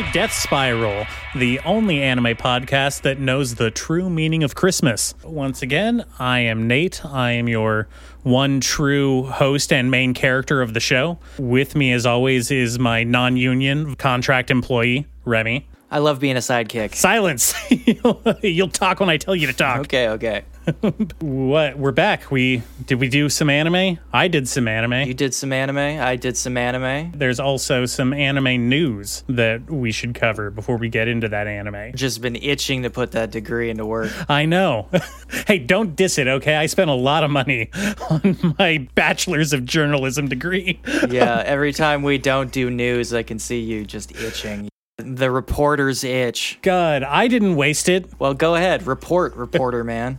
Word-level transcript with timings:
Death 0.00 0.32
Spiral, 0.32 1.06
the 1.34 1.60
only 1.66 2.02
anime 2.02 2.34
podcast 2.36 3.02
that 3.02 3.18
knows 3.18 3.56
the 3.56 3.70
true 3.70 4.08
meaning 4.08 4.42
of 4.42 4.54
Christmas. 4.54 5.14
Once 5.22 5.60
again, 5.60 6.06
I 6.18 6.38
am 6.38 6.66
Nate. 6.66 7.04
I 7.04 7.32
am 7.32 7.46
your 7.46 7.88
one 8.22 8.60
true 8.60 9.24
host 9.24 9.70
and 9.70 9.90
main 9.90 10.14
character 10.14 10.62
of 10.62 10.72
the 10.72 10.80
show. 10.80 11.18
With 11.38 11.76
me, 11.76 11.92
as 11.92 12.06
always, 12.06 12.50
is 12.50 12.78
my 12.78 13.04
non 13.04 13.36
union 13.36 13.94
contract 13.96 14.50
employee, 14.50 15.06
Remy. 15.26 15.68
I 15.90 15.98
love 15.98 16.20
being 16.20 16.36
a 16.36 16.40
sidekick. 16.40 16.94
Silence! 16.94 17.54
You'll 18.42 18.68
talk 18.68 18.98
when 18.98 19.10
I 19.10 19.18
tell 19.18 19.36
you 19.36 19.46
to 19.46 19.52
talk. 19.52 19.80
Okay, 19.80 20.08
okay. 20.08 20.42
What? 21.20 21.78
We're 21.78 21.92
back. 21.92 22.30
We 22.30 22.62
did 22.86 23.00
we 23.00 23.08
do 23.08 23.28
some 23.28 23.50
anime? 23.50 23.98
I 24.12 24.28
did 24.28 24.48
some 24.48 24.68
anime. 24.68 25.06
You 25.06 25.14
did 25.14 25.34
some 25.34 25.52
anime. 25.52 25.78
I 25.78 26.16
did 26.16 26.36
some 26.36 26.56
anime. 26.56 27.12
There's 27.12 27.40
also 27.40 27.86
some 27.86 28.12
anime 28.12 28.68
news 28.68 29.24
that 29.28 29.70
we 29.70 29.92
should 29.92 30.14
cover 30.14 30.50
before 30.50 30.76
we 30.76 30.88
get 30.88 31.08
into 31.08 31.28
that 31.28 31.46
anime. 31.46 31.92
Just 31.94 32.20
been 32.20 32.36
itching 32.36 32.82
to 32.82 32.90
put 32.90 33.12
that 33.12 33.30
degree 33.30 33.70
into 33.70 33.86
work. 33.86 34.12
I 34.28 34.44
know. 34.46 34.88
hey, 35.46 35.58
don't 35.58 35.96
diss 35.96 36.18
it, 36.18 36.28
okay? 36.28 36.56
I 36.56 36.66
spent 36.66 36.90
a 36.90 36.94
lot 36.94 37.24
of 37.24 37.30
money 37.30 37.70
on 38.10 38.54
my 38.58 38.88
bachelor's 38.94 39.52
of 39.52 39.64
journalism 39.64 40.28
degree. 40.28 40.80
Yeah, 41.08 41.42
every 41.44 41.72
time 41.72 42.02
we 42.02 42.18
don't 42.18 42.52
do 42.52 42.70
news, 42.70 43.12
I 43.12 43.22
can 43.22 43.38
see 43.38 43.60
you 43.60 43.84
just 43.84 44.14
itching. 44.16 44.71
The 44.98 45.30
reporter's 45.30 46.04
itch. 46.04 46.58
God, 46.60 47.02
I 47.02 47.26
didn't 47.26 47.56
waste 47.56 47.88
it. 47.88 48.10
Well, 48.18 48.34
go 48.34 48.54
ahead. 48.54 48.86
Report, 48.86 49.34
reporter 49.34 49.82
man. 49.84 50.18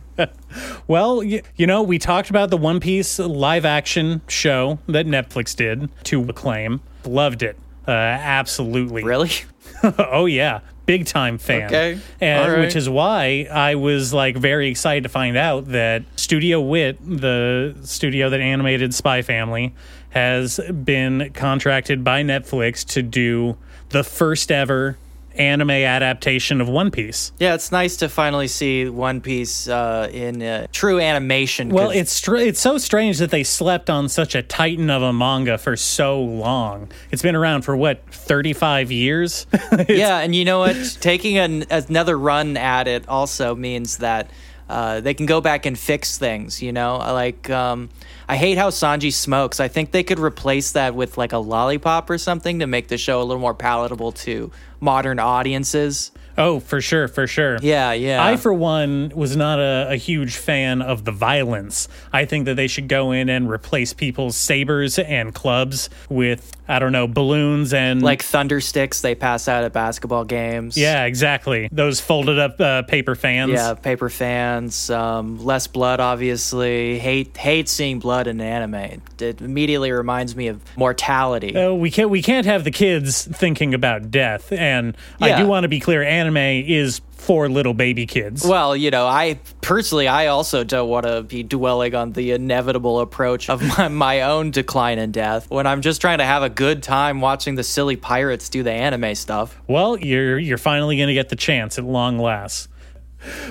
Well, 0.88 1.22
you, 1.22 1.42
you 1.54 1.66
know, 1.66 1.82
we 1.82 1.98
talked 1.98 2.28
about 2.28 2.50
the 2.50 2.56
One 2.56 2.80
Piece 2.80 3.20
live 3.20 3.64
action 3.64 4.20
show 4.26 4.80
that 4.88 5.06
Netflix 5.06 5.54
did 5.54 5.88
to 6.04 6.22
acclaim. 6.28 6.80
Loved 7.04 7.44
it. 7.44 7.56
Uh, 7.86 7.92
absolutely. 7.92 9.04
Really? 9.04 9.30
oh 9.98 10.26
yeah, 10.26 10.60
big 10.86 11.06
time 11.06 11.38
fan. 11.38 11.66
Okay. 11.66 11.98
and 12.20 12.52
right. 12.52 12.60
which 12.60 12.74
is 12.74 12.88
why 12.88 13.46
I 13.50 13.76
was 13.76 14.12
like 14.12 14.36
very 14.36 14.68
excited 14.68 15.04
to 15.04 15.08
find 15.08 15.36
out 15.36 15.66
that 15.66 16.02
Studio 16.16 16.60
Wit, 16.60 16.98
the 17.00 17.76
studio 17.84 18.30
that 18.30 18.40
animated 18.40 18.92
Spy 18.94 19.22
Family, 19.22 19.74
has 20.10 20.58
been 20.84 21.30
contracted 21.32 22.02
by 22.02 22.22
Netflix 22.22 22.84
to 22.86 23.02
do 23.02 23.56
the 23.94 24.04
first 24.04 24.50
ever 24.50 24.98
anime 25.36 25.70
adaptation 25.70 26.60
of 26.60 26.68
One 26.68 26.90
Piece. 26.90 27.30
Yeah, 27.38 27.54
it's 27.54 27.70
nice 27.70 27.96
to 27.98 28.08
finally 28.08 28.48
see 28.48 28.88
One 28.88 29.20
Piece 29.20 29.68
uh, 29.68 30.10
in 30.12 30.42
uh, 30.42 30.66
true 30.72 30.98
animation. 30.98 31.70
Well, 31.70 31.90
it's 31.90 32.10
str- 32.10 32.36
it's 32.36 32.58
so 32.58 32.76
strange 32.76 33.18
that 33.18 33.30
they 33.30 33.44
slept 33.44 33.88
on 33.88 34.08
such 34.08 34.34
a 34.34 34.42
titan 34.42 34.90
of 34.90 35.00
a 35.02 35.12
manga 35.12 35.58
for 35.58 35.76
so 35.76 36.20
long. 36.20 36.90
It's 37.12 37.22
been 37.22 37.36
around 37.36 37.62
for 37.62 37.76
what 37.76 38.04
thirty 38.10 38.52
five 38.52 38.90
years. 38.90 39.46
yeah, 39.88 40.18
and 40.18 40.34
you 40.34 40.44
know 40.44 40.58
what? 40.58 40.98
Taking 41.00 41.38
an, 41.38 41.64
another 41.70 42.18
run 42.18 42.56
at 42.56 42.88
it 42.88 43.08
also 43.08 43.54
means 43.54 43.98
that 43.98 44.28
uh, 44.68 45.00
they 45.00 45.14
can 45.14 45.26
go 45.26 45.40
back 45.40 45.66
and 45.66 45.78
fix 45.78 46.18
things. 46.18 46.60
You 46.60 46.72
know, 46.72 46.98
like 46.98 47.48
um, 47.48 47.90
I 48.28 48.36
hate 48.36 48.56
how 48.56 48.70
Sanji 48.70 49.12
smokes. 49.12 49.60
I 49.60 49.68
think 49.68 49.90
they 49.90 50.02
could 50.02 50.18
replace 50.18 50.72
that 50.72 50.94
with 50.94 51.18
like 51.18 51.32
a 51.32 51.38
lollipop 51.38 52.08
or 52.08 52.16
something 52.16 52.60
to 52.60 52.66
make 52.66 52.88
the 52.88 52.96
show 52.96 53.20
a 53.20 53.24
little 53.24 53.40
more 53.40 53.54
palatable 53.54 54.12
to 54.12 54.50
modern 54.80 55.18
audiences. 55.18 56.10
Oh, 56.36 56.60
for 56.60 56.80
sure, 56.80 57.08
for 57.08 57.26
sure. 57.26 57.58
Yeah, 57.62 57.92
yeah. 57.92 58.24
I, 58.24 58.36
for 58.36 58.52
one, 58.52 59.12
was 59.14 59.36
not 59.36 59.58
a, 59.58 59.88
a 59.90 59.96
huge 59.96 60.36
fan 60.36 60.82
of 60.82 61.04
the 61.04 61.12
violence. 61.12 61.88
I 62.12 62.24
think 62.24 62.46
that 62.46 62.56
they 62.56 62.66
should 62.66 62.88
go 62.88 63.12
in 63.12 63.28
and 63.28 63.50
replace 63.50 63.92
people's 63.92 64.36
sabers 64.36 64.98
and 64.98 65.34
clubs 65.34 65.90
with, 66.08 66.52
I 66.68 66.78
don't 66.78 66.92
know, 66.92 67.06
balloons 67.06 67.72
and. 67.72 68.02
like 68.02 68.22
thunder 68.22 68.60
sticks 68.60 69.00
they 69.00 69.14
pass 69.14 69.48
out 69.48 69.64
at 69.64 69.72
basketball 69.72 70.24
games. 70.24 70.76
Yeah, 70.76 71.04
exactly. 71.04 71.68
Those 71.70 72.00
folded 72.00 72.38
up 72.38 72.60
uh, 72.60 72.82
paper 72.82 73.14
fans. 73.14 73.52
Yeah, 73.52 73.74
paper 73.74 74.08
fans, 74.08 74.90
um, 74.90 75.44
less 75.44 75.66
blood, 75.66 76.00
obviously. 76.00 76.98
Hate 76.98 77.36
hate 77.36 77.68
seeing 77.68 77.98
blood 77.98 78.26
in 78.26 78.40
anime. 78.40 79.02
It, 79.20 79.40
immediately 79.40 79.92
reminds 79.92 80.34
me 80.34 80.48
of 80.48 80.60
mortality. 80.76 81.56
Uh, 81.56 81.72
we 81.72 81.90
can't 81.90 82.10
we 82.10 82.22
can't 82.22 82.46
have 82.46 82.64
the 82.64 82.70
kids 82.70 83.24
thinking 83.24 83.74
about 83.74 84.10
death, 84.10 84.52
and 84.52 84.96
I 85.20 85.40
do 85.40 85.46
want 85.46 85.64
to 85.64 85.68
be 85.68 85.80
clear: 85.80 86.02
anime 86.02 86.23
is 86.32 87.00
for 87.24 87.48
little 87.48 87.74
baby 87.74 88.06
kids. 88.06 88.44
Well, 88.44 88.76
you 88.76 88.90
know, 88.90 89.06
I 89.06 89.40
personally, 89.62 90.06
I 90.08 90.26
also 90.26 90.62
don't 90.62 90.88
want 90.88 91.06
to 91.06 91.22
be 91.22 91.42
dwelling 91.42 91.94
on 91.94 92.12
the 92.12 92.32
inevitable 92.32 93.00
approach 93.00 93.48
of 93.48 93.62
my, 93.78 93.88
my 93.88 94.20
own 94.22 94.50
decline 94.50 94.98
and 94.98 95.12
death 95.12 95.50
when 95.50 95.66
I'm 95.66 95.80
just 95.80 96.00
trying 96.00 96.18
to 96.18 96.24
have 96.24 96.42
a 96.42 96.50
good 96.50 96.82
time 96.82 97.20
watching 97.20 97.54
the 97.54 97.64
silly 97.64 97.96
pirates 97.96 98.48
do 98.48 98.62
the 98.62 98.72
anime 98.72 99.14
stuff. 99.14 99.60
Well, 99.66 99.98
you're 99.98 100.38
you're 100.38 100.58
finally 100.58 100.96
going 100.96 101.08
to 101.08 101.14
get 101.14 101.30
the 101.30 101.36
chance 101.36 101.78
at 101.78 101.84
long 101.84 102.18
last. 102.18 102.68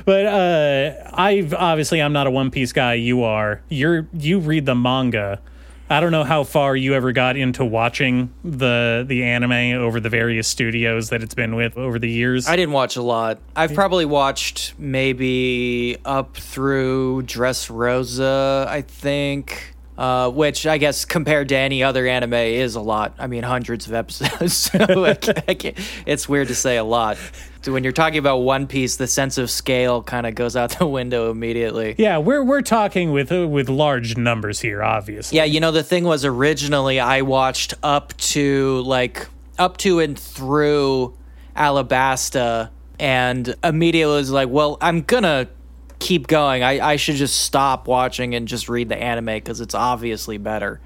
But 0.06 0.26
uh, 0.28 1.10
I've 1.14 1.54
obviously 1.54 2.02
I'm 2.02 2.14
not 2.14 2.28
a 2.28 2.32
One 2.32 2.52
Piece 2.52 2.74
guy. 2.74 2.94
You 2.94 3.24
are. 3.24 3.64
You're 3.70 4.08
you 4.14 4.40
read 4.40 4.66
the 4.66 4.76
manga. 4.76 5.42
I 5.94 6.00
don't 6.00 6.12
know 6.12 6.24
how 6.24 6.44
far 6.44 6.76
you 6.76 6.96
ever 6.96 7.12
got 7.12 7.38
into 7.38 7.64
watching 7.64 8.34
the 8.44 9.06
the 9.08 9.26
anime 9.26 9.80
over 9.80 10.00
the 10.00 10.10
various 10.10 10.48
studios 10.48 11.10
that 11.10 11.22
it's 11.22 11.36
been 11.36 11.54
with 11.54 11.78
over 11.78 12.00
the 12.00 12.10
years. 12.10 12.48
I 12.48 12.56
didn't 12.56 12.74
watch 12.74 12.96
a 12.96 13.04
lot. 13.04 13.38
I've 13.56 13.76
probably 13.76 14.06
watched 14.06 14.74
maybe 14.80 15.98
up 16.04 16.36
through 16.36 17.24
Dressrosa, 17.24 18.66
I 18.66 18.82
think. 18.82 19.73
Uh, 19.96 20.28
which 20.32 20.66
I 20.66 20.80
guess 20.80 21.06
compared 21.06 21.50
to 21.50 21.56
any 21.56 21.84
other 21.84 22.08
anime 22.08 22.34
is 22.34 22.74
a 22.74 22.82
lot. 22.82 23.14
I 23.20 23.28
mean, 23.28 23.44
hundreds 23.44 23.86
of 23.86 23.94
episodes. 23.94 24.58
so 24.72 24.80
I 25.06 25.14
can't- 25.14 25.44
I 25.48 25.54
can't- 25.54 25.78
it's 26.08 26.28
weird 26.28 26.48
to 26.48 26.56
say 26.56 26.78
a 26.78 26.84
lot. 26.84 27.18
So 27.62 27.72
when 27.72 27.84
you're 27.84 27.94
talking 27.94 28.18
about 28.18 28.38
One 28.40 28.66
Piece, 28.66 28.96
the 28.96 29.06
sense 29.06 29.38
of 29.38 29.52
scale 29.52 30.02
kind 30.02 30.26
of 30.26 30.34
goes 30.34 30.56
out 30.56 30.72
the 30.80 30.88
window 30.88 31.30
immediately. 31.30 31.94
yeah, 32.00 32.18
we're 32.18 32.44
we're 32.44 32.62
talking 32.64 33.12
with 33.12 33.32
uh, 33.32 33.48
with 33.48 33.70
large 33.70 34.18
numbers 34.18 34.60
here, 34.62 34.82
obviously. 34.82 35.38
Yeah, 35.38 35.44
you 35.46 35.60
know 35.60 35.72
the 35.72 35.84
thing 35.84 36.06
was 36.06 36.26
originally 36.26 37.00
I 37.00 37.22
watched 37.22 37.76
up 37.84 38.18
to 38.34 38.82
like 38.88 39.28
up 39.60 39.78
to 39.78 40.00
and 40.00 40.18
through 40.18 41.14
Alabasta 41.56 42.70
and 43.00 43.56
immediately 43.64 44.16
was 44.16 44.32
like, 44.32 44.50
well, 44.50 44.78
I'm 44.82 45.02
gonna 45.02 45.48
keep 46.04 46.28
going. 46.28 46.64
I, 46.64 46.86
I 46.86 46.96
should 46.98 47.16
just 47.16 47.40
stop 47.40 47.88
watching 47.88 48.36
and 48.36 48.46
just 48.46 48.68
read 48.68 48.90
the 48.90 48.98
anime 48.98 49.26
because 49.26 49.62
it's 49.62 49.74
obviously 49.74 50.38
better. 50.38 50.82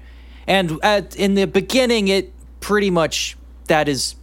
And 0.46 0.78
at, 0.82 1.16
in 1.16 1.34
the 1.34 1.46
beginning, 1.46 2.06
it 2.06 2.32
pretty 2.60 2.90
much 2.90 3.36
that 3.66 3.88
is 3.88 4.14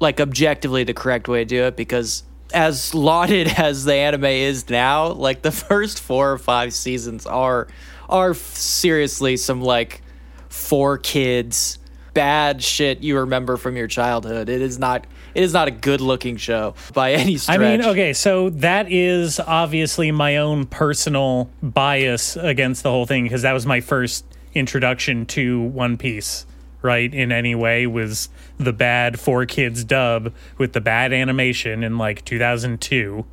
like 0.00 0.20
objectively 0.20 0.84
the 0.84 0.92
correct 0.92 1.28
way 1.28 1.40
to 1.40 1.44
do 1.44 1.64
it 1.64 1.76
because 1.76 2.24
as 2.52 2.94
lauded 2.94 3.48
as 3.58 3.86
the 3.86 3.94
anime 3.94 4.24
is 4.24 4.68
now, 4.68 5.08
like 5.08 5.40
the 5.40 5.50
first 5.68 5.98
four 5.98 6.32
or 6.32 6.38
five 6.38 6.74
seasons 6.74 7.26
are 7.26 7.66
are 8.08 8.34
seriously 8.34 9.36
some 9.36 9.60
like 9.62 10.02
4Kids 10.50 11.78
bad 12.14 12.62
shit 12.62 13.00
you 13.02 13.18
remember 13.18 13.56
from 13.56 13.76
your 13.76 13.86
childhood. 13.86 14.48
It 14.48 14.60
is 14.60 14.78
not 14.78 15.06
it 15.34 15.42
is 15.42 15.52
not 15.52 15.68
a 15.68 15.70
good 15.70 16.00
looking 16.00 16.36
show 16.36 16.74
by 16.94 17.12
any 17.12 17.36
stretch. 17.36 17.58
I 17.58 17.62
mean, 17.62 17.82
okay, 17.82 18.12
so 18.12 18.50
that 18.50 18.90
is 18.90 19.40
obviously 19.40 20.10
my 20.10 20.36
own 20.38 20.66
personal 20.66 21.50
bias 21.62 22.36
against 22.36 22.82
the 22.82 22.90
whole 22.90 23.06
thing 23.06 23.24
because 23.24 23.42
that 23.42 23.52
was 23.52 23.66
my 23.66 23.80
first 23.80 24.24
introduction 24.54 25.26
to 25.26 25.60
One 25.60 25.96
Piece, 25.96 26.46
right? 26.82 27.12
In 27.12 27.32
any 27.32 27.54
way, 27.54 27.86
was 27.86 28.28
the 28.58 28.72
bad 28.72 29.14
4Kids 29.14 29.86
dub 29.86 30.32
with 30.56 30.72
the 30.72 30.80
bad 30.80 31.12
animation 31.12 31.82
in 31.84 31.98
like 31.98 32.24
2002. 32.24 33.24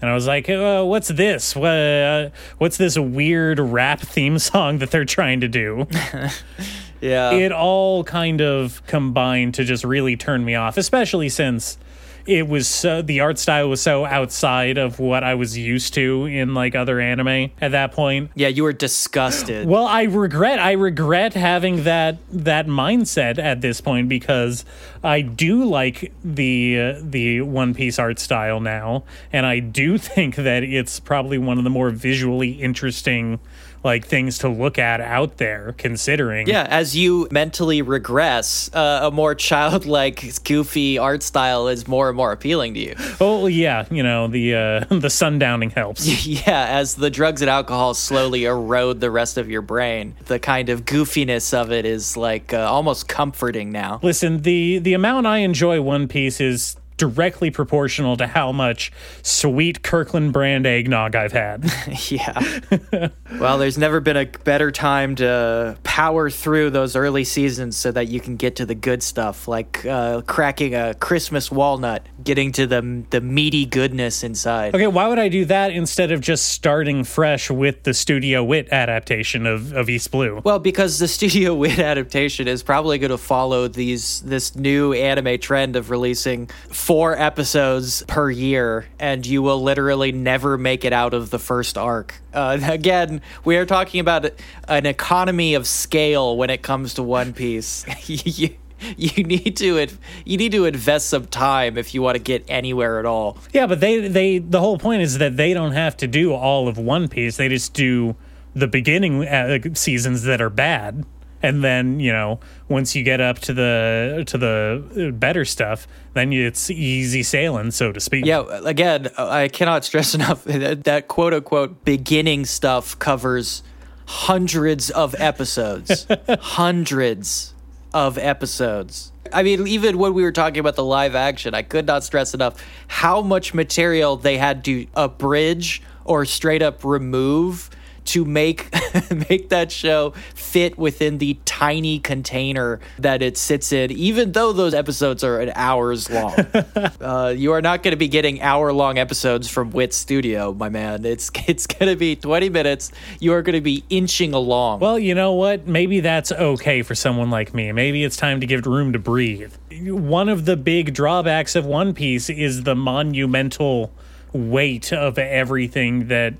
And 0.00 0.10
I 0.10 0.14
was 0.14 0.26
like, 0.26 0.50
uh, 0.50 0.84
"What's 0.84 1.08
this? 1.08 1.56
What, 1.56 1.70
uh, 1.70 2.30
what's 2.58 2.76
this 2.76 2.98
weird 2.98 3.58
rap 3.58 4.00
theme 4.00 4.38
song 4.38 4.78
that 4.78 4.90
they're 4.90 5.06
trying 5.06 5.40
to 5.40 5.48
do?" 5.48 5.86
Yeah. 7.04 7.32
it 7.32 7.52
all 7.52 8.02
kind 8.04 8.40
of 8.40 8.84
combined 8.86 9.54
to 9.54 9.64
just 9.64 9.84
really 9.84 10.16
turn 10.16 10.44
me 10.44 10.54
off, 10.54 10.76
especially 10.76 11.28
since 11.28 11.78
it 12.26 12.48
was 12.48 12.66
so 12.66 13.02
the 13.02 13.20
art 13.20 13.38
style 13.38 13.68
was 13.68 13.82
so 13.82 14.04
outside 14.06 14.78
of 14.78 14.98
what 14.98 15.22
I 15.22 15.34
was 15.34 15.58
used 15.58 15.94
to 15.94 16.24
in 16.24 16.54
like 16.54 16.74
other 16.74 16.98
anime 17.00 17.50
at 17.60 17.72
that 17.72 17.92
point. 17.92 18.30
yeah, 18.34 18.48
you 18.48 18.62
were 18.62 18.72
disgusted. 18.72 19.68
Well, 19.74 19.86
I 19.86 20.04
regret 20.04 20.58
I 20.58 20.72
regret 20.72 21.34
having 21.34 21.84
that 21.84 22.18
that 22.30 22.66
mindset 22.66 23.38
at 23.38 23.60
this 23.60 23.80
point 23.80 24.08
because 24.08 24.64
I 25.02 25.20
do 25.20 25.64
like 25.64 26.12
the 26.24 26.80
uh, 26.80 27.00
the 27.02 27.40
One 27.42 27.74
Piece 27.74 27.98
art 27.98 28.18
style 28.18 28.60
now, 28.60 29.04
and 29.32 29.44
I 29.44 29.58
do 29.58 29.98
think 30.14 30.36
that 30.36 30.62
it's 30.62 31.00
probably 31.00 31.38
one 31.38 31.58
of 31.58 31.64
the 31.64 31.70
more 31.70 31.90
visually 31.90 32.52
interesting 32.52 33.40
like 33.84 34.06
things 34.06 34.38
to 34.38 34.48
look 34.48 34.78
at 34.78 35.00
out 35.00 35.36
there. 35.36 35.74
Considering, 35.78 36.48
yeah, 36.48 36.66
as 36.68 36.96
you 36.96 37.28
mentally 37.30 37.82
regress, 37.82 38.70
uh, 38.74 39.00
a 39.04 39.10
more 39.10 39.34
childlike, 39.34 40.42
goofy 40.44 40.98
art 40.98 41.22
style 41.22 41.68
is 41.68 41.86
more 41.86 42.08
and 42.08 42.16
more 42.16 42.32
appealing 42.32 42.74
to 42.74 42.80
you. 42.80 42.94
Oh 43.20 43.46
yeah, 43.46 43.86
you 43.90 44.02
know 44.02 44.26
the 44.26 44.54
uh, 44.54 44.80
the 44.88 45.08
sundowning 45.08 45.72
helps. 45.72 46.26
yeah, 46.26 46.66
as 46.70 46.94
the 46.94 47.10
drugs 47.10 47.42
and 47.42 47.50
alcohol 47.50 47.94
slowly 47.94 48.44
erode 48.44 49.00
the 49.00 49.10
rest 49.10 49.36
of 49.36 49.50
your 49.50 49.62
brain, 49.62 50.14
the 50.26 50.38
kind 50.38 50.68
of 50.70 50.84
goofiness 50.84 51.52
of 51.52 51.70
it 51.70 51.84
is 51.84 52.16
like 52.16 52.52
uh, 52.52 52.58
almost 52.58 53.06
comforting 53.08 53.70
now. 53.70 54.00
Listen, 54.02 54.42
the 54.42 54.78
the 54.78 54.94
amount 54.94 55.26
I 55.26 55.38
enjoy 55.38 55.80
One 55.82 56.08
Piece 56.08 56.40
is 56.40 56.76
directly 56.96 57.50
proportional 57.50 58.16
to 58.16 58.26
how 58.26 58.52
much 58.52 58.92
sweet 59.22 59.82
Kirkland 59.82 60.32
brand 60.32 60.66
eggnog 60.66 61.16
I've 61.16 61.32
had. 61.32 61.70
yeah. 62.08 63.08
well, 63.38 63.58
there's 63.58 63.78
never 63.78 64.00
been 64.00 64.16
a 64.16 64.26
better 64.26 64.70
time 64.70 65.16
to 65.16 65.76
power 65.82 66.30
through 66.30 66.70
those 66.70 66.96
early 66.96 67.24
seasons 67.24 67.76
so 67.76 67.90
that 67.92 68.08
you 68.08 68.20
can 68.20 68.36
get 68.36 68.56
to 68.56 68.66
the 68.66 68.74
good 68.74 69.02
stuff, 69.02 69.48
like 69.48 69.84
uh, 69.86 70.22
cracking 70.22 70.74
a 70.74 70.94
Christmas 70.94 71.50
walnut, 71.50 72.06
getting 72.22 72.52
to 72.52 72.66
the 72.66 73.04
the 73.10 73.20
meaty 73.20 73.66
goodness 73.66 74.22
inside. 74.22 74.74
Okay, 74.74 74.86
why 74.86 75.08
would 75.08 75.18
I 75.18 75.28
do 75.28 75.44
that 75.46 75.72
instead 75.72 76.12
of 76.12 76.20
just 76.20 76.46
starting 76.46 77.04
fresh 77.04 77.50
with 77.50 77.82
the 77.82 77.94
Studio 77.94 78.44
Wit 78.44 78.68
adaptation 78.70 79.46
of, 79.46 79.72
of 79.72 79.88
East 79.88 80.10
Blue? 80.10 80.40
Well, 80.44 80.58
because 80.58 80.98
the 80.98 81.08
Studio 81.08 81.54
Wit 81.54 81.78
adaptation 81.78 82.48
is 82.48 82.62
probably 82.62 82.98
going 82.98 83.10
to 83.10 83.18
follow 83.18 83.68
these 83.68 84.20
this 84.22 84.54
new 84.54 84.92
anime 84.92 85.38
trend 85.38 85.76
of 85.76 85.90
releasing 85.90 86.48
four 86.84 87.18
episodes 87.18 88.04
per 88.08 88.30
year, 88.30 88.84
and 88.98 89.24
you 89.24 89.40
will 89.40 89.62
literally 89.62 90.12
never 90.12 90.58
make 90.58 90.84
it 90.84 90.92
out 90.92 91.14
of 91.14 91.30
the 91.30 91.38
first 91.38 91.78
arc. 91.78 92.20
Uh, 92.34 92.58
again, 92.64 93.22
we 93.42 93.56
are 93.56 93.64
talking 93.64 94.00
about 94.00 94.30
an 94.68 94.84
economy 94.84 95.54
of 95.54 95.66
scale 95.66 96.36
when 96.36 96.50
it 96.50 96.60
comes 96.60 96.92
to 96.92 97.02
One 97.02 97.32
Piece. 97.32 97.86
you, 98.06 98.50
you 98.98 99.24
need 99.24 99.56
to 99.56 99.86
you 100.26 100.36
need 100.36 100.52
to 100.52 100.66
invest 100.66 101.08
some 101.08 101.24
time 101.26 101.78
if 101.78 101.94
you 101.94 102.02
want 102.02 102.16
to 102.16 102.22
get 102.22 102.44
anywhere 102.48 102.98
at 102.98 103.06
all. 103.06 103.38
Yeah, 103.54 103.66
but 103.66 103.80
they 103.80 104.06
they 104.06 104.36
the 104.36 104.60
whole 104.60 104.76
point 104.76 105.00
is 105.00 105.16
that 105.16 105.38
they 105.38 105.54
don't 105.54 105.72
have 105.72 105.96
to 105.98 106.06
do 106.06 106.34
all 106.34 106.68
of 106.68 106.76
One 106.76 107.08
Piece. 107.08 107.38
They 107.38 107.48
just 107.48 107.72
do 107.72 108.14
the 108.54 108.68
beginning 108.68 109.26
uh, 109.26 109.58
seasons 109.72 110.24
that 110.24 110.42
are 110.42 110.50
bad 110.50 111.06
and 111.44 111.62
then 111.62 112.00
you 112.00 112.12
know 112.12 112.40
once 112.68 112.96
you 112.96 113.02
get 113.02 113.20
up 113.20 113.38
to 113.38 113.52
the 113.52 114.24
to 114.26 114.38
the 114.38 115.12
better 115.14 115.44
stuff 115.44 115.86
then 116.14 116.32
it's 116.32 116.70
easy 116.70 117.22
sailing 117.22 117.70
so 117.70 117.92
to 117.92 118.00
speak. 118.00 118.24
Yeah 118.24 118.44
again 118.64 119.08
i 119.18 119.48
cannot 119.48 119.84
stress 119.84 120.14
enough 120.14 120.44
that, 120.44 120.84
that 120.84 121.08
quote 121.08 121.34
unquote 121.34 121.84
beginning 121.84 122.44
stuff 122.44 122.98
covers 122.98 123.62
hundreds 124.06 124.90
of 124.90 125.14
episodes. 125.18 126.06
Hundreds 126.28 127.54
of 127.92 128.18
episodes. 128.18 129.12
I 129.32 129.42
mean, 129.42 129.66
even 129.66 129.98
when 129.98 130.14
we 130.14 130.22
were 130.22 130.32
talking 130.32 130.58
about 130.58 130.76
the 130.76 130.84
live 130.84 131.14
action, 131.14 131.54
I 131.54 131.62
could 131.62 131.86
not 131.86 132.04
stress 132.04 132.34
enough 132.34 132.62
how 132.86 133.22
much 133.22 133.54
material 133.54 134.16
they 134.16 134.36
had 134.36 134.64
to 134.66 134.86
abridge 134.94 135.82
or 136.04 136.24
straight 136.24 136.62
up 136.62 136.84
remove 136.84 137.70
to 138.04 138.24
make 138.24 138.72
make 139.28 139.48
that 139.48 139.72
show 139.72 140.10
fit 140.34 140.76
within 140.78 141.18
the 141.18 141.38
tiny 141.44 141.98
container 141.98 142.80
that 142.98 143.22
it 143.22 143.36
sits 143.36 143.72
in, 143.72 143.90
even 143.92 144.32
though 144.32 144.52
those 144.52 144.74
episodes 144.74 145.24
are 145.24 145.40
an 145.40 145.52
hours 145.54 146.10
long. 146.10 146.34
uh, 147.00 147.34
you 147.36 147.52
are 147.52 147.62
not 147.62 147.82
going 147.82 147.92
to 147.92 147.96
be 147.96 148.08
getting 148.08 148.40
hour 148.42 148.72
long 148.72 148.98
episodes 148.98 149.48
from 149.48 149.70
Wit 149.70 149.92
Studio, 149.92 150.52
my 150.52 150.68
man. 150.68 151.04
It's 151.04 151.30
it's 151.46 151.66
going 151.66 151.90
to 151.90 151.96
be 151.96 152.16
twenty 152.16 152.48
minutes. 152.48 152.92
You 153.20 153.32
are 153.32 153.42
going 153.42 153.54
to 153.54 153.60
be 153.60 153.84
inching 153.90 154.34
along. 154.34 154.80
Well, 154.80 154.98
you 154.98 155.14
know 155.14 155.32
what? 155.32 155.66
Maybe 155.66 156.00
that's 156.00 156.32
okay 156.32 156.82
for 156.82 156.94
someone 156.94 157.30
like 157.30 157.54
me. 157.54 157.72
Maybe 157.72 158.04
it's 158.04 158.16
time 158.16 158.40
to 158.40 158.46
give 158.46 158.60
it 158.60 158.66
room 158.66 158.92
to 158.92 158.98
breathe. 158.98 159.52
One 159.82 160.28
of 160.28 160.44
the 160.44 160.56
big 160.56 160.94
drawbacks 160.94 161.56
of 161.56 161.66
One 161.66 161.94
Piece 161.94 162.30
is 162.30 162.62
the 162.62 162.74
monumental 162.74 163.92
weight 164.32 164.92
of 164.92 165.18
everything 165.18 166.08
that 166.08 166.34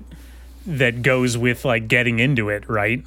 that 0.65 1.01
goes 1.01 1.37
with 1.37 1.65
like 1.65 1.87
getting 1.87 2.19
into 2.19 2.49
it, 2.49 2.67
right? 2.69 3.05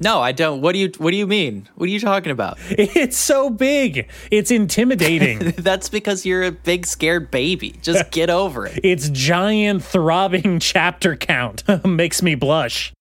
No, 0.00 0.20
I 0.20 0.32
don't. 0.32 0.60
What 0.60 0.72
do 0.72 0.78
you 0.78 0.90
What 0.98 1.12
do 1.12 1.16
you 1.16 1.26
mean? 1.26 1.68
What 1.76 1.84
are 1.88 1.92
you 1.92 2.00
talking 2.00 2.32
about? 2.32 2.58
It's 2.70 3.16
so 3.16 3.50
big. 3.50 4.08
It's 4.30 4.50
intimidating. 4.50 5.38
That's 5.58 5.88
because 5.88 6.24
you're 6.26 6.42
a 6.42 6.52
big 6.52 6.86
scared 6.86 7.30
baby. 7.30 7.74
Just 7.82 8.10
get 8.10 8.30
over 8.30 8.66
it. 8.66 8.80
Its 8.84 9.08
giant 9.10 9.84
throbbing 9.84 10.58
chapter 10.58 11.16
count 11.16 11.62
makes 11.84 12.22
me 12.22 12.34
blush. 12.34 12.92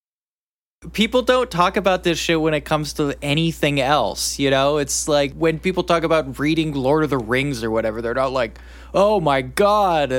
People 0.91 1.21
don't 1.21 1.49
talk 1.49 1.77
about 1.77 2.03
this 2.03 2.19
shit 2.19 2.41
when 2.41 2.53
it 2.53 2.65
comes 2.65 2.93
to 2.93 3.15
anything 3.21 3.79
else. 3.79 4.37
You 4.37 4.49
know, 4.49 4.77
it's 4.77 5.07
like 5.07 5.33
when 5.33 5.59
people 5.59 5.83
talk 5.83 6.03
about 6.03 6.39
reading 6.39 6.73
Lord 6.73 7.03
of 7.03 7.09
the 7.09 7.17
Rings 7.17 7.63
or 7.63 7.71
whatever, 7.71 8.01
they're 8.01 8.13
not 8.13 8.33
like, 8.33 8.59
oh 8.93 9.19
my 9.19 9.41
god, 9.41 10.11
uh, 10.11 10.15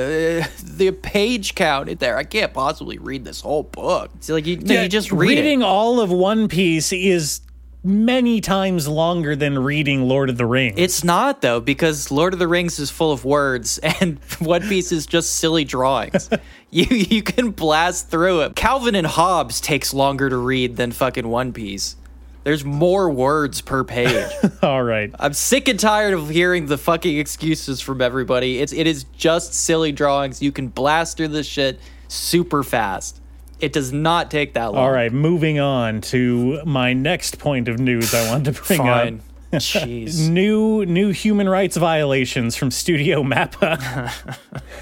the 0.63 0.97
page 1.01 1.55
count 1.55 1.89
in 1.89 1.97
there. 1.97 2.17
I 2.17 2.23
can't 2.23 2.53
possibly 2.53 2.97
read 2.97 3.23
this 3.25 3.41
whole 3.41 3.63
book. 3.63 4.11
It's 4.15 4.29
like 4.29 4.45
you, 4.45 4.59
yeah, 4.61 4.83
you 4.83 4.89
just 4.89 5.11
read 5.11 5.29
reading 5.29 5.61
it. 5.61 5.65
all 5.65 5.99
of 5.99 6.11
One 6.11 6.47
Piece 6.47 6.91
is 6.91 7.41
many 7.85 8.41
times 8.41 8.87
longer 8.87 9.35
than 9.35 9.59
reading 9.59 10.07
Lord 10.07 10.29
of 10.31 10.37
the 10.37 10.45
Rings. 10.45 10.73
It's 10.77 11.03
not 11.03 11.41
though 11.41 11.59
because 11.59 12.09
Lord 12.09 12.33
of 12.33 12.39
the 12.39 12.47
Rings 12.47 12.79
is 12.79 12.89
full 12.89 13.11
of 13.11 13.23
words 13.23 13.77
and 14.01 14.19
One 14.39 14.63
Piece 14.63 14.91
is 14.91 15.05
just 15.05 15.35
silly 15.35 15.63
drawings. 15.63 16.29
you 16.71 16.85
you 16.85 17.21
can 17.21 17.51
blast 17.51 18.09
through 18.09 18.41
it. 18.41 18.55
Calvin 18.55 18.95
and 18.95 19.07
Hobbes 19.07 19.61
takes 19.61 19.93
longer 19.93 20.29
to 20.29 20.37
read 20.37 20.75
than 20.77 20.91
fucking 20.91 21.27
One 21.27 21.53
Piece. 21.53 21.95
There's 22.43 22.65
more 22.65 23.09
words 23.09 23.61
per 23.61 23.83
page. 23.83 24.31
All 24.61 24.83
right. 24.83 25.11
I'm 25.19 25.33
sick 25.33 25.67
and 25.67 25.79
tired 25.79 26.13
of 26.13 26.29
hearing 26.29 26.67
the 26.67 26.77
fucking 26.77 27.17
excuses 27.17 27.81
from 27.81 28.01
everybody. 28.01 28.59
It's 28.59 28.73
it 28.73 28.87
is 28.87 29.05
just 29.15 29.53
silly 29.53 29.91
drawings. 29.91 30.41
You 30.41 30.51
can 30.51 30.67
blast 30.67 31.17
through 31.17 31.29
this 31.29 31.47
shit 31.47 31.79
super 32.07 32.63
fast. 32.63 33.21
It 33.59 33.73
does 33.73 33.93
not 33.93 34.29
take 34.29 34.53
that 34.53 34.73
long. 34.73 34.83
All 34.83 34.91
right, 34.91 35.11
moving 35.11 35.59
on 35.59 36.01
to 36.01 36.61
my 36.65 36.93
next 36.93 37.39
point 37.39 37.67
of 37.67 37.79
news 37.79 38.13
I 38.13 38.29
want 38.29 38.45
to 38.45 38.51
bring 38.51 38.79
Fine. 38.79 39.15
up. 39.19 39.21
Jeez. 39.55 40.27
new 40.27 40.85
new 40.85 41.11
human 41.11 41.47
rights 41.47 41.77
violations 41.77 42.57
from 42.57 42.71
Studio 42.71 43.23
Mappa. 43.23 43.79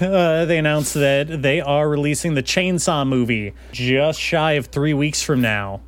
uh, 0.00 0.44
they 0.46 0.58
announced 0.58 0.94
that 0.94 1.42
they 1.42 1.60
are 1.60 1.88
releasing 1.88 2.34
the 2.34 2.42
Chainsaw 2.42 3.06
movie 3.06 3.54
just 3.70 4.18
shy 4.18 4.52
of 4.52 4.66
three 4.66 4.94
weeks 4.94 5.22
from 5.22 5.40
now 5.40 5.80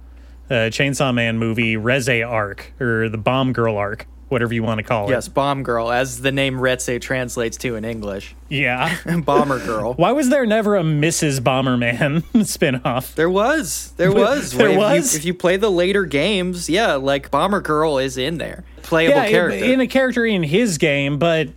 uh, 0.50 0.70
Chainsaw 0.70 1.12
Man 1.12 1.38
movie 1.38 1.76
Reze 1.76 2.26
arc 2.26 2.72
or 2.80 3.08
the 3.08 3.18
Bomb 3.18 3.52
Girl 3.52 3.76
arc, 3.76 4.06
whatever 4.28 4.52
you 4.52 4.62
want 4.62 4.78
to 4.78 4.82
call 4.82 5.06
it. 5.06 5.10
Yes, 5.10 5.28
Bomb 5.28 5.62
Girl, 5.62 5.90
as 5.90 6.20
the 6.20 6.32
name 6.32 6.56
Reze 6.56 7.00
translates 7.00 7.56
to 7.58 7.76
in 7.76 7.84
English. 7.84 8.34
Yeah, 8.48 8.96
Bomber 9.24 9.64
Girl. 9.64 9.94
Why 9.94 10.12
was 10.12 10.28
there 10.28 10.46
never 10.46 10.76
a 10.76 10.82
Mrs. 10.82 11.40
Bomberman 11.40 12.22
spinoff? 12.34 13.14
There 13.14 13.30
was. 13.30 13.92
There 13.96 14.12
was. 14.12 14.52
there 14.52 14.70
if 14.70 14.76
was. 14.76 15.14
You, 15.14 15.18
if 15.18 15.24
you 15.24 15.34
play 15.34 15.56
the 15.56 15.70
later 15.70 16.04
games, 16.04 16.68
yeah, 16.68 16.94
like 16.94 17.30
Bomber 17.30 17.60
Girl 17.60 17.98
is 17.98 18.16
in 18.16 18.38
there, 18.38 18.64
playable 18.82 19.16
yeah, 19.16 19.28
character 19.28 19.64
in, 19.64 19.72
in 19.72 19.80
a 19.80 19.86
character 19.86 20.24
in 20.24 20.42
his 20.42 20.78
game, 20.78 21.18
but 21.18 21.48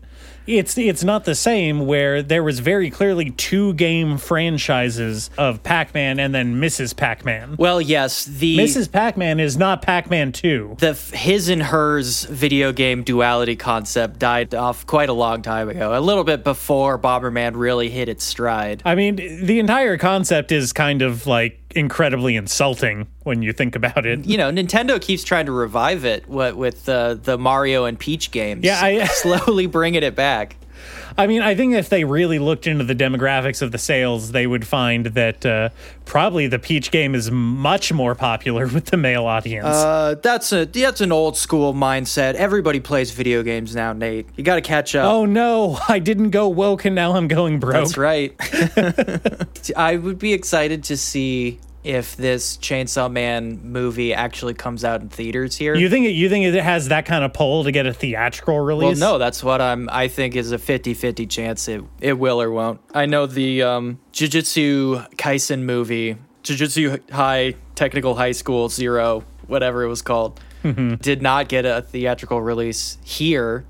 it's 0.50 0.78
it's 0.78 1.04
not 1.04 1.26
the 1.26 1.36
same 1.36 1.86
where 1.86 2.22
there 2.22 2.44
was 2.44 2.60
very 2.60 2.90
clearly 2.90 3.30
two 3.32 3.74
game 3.76 4.18
franchises 4.18 5.30
of 5.38 5.62
Pac-Man 5.64 6.20
and 6.20 6.34
then 6.34 6.56
Mrs. 6.56 6.96
Pac-Man. 6.96 7.56
Well, 7.58 7.80
yes, 7.80 8.26
the 8.26 8.58
Mrs. 8.58 8.92
Pac-Man 8.92 9.40
is 9.40 9.58
not 9.58 9.82
Pac-Man 9.82 10.32
2. 10.32 10.78
The 10.80 10.94
his 11.14 11.50
and 11.50 11.64
hers 11.64 12.24
video 12.26 12.72
game 12.72 13.04
duality 13.04 13.56
concept 13.56 14.20
died 14.20 14.56
off 14.56 14.86
quite 14.88 15.10
a 15.10 15.14
long 15.14 15.42
time 15.42 15.70
ago. 15.70 15.98
A 15.98 16.02
little 16.02 16.24
bit 16.24 16.44
before 16.44 16.98
Bomberman 16.98 17.54
really 17.56 17.90
hit 17.90 18.10
its 18.10 18.24
stride. 18.24 18.82
I 18.86 18.96
mean, 18.96 19.16
the 19.16 19.60
entire 19.60 19.98
concept 19.98 20.52
is 20.52 20.74
kind 20.74 21.02
of 21.02 21.28
like 21.28 21.59
incredibly 21.76 22.36
insulting 22.36 23.08
when 23.24 23.42
you 23.42 23.54
think 23.54 23.76
about 23.76 24.06
it. 24.06 24.26
You 24.26 24.38
know, 24.38 24.52
Nintendo 24.52 25.00
keeps 25.00 25.24
trying 25.24 25.46
to 25.46 25.52
revive 25.52 26.06
it 26.06 26.28
what, 26.28 26.56
with 26.58 26.88
uh, 26.90 27.16
the 27.16 27.38
Mario 27.38 27.86
and 27.86 28.00
Peach 28.00 28.32
games. 28.32 28.64
Yeah, 28.64 28.80
I, 28.82 29.06
slowly 29.06 29.68
bringing 29.68 30.04
it 30.04 30.16
back. 30.16 30.56
I 31.18 31.28
mean, 31.28 31.42
I 31.42 31.56
think 31.56 31.74
if 31.74 31.90
they 31.90 32.04
really 32.04 32.40
looked 32.40 32.68
into 32.68 32.84
the 32.84 32.96
demographics 32.96 33.62
of 33.62 33.72
the 33.72 33.78
sales, 33.78 34.32
they 34.32 34.48
would 34.48 34.66
find 34.66 35.08
that 35.08 35.46
uh, 35.46 35.70
probably 36.06 36.48
the 36.48 36.60
Peach 36.60 36.92
game 36.92 37.16
is 37.16 37.32
much 37.32 37.92
more 37.92 38.16
popular 38.16 38.68
with 38.74 38.86
the 38.86 38.98
male 38.98 39.26
audience. 39.26 39.66
Uh, 39.66 40.16
that's 40.22 40.52
a 40.52 40.66
that's 40.66 41.02
an 41.02 41.12
old 41.12 41.38
school 41.38 41.74
mindset. 41.74 42.36
Everybody 42.36 42.80
plays 42.80 43.12
video 43.12 43.44
games 43.44 43.76
now, 43.76 43.94
Nate. 43.94 44.28
You 44.36 44.44
got 44.44 44.56
to 44.56 44.62
catch 44.62 44.96
up. 44.96 45.12
Oh 45.12 45.26
no, 45.26 45.80
I 45.90 46.00
didn't 46.00 46.32
go 46.32 46.48
woke 46.48 46.86
and 46.86 46.96
now 46.96 47.16
I'm 47.16 47.28
going 47.28 47.60
broke. 47.60 47.74
That's 47.74 47.98
right. 47.98 48.36
I 49.78 49.96
would 49.96 50.20
be 50.20 50.34
excited 50.34 50.84
to 50.86 50.98
see 50.98 51.60
if 51.90 52.16
this 52.16 52.58
Chainsaw 52.58 53.12
Man 53.12 53.60
movie 53.64 54.14
actually 54.14 54.54
comes 54.54 54.86
out 54.86 55.02
in 55.02 55.10
theaters 55.10 55.56
here. 55.56 55.76
You 55.76 55.90
think 55.90 56.06
it, 56.06 56.12
you 56.12 56.30
think 56.30 56.46
it 56.46 56.64
has 56.64 56.90
that 56.90 57.06
kind 57.06 57.24
of 57.24 57.34
pull 57.34 57.64
to 57.64 57.72
get 57.72 57.88
a 57.88 57.94
theatrical 57.94 58.60
release? 58.60 59.00
Well, 59.00 59.14
no, 59.14 59.18
that's 59.18 59.44
what 59.44 59.60
I'm 59.60 59.90
I 59.92 60.08
think 60.08 60.36
is 60.36 60.52
a 60.52 60.60
50-50 60.60 61.28
chance 61.28 61.68
it 61.68 61.84
it 62.00 62.14
will 62.14 62.40
or 62.40 62.52
won't. 62.52 62.80
I 62.94 63.08
know 63.08 63.26
the 63.26 63.64
um 63.64 64.00
Jujutsu 64.14 65.16
Kaisen 65.16 65.64
movie, 65.64 66.18
Jujutsu 66.44 67.10
High 67.12 67.56
Technical 67.74 68.16
High 68.16 68.34
School 68.34 68.70
0, 68.70 69.24
whatever 69.48 69.84
it 69.84 69.88
was 69.88 70.04
called, 70.04 70.40
mm-hmm. 70.64 70.96
did 70.96 71.24
not 71.24 71.50
get 71.50 71.66
a 71.66 71.82
theatrical 71.82 72.40
release 72.40 73.00
here, 73.04 73.66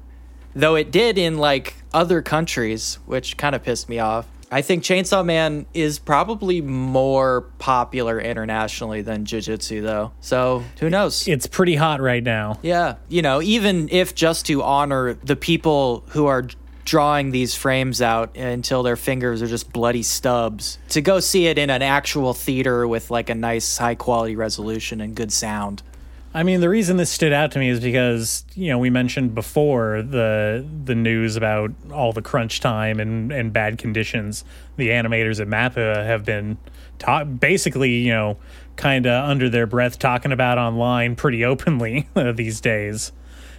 though 0.54 0.76
it 0.76 0.92
did 0.92 1.18
in 1.18 1.38
like 1.38 1.76
other 1.94 2.22
countries, 2.22 3.00
which 3.06 3.38
kind 3.38 3.56
of 3.56 3.64
pissed 3.64 3.88
me 3.88 3.98
off. 4.00 4.28
I 4.52 4.62
think 4.62 4.84
Chainsaw 4.84 5.24
Man 5.24 5.68
is 5.74 6.00
probably 6.00 6.62
more 6.62 7.42
popular 7.60 8.20
internationally 8.20 9.02
than 9.02 9.26
Jujutsu, 9.26 9.84
though. 9.84 10.12
So 10.22 10.64
who 10.80 10.90
knows? 10.90 11.28
It's 11.28 11.46
pretty 11.46 11.76
hot 11.76 12.02
right 12.02 12.24
now. 12.24 12.60
Yeah. 12.62 12.96
You 13.10 13.22
know, 13.22 13.42
even 13.42 13.90
if 13.90 14.16
just 14.16 14.48
to 14.48 14.64
honor 14.64 15.14
the 15.14 15.36
people 15.36 16.04
who 16.10 16.26
are 16.26 16.48
drawing 16.86 17.30
these 17.30 17.54
frames 17.54 18.02
out 18.02 18.36
until 18.36 18.82
their 18.82 18.96
fingers 18.96 19.44
are 19.44 19.48
just 19.48 19.72
bloody 19.72 20.02
stubs, 20.02 20.80
to 20.90 21.02
go 21.02 21.20
see 21.20 21.46
it 21.46 21.60
in 21.60 21.70
an 21.70 21.84
actual 21.84 22.34
theater 22.34 22.88
with 22.88 23.12
like 23.12 23.30
a 23.30 23.36
nice 23.36 23.78
high 23.78 23.94
quality 23.94 24.36
resolution 24.36 25.00
and 25.00 25.14
good 25.14 25.32
sound. 25.32 25.84
I 26.32 26.44
mean, 26.44 26.62
the 26.62 26.70
reason 26.70 26.98
this 26.98 27.10
stood 27.10 27.34
out 27.34 27.52
to 27.54 27.60
me 27.60 27.70
is 27.70 27.80
because 27.80 28.46
you 28.54 28.70
know 28.70 28.78
we 28.78 28.90
mentioned 28.90 29.34
before 29.34 30.04
the 30.04 30.66
the 30.86 30.94
news 30.94 31.36
about 31.36 31.72
all 31.92 32.14
the 32.14 32.22
crunch 32.22 32.60
time 32.60 33.00
and 33.00 33.32
and 33.32 33.52
bad 33.52 33.78
conditions. 33.78 34.46
The 34.78 34.90
animators 34.90 35.40
at 35.40 35.48
Mappa 35.48 36.06
have 36.06 36.26
been 36.26 36.58
ta- 37.00 37.24
basically 37.24 37.96
you 37.96 38.12
know 38.12 38.38
kind 38.76 39.08
of 39.08 39.28
under 39.28 39.50
their 39.50 39.66
breath 39.66 39.98
talking 39.98 40.32
about 40.32 40.58
online 40.58 41.16
pretty 41.16 41.44
openly 41.44 42.08
these 42.36 42.62
days. 42.62 43.12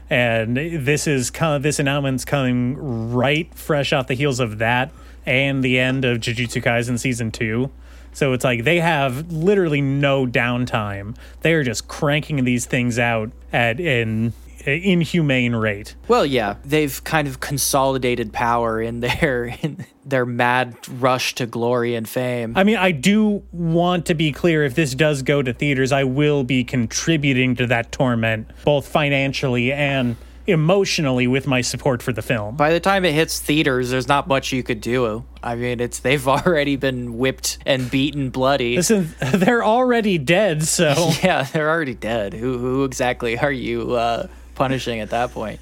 And 0.09 0.57
this 0.57 1.07
is 1.07 1.31
kind 1.31 1.55
of 1.55 1.63
this 1.63 1.79
announcement's 1.79 2.25
coming 2.25 2.77
right 3.13 3.53
fresh 3.55 3.93
off 3.93 4.09
the 4.09 4.15
heels 4.15 4.41
of 4.41 4.59
that 4.59 4.93
and 5.27 5.63
the 5.63 5.79
end 5.79 6.05
of 6.05 6.19
Jujutsu 6.19 6.63
Kaisen 6.63 6.99
season 6.99 7.31
two. 7.31 7.71
So 8.13 8.33
it's 8.33 8.45
like 8.45 8.65
they 8.65 8.81
have 8.81 9.33
literally 9.33 9.81
no 9.81 10.27
downtime. 10.27 11.17
They 11.43 11.55
are 11.55 11.65
just 11.65 11.89
cranking 11.89 12.45
these 12.45 12.67
things 12.67 12.99
out 12.99 13.31
at 13.53 13.81
an 13.81 14.33
inhumane 14.67 15.55
rate. 15.57 15.95
Well, 16.09 16.27
yeah, 16.27 16.57
they've 16.65 17.03
kind 17.05 17.27
of 17.27 17.41
consolidated 17.41 18.33
power 18.33 18.81
in 18.81 19.01
their 19.01 19.57
in 19.63 19.85
their 20.05 20.27
mad 20.27 20.77
rush 20.89 21.35
to 21.37 21.47
glory 21.47 21.95
and 21.95 22.09
fame. 22.09 22.55
I 22.57 22.65
mean, 22.65 22.77
I 22.77 22.91
do 22.91 23.43
want 23.53 24.07
to 24.07 24.15
be 24.15 24.33
clear 24.33 24.65
if 24.65 24.75
this 24.75 24.95
does 24.95 25.23
go 25.23 25.43
to 25.43 25.53
theaters, 25.53 25.93
I 25.93 26.05
will 26.05 26.45
be 26.45 26.65
contributing 26.65 27.55
to 27.57 27.67
that 27.69 27.93
torment 27.93 28.51
both 28.65 28.89
financially 28.89 29.73
and 29.73 30.17
emotionally 30.51 31.27
with 31.27 31.47
my 31.47 31.61
support 31.61 32.03
for 32.03 32.13
the 32.13 32.23
film. 32.23 32.57
By 32.57 32.73
the 32.73 32.81
time 32.81 33.05
it 33.05 33.13
hits 33.13 33.41
theaters, 33.41 33.91
there's 33.91 34.09
not 34.09 34.29
much 34.29 34.53
you 34.53 34.63
could 34.63 34.81
do. 34.81 35.25
I 35.43 35.55
mean, 35.55 35.81
it's 35.81 36.01
they've 36.01 36.27
already 36.29 36.77
been 36.77 37.19
whipped 37.19 37.59
and 37.67 37.91
beaten 37.91 38.31
bloody. 38.31 38.77
Listen, 38.77 39.15
they're 39.35 39.65
already 39.65 40.19
dead, 40.19 40.63
so 40.63 41.13
yeah, 41.23 41.45
they're 41.45 41.71
already 41.71 41.95
dead. 41.95 42.35
Who 42.35 42.59
who 42.59 42.85
exactly 42.85 43.39
are 43.39 43.53
you 43.53 43.95
uh, 43.95 44.29
punishing 44.55 45.01
at 45.01 45.11
that 45.11 45.33
point? 45.33 45.61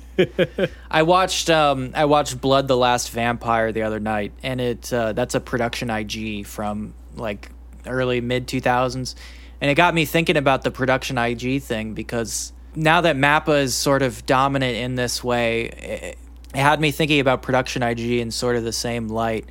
I 0.90 1.02
watched 1.02 1.48
um, 1.48 1.92
I 1.94 2.06
watched 2.06 2.40
Blood 2.40 2.66
the 2.66 2.76
Last 2.76 3.10
Vampire 3.10 3.70
the 3.72 3.82
other 3.82 4.00
night, 4.00 4.32
and 4.42 4.60
it 4.60 4.92
uh, 4.92 5.12
that's 5.12 5.34
a 5.34 5.40
production 5.40 5.90
IG 5.90 6.46
from 6.46 6.94
like 7.14 7.50
early 7.86 8.20
mid 8.20 8.46
2000s, 8.46 9.14
and 9.60 9.70
it 9.70 9.74
got 9.74 9.94
me 9.94 10.04
thinking 10.04 10.36
about 10.36 10.62
the 10.62 10.70
production 10.70 11.18
IG 11.18 11.62
thing 11.62 11.94
because 11.94 12.52
now 12.78 13.00
that 13.00 13.16
Mappa 13.16 13.60
is 13.60 13.74
sort 13.74 14.02
of 14.02 14.24
dominant 14.24 14.76
in 14.76 14.94
this 14.94 15.22
way, 15.22 15.64
it, 15.64 16.18
it 16.54 16.58
had 16.58 16.80
me 16.80 16.92
thinking 16.92 17.20
about 17.20 17.42
production 17.42 17.82
IG 17.82 18.00
in 18.00 18.30
sort 18.30 18.56
of 18.56 18.64
the 18.64 18.72
same 18.72 19.08
light. 19.08 19.46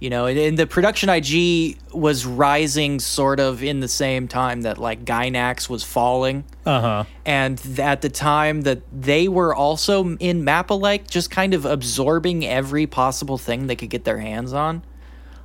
You 0.00 0.10
know, 0.10 0.26
and, 0.26 0.36
and 0.36 0.58
the 0.58 0.66
production 0.66 1.08
IG 1.08 1.78
was 1.92 2.26
rising 2.26 2.98
sort 2.98 3.38
of 3.38 3.62
in 3.62 3.78
the 3.78 3.86
same 3.86 4.26
time 4.26 4.62
that 4.62 4.78
like 4.78 5.04
Gainax 5.04 5.68
was 5.68 5.84
falling. 5.84 6.42
uh-huh. 6.66 7.04
And 7.24 7.56
th- 7.56 7.78
at 7.78 8.02
the 8.02 8.08
time 8.08 8.62
that 8.62 8.82
they 8.92 9.28
were 9.28 9.54
also 9.54 10.16
in 10.16 10.42
Mappa 10.42 10.78
like, 10.78 11.08
just 11.08 11.30
kind 11.30 11.54
of 11.54 11.64
absorbing 11.64 12.44
every 12.44 12.88
possible 12.88 13.38
thing 13.38 13.68
they 13.68 13.76
could 13.76 13.90
get 13.90 14.02
their 14.02 14.18
hands 14.18 14.52
on. 14.52 14.82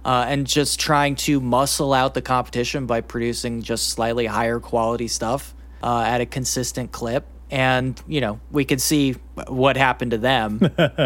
Uh, 0.04 0.26
and 0.28 0.48
just 0.48 0.80
trying 0.80 1.16
to 1.18 1.40
muscle 1.40 1.94
out 1.94 2.16
the 2.16 2.22
competition 2.22 2.88
by 2.88 3.02
producing 3.02 3.62
just 3.62 3.90
slightly 3.90 4.26
higher 4.26 4.60
quality 4.60 5.08
stuff 5.08 5.54
uh, 5.82 6.04
at 6.06 6.22
a 6.22 6.26
consistent 6.26 6.92
clip. 6.92 7.26
And, 7.50 8.02
you 8.08 8.20
know, 8.20 8.40
we 8.52 8.66
could 8.66 8.82
see 8.82 9.14
what 9.48 9.78
happened 9.78 10.12
to 10.12 10.18
them. 10.18 10.60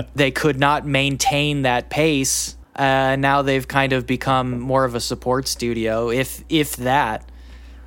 they 0.16 0.32
could 0.32 0.60
not 0.60 0.86
maintain 0.86 1.64
that 1.64 1.90
pace. 1.90 2.58
Uh, 2.76 3.16
now 3.18 3.42
they've 3.42 3.68
kind 3.68 3.94
of 3.94 4.08
become 4.08 4.60
more 4.60 4.86
of 4.86 4.96
a 4.96 5.00
support 5.00 5.48
studio, 5.48 6.10
if 6.10 6.44
if 6.50 6.78
that. 6.78 7.30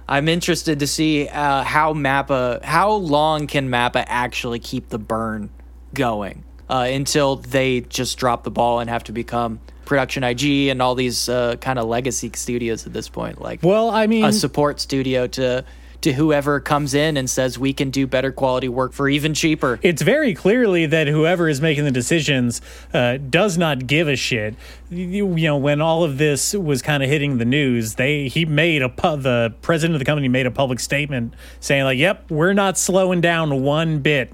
I'm 0.07 0.29
interested 0.29 0.81
to 0.81 0.87
see 0.87 1.29
uh, 1.29 1.63
how 1.63 1.95
Mappa, 1.95 2.63
how 2.63 2.93
long 2.93 3.47
can 3.47 3.71
Mappa 3.71 4.05
actually 4.07 4.59
keep 4.59 4.91
the 4.91 4.99
burn 4.99 5.49
going 5.95 6.45
uh, 6.69 6.87
until 6.91 7.37
they 7.37 7.81
just 7.81 8.19
drop 8.19 8.45
the 8.45 8.51
ball 8.51 8.81
and 8.81 8.91
have 8.91 9.05
to 9.05 9.13
become 9.13 9.61
production 9.85 10.25
IG 10.25 10.69
and 10.69 10.83
all 10.83 10.95
these 10.95 11.29
uh, 11.29 11.57
kind 11.57 11.79
of 11.79 11.87
legacy 11.87 12.31
studios 12.35 12.87
at 12.87 12.93
this 12.93 13.09
point, 13.09 13.41
like 13.41 13.63
Well, 13.63 13.91
I 13.91 14.07
mean, 14.07 14.25
a 14.25 14.33
support 14.33 14.81
studio 14.81 15.27
to 15.29 15.65
to 16.05 16.13
whoever 16.13 16.61
comes 16.61 16.95
in 16.95 17.17
and 17.17 17.29
says 17.29 17.59
we 17.59 17.73
can 17.73 17.91
do 17.91 18.07
better 18.07 18.31
quality 18.31 18.69
work 18.69 18.93
for 18.93 19.09
even 19.09 19.35
cheaper. 19.35 19.79
it's 19.83 20.03
very 20.03 20.35
clearly 20.35 20.87
that 20.87 21.09
whoever 21.09 21.49
is 21.49 21.61
making 21.61 21.85
the 21.85 21.91
decisions 21.91 22.61
uh, 22.93 23.17
does 23.17 23.59
not 23.59 23.87
give 23.87 24.07
a 24.07 24.17
shit. 24.17 24.55
You, 24.91 25.35
you 25.37 25.47
know, 25.49 25.57
when 25.57 25.81
all 25.81 26.05
of 26.05 26.19
this 26.19 26.55
was 26.55 26.83
kind 26.83 27.03
of 27.03 27.09
hitting 27.09 27.39
the 27.39 27.45
news, 27.45 27.95
they 27.95 28.29
he 28.29 28.45
made 28.45 28.83
a 28.83 28.89
pu- 28.89 29.17
the 29.17 29.55
president 29.63 29.95
of 29.95 29.99
the 29.99 30.05
company 30.05 30.29
made 30.29 30.47
a 30.47 30.51
public 30.51 30.79
statement 30.79 31.35
saying 31.59 31.85
like, 31.85 31.99
"Yep, 31.99 32.31
we're 32.31 32.53
not 32.53 32.79
slowing 32.79 33.21
down 33.21 33.63
one 33.63 34.01
bit. 34.01 34.33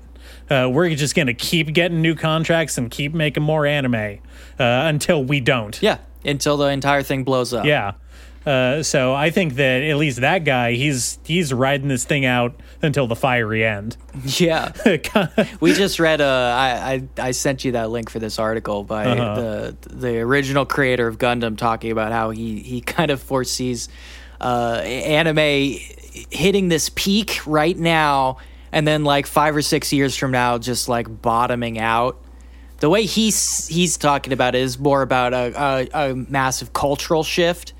Uh, 0.50 0.69
we're 0.71 0.93
just 0.95 1.15
going 1.15 1.29
to 1.29 1.35
keep 1.35 1.73
getting 1.73 2.03
new 2.03 2.15
contracts 2.15 2.77
and 2.77 2.91
keep 2.91 3.15
making 3.15 3.43
more 3.43 3.65
anime 3.65 3.95
uh, 3.95 4.19
until 4.59 5.25
we 5.25 5.41
don't." 5.41 5.81
Yeah, 5.81 5.99
until 6.25 6.57
the 6.57 6.67
entire 6.67 7.03
thing 7.03 7.25
blows 7.25 7.55
up. 7.55 7.65
Yeah. 7.65 7.93
Uh, 8.47 8.82
so 8.82 9.12
I 9.12 9.28
think 9.30 9.56
that 9.56 9.82
at 9.82 9.97
least 9.99 10.23
that 10.23 10.44
guy, 10.44 10.73
he's 10.73 11.18
he's 11.25 11.52
riding 11.52 11.88
this 11.88 12.04
thing 12.04 12.25
out 12.25 12.59
until 12.80 13.06
the 13.06 13.14
fiery 13.16 13.64
end. 13.66 13.99
Yeah. 14.25 14.73
we 15.61 15.75
just 15.75 16.00
read. 16.00 16.23
Uh, 16.23 16.25
I, 16.56 16.92
I 17.18 17.28
I 17.28 17.30
sent 17.32 17.64
you 17.66 17.73
that 17.73 17.90
link 17.90 18.09
for 18.09 18.18
this 18.18 18.38
article 18.38 18.82
by 18.82 19.04
Uh-huh. 19.06 19.35
the 19.35 19.76
the 19.90 20.18
original 20.20 20.64
creator 20.64 21.06
of 21.06 21.18
Gundam 21.18 21.59
talking 21.59 21.90
about 21.92 22.12
how 22.12 22.30
he 22.30 22.61
he 22.61 22.80
kind 22.97 23.11
of 23.11 23.20
foresees 23.20 23.90
uh, 24.40 24.80
anime 24.85 25.78
hitting 26.30 26.68
this 26.68 26.88
peak 26.94 27.40
right 27.47 27.76
now, 27.76 28.38
and 28.73 28.87
then 28.88 29.04
like 29.04 29.26
five 29.26 29.54
or 29.54 29.62
six 29.62 29.92
years 29.92 30.16
from 30.16 30.30
now, 30.30 30.56
just 30.56 30.88
like 30.88 31.20
bottoming 31.23 31.78
out. 31.78 32.18
The 32.78 32.88
way 32.88 33.04
he's 33.04 33.66
he's 33.68 33.99
talking 33.99 34.32
about 34.32 34.54
it 34.54 34.62
is 34.62 34.78
more 34.78 35.02
about 35.02 35.35
a, 35.35 35.88
a, 35.94 36.11
a 36.11 36.14
massive 36.14 36.73
cultural 36.73 37.23
shift 37.23 37.75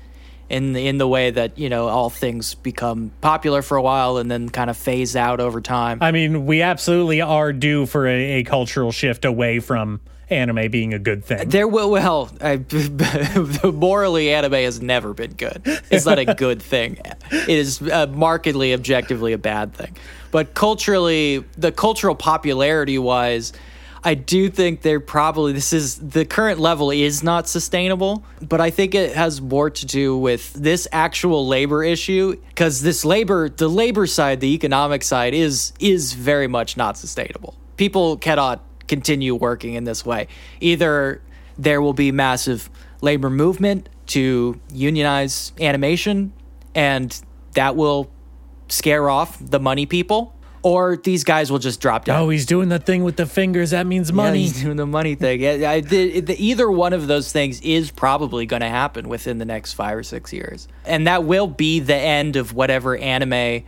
in 0.51 0.73
the, 0.73 0.87
in 0.87 0.97
the 0.97 1.07
way 1.07 1.31
that 1.31 1.57
you 1.57 1.69
know 1.69 1.87
all 1.87 2.09
things 2.09 2.55
become 2.55 3.11
popular 3.21 3.61
for 3.61 3.77
a 3.77 3.81
while 3.81 4.17
and 4.17 4.29
then 4.29 4.49
kind 4.49 4.69
of 4.69 4.77
phase 4.77 5.15
out 5.15 5.39
over 5.39 5.61
time. 5.61 5.99
I 6.01 6.11
mean, 6.11 6.45
we 6.45 6.61
absolutely 6.61 7.21
are 7.21 7.53
due 7.53 7.85
for 7.85 8.05
a, 8.05 8.39
a 8.39 8.43
cultural 8.43 8.91
shift 8.91 9.23
away 9.23 9.59
from 9.59 10.01
anime 10.29 10.69
being 10.71 10.93
a 10.93 10.99
good 10.99 11.23
thing. 11.23 11.49
There 11.49 11.67
will 11.67 11.91
well, 11.91 12.29
I, 12.41 12.57
morally, 13.73 14.33
anime 14.33 14.53
has 14.53 14.81
never 14.81 15.13
been 15.13 15.33
good. 15.33 15.61
It's 15.89 16.05
not 16.05 16.19
a 16.19 16.33
good 16.35 16.61
thing. 16.61 16.97
It 17.31 17.49
is 17.49 17.81
uh, 17.81 18.07
markedly, 18.07 18.73
objectively 18.73 19.33
a 19.33 19.37
bad 19.37 19.73
thing. 19.73 19.95
But 20.31 20.53
culturally, 20.53 21.43
the 21.57 21.71
cultural 21.71 22.15
popularity 22.15 22.97
wise, 22.97 23.53
I 24.03 24.15
do 24.15 24.49
think 24.49 24.81
they're 24.81 24.99
probably 24.99 25.53
this 25.53 25.73
is 25.73 25.97
the 25.97 26.25
current 26.25 26.59
level 26.59 26.89
is 26.89 27.23
not 27.23 27.47
sustainable, 27.47 28.23
but 28.41 28.59
I 28.59 28.71
think 28.71 28.95
it 28.95 29.15
has 29.15 29.41
more 29.41 29.69
to 29.69 29.85
do 29.85 30.17
with 30.17 30.53
this 30.53 30.87
actual 30.91 31.47
labor 31.47 31.83
issue 31.83 32.35
because 32.49 32.81
this 32.81 33.05
labor, 33.05 33.47
the 33.49 33.67
labor 33.67 34.07
side, 34.07 34.39
the 34.39 34.53
economic 34.53 35.03
side 35.03 35.33
is 35.33 35.73
is 35.79 36.13
very 36.13 36.47
much 36.47 36.77
not 36.77 36.97
sustainable. 36.97 37.55
People 37.77 38.17
cannot 38.17 38.63
continue 38.87 39.35
working 39.35 39.75
in 39.75 39.83
this 39.83 40.03
way. 40.05 40.27
Either 40.59 41.21
there 41.57 41.81
will 41.81 41.93
be 41.93 42.11
massive 42.11 42.69
labor 43.01 43.29
movement 43.29 43.87
to 44.07 44.59
unionize 44.73 45.53
animation 45.59 46.33
and 46.73 47.21
that 47.53 47.75
will 47.75 48.09
scare 48.67 49.09
off 49.09 49.37
the 49.39 49.59
money 49.59 49.85
people 49.85 50.33
or 50.63 50.97
these 50.97 51.23
guys 51.23 51.51
will 51.51 51.59
just 51.59 51.79
drop 51.81 52.05
down. 52.05 52.21
oh, 52.21 52.29
he's 52.29 52.45
doing 52.45 52.69
the 52.69 52.79
thing 52.79 53.03
with 53.03 53.15
the 53.15 53.25
fingers. 53.25 53.71
That 53.71 53.87
means 53.87 54.09
Yeah, 54.09 54.15
money. 54.15 54.41
he's 54.41 54.61
doing 54.61 54.77
the 54.77 54.85
money 54.85 55.15
thing. 55.15 55.41
Yeah, 55.41 55.69
I, 55.71 55.81
the, 55.81 56.19
the, 56.21 56.35
either 56.43 56.69
one 56.69 56.93
of 56.93 57.07
those 57.07 57.31
things 57.31 57.59
is 57.61 57.89
probably 57.91 58.45
going 58.45 58.61
to 58.61 58.69
happen 58.69 59.09
within 59.09 59.37
the 59.39 59.45
next 59.45 59.73
five 59.73 59.97
or 59.97 60.03
six 60.03 60.31
years, 60.31 60.67
and 60.85 61.07
that 61.07 61.23
will 61.23 61.47
be 61.47 61.79
the 61.79 61.95
end 61.95 62.35
of 62.35 62.53
whatever 62.53 62.95
anime 62.95 63.63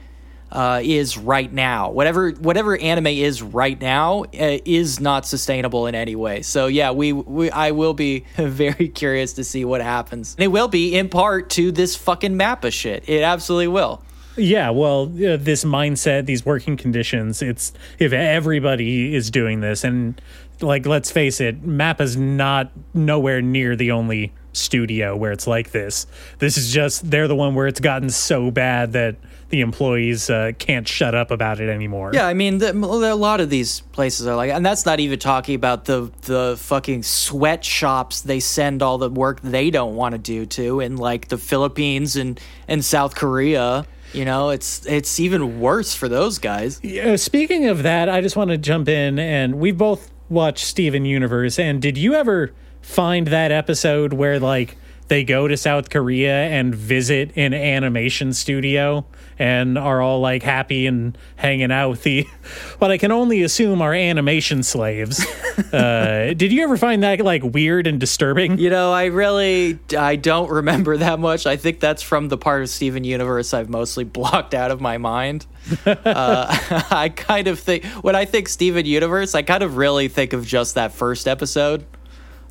uh, 0.51 0.81
is 0.83 1.17
right 1.17 1.51
now. 1.51 1.89
Whatever 1.89 2.29
whatever 2.29 2.77
anime 2.77 3.07
is 3.07 3.41
right 3.41 3.81
now 3.81 4.25
uh, 4.25 4.59
is 4.65 4.99
not 4.99 5.25
sustainable 5.25 5.87
in 5.87 5.95
any 5.95 6.15
way. 6.15 6.43
So 6.43 6.67
yeah, 6.67 6.91
we, 6.91 7.11
we 7.11 7.49
I 7.49 7.71
will 7.71 7.95
be 7.95 8.25
very 8.37 8.87
curious 8.89 9.33
to 9.33 9.43
see 9.43 9.65
what 9.65 9.81
happens. 9.81 10.35
And 10.35 10.43
it 10.43 10.49
will 10.49 10.67
be 10.67 10.95
in 10.95 11.09
part 11.09 11.49
to 11.51 11.71
this 11.71 11.95
fucking 11.95 12.35
Mappa 12.37 12.71
shit. 12.71 13.09
It 13.09 13.23
absolutely 13.23 13.69
will. 13.69 14.03
Yeah, 14.35 14.71
well, 14.71 15.03
uh, 15.03 15.37
this 15.37 15.63
mindset, 15.63 16.25
these 16.25 16.45
working 16.45 16.75
conditions, 16.77 17.41
it's 17.41 17.71
if 17.99 18.13
everybody 18.13 19.13
is 19.13 19.29
doing 19.29 19.61
this 19.61 19.83
and 19.83 20.19
like 20.61 20.85
let's 20.85 21.11
face 21.11 21.41
it, 21.41 21.63
Mappa's 21.63 22.17
not 22.17 22.71
nowhere 22.93 23.41
near 23.41 23.75
the 23.75 23.91
only 23.91 24.33
studio 24.53 25.15
where 25.15 25.31
it's 25.31 25.47
like 25.47 25.71
this. 25.71 26.07
This 26.39 26.57
is 26.57 26.71
just 26.71 27.09
they're 27.09 27.27
the 27.27 27.35
one 27.35 27.55
where 27.55 27.67
it's 27.67 27.79
gotten 27.79 28.09
so 28.09 28.51
bad 28.51 28.93
that 28.93 29.15
the 29.49 29.61
employees 29.61 30.29
uh, 30.29 30.51
can't 30.57 30.87
shut 30.87 31.13
up 31.13 31.29
about 31.29 31.59
it 31.59 31.69
anymore. 31.69 32.11
Yeah, 32.13 32.25
I 32.25 32.33
mean, 32.33 32.57
the, 32.57 32.71
a 32.71 33.15
lot 33.15 33.39
of 33.39 33.49
these 33.51 33.81
places 33.81 34.25
are 34.25 34.35
like, 34.35 34.51
and 34.51 34.65
that's 34.65 34.85
not 34.85 34.99
even 34.99 35.19
talking 35.19 35.55
about 35.55 35.85
the 35.85 36.11
the 36.21 36.55
fucking 36.59 37.03
sweatshops 37.03 38.21
they 38.21 38.39
send 38.39 38.81
all 38.81 38.97
the 38.97 39.09
work 39.09 39.41
they 39.41 39.69
don't 39.69 39.95
want 39.95 40.13
to 40.13 40.19
do 40.19 40.45
to 40.47 40.79
in 40.79 40.97
like 40.97 41.27
the 41.27 41.37
Philippines 41.37 42.15
and 42.15 42.39
and 42.67 42.83
South 42.83 43.15
Korea. 43.15 43.85
You 44.13 44.25
know, 44.25 44.49
it's 44.49 44.85
it's 44.85 45.19
even 45.19 45.59
worse 45.59 45.95
for 45.95 46.07
those 46.07 46.37
guys. 46.37 46.83
Uh, 46.83 47.17
speaking 47.17 47.65
of 47.67 47.83
that, 47.83 48.09
I 48.09 48.21
just 48.21 48.35
want 48.35 48.51
to 48.51 48.57
jump 48.57 48.87
in, 48.87 49.17
and 49.17 49.55
we 49.55 49.71
both 49.71 50.11
watched 50.29 50.65
Steven 50.65 51.05
Universe. 51.05 51.57
And 51.59 51.81
did 51.81 51.97
you 51.97 52.13
ever 52.13 52.53
find 52.81 53.27
that 53.27 53.51
episode 53.51 54.13
where 54.13 54.39
like 54.39 54.77
they 55.07 55.23
go 55.23 55.47
to 55.47 55.57
South 55.57 55.89
Korea 55.89 56.47
and 56.47 56.73
visit 56.73 57.31
an 57.35 57.53
animation 57.53 58.33
studio 58.33 59.05
and 59.39 59.77
are 59.77 60.01
all 60.01 60.19
like 60.19 60.43
happy 60.43 60.87
and 60.87 61.17
hanging 61.35 61.71
out 61.71 61.89
with 61.89 62.03
the 62.03 62.23
what 62.79 62.91
I 62.91 62.97
can 62.97 63.11
only 63.11 63.43
assume 63.43 63.81
are 63.81 63.93
animation 63.93 64.63
slaves. 64.63 65.25
uh, 65.73 66.33
did 66.35 66.51
you 66.51 66.63
ever 66.63 66.77
find 66.77 67.03
that 67.03 67.19
like 67.21 67.43
weird 67.43 67.87
and 67.87 67.99
disturbing? 67.99 68.57
You 68.57 68.69
know, 68.69 68.91
I 68.91 69.05
really 69.05 69.79
I 69.97 70.15
don't 70.15 70.49
remember 70.49 70.97
that 70.97 71.19
much. 71.19 71.45
I 71.45 71.57
think 71.57 71.79
that's 71.79 72.01
from 72.01 72.29
the 72.29 72.37
part 72.37 72.61
of 72.61 72.69
Steven 72.69 73.03
Universe 73.03 73.53
I've 73.53 73.69
mostly 73.69 74.03
blocked 74.03 74.53
out 74.53 74.71
of 74.71 74.81
my 74.81 74.97
mind. 74.97 75.45
uh, 75.85 76.45
I 76.91 77.11
kind 77.15 77.47
of 77.47 77.59
think 77.59 77.85
when 78.01 78.15
I 78.15 78.25
think 78.25 78.49
Steven 78.49 78.85
Universe, 78.85 79.35
I 79.35 79.41
kind 79.41 79.63
of 79.63 79.77
really 79.77 80.07
think 80.07 80.33
of 80.33 80.45
just 80.45 80.75
that 80.75 80.93
first 80.93 81.27
episode. 81.27 81.85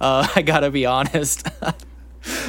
Uh, 0.00 0.26
I 0.34 0.42
gotta 0.42 0.70
be 0.70 0.86
honest. 0.86 1.46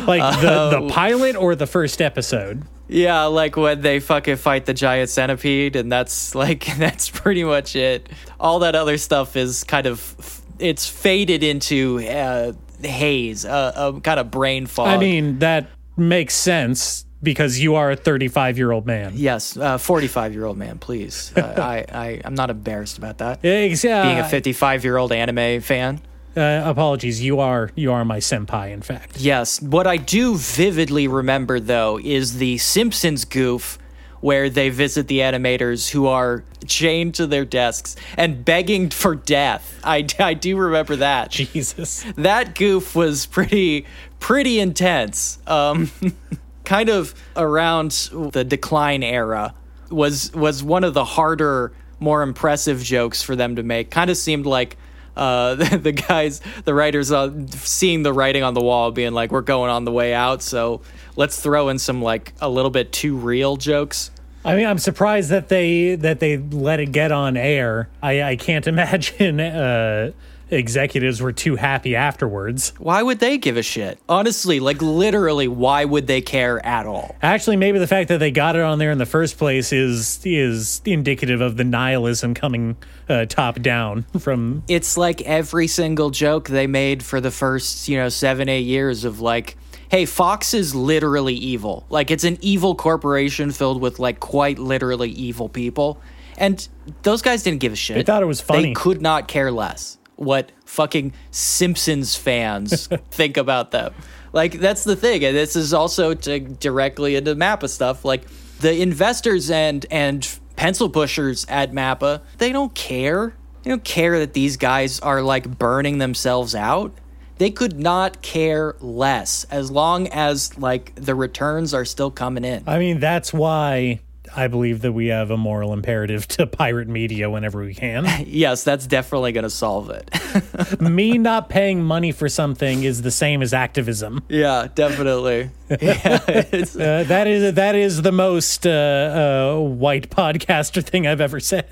like 0.06 0.42
the 0.42 0.80
the 0.80 0.90
pilot 0.90 1.36
or 1.36 1.56
the 1.56 1.68
first 1.68 2.02
episode. 2.02 2.64
Yeah, 2.88 3.26
like 3.26 3.56
when 3.56 3.82
they 3.82 4.00
fucking 4.00 4.36
fight 4.38 4.66
the 4.66 4.74
giant 4.74 5.10
centipede, 5.10 5.76
and 5.76 5.92
that's 5.92 6.36
like 6.44 6.66
that's 6.78 7.10
pretty 7.10 7.44
much 7.44 7.76
it. 7.76 8.10
All 8.40 8.60
that 8.60 8.76
other 8.76 8.98
stuff 8.98 9.36
is 9.36 9.64
kind 9.64 9.88
of 9.88 10.42
it's 10.60 10.88
faded 10.88 11.44
into 11.44 12.00
uh, 12.00 12.54
haze, 12.82 13.46
uh, 13.46 13.94
a 13.96 14.02
kind 14.02 14.20
of 14.20 14.32
brain 14.32 14.66
fog. 14.66 14.88
I 14.88 14.98
mean, 14.98 15.40
that 15.40 15.68
makes 15.98 16.36
sense 16.36 17.06
because 17.22 17.60
you 17.60 17.76
are 17.76 17.92
a 17.92 17.96
35 17.96 18.58
year 18.58 18.72
old 18.72 18.86
man. 18.86 19.14
Yes, 19.16 19.56
uh, 19.58 19.78
45 19.78 20.34
year 20.34 20.46
old 20.46 20.58
man, 20.58 20.78
please. 20.78 21.32
Uh, 21.36 21.42
I, 21.58 21.86
I, 21.92 22.22
I'm 22.24 22.36
not 22.36 22.50
embarrassed 22.50 22.98
about 22.98 23.20
that. 23.20 23.44
Exactly. 23.44 24.12
Being 24.12 24.20
a 24.20 24.30
55 24.30 24.84
year 24.84 24.98
old 24.98 25.12
anime 25.12 25.62
fan. 25.62 26.02
Uh, 26.36 26.64
apologies, 26.66 27.22
you 27.22 27.40
are 27.40 27.70
you 27.76 27.92
are 27.92 28.04
my 28.04 28.18
senpai. 28.18 28.72
In 28.72 28.82
fact, 28.82 29.20
yes. 29.20 29.62
What 29.62 29.86
I 29.86 29.98
do 29.98 30.36
vividly 30.36 31.08
remember 31.08 31.60
though 31.60 32.00
is 32.00 32.38
the 32.38 32.58
Simpsons 32.58 33.26
goof 33.26 33.78
where 34.24 34.50
they 34.50 34.70
visit 34.70 35.10
the 35.10 35.20
animators 35.20 35.90
who 35.90 36.08
are 36.08 36.46
chained 36.66 37.14
to 37.14 37.28
their 37.28 37.44
desks 37.44 37.98
and 38.16 38.46
begging 38.46 38.90
for 38.90 39.16
death. 39.16 39.78
I, 39.84 40.08
I 40.18 40.34
do 40.34 40.56
remember 40.56 40.96
that. 40.96 41.30
Jesus, 41.30 42.06
that 42.16 42.56
goof 42.56 42.96
was 42.96 43.26
pretty 43.26 43.86
pretty 44.20 44.60
intense. 44.60 45.40
Um, 45.46 45.92
kind 46.64 46.90
of 46.90 47.14
around 47.36 47.92
the 48.32 48.46
decline 48.46 49.04
era 49.04 49.54
was 49.90 50.34
was 50.34 50.64
one 50.64 50.84
of 50.84 50.94
the 50.94 51.06
harder, 51.06 51.74
more 52.00 52.24
impressive 52.24 52.82
jokes 52.82 53.22
for 53.22 53.36
them 53.36 53.58
to 53.58 53.64
make. 53.64 53.92
Kind 53.92 54.10
of 54.10 54.18
seemed 54.18 54.46
like 54.46 54.78
uh, 55.16 55.56
the, 55.56 55.78
the, 55.78 55.92
guys, 55.92 56.42
the 56.66 56.74
writers, 56.74 57.12
uh, 57.12 57.32
seeing 57.50 58.04
the 58.04 58.14
writing 58.14 58.44
on 58.44 58.54
the 58.54 58.62
wall, 58.62 58.92
being 58.92 59.14
like, 59.14 59.32
"We're 59.32 59.42
going 59.42 59.70
on 59.70 59.86
the 59.86 59.92
way 59.92 60.14
out," 60.14 60.42
so 60.42 60.82
let's 61.16 61.40
throw 61.40 61.70
in 61.70 61.80
some 61.80 62.02
like 62.02 62.34
a 62.42 62.50
little 62.50 62.72
bit 62.72 62.92
too 62.92 63.16
real 63.16 63.58
jokes. 63.58 64.12
I 64.46 64.56
mean, 64.56 64.66
I'm 64.66 64.80
surprised 64.80 65.30
that 65.30 65.50
they 65.50 65.96
that 65.96 66.20
they 66.20 66.38
let 66.38 66.80
it 66.80 66.92
get 66.92 67.12
on 67.12 67.38
air. 67.38 67.90
I, 68.02 68.24
I 68.24 68.36
can't 68.36 68.68
imagine 68.74 69.40
uh, 69.40 70.12
executives 70.54 71.22
were 71.22 71.32
too 71.32 71.56
happy 71.56 71.96
afterwards. 71.96 72.74
Why 72.78 73.02
would 73.02 73.20
they 73.20 73.38
give 73.38 73.58
a 73.58 73.64
shit? 73.64 74.00
Honestly, 74.08 74.60
like 74.60 74.82
literally, 74.82 75.48
why 75.48 75.86
would 75.86 76.08
they 76.08 76.22
care 76.22 76.64
at 76.66 76.86
all? 76.86 77.16
Actually, 77.22 77.58
maybe 77.58 77.80
the 77.80 77.88
fact 77.88 78.10
that 78.10 78.20
they 78.20 78.32
got 78.32 78.56
it 78.56 78.62
on 78.62 78.80
there 78.80 78.92
in 78.92 78.98
the 78.98 79.06
first 79.06 79.38
place 79.38 79.74
is 79.74 80.20
is 80.24 80.82
indicative 80.86 81.42
of 81.42 81.58
the 81.58 81.64
nihilism 81.64 82.34
coming 82.34 82.78
uh, 83.10 83.26
top 83.26 83.62
down 83.62 84.06
from. 84.20 84.64
It's 84.74 84.98
like 84.98 85.22
every 85.22 85.68
single 85.68 86.10
joke 86.10 86.48
they 86.48 86.68
made 86.68 87.04
for 87.04 87.22
the 87.22 87.32
first, 87.32 87.88
you 87.88 87.98
know, 87.98 88.10
seven 88.10 88.50
eight 88.50 88.66
years 88.66 89.06
of 89.06 89.20
like. 89.20 89.58
Hey, 89.90 90.06
Fox 90.06 90.56
is 90.56 90.74
literally 90.74 91.36
evil. 91.36 91.86
Like, 91.88 92.10
it's 92.10 92.24
an 92.24 92.40
evil 92.42 92.74
corporation 92.74 93.52
filled 93.52 93.80
with, 93.80 94.00
like, 94.00 94.20
quite 94.20 94.58
literally 94.58 95.12
evil 95.12 95.50
people. 95.50 96.02
And 96.36 96.68
those 97.04 97.22
guys 97.22 97.44
didn't 97.44 97.60
give 97.60 97.74
a 97.74 97.76
shit. 97.76 97.98
They 97.98 98.04
thought 98.04 98.24
it 98.24 98.28
was 98.28 98.42
funny. 98.42 98.70
They 98.70 98.74
could 98.74 99.04
not 99.04 99.28
care 99.28 99.52
less 99.52 100.00
what 100.26 100.52
fucking 100.66 101.14
Simpsons 101.32 102.16
fans 102.16 102.88
think 103.12 103.38
about 103.38 103.72
them. 103.72 103.94
Like 104.32 104.60
that's 104.60 104.84
the 104.84 104.96
thing, 104.96 105.24
and 105.24 105.36
this 105.36 105.56
is 105.56 105.74
also 105.74 106.14
to 106.14 106.40
directly 106.40 107.16
into 107.16 107.36
Mappa 107.36 107.70
stuff. 107.70 108.04
Like 108.04 108.28
the 108.60 108.82
investors 108.82 109.52
and 109.52 109.86
and 109.92 110.28
pencil 110.56 110.90
pushers 110.90 111.46
at 111.50 111.72
Mappa, 111.72 112.22
they 112.38 112.52
don't 112.52 112.74
care. 112.74 113.36
They 113.62 113.70
don't 113.70 113.84
care 113.84 114.20
that 114.20 114.34
these 114.34 114.58
guys 114.58 115.00
are 115.00 115.22
like 115.22 115.58
burning 115.58 116.00
themselves 116.00 116.56
out. 116.56 116.94
They 117.38 117.52
could 117.52 117.80
not 117.80 118.22
care 118.22 118.76
less 118.80 119.46
as 119.46 119.72
long 119.72 120.08
as 120.10 120.58
like 120.58 120.94
the 120.96 121.16
returns 121.16 121.74
are 121.74 121.86
still 121.86 122.12
coming 122.12 122.44
in. 122.44 122.64
I 122.68 122.80
mean, 122.80 123.00
that's 123.00 123.34
why 123.34 124.02
I 124.36 124.48
believe 124.48 124.82
that 124.82 124.92
we 124.94 125.08
have 125.08 125.30
a 125.32 125.38
moral 125.38 125.74
imperative 125.74 126.28
to 126.30 126.48
pirate 126.48 126.88
media 126.88 127.30
whenever 127.30 127.62
we 127.62 127.74
can. 127.74 128.08
yes, 128.28 128.64
that's 128.64 128.88
definitely 128.88 129.32
going 129.32 129.44
to 129.44 129.50
solve 129.50 129.90
it. 129.90 130.82
Me 130.82 131.18
not 131.18 131.50
paying 131.50 131.84
money 131.84 132.12
for 132.12 132.28
something 132.30 132.84
is 132.84 133.04
the 133.04 133.12
same 133.12 133.42
as 133.42 133.54
activism. 133.54 134.24
Yeah, 134.30 134.68
definitely. 134.74 135.52
yeah, 135.82 136.20
uh, 136.28 137.04
that 137.04 137.26
is 137.28 137.54
that 137.56 137.76
is 137.76 138.02
the 138.02 138.12
most 138.12 138.68
uh, 138.68 138.70
uh, 138.70 139.60
white 139.60 140.10
podcaster 140.10 140.84
thing 140.84 141.08
I've 141.08 141.22
ever 141.22 141.40
said. 141.40 141.68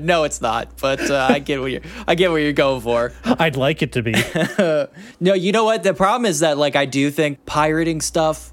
no, 0.00 0.24
it's 0.24 0.40
not. 0.40 0.76
But 0.80 1.10
uh, 1.10 1.28
I 1.30 1.38
get 1.38 1.60
what 1.60 1.70
you're 1.70 1.80
I 2.06 2.14
get 2.14 2.30
what 2.30 2.38
you're 2.38 2.52
going 2.52 2.80
for. 2.80 3.12
I'd 3.24 3.56
like 3.56 3.82
it 3.82 3.92
to 3.92 4.02
be. 4.02 4.14
no, 5.20 5.34
you 5.34 5.52
know 5.52 5.64
what? 5.64 5.82
The 5.82 5.94
problem 5.94 6.26
is 6.26 6.40
that 6.40 6.58
like 6.58 6.76
I 6.76 6.86
do 6.86 7.10
think 7.10 7.44
pirating 7.46 8.00
stuff 8.00 8.52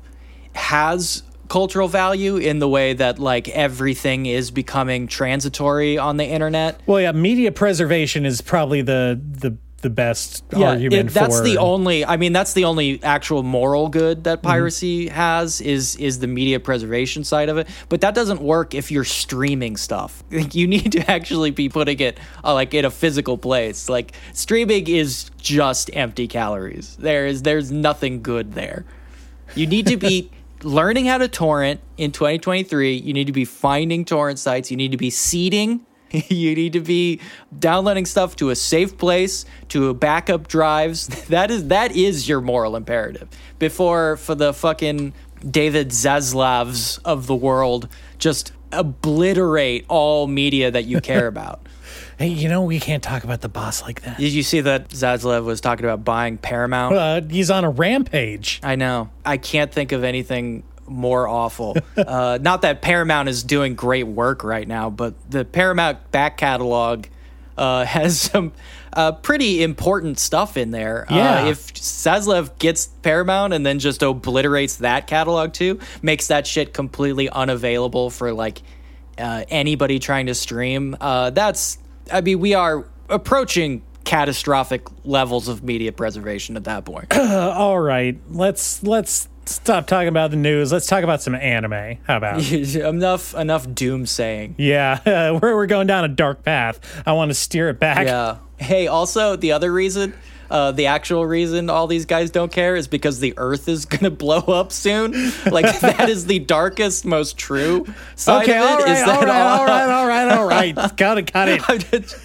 has 0.53 1.23
cultural 1.49 1.87
value 1.87 2.37
in 2.37 2.59
the 2.59 2.69
way 2.69 2.93
that 2.93 3.19
like 3.19 3.49
everything 3.49 4.25
is 4.25 4.51
becoming 4.51 5.07
transitory 5.07 5.97
on 5.97 6.17
the 6.17 6.25
internet. 6.25 6.79
Well, 6.85 7.01
yeah, 7.01 7.11
media 7.11 7.51
preservation 7.51 8.25
is 8.25 8.39
probably 8.41 8.81
the 8.81 9.19
the 9.19 9.57
the 9.81 9.89
best 9.89 10.43
yeah, 10.55 10.71
argument 10.71 11.09
it, 11.09 11.13
that's 11.13 11.37
for. 11.37 11.43
the 11.43 11.57
only 11.57 12.03
i 12.03 12.17
mean 12.17 12.33
that's 12.33 12.51
the 12.51 12.65
only 12.65 13.01
actual 13.01 13.43
moral 13.43 13.87
good 13.87 14.25
that 14.25 14.39
mm-hmm. 14.39 14.47
piracy 14.47 15.05
mm-hmm. 15.05 15.15
has 15.15 15.61
is 15.61 15.95
is 15.95 16.19
the 16.19 16.27
media 16.27 16.59
preservation 16.59 17.23
side 17.23 17.47
of 17.47 17.57
it 17.57 17.65
but 17.87 18.01
that 18.01 18.13
doesn't 18.13 18.41
work 18.41 18.73
if 18.73 18.91
you're 18.91 19.05
streaming 19.05 19.77
stuff 19.77 20.21
like 20.31 20.53
you 20.53 20.67
need 20.67 20.91
to 20.91 21.09
actually 21.09 21.51
be 21.51 21.69
putting 21.69 21.97
it 22.01 22.19
uh, 22.43 22.53
like 22.53 22.73
in 22.73 22.83
a 22.83 22.91
physical 22.91 23.37
place 23.37 23.87
like 23.87 24.11
streaming 24.33 24.85
is 24.87 25.31
just 25.37 25.89
empty 25.93 26.27
calories 26.27 26.97
there 26.97 27.25
is 27.25 27.43
there's 27.43 27.71
nothing 27.71 28.21
good 28.21 28.53
there 28.55 28.83
you 29.55 29.65
need 29.65 29.87
to 29.87 29.95
be 29.95 30.29
learning 30.63 31.05
how 31.05 31.17
to 31.17 31.27
torrent 31.27 31.81
in 31.97 32.11
2023, 32.11 32.95
you 32.95 33.13
need 33.13 33.27
to 33.27 33.33
be 33.33 33.45
finding 33.45 34.05
torrent 34.05 34.39
sites. 34.39 34.71
You 34.71 34.77
need 34.77 34.91
to 34.91 34.97
be 34.97 35.09
seeding. 35.09 35.85
you 36.11 36.55
need 36.55 36.73
to 36.73 36.81
be 36.81 37.19
downloading 37.57 38.05
stuff 38.05 38.35
to 38.37 38.49
a 38.49 38.55
safe 38.55 38.97
place, 38.97 39.45
to 39.69 39.93
backup 39.93 40.47
drives. 40.47 41.07
That 41.29 41.51
is 41.51 41.67
that 41.67 41.91
is 41.95 42.27
your 42.27 42.41
moral 42.41 42.75
imperative. 42.75 43.29
Before 43.59 44.17
for 44.17 44.33
the 44.33 44.53
fucking 44.53 45.13
David 45.47 45.89
Zaslavs 45.89 46.99
of 47.05 47.27
the 47.27 47.35
world 47.35 47.87
just 48.17 48.51
obliterate 48.71 49.85
all 49.87 50.27
media 50.27 50.71
that 50.71 50.85
you 50.85 51.01
care 51.01 51.27
about. 51.35 51.67
Hey, 52.19 52.27
you 52.27 52.49
know 52.49 52.63
we 52.63 52.81
can't 52.81 53.01
talk 53.01 53.23
about 53.23 53.39
the 53.39 53.47
boss 53.47 53.81
like 53.81 54.01
that. 54.01 54.17
Did 54.17 54.33
you 54.33 54.43
see 54.43 54.59
that 54.59 54.89
Zaslav 54.89 55.45
was 55.45 55.61
talking 55.61 55.85
about 55.85 56.03
buying 56.03 56.37
Paramount? 56.37 56.93
Uh, 56.93 57.21
he's 57.21 57.49
on 57.49 57.63
a 57.63 57.69
rampage. 57.69 58.59
I 58.61 58.75
know. 58.75 59.09
I 59.23 59.37
can't 59.37 59.71
think 59.71 59.93
of 59.93 60.03
anything 60.03 60.63
more 60.85 61.29
awful. 61.29 61.77
uh, 61.97 62.37
not 62.41 62.63
that 62.63 62.81
Paramount 62.81 63.29
is 63.29 63.41
doing 63.43 63.73
great 63.73 64.03
work 64.03 64.43
right 64.43 64.67
now, 64.67 64.89
but 64.89 65.13
the 65.31 65.45
Paramount 65.45 66.11
back 66.11 66.35
catalog 66.35 67.05
uh, 67.57 67.85
has 67.85 68.19
some 68.19 68.51
uh, 68.91 69.13
pretty 69.13 69.63
important 69.63 70.19
stuff 70.19 70.57
in 70.57 70.71
there. 70.71 71.09
Uh, 71.09 71.15
yeah. 71.15 71.45
if 71.47 71.73
Zaslav 71.73 72.59
gets 72.59 72.87
Paramount 73.01 73.53
and 73.53 73.65
then 73.65 73.79
just 73.79 74.03
obliterates 74.03 74.75
that 74.77 75.07
catalog 75.07 75.53
too, 75.53 75.79
makes 76.01 76.27
that 76.27 76.45
shit 76.45 76.73
completely 76.73 77.29
unavailable 77.29 78.09
for 78.09 78.33
like 78.33 78.61
uh, 79.17 79.45
anybody 79.47 79.99
trying 79.99 80.25
to 80.25 80.35
stream. 80.35 80.97
Uh, 80.99 81.29
that's 81.29 81.77
I 82.11 82.21
mean, 82.21 82.39
we 82.39 82.53
are 82.53 82.85
approaching 83.09 83.83
catastrophic 84.03 84.87
levels 85.05 85.47
of 85.47 85.63
media 85.63 85.91
preservation 85.91 86.55
at 86.57 86.63
that 86.63 86.85
point. 86.85 87.15
All 87.17 87.79
right, 87.79 88.19
let's 88.29 88.81
let's 88.83 89.27
stop 89.45 89.87
talking 89.87 90.07
about 90.07 90.31
the 90.31 90.37
news. 90.37 90.71
Let's 90.71 90.87
talk 90.87 91.03
about 91.03 91.21
some 91.21 91.35
anime. 91.35 91.97
How 92.05 92.17
about? 92.17 92.51
enough 92.51 93.33
enough 93.35 93.73
doom 93.73 94.05
saying. 94.05 94.55
yeah, 94.57 95.31
we're 95.31 95.55
we're 95.55 95.67
going 95.67 95.87
down 95.87 96.05
a 96.05 96.09
dark 96.09 96.43
path. 96.43 97.03
I 97.05 97.13
want 97.13 97.29
to 97.29 97.35
steer 97.35 97.69
it 97.69 97.79
back. 97.79 98.07
Yeah. 98.07 98.37
Hey, 98.57 98.87
also 98.87 99.35
the 99.35 99.53
other 99.53 99.71
reason, 99.71 100.13
uh, 100.51 100.71
the 100.71 100.87
actual 100.87 101.25
reason 101.25 101.69
all 101.69 101.87
these 101.87 102.05
guys 102.05 102.31
don't 102.31 102.51
care 102.51 102.75
is 102.75 102.87
because 102.87 103.19
the 103.19 103.33
Earth 103.37 103.67
is 103.67 103.85
gonna 103.93 104.09
blow 104.11 104.39
up 104.39 104.71
soon. 104.71 105.11
Like 105.49 105.79
that 105.81 106.09
is 106.09 106.25
the 106.25 106.39
darkest, 106.39 107.05
most 107.05 107.37
true 107.37 107.85
side 108.15 108.43
Okay, 108.43 108.57
of 108.57 108.63
it. 108.63 108.69
all 108.69 108.79
is 108.79 109.05
that 109.05 109.07
all 109.09 109.21
right, 109.25 109.59
all 109.59 109.65
right, 109.65 109.89
all 109.89 110.07
right, 110.07 110.37
all 110.37 110.47
right. 110.47 110.95
Got 110.97 111.17
it, 111.17 111.31
got 111.31 111.47
it. 111.47 111.61
I'm 111.69 111.79
just, 111.79 112.17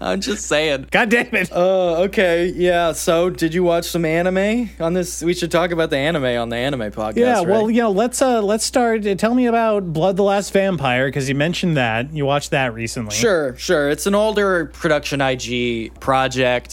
I'm 0.00 0.20
just 0.20 0.46
saying. 0.46 0.86
God 0.90 1.08
damn 1.10 1.34
it. 1.34 1.50
Uh, 1.52 2.02
okay, 2.02 2.46
yeah. 2.54 2.92
So, 2.92 3.30
did 3.30 3.54
you 3.54 3.62
watch 3.64 3.84
some 3.86 4.04
anime 4.04 4.70
on 4.80 4.92
this? 4.94 5.22
We 5.22 5.34
should 5.34 5.50
talk 5.50 5.70
about 5.70 5.90
the 5.90 5.96
anime 5.96 6.24
on 6.24 6.48
the 6.48 6.56
anime 6.56 6.90
podcast. 6.92 7.16
Yeah, 7.16 7.40
well, 7.40 7.66
right? 7.66 7.74
you 7.74 7.82
know, 7.82 7.90
let's 7.90 8.20
uh 8.20 8.42
let's 8.42 8.64
start. 8.64 9.06
uh, 9.06 9.14
Tell 9.14 9.34
me 9.34 9.46
about 9.46 9.92
Blood 9.92 10.16
the 10.16 10.22
Last 10.24 10.52
Vampire 10.52 11.06
because 11.08 11.28
you 11.28 11.34
mentioned 11.34 11.76
that 11.76 12.12
you 12.12 12.24
watched 12.26 12.50
that 12.50 12.74
recently. 12.74 13.14
Sure, 13.14 13.56
sure. 13.56 13.88
It's 13.90 14.06
an 14.06 14.14
older 14.14 14.66
production 14.66 15.20
IG 15.20 15.98
project. 16.00 16.71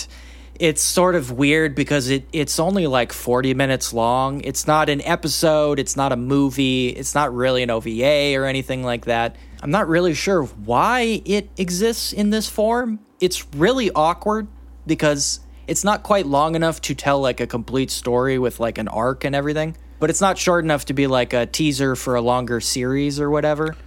It's 0.59 0.81
sort 0.81 1.15
of 1.15 1.31
weird 1.31 1.73
because 1.73 2.09
it 2.09 2.27
it's 2.33 2.59
only 2.59 2.85
like 2.85 3.13
40 3.13 3.53
minutes 3.53 3.93
long. 3.93 4.41
It's 4.41 4.67
not 4.67 4.89
an 4.89 5.01
episode, 5.03 5.79
it's 5.79 5.95
not 5.95 6.11
a 6.11 6.17
movie, 6.17 6.89
it's 6.89 7.15
not 7.15 7.33
really 7.33 7.63
an 7.63 7.69
OVA 7.69 8.35
or 8.35 8.45
anything 8.45 8.83
like 8.83 9.05
that. 9.05 9.37
I'm 9.63 9.71
not 9.71 9.87
really 9.87 10.13
sure 10.13 10.43
why 10.43 11.21
it 11.23 11.49
exists 11.57 12.11
in 12.11 12.29
this 12.29 12.49
form. 12.49 12.99
It's 13.21 13.45
really 13.55 13.89
awkward 13.91 14.47
because 14.85 15.39
it's 15.65 15.85
not 15.85 16.03
quite 16.03 16.25
long 16.25 16.55
enough 16.55 16.81
to 16.81 16.95
tell 16.95 17.21
like 17.21 17.39
a 17.39 17.47
complete 17.47 17.89
story 17.89 18.37
with 18.37 18.59
like 18.59 18.77
an 18.77 18.89
arc 18.89 19.23
and 19.23 19.35
everything, 19.35 19.77
but 19.99 20.09
it's 20.09 20.19
not 20.19 20.37
short 20.37 20.65
enough 20.65 20.85
to 20.85 20.93
be 20.93 21.07
like 21.07 21.31
a 21.31 21.45
teaser 21.45 21.95
for 21.95 22.15
a 22.15 22.21
longer 22.21 22.59
series 22.59 23.19
or 23.19 23.29
whatever. 23.29 23.77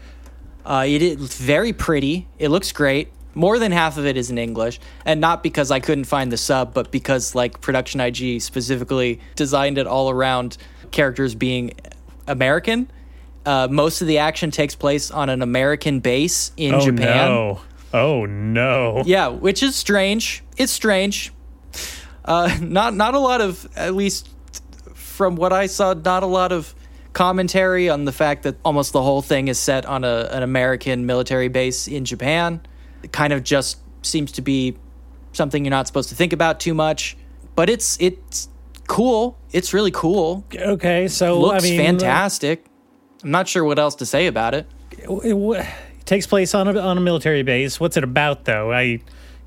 Uh, 0.64 0.84
it 0.86 1.02
is 1.02 1.36
very 1.36 1.72
pretty. 1.72 2.28
It 2.38 2.48
looks 2.48 2.72
great. 2.72 3.08
More 3.34 3.58
than 3.58 3.72
half 3.72 3.96
of 3.96 4.06
it 4.06 4.16
is 4.16 4.30
in 4.30 4.38
English, 4.38 4.80
and 5.04 5.20
not 5.20 5.42
because 5.42 5.70
I 5.70 5.80
couldn't 5.80 6.04
find 6.04 6.30
the 6.30 6.36
sub, 6.36 6.74
but 6.74 6.90
because 6.90 7.34
like 7.34 7.60
Production 7.60 8.00
IG 8.00 8.42
specifically 8.42 9.20
designed 9.36 9.78
it 9.78 9.86
all 9.86 10.10
around 10.10 10.56
characters 10.90 11.34
being 11.34 11.72
American. 12.26 12.90
Uh, 13.44 13.68
most 13.70 14.02
of 14.02 14.06
the 14.06 14.18
action 14.18 14.50
takes 14.50 14.74
place 14.74 15.10
on 15.10 15.28
an 15.28 15.42
American 15.42 16.00
base 16.00 16.52
in 16.56 16.78
Japan. 16.80 16.82
Oh 16.82 16.96
Japan. 16.96 17.28
no. 17.28 17.60
Oh 17.94 18.26
no. 18.26 19.02
Yeah, 19.04 19.28
which 19.28 19.62
is 19.62 19.74
strange. 19.76 20.42
It's 20.56 20.72
strange. 20.72 21.32
Uh, 22.24 22.56
not 22.60 22.94
not 22.94 23.14
a 23.14 23.18
lot 23.18 23.40
of 23.40 23.68
at 23.76 23.94
least 23.94 24.28
from 24.94 25.36
what 25.36 25.52
I 25.52 25.66
saw, 25.66 25.94
not 25.94 26.22
a 26.22 26.26
lot 26.26 26.52
of 26.52 26.74
commentary 27.12 27.88
on 27.88 28.04
the 28.04 28.12
fact 28.12 28.44
that 28.44 28.56
almost 28.64 28.92
the 28.92 29.02
whole 29.02 29.22
thing 29.22 29.48
is 29.48 29.58
set 29.58 29.84
on 29.84 30.04
a, 30.04 30.28
an 30.32 30.42
American 30.42 31.04
military 31.06 31.48
base 31.48 31.86
in 31.86 32.04
Japan. 32.04 32.60
It 33.02 33.12
kind 33.12 33.32
of 33.32 33.42
just 33.44 33.78
seems 34.02 34.32
to 34.32 34.42
be 34.42 34.76
something 35.32 35.64
you're 35.64 35.70
not 35.70 35.86
supposed 35.86 36.08
to 36.10 36.14
think 36.14 36.32
about 36.32 36.60
too 36.60 36.74
much. 36.74 37.16
But 37.54 37.68
it's 37.68 37.96
it's 38.00 38.48
cool. 38.88 39.38
It's 39.52 39.72
really 39.74 39.90
cool. 39.90 40.44
Okay, 40.54 41.08
so 41.08 41.40
Looks 41.40 41.64
I 41.64 41.68
mean, 41.68 41.78
fantastic. 41.78 42.64
I'm 43.22 43.30
not 43.30 43.46
sure 43.48 43.64
what 43.64 43.78
else 43.78 43.94
to 43.96 44.06
say 44.06 44.26
about 44.26 44.54
it. 44.54 44.66
It, 44.92 45.06
w- 45.06 45.52
it 45.52 45.66
takes 46.04 46.26
place 46.26 46.54
on 46.54 46.68
a 46.68 46.78
on 46.80 46.98
a 46.98 47.00
military 47.00 47.42
base. 47.42 47.78
What's 47.78 47.96
it 47.96 48.04
about 48.04 48.44
though? 48.46 48.72
I, 48.72 48.82
you 48.82 49.00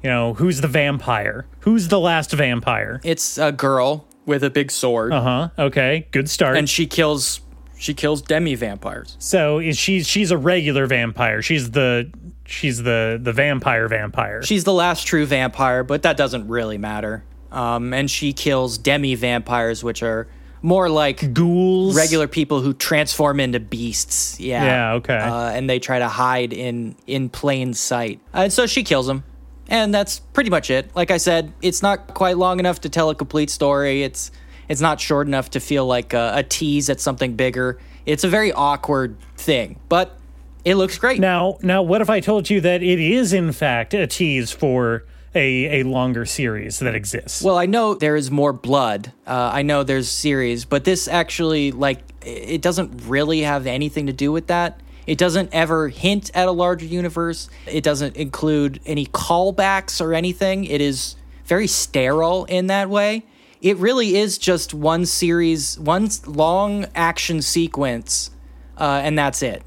know, 0.04 0.34
who's 0.36 0.62
the 0.62 0.68
vampire? 0.68 1.46
Who's 1.62 1.88
the 1.88 2.00
last 2.00 2.32
vampire? 2.32 3.02
It's 3.04 3.38
a 3.38 3.52
girl 3.52 4.06
with 4.26 4.44
a 4.44 4.50
big 4.50 4.72
sword, 4.72 5.14
Uh 5.14 5.22
huh. 5.22 5.50
Okay, 5.60 6.08
good 6.12 6.30
start. 6.30 6.58
and 6.58 6.70
she 6.70 6.86
kills 6.88 7.42
she 7.78 7.94
kills 7.94 8.22
demi 8.22 8.56
vampires. 8.56 9.18
so 9.20 9.60
is 9.60 9.78
she? 9.78 10.02
She's 10.04 10.32
a 10.32 10.38
regular 10.38 10.88
vampire. 10.88 11.42
She's 11.42 11.72
the 11.72 12.10
she's 12.46 12.84
the 12.84 13.20
the 13.22 13.34
vampire 13.34 13.88
vampire. 13.88 14.44
She's 14.44 14.64
the 14.64 14.74
last 14.74 15.06
true 15.06 15.26
vampire, 15.26 15.84
but 15.84 16.04
that 16.04 16.18
doesn't 16.18 16.48
really 16.48 16.78
matter. 16.78 17.24
Um, 17.52 17.94
and 17.94 18.10
she 18.10 18.34
kills 18.34 18.78
demi 18.78 19.16
vampires, 19.16 19.84
which 19.84 20.04
are 20.04 20.28
more 20.62 20.90
like 20.90 21.34
ghouls. 21.34 21.96
regular 21.96 22.28
people 22.28 22.62
who 22.62 22.74
transform 22.74 23.40
into 23.40 23.60
beasts. 23.60 24.40
Yeah. 24.40 24.64
Yeah, 24.64 24.94
okay. 24.94 25.18
Uh, 25.18 25.50
and 25.50 25.70
they 25.70 25.80
try 25.80 26.00
to 26.00 26.08
hide 26.08 26.54
in 26.54 26.96
in 27.08 27.30
plain 27.30 27.74
sight. 27.74 28.20
And 28.34 28.52
so 28.52 28.66
she 28.66 28.84
kills 28.84 29.08
them. 29.08 29.24
And 29.68 29.94
that's 29.94 30.20
pretty 30.20 30.50
much 30.50 30.70
it. 30.70 30.96
Like 30.96 31.12
I 31.12 31.18
said, 31.18 31.54
it's 31.62 31.82
not 31.82 32.14
quite 32.14 32.38
long 32.38 32.60
enough 32.60 32.82
to 32.82 32.90
tell 32.90 33.10
a 33.10 33.16
complete 33.16 33.50
story. 33.50 34.04
It's 34.04 34.32
it's 34.68 34.82
not 34.82 35.00
short 35.00 35.28
enough 35.28 35.52
to 35.52 35.60
feel 35.60 35.86
like 35.86 36.14
a, 36.14 36.34
a 36.38 36.44
tease 36.44 36.90
at 36.90 37.00
something 37.00 37.36
bigger. 37.36 37.80
It's 38.06 38.24
a 38.24 38.28
very 38.30 38.52
awkward 38.52 39.18
thing, 39.38 39.80
but 39.90 40.20
it 40.66 40.76
looks 40.76 40.98
great. 40.98 41.20
Now, 41.20 41.58
now, 41.62 41.84
what 41.84 42.02
if 42.02 42.10
I 42.10 42.20
told 42.20 42.50
you 42.50 42.60
that 42.62 42.82
it 42.84 43.00
is 43.00 43.32
in 43.32 43.52
fact 43.52 43.94
a 43.94 44.08
tease 44.08 44.52
for 44.52 45.06
a 45.34 45.82
a 45.82 45.84
longer 45.84 46.26
series 46.26 46.80
that 46.80 46.96
exists? 46.96 47.42
Well, 47.42 47.58
I 47.58 47.68
know 47.68 47.94
there 47.94 48.16
is 48.16 48.32
more 48.32 48.52
blood. 48.52 49.12
Uh, 49.28 49.52
I 49.54 49.62
know 49.62 49.84
there's 49.84 50.10
series, 50.10 50.66
but 50.66 50.84
this 50.84 51.08
actually 51.08 51.72
like 51.72 52.00
it 52.26 52.62
doesn't 52.62 53.04
really 53.06 53.42
have 53.42 53.68
anything 53.68 54.08
to 54.08 54.14
do 54.14 54.32
with 54.32 54.48
that. 54.48 54.82
It 55.06 55.20
doesn't 55.20 55.54
ever 55.54 55.90
hint 55.90 56.32
at 56.34 56.48
a 56.48 56.52
larger 56.52 56.86
universe. 56.88 57.48
It 57.68 57.84
doesn't 57.84 58.16
include 58.16 58.80
any 58.88 59.06
callbacks 59.06 60.02
or 60.02 60.16
anything. 60.16 60.66
It 60.66 60.82
is 60.82 61.16
very 61.46 61.68
sterile 61.68 62.46
in 62.46 62.68
that 62.68 62.90
way. 62.90 63.26
It 63.62 63.78
really 63.78 64.16
is 64.16 64.40
just 64.40 64.74
one 64.74 65.06
series, 65.06 65.80
one 65.80 66.10
long 66.26 66.88
action 66.96 67.44
sequence, 67.44 68.32
uh, 68.78 69.02
and 69.04 69.18
that's 69.18 69.44
it. 69.44 69.64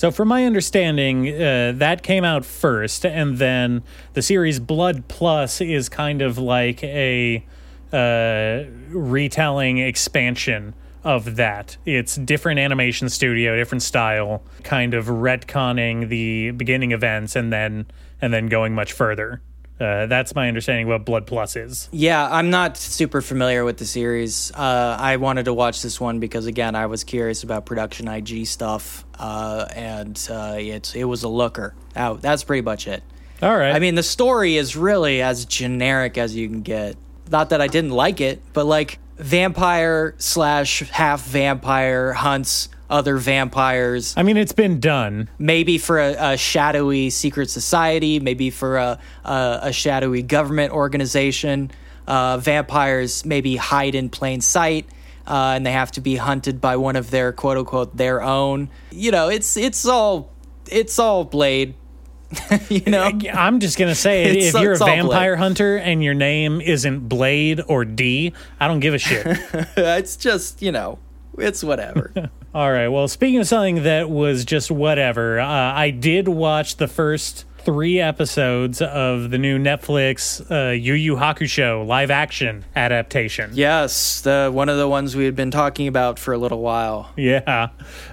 So, 0.00 0.10
from 0.10 0.28
my 0.28 0.46
understanding, 0.46 1.28
uh, 1.28 1.74
that 1.76 2.02
came 2.02 2.24
out 2.24 2.46
first, 2.46 3.04
and 3.04 3.36
then 3.36 3.82
the 4.14 4.22
series 4.22 4.58
Blood 4.58 5.08
Plus 5.08 5.60
is 5.60 5.90
kind 5.90 6.22
of 6.22 6.38
like 6.38 6.82
a 6.82 7.44
uh, 7.92 8.64
retelling 8.88 9.76
expansion 9.76 10.72
of 11.04 11.36
that. 11.36 11.76
It's 11.84 12.16
different 12.16 12.60
animation 12.60 13.10
studio, 13.10 13.54
different 13.56 13.82
style, 13.82 14.42
kind 14.62 14.94
of 14.94 15.04
retconning 15.08 16.08
the 16.08 16.52
beginning 16.52 16.92
events, 16.92 17.36
and 17.36 17.52
then 17.52 17.84
and 18.22 18.32
then 18.32 18.46
going 18.46 18.74
much 18.74 18.94
further. 18.94 19.42
Uh, 19.80 20.06
that's 20.06 20.34
my 20.34 20.46
understanding 20.46 20.84
of 20.86 20.90
what 20.90 21.06
Blood 21.06 21.26
Plus 21.26 21.56
is. 21.56 21.88
Yeah, 21.90 22.28
I'm 22.30 22.50
not 22.50 22.76
super 22.76 23.22
familiar 23.22 23.64
with 23.64 23.78
the 23.78 23.86
series. 23.86 24.52
Uh, 24.52 24.96
I 25.00 25.16
wanted 25.16 25.46
to 25.46 25.54
watch 25.54 25.80
this 25.80 25.98
one 25.98 26.20
because, 26.20 26.46
again, 26.46 26.74
I 26.74 26.86
was 26.86 27.02
curious 27.02 27.42
about 27.42 27.64
production 27.64 28.06
IG 28.06 28.46
stuff, 28.46 29.06
uh, 29.18 29.66
and 29.74 30.28
uh, 30.30 30.56
it's 30.58 30.94
it 30.94 31.04
was 31.04 31.22
a 31.22 31.28
looker. 31.28 31.74
Oh, 31.96 32.16
that's 32.16 32.44
pretty 32.44 32.62
much 32.62 32.86
it. 32.86 33.02
All 33.42 33.56
right. 33.56 33.74
I 33.74 33.78
mean, 33.78 33.94
the 33.94 34.02
story 34.02 34.56
is 34.56 34.76
really 34.76 35.22
as 35.22 35.46
generic 35.46 36.18
as 36.18 36.36
you 36.36 36.46
can 36.46 36.60
get. 36.60 36.96
Not 37.30 37.50
that 37.50 37.62
I 37.62 37.68
didn't 37.68 37.92
like 37.92 38.20
it, 38.20 38.42
but 38.52 38.66
like 38.66 38.98
vampire 39.16 40.14
slash 40.18 40.80
half 40.90 41.24
vampire 41.24 42.12
hunts 42.12 42.68
other 42.90 43.16
vampires 43.16 44.14
I 44.16 44.22
mean, 44.22 44.36
it's 44.36 44.52
been 44.52 44.80
done. 44.80 45.28
maybe 45.38 45.78
for 45.78 45.98
a, 45.98 46.32
a 46.32 46.36
shadowy 46.36 47.08
secret 47.10 47.48
society, 47.50 48.20
maybe 48.20 48.50
for 48.50 48.76
a, 48.76 48.98
a, 49.24 49.58
a 49.62 49.72
shadowy 49.72 50.22
government 50.22 50.72
organization. 50.72 51.70
Uh, 52.06 52.38
vampires 52.38 53.24
maybe 53.24 53.56
hide 53.56 53.94
in 53.94 54.08
plain 54.10 54.40
sight. 54.40 54.86
Uh, 55.26 55.52
and 55.54 55.64
they 55.64 55.70
have 55.72 55.92
to 55.92 56.00
be 56.00 56.16
hunted 56.16 56.60
by 56.60 56.76
one 56.76 56.96
of 56.96 57.10
their 57.10 57.32
quote 57.32 57.56
unquote 57.56 57.96
their 57.96 58.20
own. 58.20 58.68
You 58.90 59.12
know, 59.12 59.28
it's 59.28 59.56
it's 59.56 59.86
all 59.86 60.32
it's 60.68 60.98
all 60.98 61.22
Blade. 61.24 61.74
you 62.68 62.80
know, 62.90 63.02
I'm 63.32 63.60
just 63.60 63.78
gonna 63.78 63.94
say, 63.94 64.24
It's- 64.30 64.54
if 64.54 64.60
you're 64.60 64.72
a 64.72 64.78
all 64.78 64.86
Blade. 64.86 64.96
vampire 65.02 65.36
hunter 65.36 65.76
and 65.76 66.02
your 66.02 66.14
name 66.14 66.60
isn't 66.60 67.08
Blade 67.08 67.60
or 67.68 67.84
D, 67.84 68.32
I 68.58 68.66
don't 68.66 68.80
give 68.80 68.94
a 68.94 68.98
shit. 68.98 69.24
it's 69.76 70.16
just 70.16 70.62
you 70.62 70.72
know, 70.72 70.98
it's 71.38 71.62
whatever. 71.62 72.30
All 72.52 72.72
right. 72.72 72.88
Well, 72.88 73.06
speaking 73.06 73.38
of 73.38 73.46
something 73.46 73.84
that 73.84 74.10
was 74.10 74.44
just 74.44 74.70
whatever, 74.72 75.38
uh, 75.38 75.46
I 75.46 75.90
did 75.90 76.26
watch 76.26 76.76
the 76.76 76.88
first 76.88 77.44
three 77.58 78.00
episodes 78.00 78.82
of 78.82 79.30
the 79.30 79.38
new 79.38 79.58
Netflix 79.58 80.40
uh, 80.50 80.72
Yu 80.72 80.94
Yu 80.94 81.16
Hakusho 81.16 81.86
live 81.86 82.10
action 82.10 82.64
adaptation. 82.74 83.50
yes, 83.52 84.22
the 84.22 84.50
one 84.52 84.68
of 84.68 84.78
the 84.78 84.88
ones 84.88 85.14
we 85.14 85.26
had 85.26 85.36
been 85.36 85.50
talking 85.50 85.86
about 85.86 86.18
for 86.18 86.32
a 86.32 86.38
little 86.38 86.60
while. 86.60 87.10
Yeah, 87.16 87.68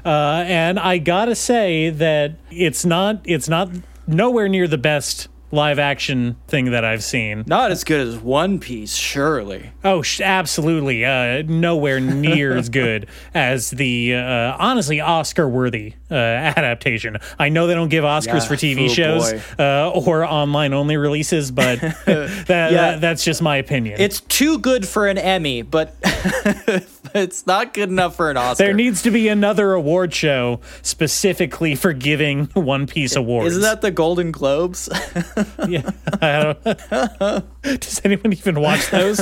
uh, 0.05 0.43
and 0.45 0.77
I 0.77 0.97
gotta 0.99 1.33
say 1.33 1.89
that 1.89 2.35
it's 2.51 2.85
not 2.85 3.21
it's 3.23 3.47
not 3.49 3.69
nowhere 4.05 4.49
near 4.49 4.67
the 4.67 4.77
best 4.77 5.29
live 5.51 5.79
action 5.79 6.35
thing 6.47 6.71
that 6.71 6.83
I've 6.83 7.03
seen. 7.03 7.43
Not 7.47 7.71
as 7.71 7.83
good 7.83 8.05
as 8.05 8.17
One 8.17 8.59
Piece, 8.59 8.93
surely. 8.95 9.71
Oh, 9.83 10.01
sh- 10.01 10.19
absolutely. 10.21 11.05
Uh, 11.05 11.43
nowhere 11.47 11.99
near 12.01 12.55
as 12.57 12.67
good 12.69 13.07
as 13.33 13.69
the 13.71 14.15
uh, 14.15 14.55
honestly 14.59 14.99
Oscar 14.99 15.47
worthy 15.47 15.93
uh, 16.11 16.15
adaptation. 16.15 17.17
I 17.39 17.49
know 17.49 17.67
they 17.67 17.75
don't 17.75 17.87
give 17.89 18.03
Oscars 18.03 18.25
Yeah, 18.27 18.39
for 18.47 18.55
TV 18.55 18.89
shows 18.89 19.33
uh, 19.57 19.89
or 19.91 20.25
online 20.25 20.73
only 20.73 20.97
releases, 20.97 21.51
but 21.51 21.79
that, 22.05 22.45
that- 22.47 23.01
that's 23.01 23.23
just 23.23 23.41
my 23.41 23.57
opinion. 23.57 23.99
It's 24.01 24.19
too 24.21 24.59
good 24.59 24.87
for 24.87 25.07
an 25.07 25.17
Emmy, 25.17 25.61
but 25.61 25.95
it's 27.15 27.45
not 27.47 27.73
good 27.73 27.89
enough 27.89 28.15
for 28.15 28.29
an 28.29 28.37
Oscar. 28.37 28.63
there 28.63 28.73
needs 28.73 29.01
to 29.03 29.11
be 29.11 29.27
another 29.27 29.73
award 29.73 30.13
show 30.13 30.59
specifically 30.81 31.75
for 31.75 31.93
giving 31.93 32.45
One 32.53 32.87
Piece 32.87 33.15
awards. 33.15 33.51
Isn't 33.51 33.61
that 33.63 33.81
the 33.81 33.91
Golden 33.91 34.31
Globes? 34.31 34.89
Yeah. 35.67 35.89
I 36.21 36.43
don't, 36.43 37.59
does 37.81 38.01
anyone 38.05 38.31
even 38.31 38.61
watch 38.61 38.89
those? 38.89 39.17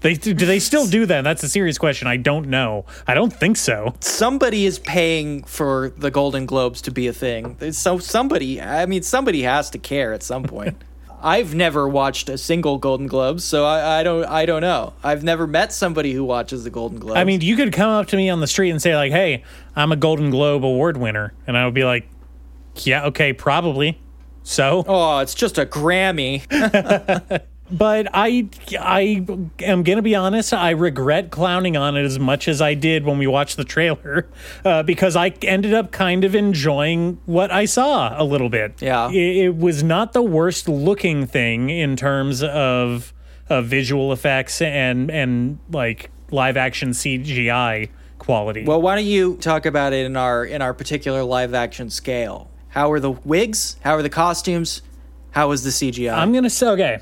They 0.00 0.14
do 0.14 0.34
they 0.34 0.58
still 0.58 0.86
do 0.86 1.06
that? 1.06 1.22
That's 1.22 1.42
a 1.44 1.48
serious 1.48 1.78
question. 1.78 2.08
I 2.08 2.16
don't 2.16 2.48
know. 2.48 2.86
I 3.06 3.14
don't 3.14 3.32
think 3.32 3.56
so. 3.56 3.94
somebody 4.00 4.66
is 4.66 4.78
paying 4.80 5.44
for 5.44 5.92
the 5.96 6.10
Golden 6.10 6.46
Globes 6.46 6.82
to 6.82 6.90
be 6.90 7.06
a 7.06 7.12
thing. 7.12 7.72
So 7.72 7.98
somebody, 7.98 8.60
I 8.60 8.86
mean, 8.86 9.02
somebody 9.02 9.42
has 9.42 9.70
to 9.70 9.78
care 9.78 10.12
at 10.12 10.22
some 10.22 10.42
point. 10.44 10.76
I've 11.22 11.54
never 11.54 11.88
watched 11.88 12.28
a 12.28 12.38
single 12.38 12.78
Golden 12.78 13.06
Globes, 13.06 13.44
so 13.44 13.64
I, 13.64 14.00
I 14.00 14.02
don't, 14.02 14.24
I 14.24 14.46
don't 14.46 14.60
know. 14.60 14.92
I've 15.02 15.24
never 15.24 15.46
met 15.46 15.72
somebody 15.72 16.12
who 16.12 16.24
watches 16.24 16.64
the 16.64 16.70
Golden 16.70 16.98
Globes. 16.98 17.18
I 17.18 17.24
mean, 17.24 17.40
you 17.40 17.56
could 17.56 17.72
come 17.72 17.90
up 17.90 18.06
to 18.08 18.16
me 18.16 18.28
on 18.28 18.40
the 18.40 18.46
street 18.46 18.70
and 18.70 18.80
say 18.80 18.94
like, 18.96 19.12
"Hey, 19.12 19.44
I'm 19.74 19.92
a 19.92 19.96
Golden 19.96 20.30
Globe 20.30 20.64
award 20.64 20.96
winner," 20.96 21.32
and 21.46 21.56
I 21.56 21.64
would 21.64 21.74
be 21.74 21.84
like, 21.84 22.08
"Yeah, 22.76 23.06
okay, 23.06 23.32
probably." 23.32 24.00
So, 24.42 24.84
oh, 24.86 25.18
it's 25.18 25.34
just 25.34 25.58
a 25.58 25.66
Grammy. 25.66 26.42
but 27.70 28.08
I, 28.12 28.48
I 28.78 29.24
am 29.60 29.82
gonna 29.82 30.02
be 30.02 30.14
honest. 30.14 30.52
I 30.52 30.70
regret 30.70 31.30
clowning 31.30 31.76
on 31.76 31.96
it 31.96 32.04
as 32.04 32.18
much 32.18 32.48
as 32.48 32.60
I 32.60 32.74
did 32.74 33.04
when 33.04 33.18
we 33.18 33.26
watched 33.26 33.56
the 33.56 33.64
trailer, 33.64 34.26
uh, 34.64 34.82
because 34.82 35.16
I 35.16 35.28
ended 35.42 35.74
up 35.74 35.92
kind 35.92 36.24
of 36.24 36.34
enjoying 36.34 37.18
what 37.26 37.50
I 37.50 37.64
saw 37.64 38.20
a 38.20 38.24
little 38.24 38.48
bit. 38.48 38.80
Yeah. 38.80 39.10
it, 39.10 39.36
it 39.46 39.56
was 39.56 39.82
not 39.82 40.12
the 40.12 40.22
worst 40.22 40.68
looking 40.68 41.26
thing 41.26 41.70
in 41.70 41.96
terms 41.96 42.42
of, 42.42 43.12
of 43.48 43.66
visual 43.66 44.12
effects 44.12 44.60
and 44.62 45.10
and 45.10 45.58
like 45.70 46.10
live 46.30 46.56
action 46.56 46.90
CGI 46.90 47.88
quality. 48.18 48.64
well, 48.64 48.80
why 48.80 48.96
don't 48.96 49.04
you 49.04 49.36
talk 49.36 49.66
about 49.66 49.92
it 49.92 50.06
in 50.06 50.16
our 50.16 50.44
in 50.44 50.62
our 50.62 50.74
particular 50.74 51.22
live 51.22 51.54
action 51.54 51.90
scale? 51.90 52.50
How 52.68 52.90
are 52.92 53.00
the 53.00 53.12
wigs? 53.12 53.76
How 53.82 53.94
are 53.94 54.02
the 54.02 54.10
costumes? 54.10 54.82
How 55.30 55.50
is 55.52 55.62
the 55.62 55.70
CGI? 55.70 56.12
I'm 56.16 56.32
gonna 56.32 56.50
say 56.50 56.68
okay. 56.68 56.98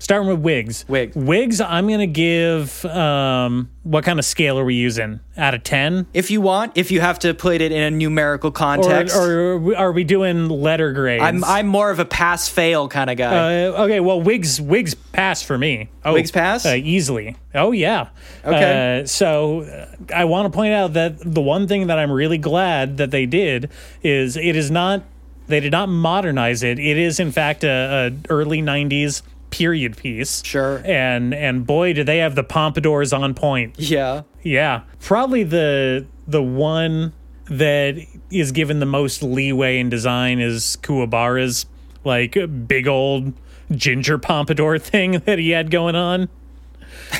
Starting 0.00 0.28
with 0.28 0.40
wigs. 0.40 0.86
Wig. 0.88 1.12
Wigs. 1.14 1.60
I'm 1.60 1.86
gonna 1.86 2.06
give. 2.06 2.84
Um, 2.86 3.68
what 3.82 4.02
kind 4.02 4.18
of 4.18 4.24
scale 4.24 4.58
are 4.58 4.64
we 4.64 4.74
using? 4.74 5.20
Out 5.36 5.52
of 5.52 5.62
ten, 5.62 6.06
if 6.14 6.30
you 6.30 6.40
want, 6.40 6.72
if 6.74 6.90
you 6.90 7.02
have 7.02 7.18
to 7.20 7.34
put 7.34 7.60
it 7.60 7.70
in 7.70 7.82
a 7.82 7.90
numerical 7.90 8.50
context, 8.50 9.14
or 9.14 9.76
are 9.76 9.92
we 9.92 10.04
doing 10.04 10.48
letter 10.48 10.94
grades? 10.94 11.22
I'm 11.22 11.44
I'm 11.44 11.66
more 11.66 11.90
of 11.90 11.98
a 11.98 12.06
pass 12.06 12.48
fail 12.48 12.88
kind 12.88 13.10
of 13.10 13.18
guy. 13.18 13.66
Uh, 13.66 13.84
okay, 13.84 14.00
well, 14.00 14.22
wigs 14.22 14.58
wigs 14.58 14.94
pass 14.94 15.42
for 15.42 15.58
me. 15.58 15.90
Oh, 16.02 16.14
Wigs 16.14 16.30
pass? 16.30 16.64
uh, 16.64 16.76
easily. 16.76 17.36
Oh 17.54 17.72
yeah. 17.72 18.08
Okay. 18.42 19.02
Uh, 19.02 19.06
so 19.06 19.60
uh, 19.62 19.86
I 20.14 20.24
want 20.24 20.50
to 20.50 20.56
point 20.56 20.72
out 20.72 20.94
that 20.94 21.18
the 21.20 21.42
one 21.42 21.68
thing 21.68 21.88
that 21.88 21.98
I'm 21.98 22.10
really 22.10 22.38
glad 22.38 22.96
that 22.96 23.10
they 23.10 23.26
did 23.26 23.70
is 24.02 24.38
it 24.38 24.56
is 24.56 24.70
not 24.70 25.02
they 25.46 25.60
did 25.60 25.72
not 25.72 25.90
modernize 25.90 26.62
it. 26.62 26.78
It 26.78 26.96
is 26.96 27.20
in 27.20 27.32
fact 27.32 27.64
a, 27.64 27.68
a 28.16 28.32
early 28.32 28.62
'90s 28.62 29.20
period 29.50 29.96
piece. 29.96 30.42
Sure. 30.44 30.82
And 30.84 31.34
and 31.34 31.66
boy, 31.66 31.92
do 31.92 32.04
they 32.04 32.18
have 32.18 32.34
the 32.34 32.44
pompadours 32.44 33.12
on 33.12 33.34
point. 33.34 33.78
yeah. 33.78 34.22
Yeah, 34.42 34.82
probably 35.00 35.42
the 35.44 36.06
the 36.26 36.42
one 36.42 37.12
that 37.46 37.96
is 38.30 38.52
given 38.52 38.78
the 38.80 38.86
most 38.86 39.22
leeway 39.22 39.78
in 39.78 39.90
design 39.90 40.40
is 40.40 40.78
Kuwabara's 40.82 41.66
like 42.04 42.38
big 42.66 42.86
old 42.88 43.34
ginger 43.70 44.16
pompadour 44.16 44.78
thing 44.90 45.20
that 45.26 45.38
he 45.38 45.50
had 45.50 45.70
going 45.70 45.94
on. 45.94 46.30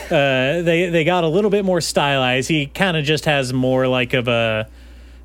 Uh, 0.05 0.63
they 0.63 0.89
they 0.91 1.05
got 1.05 1.25
a 1.25 1.29
little 1.29 1.51
bit 1.51 1.65
more 1.65 1.81
stylized. 1.83 2.49
He 2.49 2.67
kind 2.67 2.97
of 2.97 3.05
just 3.05 3.27
has 3.27 3.53
more 3.53 3.87
like 3.87 4.15
of 4.15 4.27
a 4.29 4.69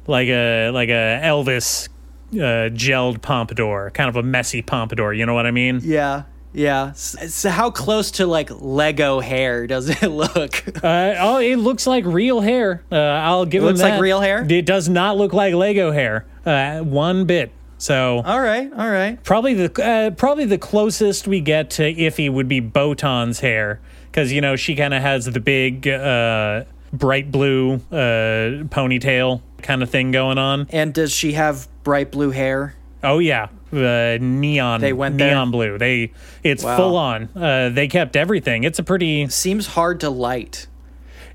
like 0.07 0.27
a 0.27 0.71
like 0.71 0.89
a 0.89 1.21
Elvis 1.23 1.87
uh, 2.33 2.69
gelled 2.75 3.21
pompadour, 3.21 3.91
kind 3.91 4.09
of 4.09 4.15
a 4.15 4.23
messy 4.23 4.61
pompadour. 4.61 5.13
You 5.13 5.25
know 5.25 5.33
what 5.33 5.45
I 5.45 5.51
mean? 5.51 5.79
Yeah. 5.83 6.23
Yeah. 6.55 6.93
So 6.93 7.49
how 7.49 7.69
close 7.69 8.11
to 8.11 8.25
like 8.25 8.49
Lego 8.49 9.19
hair 9.19 9.67
does 9.67 9.89
it 9.89 10.01
look? 10.07 10.63
Uh, 10.83 11.15
oh, 11.19 11.39
it 11.39 11.57
looks 11.57 11.85
like 11.85 12.05
real 12.05 12.41
hair. 12.41 12.83
Uh, 12.91 12.95
I'll 12.95 13.45
give 13.45 13.63
It 13.63 13.65
looks 13.67 13.81
like 13.81 14.01
real 14.01 14.21
hair? 14.21 14.45
It 14.49 14.65
does 14.65 14.87
not 14.89 15.17
look 15.17 15.33
like 15.33 15.53
Lego 15.53 15.91
hair, 15.91 16.25
uh, 16.45 16.79
one 16.79 17.25
bit. 17.25 17.51
So 17.77 18.21
all 18.25 18.39
right. 18.39 18.71
All 18.71 18.89
right. 18.89 19.21
probably 19.23 19.53
the 19.53 19.83
uh, 19.83 20.11
probably 20.11 20.45
the 20.45 20.57
closest 20.57 21.27
we 21.27 21.41
get 21.41 21.69
to 21.71 21.83
Iffy 21.93 22.31
would 22.31 22.47
be 22.47 22.61
Botan's 22.61 23.41
hair, 23.41 23.81
because 24.09 24.31
you 24.31 24.39
know 24.39 24.55
she 24.55 24.75
kind 24.75 24.93
of 24.93 25.01
has 25.01 25.25
the 25.25 25.41
big 25.41 25.87
uh, 25.87 26.63
bright 26.93 27.31
blue 27.31 27.75
uh, 27.91 28.63
ponytail 28.71 29.41
kind 29.61 29.83
of 29.83 29.89
thing 29.89 30.11
going 30.11 30.37
on. 30.37 30.67
And 30.69 30.93
does 30.93 31.11
she 31.11 31.33
have 31.33 31.67
bright 31.83 32.11
blue 32.11 32.31
hair? 32.31 32.75
Oh 33.03 33.19
yeah, 33.19 33.49
uh, 33.75 34.17
neon. 34.21 34.81
They 34.81 34.93
went 34.93 35.17
there? 35.17 35.29
neon 35.31 35.51
blue. 35.51 35.77
They 35.77 36.11
it's 36.43 36.63
Wow. 36.63 36.77
full 36.77 36.97
on. 36.97 37.29
Uh, 37.35 37.69
they 37.69 37.87
kept 37.87 38.15
everything. 38.15 38.63
It's 38.63 38.79
a 38.79 38.83
pretty 38.83 39.27
Seems 39.29 39.67
hard 39.67 39.99
to 40.01 40.09
light. 40.09 40.67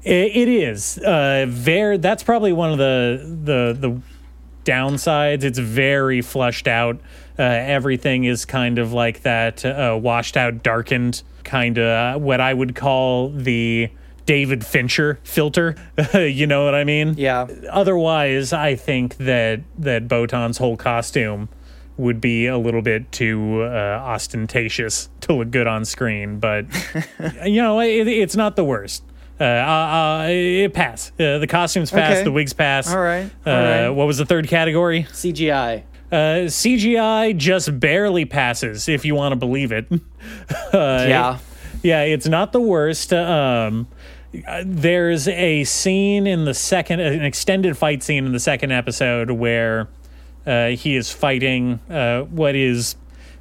It, 0.02 0.34
it 0.36 0.48
is 0.48 0.98
uh, 0.98 1.46
very. 1.48 1.98
That's 1.98 2.22
probably 2.22 2.52
one 2.52 2.72
of 2.72 2.78
the 2.78 3.20
the 3.44 3.88
the 3.88 4.00
downsides. 4.64 5.44
It's 5.44 5.58
very 5.58 6.22
flushed 6.22 6.68
out. 6.68 7.00
Uh, 7.38 7.42
everything 7.42 8.24
is 8.24 8.44
kind 8.44 8.78
of 8.78 8.92
like 8.92 9.22
that 9.22 9.64
uh, 9.64 9.98
washed 10.00 10.36
out, 10.36 10.62
darkened 10.62 11.22
kind 11.44 11.78
of 11.78 12.20
what 12.22 12.40
I 12.40 12.52
would 12.52 12.74
call 12.74 13.30
the 13.30 13.90
David 14.26 14.64
Fincher 14.64 15.18
filter. 15.24 15.74
you 16.14 16.46
know 16.46 16.64
what 16.64 16.74
I 16.74 16.84
mean? 16.84 17.14
Yeah. 17.16 17.46
Otherwise, 17.70 18.52
I 18.52 18.76
think 18.76 19.16
that 19.18 19.60
that 19.78 20.06
Botan's 20.06 20.58
whole 20.58 20.76
costume 20.76 21.48
would 22.00 22.20
be 22.20 22.46
a 22.46 22.58
little 22.58 22.82
bit 22.82 23.10
too 23.12 23.62
uh, 23.62 23.66
ostentatious 24.02 25.08
to 25.22 25.34
look 25.34 25.50
good 25.50 25.66
on 25.66 25.84
screen, 25.84 26.38
but 26.40 26.66
you 27.44 27.62
know, 27.62 27.80
it, 27.80 28.08
it's 28.08 28.36
not 28.36 28.56
the 28.56 28.64
worst. 28.64 29.04
Uh, 29.40 29.44
uh, 29.44 29.46
uh, 29.46 30.26
it 30.28 30.74
pass. 30.74 31.12
Uh, 31.18 31.38
the 31.38 31.46
costumes 31.46 31.90
pass. 31.90 32.16
Okay. 32.16 32.24
The 32.24 32.32
wigs 32.32 32.52
pass. 32.52 32.92
All 32.92 33.00
right, 33.00 33.30
Uh, 33.46 33.50
all 33.50 33.56
right. 33.62 33.88
What 33.88 34.06
was 34.06 34.18
the 34.18 34.26
third 34.26 34.48
category? 34.48 35.04
CGI. 35.04 35.84
Uh, 36.12 36.46
CGI 36.48 37.36
just 37.36 37.78
barely 37.80 38.24
passes, 38.26 38.88
if 38.88 39.04
you 39.04 39.14
want 39.14 39.32
to 39.32 39.36
believe 39.36 39.72
it. 39.72 39.86
yeah. 40.74 41.38
Yeah, 41.82 42.02
it's 42.02 42.26
not 42.26 42.52
the 42.52 42.60
worst. 42.60 43.14
Um, 43.14 43.86
there's 44.64 45.26
a 45.28 45.64
scene 45.64 46.26
in 46.26 46.44
the 46.44 46.52
second, 46.54 47.00
an 47.00 47.24
extended 47.24 47.78
fight 47.78 48.02
scene 48.02 48.26
in 48.26 48.32
the 48.32 48.40
second 48.40 48.72
episode 48.72 49.30
where 49.30 49.88
uh, 50.46 50.68
he 50.68 50.96
is 50.96 51.10
fighting 51.10 51.80
uh, 51.90 52.22
what 52.22 52.54
is 52.54 52.96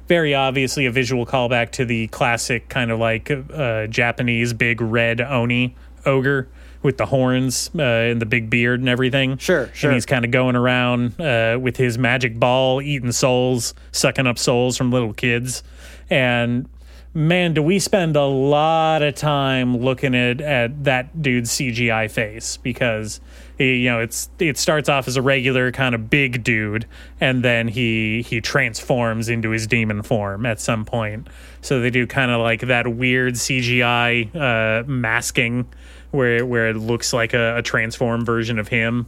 very 0.08 0.34
obviously 0.34 0.86
a 0.86 0.90
visual 0.90 1.24
callback 1.24 1.70
to 1.70 1.84
the 1.84 2.08
classic 2.08 2.68
kind 2.68 2.90
of 2.90 2.98
like 2.98 3.30
uh, 3.30 3.86
Japanese 3.86 4.52
big 4.52 4.80
red 4.80 5.20
oni 5.20 5.76
ogre 6.04 6.48
with 6.82 6.96
the 6.96 7.06
horns 7.06 7.70
uh, 7.78 7.82
and 7.82 8.20
the 8.20 8.26
big 8.26 8.48
beard 8.50 8.80
and 8.80 8.88
everything. 8.88 9.36
Sure, 9.36 9.70
sure. 9.72 9.90
And 9.90 9.94
he's 9.96 10.06
kind 10.06 10.24
of 10.24 10.30
going 10.30 10.56
around 10.56 11.20
uh, 11.20 11.58
with 11.60 11.76
his 11.76 11.98
magic 11.98 12.38
ball, 12.38 12.80
eating 12.80 13.12
souls, 13.12 13.74
sucking 13.92 14.26
up 14.26 14.38
souls 14.38 14.76
from 14.76 14.90
little 14.90 15.12
kids. 15.12 15.62
And 16.08 16.68
man, 17.12 17.54
do 17.54 17.62
we 17.62 17.78
spend 17.78 18.16
a 18.16 18.24
lot 18.24 19.02
of 19.02 19.14
time 19.14 19.76
looking 19.76 20.14
at, 20.14 20.40
at 20.40 20.84
that 20.84 21.22
dude's 21.22 21.50
CGI 21.50 22.10
face 22.10 22.56
because 22.56 23.20
you 23.64 23.90
know 23.90 24.00
it's 24.00 24.30
it 24.38 24.56
starts 24.56 24.88
off 24.88 25.06
as 25.06 25.16
a 25.16 25.22
regular 25.22 25.70
kind 25.70 25.94
of 25.94 26.08
big 26.08 26.42
dude 26.42 26.86
and 27.20 27.44
then 27.44 27.68
he 27.68 28.22
he 28.22 28.40
transforms 28.40 29.28
into 29.28 29.50
his 29.50 29.66
demon 29.66 30.02
form 30.02 30.46
at 30.46 30.60
some 30.60 30.84
point. 30.84 31.28
So 31.60 31.80
they 31.80 31.90
do 31.90 32.06
kind 32.06 32.30
of 32.30 32.40
like 32.40 32.62
that 32.62 32.88
weird 32.88 33.34
CGI 33.34 34.34
uh, 34.34 34.84
masking 34.86 35.66
where 36.10 36.44
where 36.44 36.68
it 36.68 36.76
looks 36.76 37.12
like 37.12 37.34
a, 37.34 37.58
a 37.58 37.62
transform 37.62 38.24
version 38.24 38.58
of 38.58 38.68
him. 38.68 39.06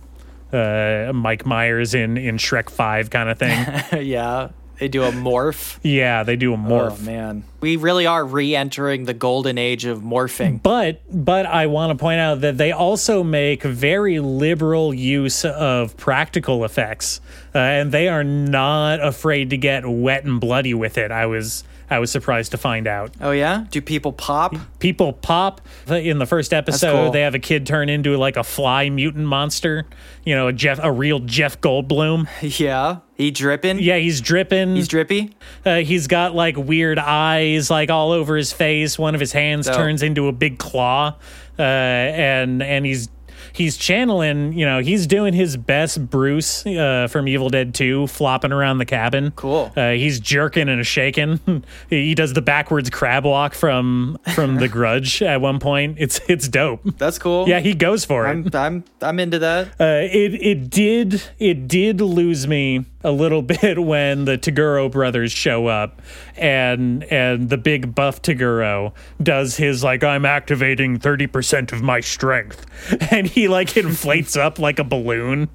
Uh, 0.53 1.13
Mike 1.15 1.47
Myers 1.47 1.95
in 1.95 2.17
in 2.19 2.37
Shrek 2.37 2.69
Five 2.69 3.11
kind 3.11 3.31
of 3.31 3.39
thing. 3.39 3.67
yeah. 4.07 4.51
They 4.83 4.89
do 4.89 5.05
a 5.05 5.13
morph. 5.13 5.79
Yeah, 5.85 6.25
they 6.25 6.35
do 6.35 6.55
a 6.55 6.57
morph. 6.57 6.99
Oh 6.99 7.05
man, 7.05 7.45
we 7.61 7.77
really 7.77 8.05
are 8.05 8.25
re-entering 8.25 9.05
the 9.05 9.15
golden 9.15 9.57
age 9.57 9.85
of 9.85 10.01
morphing. 10.01 10.61
But 10.61 11.03
but 11.09 11.47
I 11.47 11.67
want 11.67 11.97
to 11.97 12.03
point 12.03 12.19
out 12.19 12.41
that 12.41 12.59
they 12.59 12.73
also 12.73 13.23
make 13.23 13.63
very 13.63 14.19
liberal 14.19 14.93
use 14.93 15.45
of 15.45 15.97
practical 15.97 16.65
effects, 16.65 17.21
uh, 17.55 17.59
and 17.59 17.93
they 17.93 18.09
are 18.09 18.25
not 18.25 19.01
afraid 19.01 19.51
to 19.51 19.57
get 19.57 19.89
wet 19.89 20.25
and 20.25 20.41
bloody 20.41 20.75
with 20.75 20.99
it. 20.99 21.13
I 21.13 21.27
was 21.27 21.63
I 21.93 21.99
was 21.99 22.11
surprised 22.11 22.51
to 22.53 22.59
find 22.59 22.87
out. 22.87 23.13
Oh 23.21 23.31
yeah, 23.33 23.67
do 23.71 23.81
people 23.81 24.13
pop? 24.13 24.55
People 24.79 25.13
pop 25.13 25.61
in 25.89 26.19
the 26.19 26.27
first 26.27 26.53
episode. 26.53 26.93
cool. 26.93 27.11
They 27.13 27.21
have 27.21 27.35
a 27.35 27.39
kid 27.39 27.67
turn 27.67 27.89
into 27.89 28.17
like 28.17 28.37
a 28.37 28.43
fly 28.45 28.89
mutant 28.91 29.27
monster. 29.27 29.85
You 30.25 30.35
know, 30.35 30.49
a 30.49 30.53
Jeff, 30.53 30.79
a 30.83 30.91
real 30.91 31.19
Jeff 31.21 31.61
Goldblum. 31.61 32.29
Yeah, 32.61 32.99
he 33.17 33.31
dripping. 33.31 33.79
Yeah, 33.79 33.99
he's 33.99 34.21
dripping. 34.21 34.75
he's 34.77 34.89
drippy. 34.89 35.31
Uh, 35.65 35.77
he's 35.79 36.07
got 36.07 36.35
like 36.35 36.57
weird 36.57 36.99
eyes, 36.99 37.71
like 37.71 37.91
all 37.91 38.13
over 38.13 38.37
his 38.37 38.53
face. 38.53 38.99
One 38.99 39.15
of 39.15 39.21
his 39.21 39.33
hands 39.33 39.67
turns 39.67 40.03
into 40.03 40.29
a 40.29 40.33
big 40.33 40.59
claw, 40.59 41.17
uh, 41.59 41.63
and 41.63 42.63
and 42.63 42.85
he's 42.87 43.09
he's 43.53 43.77
channeling. 43.77 44.53
You 44.53 44.67
know, 44.67 44.79
he's 44.81 45.07
doing 45.07 45.35
his 45.35 45.57
best 45.57 46.11
Bruce 46.11 46.67
uh, 46.67 47.09
from 47.11 47.29
Evil 47.29 47.49
Dead 47.49 47.75
Two, 47.75 48.07
flopping 48.07 48.53
around 48.53 48.79
the 48.79 48.85
cabin. 48.87 49.33
Cool. 49.33 49.73
Uh, 49.77 49.91
he's 49.93 50.21
jerking 50.21 50.69
and 50.69 50.87
shaking. 50.87 51.65
he 51.91 52.15
does 52.15 52.33
the 52.33 52.43
backwards 52.43 52.91
crab 52.91 53.25
walk 53.25 53.55
from 53.55 54.19
from 54.35 54.57
The 54.57 54.69
Grudge 54.73 55.23
at 55.23 55.41
one 55.41 55.59
point. 55.59 55.97
It's 55.99 56.21
it's 56.29 56.49
dope. 56.49 56.83
That's 56.99 57.19
cool. 57.19 57.49
Yeah, 57.49 57.61
he 57.61 57.75
goes 57.75 58.05
for 58.05 58.27
it. 58.27 58.31
I'm 58.31 58.49
I'm 58.55 58.85
I'm 59.01 59.21
into 59.21 59.39
that. 59.41 59.69
Uh, 59.81 60.03
it 60.11 60.35
it 60.35 60.71
did 60.71 61.23
it 61.39 61.69
did 61.69 62.01
lose 62.01 62.47
me 62.47 62.85
a 63.05 63.11
little 63.11 63.43
bit 63.61 63.83
when 63.83 64.25
the 64.25 64.39
Toguro 64.39 64.91
brothers 64.91 65.33
show 65.33 65.67
up 65.67 66.01
and 66.37 67.05
and 67.05 67.51
the 67.51 67.59
big 67.59 67.95
buff 67.95 68.23
Toguro 68.23 68.93
does 69.23 69.57
his 69.57 69.83
like 69.85 70.05
I'm 70.05 70.25
activating 70.25 70.99
30% 70.99 71.73
of 71.73 71.83
my 71.83 72.01
strength 72.01 72.67
and 73.13 73.27
he 73.27 73.49
like 73.49 73.77
inflates 73.77 74.37
up 74.37 74.59
like 74.59 74.79
a 74.79 74.85
balloon. 74.85 75.49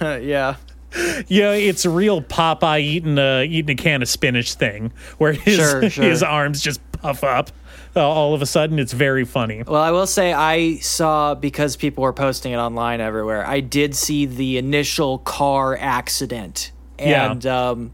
Yeah. 0.00 0.56
Yeah, 1.28 1.52
it's 1.52 1.84
a 1.84 1.90
real 1.90 2.22
Popeye 2.22 2.80
eating 2.80 3.18
a 3.18 3.44
eating 3.44 3.70
a 3.78 3.82
can 3.82 4.00
of 4.02 4.08
spinach 4.08 4.54
thing 4.54 4.92
where 5.18 5.32
his 5.32 5.56
Sure, 5.56 5.90
sure. 5.90 6.04
his 6.04 6.22
arms 6.22 6.60
just 6.62 6.80
puff 6.92 7.22
up. 7.22 7.50
Uh, 8.00 8.06
all 8.06 8.34
of 8.34 8.42
a 8.42 8.46
sudden 8.46 8.78
it's 8.78 8.92
very 8.92 9.24
funny. 9.24 9.62
Well, 9.66 9.80
I 9.80 9.90
will 9.90 10.06
say 10.06 10.30
I 10.32 10.76
saw 10.80 11.34
because 11.34 11.76
people 11.76 12.02
were 12.02 12.12
posting 12.12 12.52
it 12.52 12.56
online 12.58 13.00
everywhere. 13.00 13.46
I 13.46 13.60
did 13.60 13.94
see 13.94 14.26
the 14.26 14.58
initial 14.58 15.16
car 15.18 15.74
accident, 15.80 16.72
Yeah. 16.98 17.30
and 17.32 17.46
um, 17.46 17.92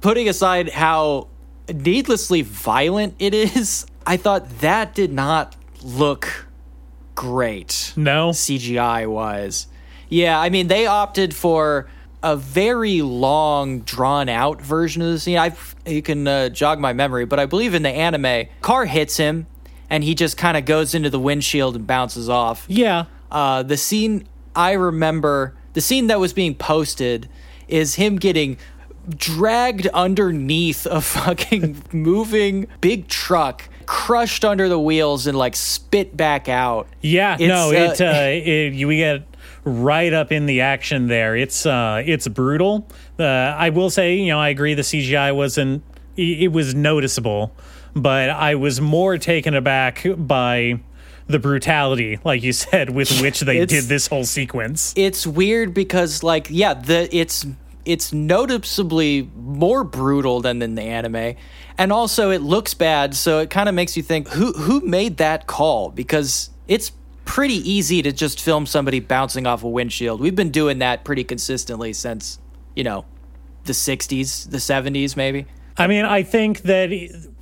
putting 0.00 0.30
aside 0.30 0.70
how 0.70 1.28
needlessly 1.70 2.40
violent 2.40 3.16
it 3.18 3.34
is, 3.34 3.84
I 4.06 4.16
thought 4.16 4.48
that 4.60 4.94
did 4.94 5.12
not 5.12 5.56
look 5.82 6.46
great. 7.14 7.92
No. 7.96 8.30
CGI 8.30 9.06
wise. 9.06 9.66
Yeah, 10.08 10.40
I 10.40 10.48
mean 10.48 10.68
they 10.68 10.86
opted 10.86 11.34
for 11.34 11.86
a 12.24 12.36
very 12.36 13.02
long, 13.02 13.80
drawn 13.80 14.30
out 14.30 14.60
version 14.60 15.02
of 15.02 15.08
the 15.08 15.20
scene. 15.20 15.36
I 15.38 15.54
you 15.86 16.00
can 16.00 16.26
uh, 16.26 16.48
jog 16.48 16.80
my 16.80 16.94
memory, 16.94 17.26
but 17.26 17.38
I 17.38 17.44
believe 17.44 17.74
in 17.74 17.82
the 17.82 17.90
anime, 17.90 18.48
car 18.62 18.86
hits 18.86 19.18
him, 19.18 19.46
and 19.90 20.02
he 20.02 20.14
just 20.14 20.38
kind 20.38 20.56
of 20.56 20.64
goes 20.64 20.94
into 20.94 21.10
the 21.10 21.20
windshield 21.20 21.76
and 21.76 21.86
bounces 21.86 22.30
off. 22.30 22.64
Yeah. 22.66 23.04
Uh, 23.30 23.62
the 23.62 23.76
scene 23.76 24.26
I 24.56 24.72
remember, 24.72 25.54
the 25.74 25.82
scene 25.82 26.06
that 26.06 26.18
was 26.18 26.32
being 26.32 26.54
posted, 26.54 27.28
is 27.68 27.96
him 27.96 28.16
getting 28.16 28.56
dragged 29.10 29.86
underneath 29.88 30.86
a 30.86 31.02
fucking 31.02 31.82
moving 31.92 32.68
big 32.80 33.06
truck, 33.06 33.68
crushed 33.84 34.46
under 34.46 34.70
the 34.70 34.80
wheels, 34.80 35.26
and 35.26 35.36
like 35.36 35.56
spit 35.56 36.16
back 36.16 36.48
out. 36.48 36.88
Yeah, 37.02 37.34
It's, 37.38 37.42
no, 37.42 37.68
uh, 37.68 37.72
it, 37.72 38.00
uh, 38.00 38.48
it 38.50 38.86
we 38.86 38.96
get 38.96 39.24
right 39.64 40.12
up 40.12 40.30
in 40.32 40.46
the 40.46 40.60
action 40.60 41.06
there. 41.08 41.36
It's 41.36 41.66
uh, 41.66 42.02
it's 42.04 42.28
brutal. 42.28 42.86
Uh, 43.18 43.24
I 43.24 43.70
will 43.70 43.90
say, 43.90 44.16
you 44.16 44.28
know, 44.28 44.38
I 44.40 44.48
agree 44.50 44.74
the 44.74 44.82
CGI 44.82 45.34
wasn't. 45.34 45.82
It 46.16 46.52
was 46.52 46.74
noticeable, 46.74 47.52
but 47.94 48.30
I 48.30 48.54
was 48.54 48.80
more 48.80 49.18
taken 49.18 49.54
aback 49.54 50.06
by 50.16 50.78
the 51.26 51.38
brutality, 51.38 52.20
like 52.22 52.42
you 52.42 52.52
said, 52.52 52.90
with 52.90 53.20
which 53.22 53.40
they 53.40 53.56
It's- 53.58 53.68
did 53.68 53.88
this 53.88 54.06
whole 54.06 54.24
sequence. 54.24 54.92
it's 54.96 55.26
weird 55.26 55.72
because 55.74 56.22
like 56.22 56.46
yeah 56.50 56.74
the 56.74 57.08
it's 57.16 57.46
it's 57.86 58.12
noticeably 58.12 59.28
more 59.36 59.84
brutal 59.84 60.40
than 60.40 60.62
in 60.62 60.74
the 60.74 60.82
anime 60.82 61.34
and 61.78 61.92
also 61.92 62.30
it 62.30 62.40
looks 62.40 62.72
bad 62.74 63.14
so 63.14 63.40
it 63.40 63.50
kind 63.50 63.68
of 63.68 63.74
makes 63.74 63.96
you 63.96 64.02
think 64.02 64.28
who 64.28 64.52
who 64.52 64.80
made 64.80 65.16
that 65.18 65.46
call 65.46 65.90
because 65.90 66.50
it's 66.68 66.92
pretty 67.24 67.68
easy 67.70 68.02
to 68.02 68.12
just 68.12 68.40
film 68.40 68.66
somebody 68.66 69.00
bouncing 69.00 69.46
off 69.46 69.62
a 69.62 69.68
windshield 69.68 70.20
we've 70.20 70.36
been 70.36 70.50
doing 70.50 70.78
that 70.78 71.04
pretty 71.04 71.24
consistently 71.24 71.92
since 71.92 72.38
you 72.76 72.84
know 72.84 73.04
the 73.64 73.72
60s 73.72 74.50
the 74.50 74.58
70s 74.58 75.16
maybe 75.16 75.46
I 75.76 75.86
mean, 75.86 76.04
I 76.04 76.22
think 76.22 76.62
that. 76.62 76.90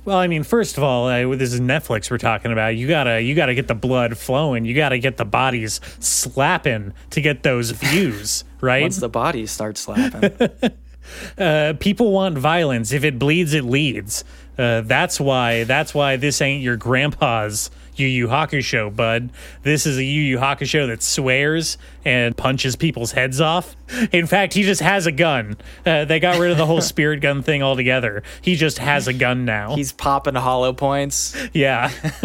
Well, 0.05 0.17
I 0.17 0.27
mean, 0.27 0.43
first 0.43 0.77
of 0.77 0.83
all, 0.83 1.07
uh, 1.07 1.35
this 1.35 1.53
is 1.53 1.61
Netflix 1.61 2.11
we're 2.11 2.17
talking 2.17 2.51
about. 2.51 2.75
You 2.75 2.87
gotta, 2.87 3.21
you 3.21 3.35
gotta 3.35 3.55
get 3.55 3.67
the 3.67 3.75
blood 3.75 4.17
flowing. 4.17 4.65
You 4.65 4.75
gotta 4.75 4.97
get 4.97 5.17
the 5.17 5.25
bodies 5.25 5.79
slapping 5.99 6.93
to 7.11 7.21
get 7.21 7.43
those 7.43 7.71
views, 7.71 8.43
right? 8.59 8.81
once 8.81 8.97
the 8.97 9.09
bodies 9.09 9.51
start 9.51 9.77
slapping 9.77 10.49
uh, 11.37 11.73
people 11.79 12.11
want 12.11 12.37
violence. 12.37 12.91
If 12.91 13.03
it 13.03 13.19
bleeds, 13.19 13.53
it 13.53 13.63
leads. 13.63 14.23
Uh, 14.57 14.81
that's 14.81 15.19
why. 15.19 15.63
That's 15.63 15.93
why 15.93 16.17
this 16.17 16.41
ain't 16.41 16.63
your 16.63 16.75
grandpa's 16.75 17.69
Yu 17.95 18.07
Yu 18.07 18.27
Hakusho, 18.27 18.95
bud. 18.95 19.29
This 19.63 19.85
is 19.85 19.97
a 19.97 20.03
Yu 20.03 20.21
Yu 20.21 20.37
Hakusho 20.37 20.87
that 20.87 21.03
swears 21.03 21.77
and 22.05 22.35
punches 22.35 22.75
people's 22.75 23.11
heads 23.13 23.39
off. 23.39 23.75
In 24.11 24.25
fact, 24.27 24.53
he 24.53 24.63
just 24.63 24.81
has 24.81 25.05
a 25.05 25.11
gun. 25.11 25.55
Uh, 25.85 26.05
they 26.05 26.19
got 26.19 26.39
rid 26.39 26.51
of 26.51 26.57
the 26.57 26.65
whole 26.65 26.81
spirit 26.93 27.21
gun 27.21 27.41
thing 27.43 27.63
altogether. 27.63 28.23
He 28.41 28.55
just 28.55 28.77
has 28.79 29.07
a 29.07 29.13
gun 29.13 29.45
now. 29.45 29.75
he's 29.75 29.91
popping 29.91 30.35
hollow 30.35 30.73
points 30.73 31.35
yeah. 31.53 31.91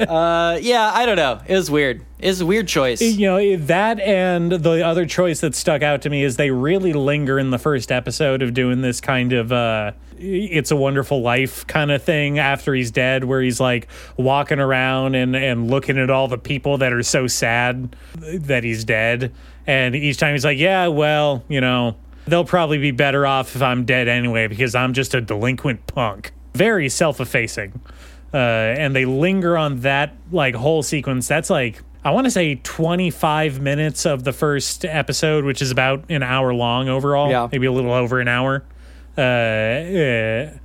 uh 0.00 0.58
yeah 0.60 0.90
i 0.94 1.04
don't 1.06 1.16
know 1.16 1.40
it 1.46 1.54
was 1.54 1.70
weird 1.70 2.04
it 2.18 2.26
was 2.28 2.40
a 2.40 2.46
weird 2.46 2.66
choice 2.68 3.00
you 3.00 3.26
know 3.26 3.56
that 3.56 4.00
and 4.00 4.50
the 4.52 4.84
other 4.84 5.06
choice 5.06 5.40
that 5.40 5.54
stuck 5.54 5.82
out 5.82 6.02
to 6.02 6.10
me 6.10 6.22
is 6.24 6.36
they 6.36 6.50
really 6.50 6.92
linger 6.92 7.38
in 7.38 7.50
the 7.50 7.58
first 7.58 7.92
episode 7.92 8.42
of 8.42 8.54
doing 8.54 8.80
this 8.82 9.00
kind 9.00 9.32
of 9.32 9.52
uh 9.52 9.92
it's 10.20 10.70
a 10.70 10.76
wonderful 10.76 11.20
life 11.20 11.66
kind 11.66 11.90
of 11.90 12.02
thing 12.02 12.38
after 12.38 12.74
he's 12.74 12.90
dead 12.90 13.24
where 13.24 13.40
he's 13.40 13.60
like 13.60 13.88
walking 14.16 14.58
around 14.58 15.14
and 15.14 15.34
and 15.36 15.70
looking 15.70 15.98
at 15.98 16.10
all 16.10 16.28
the 16.28 16.38
people 16.38 16.78
that 16.78 16.92
are 16.92 17.02
so 17.02 17.26
sad 17.26 17.94
that 18.22 18.64
he's 18.64 18.84
dead 18.84 19.32
and 19.66 19.94
each 19.94 20.16
time 20.18 20.34
he's 20.34 20.44
like 20.44 20.58
yeah 20.58 20.86
well 20.86 21.44
you 21.48 21.60
know 21.60 21.96
they'll 22.26 22.44
probably 22.44 22.78
be 22.78 22.90
better 22.90 23.26
off 23.26 23.54
if 23.56 23.62
i'm 23.62 23.84
dead 23.84 24.08
anyway 24.08 24.46
because 24.46 24.74
i'm 24.74 24.92
just 24.92 25.14
a 25.14 25.20
delinquent 25.20 25.86
punk 25.86 26.32
very 26.54 26.88
self-effacing 26.88 27.80
uh, 28.32 28.36
and 28.36 28.94
they 28.94 29.04
linger 29.04 29.56
on 29.56 29.80
that 29.80 30.14
like 30.30 30.54
whole 30.54 30.82
sequence. 30.82 31.28
That's 31.28 31.50
like 31.50 31.82
I 32.04 32.10
want 32.10 32.26
to 32.26 32.30
say 32.30 32.56
25 32.56 33.60
minutes 33.60 34.06
of 34.06 34.24
the 34.24 34.32
first 34.32 34.84
episode, 34.84 35.44
which 35.44 35.62
is 35.62 35.70
about 35.70 36.04
an 36.10 36.22
hour 36.22 36.52
long 36.54 36.88
overall. 36.88 37.30
Yeah. 37.30 37.48
maybe 37.50 37.66
a 37.66 37.72
little 37.72 37.92
over 37.92 38.20
an 38.20 38.28
hour. 38.28 38.64
Uh, 39.18 39.20
uh, 39.20 40.58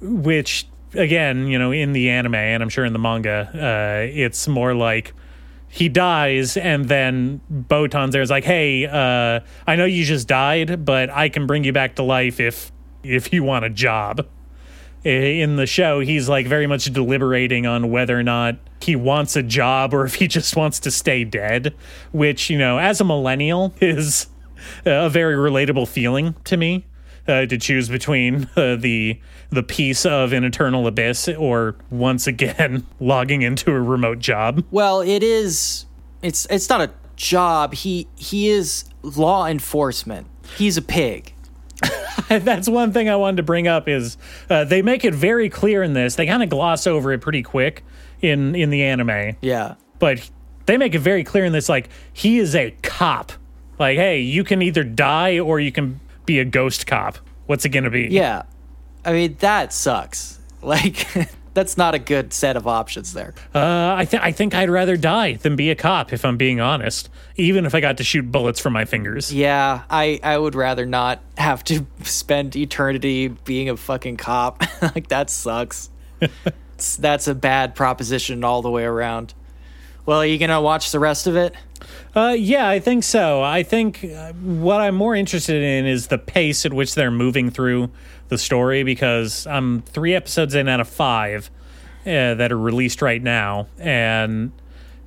which 0.00 0.66
again, 0.94 1.46
you 1.46 1.58
know, 1.58 1.70
in 1.70 1.92
the 1.92 2.10
anime 2.10 2.34
and 2.34 2.62
I'm 2.62 2.70
sure 2.70 2.84
in 2.84 2.92
the 2.92 2.98
manga, 2.98 3.50
uh, 3.54 4.10
it's 4.10 4.48
more 4.48 4.74
like 4.74 5.12
he 5.68 5.88
dies 5.88 6.56
and 6.56 6.86
then 6.86 7.40
Botan's 7.50 8.12
there 8.12 8.22
is 8.22 8.30
like, 8.30 8.44
hey, 8.44 8.86
uh, 8.86 9.40
I 9.66 9.76
know 9.76 9.84
you 9.84 10.04
just 10.04 10.26
died, 10.26 10.84
but 10.84 11.10
I 11.10 11.28
can 11.28 11.46
bring 11.46 11.64
you 11.64 11.72
back 11.72 11.96
to 11.96 12.02
life 12.02 12.40
if 12.40 12.72
if 13.02 13.32
you 13.32 13.42
want 13.42 13.64
a 13.64 13.70
job 13.70 14.26
in 15.04 15.56
the 15.56 15.66
show, 15.66 16.00
he's 16.00 16.28
like 16.28 16.46
very 16.46 16.66
much 16.66 16.84
deliberating 16.92 17.66
on 17.66 17.90
whether 17.90 18.18
or 18.18 18.22
not 18.22 18.56
he 18.80 18.96
wants 18.96 19.36
a 19.36 19.42
job 19.42 19.94
or 19.94 20.04
if 20.04 20.16
he 20.16 20.28
just 20.28 20.56
wants 20.56 20.80
to 20.80 20.90
stay 20.90 21.24
dead, 21.24 21.74
which, 22.12 22.50
you 22.50 22.58
know, 22.58 22.78
as 22.78 23.00
a 23.00 23.04
millennial 23.04 23.74
is 23.80 24.26
a 24.84 25.08
very 25.08 25.34
relatable 25.36 25.88
feeling 25.88 26.34
to 26.44 26.56
me. 26.56 26.84
Uh, 27.28 27.46
to 27.46 27.58
choose 27.58 27.88
between 27.88 28.48
uh, 28.56 28.74
the 28.76 29.20
the 29.50 29.62
peace 29.62 30.04
of 30.06 30.32
an 30.32 30.42
eternal 30.42 30.86
abyss 30.86 31.28
or 31.28 31.76
once 31.90 32.26
again 32.26 32.84
logging 33.00 33.42
into 33.42 33.70
a 33.70 33.80
remote 33.80 34.18
job. 34.18 34.64
Well, 34.70 35.00
it 35.00 35.22
is. 35.22 35.86
It's 36.22 36.46
it's 36.50 36.68
not 36.68 36.80
a 36.80 36.90
job. 37.16 37.74
He 37.74 38.08
he 38.16 38.48
is 38.48 38.84
law 39.02 39.46
enforcement. 39.46 40.26
He's 40.56 40.76
a 40.76 40.82
pig. 40.82 41.32
That's 42.28 42.68
one 42.68 42.92
thing 42.92 43.08
I 43.08 43.16
wanted 43.16 43.38
to 43.38 43.42
bring 43.42 43.66
up 43.68 43.88
is 43.88 44.16
uh, 44.48 44.64
they 44.64 44.82
make 44.82 45.04
it 45.04 45.14
very 45.14 45.48
clear 45.48 45.82
in 45.82 45.92
this. 45.94 46.16
They 46.16 46.26
kind 46.26 46.42
of 46.42 46.48
gloss 46.48 46.86
over 46.86 47.12
it 47.12 47.20
pretty 47.20 47.42
quick 47.42 47.84
in 48.20 48.54
in 48.54 48.70
the 48.70 48.82
anime. 48.84 49.36
Yeah. 49.40 49.74
but 49.98 50.28
they 50.66 50.76
make 50.76 50.94
it 50.94 51.00
very 51.00 51.24
clear 51.24 51.44
in 51.44 51.52
this 51.52 51.68
like 51.68 51.88
he 52.12 52.38
is 52.38 52.54
a 52.54 52.70
cop 52.82 53.32
like 53.78 53.96
hey 53.96 54.20
you 54.20 54.44
can 54.44 54.62
either 54.62 54.84
die 54.84 55.38
or 55.40 55.58
you 55.58 55.72
can 55.72 55.98
be 56.30 56.38
a 56.38 56.44
ghost 56.44 56.86
cop 56.86 57.18
What's 57.50 57.64
it 57.64 57.70
gonna 57.70 57.90
be? 57.90 58.06
Yeah. 58.08 58.44
I 59.04 59.12
mean, 59.12 59.36
that 59.40 59.72
sucks. 59.72 60.38
Like, 60.62 61.06
that's 61.54 61.78
not 61.78 61.94
a 61.94 61.98
good 61.98 62.34
set 62.34 62.54
of 62.54 62.66
options 62.66 63.14
there. 63.14 63.32
Uh, 63.54 63.94
I 63.96 64.04
think 64.04 64.22
I 64.22 64.30
think 64.30 64.54
I'd 64.54 64.68
rather 64.68 64.98
die 64.98 65.32
than 65.36 65.56
be 65.56 65.70
a 65.70 65.74
cop 65.74 66.12
if 66.12 66.22
I'm 66.22 66.36
being 66.36 66.60
honest. 66.60 67.08
Even 67.36 67.64
if 67.64 67.74
I 67.74 67.80
got 67.80 67.96
to 67.96 68.04
shoot 68.04 68.30
bullets 68.30 68.60
from 68.60 68.74
my 68.74 68.84
fingers. 68.84 69.32
Yeah, 69.32 69.84
I, 69.88 70.20
I 70.22 70.36
would 70.36 70.54
rather 70.54 70.84
not 70.84 71.22
have 71.38 71.64
to 71.64 71.86
spend 72.02 72.56
eternity 72.56 73.28
being 73.28 73.70
a 73.70 73.78
fucking 73.78 74.18
cop. 74.18 74.62
like, 74.82 75.08
that 75.08 75.30
sucks. 75.30 75.88
That's 76.98 77.26
a 77.26 77.34
bad 77.34 77.74
proposition 77.74 78.44
all 78.44 78.60
the 78.60 78.70
way 78.70 78.84
around. 78.84 79.32
Well, 80.04 80.20
are 80.20 80.26
you 80.26 80.36
going 80.36 80.50
to 80.50 80.60
watch 80.60 80.92
the 80.92 81.00
rest 81.00 81.26
of 81.26 81.36
it? 81.36 81.54
Uh, 82.14 82.34
yeah, 82.36 82.68
I 82.68 82.80
think 82.80 83.04
so. 83.04 83.42
I 83.42 83.62
think 83.62 84.04
uh, 84.04 84.32
what 84.32 84.80
I'm 84.80 84.94
more 84.96 85.14
interested 85.14 85.62
in 85.62 85.86
is 85.86 86.08
the 86.08 86.18
pace 86.18 86.66
at 86.66 86.72
which 86.72 86.94
they're 86.94 87.10
moving 87.10 87.50
through 87.50 87.90
the 88.28 88.38
story 88.38 88.82
because 88.82 89.46
I'm 89.46 89.82
three 89.82 90.14
episodes 90.14 90.54
in 90.54 90.68
out 90.68 90.80
of 90.80 90.88
five 90.88 91.50
uh, 92.02 92.34
that 92.34 92.50
are 92.50 92.58
released 92.58 93.00
right 93.02 93.22
now, 93.22 93.68
and 93.78 94.52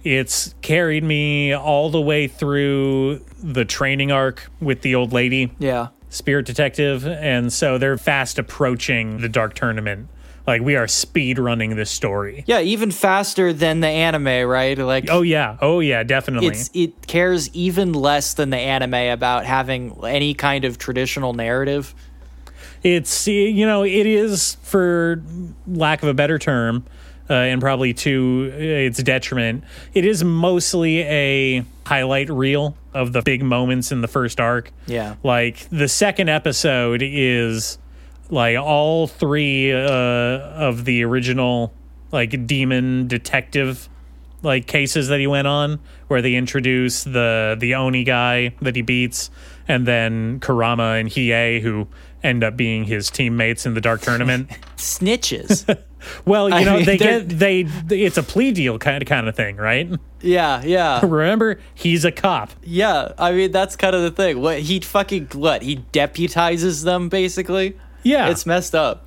it's 0.03 0.53
carried 0.61 1.03
me 1.03 1.53
all 1.53 1.89
the 1.89 2.01
way 2.01 2.27
through 2.27 3.19
the 3.41 3.65
training 3.65 4.11
arc 4.11 4.49
with 4.61 4.81
the 4.81 4.95
old 4.95 5.11
lady, 5.13 5.51
Yeah. 5.59 5.87
Spirit 6.09 6.45
Detective, 6.45 7.07
and 7.07 7.51
so 7.51 7.77
they're 7.77 7.97
fast 7.97 8.37
approaching 8.37 9.17
the 9.19 9.29
Dark 9.29 9.55
Tournament. 9.55 10.07
Like 10.45 10.61
we 10.61 10.75
are 10.75 10.87
speed 10.87 11.39
running 11.39 11.75
this 11.75 11.89
story. 11.89 12.43
Yeah, 12.47 12.59
even 12.59 12.91
faster 12.91 13.53
than 13.53 13.79
the 13.79 13.87
anime, 13.87 14.47
right? 14.47 14.77
Like, 14.77 15.05
Oh 15.09 15.21
yeah, 15.21 15.57
oh 15.61 15.79
yeah, 15.79 16.03
definitely. 16.03 16.47
it's 16.49 16.69
it 16.73 17.07
cares 17.07 17.49
even 17.55 17.93
less 17.93 18.33
than 18.33 18.49
the 18.49 18.57
anime 18.57 18.93
about 19.13 19.45
having 19.45 19.97
any 20.05 20.33
kind 20.33 20.65
of 20.65 20.77
traditional 20.77 21.33
narrative. 21.33 21.95
it's 22.83 23.27
you 23.27 23.65
know 23.65 23.83
it 23.85 24.05
is 24.05 24.57
for 24.63 25.21
lack 25.67 26.03
of 26.03 26.09
a 26.09 26.13
better 26.13 26.37
term 26.37 26.83
uh, 27.29 27.33
and 27.33 27.61
probably 27.61 27.93
to 27.93 28.51
its 28.57 29.01
detriment 29.01 29.63
it 29.93 30.03
is 30.03 30.21
mostly 30.25 30.99
a 31.03 31.63
highlight 31.85 32.29
reel 32.29 32.75
of 32.93 33.13
the 33.13 33.21
big 33.21 33.41
moments 33.41 33.93
in 33.93 34.01
the 34.01 34.07
first 34.09 34.41
arc 34.41 34.71
Yeah. 34.87 35.15
like 35.23 35.69
the 35.69 35.87
second 35.87 36.27
episode 36.29 37.01
is 37.01 37.77
like 38.33 38.57
all 38.57 39.07
three 39.07 39.71
uh, 39.71 39.77
of 39.87 40.85
the 40.85 41.03
original 41.03 41.73
like 42.11 42.45
demon 42.47 43.07
detective 43.07 43.87
like 44.41 44.67
cases 44.67 45.07
that 45.07 45.19
he 45.19 45.27
went 45.27 45.47
on 45.47 45.79
where 46.07 46.21
they 46.21 46.35
introduce 46.35 47.03
the 47.05 47.55
the 47.59 47.75
oni 47.75 48.03
guy 48.03 48.53
that 48.61 48.75
he 48.75 48.81
beats 48.81 49.29
and 49.67 49.85
then 49.87 50.39
Kurama 50.41 50.99
and 50.99 51.09
hiei 51.09 51.61
who 51.61 51.87
end 52.21 52.43
up 52.43 52.55
being 52.57 52.83
his 52.85 53.09
teammates 53.09 53.65
in 53.65 53.73
the 53.73 53.81
dark 53.81 54.01
tournament 54.01 54.49
Snitches. 54.77 55.65
well 56.25 56.49
you 56.49 56.55
I 56.55 56.63
know 56.63 56.75
mean, 56.77 56.85
they 56.85 56.97
they're- 56.97 57.21
get 57.21 57.39
they 57.39 57.61
it's 57.95 58.17
a 58.17 58.23
plea 58.23 58.51
deal 58.51 58.77
kind 58.77 59.01
of 59.01 59.07
kind 59.07 59.27
of 59.29 59.35
thing 59.35 59.55
right 59.55 59.89
yeah, 60.21 60.61
yeah. 60.63 60.99
remember 61.05 61.59
he's 61.73 62.03
a 62.05 62.11
cop 62.11 62.51
Yeah, 62.63 63.11
I 63.17 63.31
mean 63.33 63.51
that's 63.51 63.75
kind 63.75 63.93
of 63.95 64.01
the 64.03 64.11
thing. 64.11 64.39
What 64.41 64.59
he 64.59 64.79
fucking 64.79 65.27
what 65.33 65.61
he 65.63 65.77
deputizes 65.91 66.83
them 66.85 67.09
basically. 67.09 67.77
Yeah 68.03 68.29
It's 68.29 68.45
messed 68.45 68.75
up. 68.75 69.05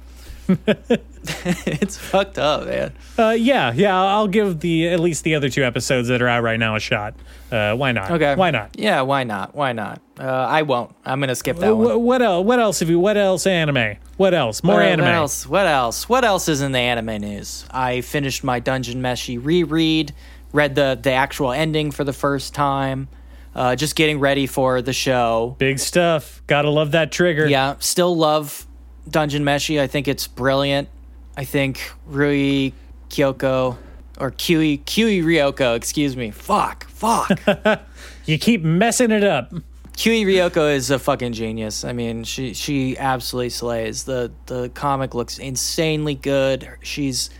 it's 0.49 1.97
fucked 1.97 2.39
up, 2.39 2.67
man. 2.67 2.93
Uh, 3.19 3.31
yeah, 3.31 3.73
yeah. 3.73 4.01
I'll 4.01 4.29
give 4.29 4.61
the 4.61 4.89
at 4.89 5.01
least 5.01 5.25
the 5.25 5.35
other 5.35 5.49
two 5.49 5.65
episodes 5.65 6.07
that 6.09 6.23
are 6.23 6.29
out 6.29 6.43
right 6.45 6.59
now 6.59 6.77
a 6.77 6.81
shot. 6.81 7.15
Uh, 7.51 7.75
why 7.75 7.91
not? 7.93 8.11
Okay. 8.13 8.35
Why 8.37 8.51
not? 8.53 8.79
Yeah, 8.79 9.01
why 9.03 9.25
not? 9.25 9.55
Why 9.57 9.73
not? 9.73 10.01
Uh, 10.19 10.25
I 10.25 10.63
won't. 10.63 10.95
I'm 11.05 11.19
gonna 11.21 11.35
skip 11.35 11.57
that 11.59 11.75
one. 11.77 11.85
What, 11.85 12.01
what 12.01 12.23
else? 12.23 12.45
What 12.47 12.59
else 12.61 12.81
have 12.81 12.91
you? 12.91 13.01
What 13.01 13.17
else? 13.17 13.47
Anime? 13.47 13.97
What 14.17 14.35
else? 14.35 14.63
More 14.63 14.77
What- 14.77 14.85
anime? 14.85 15.05
What 15.07 15.15
else? 15.15 15.47
What 15.49 15.67
else? 15.67 16.09
What 16.09 16.25
else 16.25 16.49
is 16.49 16.61
in 16.63 16.73
the 16.73 16.79
anime 16.79 17.21
news? 17.21 17.65
I 17.71 18.01
finished 18.03 18.45
my 18.45 18.61
Dungeon 18.61 19.03
Meshi 19.03 19.39
reread, 19.43 20.13
read 20.53 20.75
the 20.77 20.99
the 21.01 21.13
actual 21.13 21.53
ending 21.53 21.91
for 21.91 22.05
the 22.05 22.13
first 22.13 22.55
time. 22.55 23.09
Uh, 23.55 23.75
just 23.75 23.97
getting 23.97 24.21
ready 24.21 24.47
for 24.47 24.81
the 24.83 24.93
show. 24.93 25.57
Big 25.59 25.79
stuff. 25.79 26.43
Gotta 26.47 26.71
love 26.71 26.93
that 26.93 27.11
trigger. 27.11 27.47
Yeah, 27.47 27.77
still 27.79 28.15
love 28.17 28.67
Dungeon 29.09 29.45
Meshi. 29.45 29.81
I 29.81 29.87
think 29.87 30.09
it's 30.09 30.27
brilliant. 30.27 30.89
I 31.37 31.45
think 31.45 31.93
Rui 32.07 32.73
Kyoko 33.11 33.77
or 34.19 34.31
Kui 34.31 34.79
Kui 34.79 35.21
Ryoko, 35.21 35.77
excuse 35.77 36.17
me. 36.17 36.31
Fuck, 36.31 36.89
fuck. 36.89 37.39
You 38.27 38.39
keep 38.39 38.65
messing 38.65 39.13
it 39.13 39.23
up. 39.23 39.53
Kui 39.97 40.25
Ryoko 40.25 40.75
is 40.75 40.91
a 40.91 40.99
fucking 40.99 41.33
genius. 41.33 41.85
I 41.85 41.93
mean, 41.93 42.25
she 42.25 42.55
she 42.55 42.99
absolutely 42.99 43.51
slays. 43.51 44.03
The 44.03 44.33
the 44.47 44.69
comic 44.71 45.15
looks 45.15 45.39
insanely 45.39 46.17
good. 46.17 46.69
She's 46.83 47.31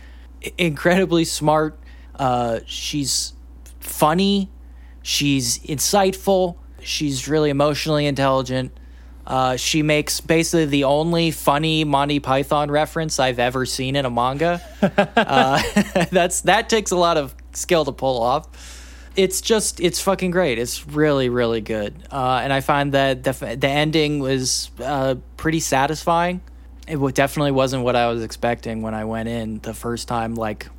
incredibly 0.57 1.25
smart. 1.25 1.77
Uh, 2.15 2.61
she's 2.65 3.33
funny. 3.81 4.49
She's 5.03 5.59
insightful. 5.59 6.55
She's 6.81 7.27
really 7.27 7.49
emotionally 7.49 8.05
intelligent. 8.05 8.71
Uh, 9.27 9.57
she 9.57 9.83
makes 9.83 10.21
basically 10.21 10.65
the 10.65 10.85
only 10.85 11.31
funny 11.31 11.83
Monty 11.83 12.19
Python 12.19 12.71
reference 12.71 13.19
I've 13.19 13.39
ever 13.39 13.65
seen 13.65 13.97
in 13.97 14.05
a 14.05 14.09
manga. 14.09 14.61
uh, 14.81 15.61
that's 16.11 16.41
that 16.41 16.69
takes 16.69 16.91
a 16.91 16.95
lot 16.95 17.17
of 17.17 17.35
skill 17.51 17.83
to 17.83 17.91
pull 17.91 18.21
off 18.21 18.47
it's 19.17 19.41
just 19.41 19.81
it's 19.81 19.99
fucking 19.99 20.31
great. 20.31 20.59
It's 20.59 20.87
really 20.87 21.27
really 21.27 21.59
good, 21.59 21.95
uh, 22.11 22.39
and 22.43 22.53
I 22.53 22.61
find 22.61 22.93
that 22.93 23.23
the 23.23 23.33
the 23.59 23.67
ending 23.67 24.19
was 24.19 24.69
uh, 24.79 25.15
pretty 25.35 25.59
satisfying. 25.59 26.39
It 26.87 27.15
definitely 27.15 27.51
wasn't 27.51 27.83
what 27.83 27.97
I 27.97 28.07
was 28.07 28.23
expecting 28.23 28.81
when 28.81 28.93
I 28.93 29.03
went 29.03 29.27
in 29.27 29.59
the 29.59 29.73
first 29.73 30.07
time. 30.07 30.35
Like, 30.35 30.69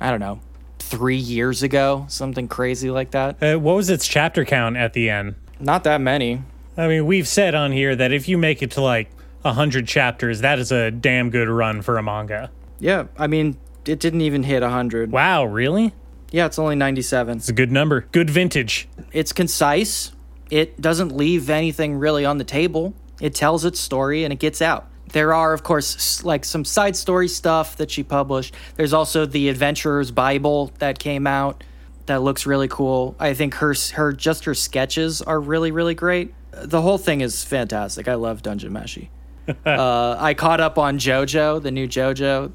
I 0.00 0.10
don't 0.10 0.20
know, 0.20 0.40
three 0.78 1.16
years 1.16 1.62
ago, 1.62 2.06
something 2.08 2.48
crazy 2.48 2.90
like 2.90 3.10
that. 3.10 3.42
Uh, 3.42 3.58
what 3.58 3.74
was 3.74 3.90
its 3.90 4.08
chapter 4.08 4.46
count 4.46 4.78
at 4.78 4.94
the 4.94 5.10
end? 5.10 5.34
Not 5.60 5.84
that 5.84 6.00
many. 6.00 6.42
I 6.76 6.88
mean, 6.88 7.06
we've 7.06 7.28
said 7.28 7.54
on 7.54 7.72
here 7.72 7.94
that 7.94 8.12
if 8.12 8.28
you 8.28 8.38
make 8.38 8.62
it 8.62 8.72
to 8.72 8.80
like 8.80 9.10
hundred 9.44 9.86
chapters, 9.86 10.40
that 10.40 10.58
is 10.58 10.72
a 10.72 10.90
damn 10.90 11.30
good 11.30 11.48
run 11.48 11.82
for 11.82 11.98
a 11.98 12.02
manga. 12.02 12.50
Yeah, 12.80 13.06
I 13.18 13.26
mean, 13.26 13.56
it 13.86 14.00
didn't 14.00 14.22
even 14.22 14.42
hit 14.42 14.62
hundred. 14.62 15.12
Wow, 15.12 15.44
really? 15.44 15.94
Yeah, 16.30 16.46
it's 16.46 16.58
only 16.58 16.74
ninety 16.74 17.02
seven. 17.02 17.38
It's 17.38 17.48
a 17.48 17.52
good 17.52 17.70
number. 17.70 18.02
Good 18.12 18.30
vintage. 18.30 18.88
it's 19.12 19.32
concise. 19.32 20.12
It 20.50 20.80
doesn't 20.80 21.16
leave 21.16 21.48
anything 21.50 21.96
really 21.96 22.24
on 22.24 22.38
the 22.38 22.44
table. 22.44 22.94
It 23.20 23.34
tells 23.34 23.64
its 23.64 23.80
story 23.80 24.24
and 24.24 24.32
it 24.32 24.38
gets 24.38 24.60
out. 24.60 24.88
There 25.12 25.32
are, 25.32 25.52
of 25.52 25.62
course, 25.62 26.24
like 26.24 26.44
some 26.44 26.64
side 26.64 26.96
story 26.96 27.28
stuff 27.28 27.76
that 27.76 27.90
she 27.90 28.02
published. 28.02 28.54
There's 28.76 28.92
also 28.92 29.26
the 29.26 29.48
Adventurer's 29.48 30.10
Bible 30.10 30.72
that 30.80 30.98
came 30.98 31.26
out 31.26 31.62
that 32.06 32.22
looks 32.22 32.46
really 32.46 32.68
cool. 32.68 33.14
I 33.18 33.34
think 33.34 33.54
her 33.54 33.74
her 33.94 34.12
just 34.12 34.44
her 34.44 34.54
sketches 34.54 35.22
are 35.22 35.40
really 35.40 35.70
really 35.70 35.94
great. 35.94 36.34
The 36.62 36.82
whole 36.82 36.98
thing 36.98 37.20
is 37.20 37.44
fantastic. 37.44 38.08
I 38.08 38.14
love 38.14 38.42
Dungeon 38.42 38.72
Meshi. 38.72 39.08
uh, 39.66 40.16
I 40.18 40.34
caught 40.34 40.60
up 40.60 40.78
on 40.78 40.98
JoJo, 40.98 41.62
the 41.62 41.70
new 41.70 41.86
JoJo. 41.86 42.52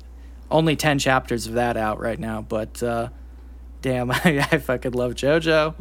Only 0.52 0.76
ten 0.76 0.98
chapters 0.98 1.46
of 1.48 1.54
that 1.54 1.78
out 1.78 2.00
right 2.00 2.20
now, 2.20 2.42
but 2.42 2.82
uh, 2.82 3.10
damn, 3.82 4.12
I, 4.12 4.48
I 4.52 4.58
fucking 4.58 4.94
love 4.94 5.14
JoJo. 5.14 5.76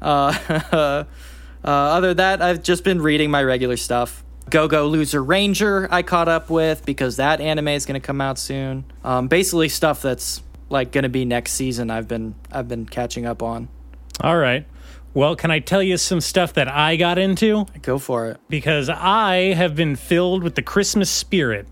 Uh, 0.00 0.04
uh, 0.72 1.04
other 1.64 2.08
than 2.08 2.16
that, 2.18 2.42
I've 2.42 2.62
just 2.62 2.84
been 2.84 3.00
reading 3.00 3.30
my 3.30 3.42
regular 3.42 3.76
stuff. 3.76 4.24
Go 4.50 4.66
Go 4.68 4.86
Loser 4.86 5.22
Ranger, 5.22 5.88
I 5.90 6.02
caught 6.02 6.28
up 6.28 6.48
with 6.48 6.86
because 6.86 7.16
that 7.16 7.40
anime 7.40 7.68
is 7.68 7.84
going 7.84 8.00
to 8.00 8.06
come 8.06 8.20
out 8.20 8.38
soon. 8.38 8.84
Um, 9.04 9.28
basically, 9.28 9.68
stuff 9.68 10.00
that's 10.00 10.42
like 10.70 10.92
going 10.92 11.02
to 11.02 11.08
be 11.08 11.24
next 11.24 11.52
season. 11.52 11.90
I've 11.90 12.08
been 12.08 12.34
I've 12.50 12.68
been 12.68 12.86
catching 12.86 13.26
up 13.26 13.42
on. 13.42 13.68
All 14.20 14.36
right. 14.36 14.66
Well, 15.18 15.34
can 15.34 15.50
I 15.50 15.58
tell 15.58 15.82
you 15.82 15.96
some 15.96 16.20
stuff 16.20 16.52
that 16.52 16.68
I 16.68 16.94
got 16.94 17.18
into? 17.18 17.66
Go 17.82 17.98
for 17.98 18.28
it. 18.28 18.40
because 18.48 18.88
I 18.88 19.52
have 19.52 19.74
been 19.74 19.96
filled 19.96 20.44
with 20.44 20.54
the 20.54 20.62
Christmas 20.62 21.10
spirit. 21.10 21.66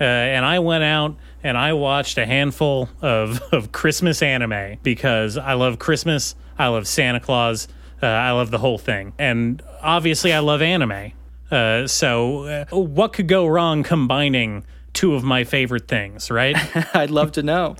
Uh, 0.00 0.02
and 0.02 0.44
I 0.44 0.58
went 0.58 0.82
out 0.82 1.14
and 1.44 1.56
I 1.56 1.72
watched 1.74 2.18
a 2.18 2.26
handful 2.26 2.88
of, 3.00 3.40
of 3.52 3.70
Christmas 3.70 4.22
anime 4.22 4.78
because 4.82 5.38
I 5.38 5.52
love 5.52 5.78
Christmas. 5.78 6.34
I 6.58 6.66
love 6.66 6.88
Santa 6.88 7.20
Claus. 7.20 7.68
Uh, 8.02 8.06
I 8.06 8.32
love 8.32 8.50
the 8.50 8.58
whole 8.58 8.76
thing. 8.76 9.12
And 9.20 9.62
obviously, 9.80 10.32
I 10.32 10.40
love 10.40 10.60
anime. 10.60 11.12
Uh, 11.48 11.86
so, 11.86 12.42
uh, 12.42 12.64
what 12.72 13.12
could 13.12 13.28
go 13.28 13.46
wrong 13.46 13.84
combining 13.84 14.64
two 14.94 15.14
of 15.14 15.22
my 15.22 15.44
favorite 15.44 15.86
things, 15.86 16.28
right? 16.28 16.56
I'd 16.96 17.10
love 17.10 17.30
to 17.32 17.44
know. 17.44 17.76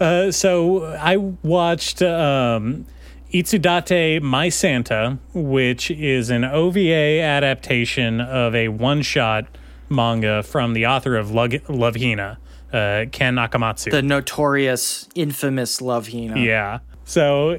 Uh, 0.00 0.30
so 0.30 0.86
I 0.94 1.18
watched 1.18 2.00
um, 2.00 2.86
Itsudatte 3.32 4.20
My 4.22 4.48
Santa, 4.48 5.18
which 5.34 5.90
is 5.90 6.30
an 6.30 6.44
OVA 6.44 7.20
adaptation 7.20 8.20
of 8.20 8.54
a 8.54 8.68
one 8.68 9.02
shot 9.02 9.46
manga 9.88 10.42
from 10.42 10.72
the 10.74 10.86
author 10.86 11.16
of 11.16 11.30
Lug- 11.30 11.68
Love 11.68 11.96
Hina, 11.96 12.38
uh, 12.72 13.04
Ken 13.12 13.36
Akamatsu. 13.36 13.90
The 13.90 14.02
notorious, 14.02 15.08
infamous 15.14 15.80
Love 15.80 16.08
Hina. 16.08 16.38
yeah. 16.40 16.78
So 17.04 17.58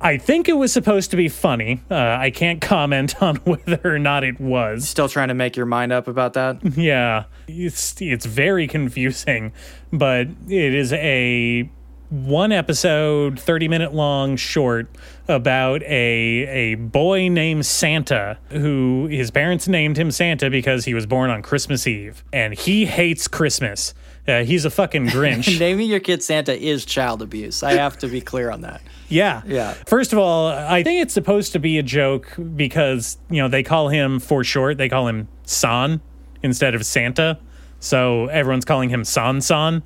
I 0.00 0.18
think 0.18 0.48
it 0.48 0.54
was 0.58 0.72
supposed 0.72 1.10
to 1.12 1.16
be 1.16 1.28
funny. 1.28 1.80
Uh, 1.90 1.94
I 2.18 2.30
can't 2.30 2.60
comment 2.60 3.22
on 3.22 3.36
whether 3.36 3.80
or 3.84 3.98
not 3.98 4.22
it 4.22 4.38
was. 4.38 4.86
Still 4.88 5.08
trying 5.08 5.28
to 5.28 5.34
make 5.34 5.56
your 5.56 5.66
mind 5.66 5.92
up 5.92 6.08
about 6.08 6.34
that? 6.34 6.58
Yeah, 6.76 7.24
it's 7.48 8.00
it's 8.02 8.26
very 8.26 8.66
confusing, 8.66 9.52
but 9.92 10.26
it 10.48 10.74
is 10.74 10.92
a 10.92 11.70
one 12.10 12.52
episode, 12.52 13.38
30 13.40 13.68
minute 13.68 13.94
long 13.94 14.36
short 14.36 14.88
about 15.28 15.82
a 15.84 15.94
a 15.94 16.74
boy 16.74 17.28
named 17.28 17.64
Santa 17.64 18.38
who 18.50 19.06
his 19.06 19.30
parents 19.30 19.66
named 19.66 19.96
him 19.96 20.10
Santa 20.10 20.50
because 20.50 20.84
he 20.84 20.94
was 20.94 21.06
born 21.06 21.30
on 21.30 21.42
Christmas 21.42 21.86
Eve 21.86 22.22
and 22.32 22.54
he 22.54 22.86
hates 22.86 23.26
Christmas. 23.26 23.94
Uh, 24.26 24.42
he's 24.42 24.64
a 24.64 24.70
fucking 24.70 25.06
Grinch. 25.08 25.58
Naming 25.60 25.88
your 25.88 26.00
kid 26.00 26.22
Santa 26.22 26.58
is 26.58 26.84
child 26.84 27.20
abuse. 27.20 27.62
I 27.62 27.72
have 27.72 27.98
to 27.98 28.08
be 28.08 28.20
clear 28.20 28.50
on 28.50 28.62
that. 28.62 28.80
Yeah. 29.10 29.42
Yeah. 29.46 29.74
First 29.86 30.14
of 30.14 30.18
all, 30.18 30.48
I 30.48 30.82
think 30.82 31.02
it's 31.02 31.12
supposed 31.12 31.52
to 31.52 31.58
be 31.58 31.78
a 31.78 31.82
joke 31.82 32.34
because, 32.56 33.18
you 33.28 33.40
know, 33.40 33.48
they 33.48 33.62
call 33.62 33.90
him 33.90 34.18
for 34.18 34.42
short, 34.42 34.78
they 34.78 34.88
call 34.88 35.06
him 35.06 35.28
San 35.44 36.00
instead 36.42 36.74
of 36.74 36.86
Santa. 36.86 37.38
So 37.80 38.26
everyone's 38.28 38.64
calling 38.64 38.88
him 38.88 39.04
San 39.04 39.42
San 39.42 39.82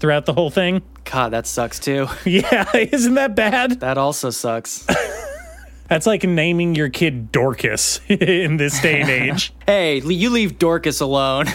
throughout 0.00 0.24
the 0.24 0.32
whole 0.32 0.50
thing. 0.50 0.80
God, 1.04 1.30
that 1.32 1.46
sucks 1.46 1.78
too. 1.78 2.08
Yeah, 2.24 2.68
isn't 2.76 3.14
that 3.14 3.34
bad? 3.34 3.80
That 3.80 3.98
also 3.98 4.30
sucks. 4.30 4.86
That's 5.88 6.06
like 6.06 6.24
naming 6.24 6.74
your 6.74 6.88
kid 6.88 7.30
Dorcas 7.32 8.00
in 8.08 8.56
this 8.56 8.80
day 8.80 9.02
and 9.02 9.10
age. 9.10 9.52
hey, 9.66 9.98
you 10.00 10.30
leave 10.30 10.58
Dorcas 10.58 11.00
alone. 11.00 11.46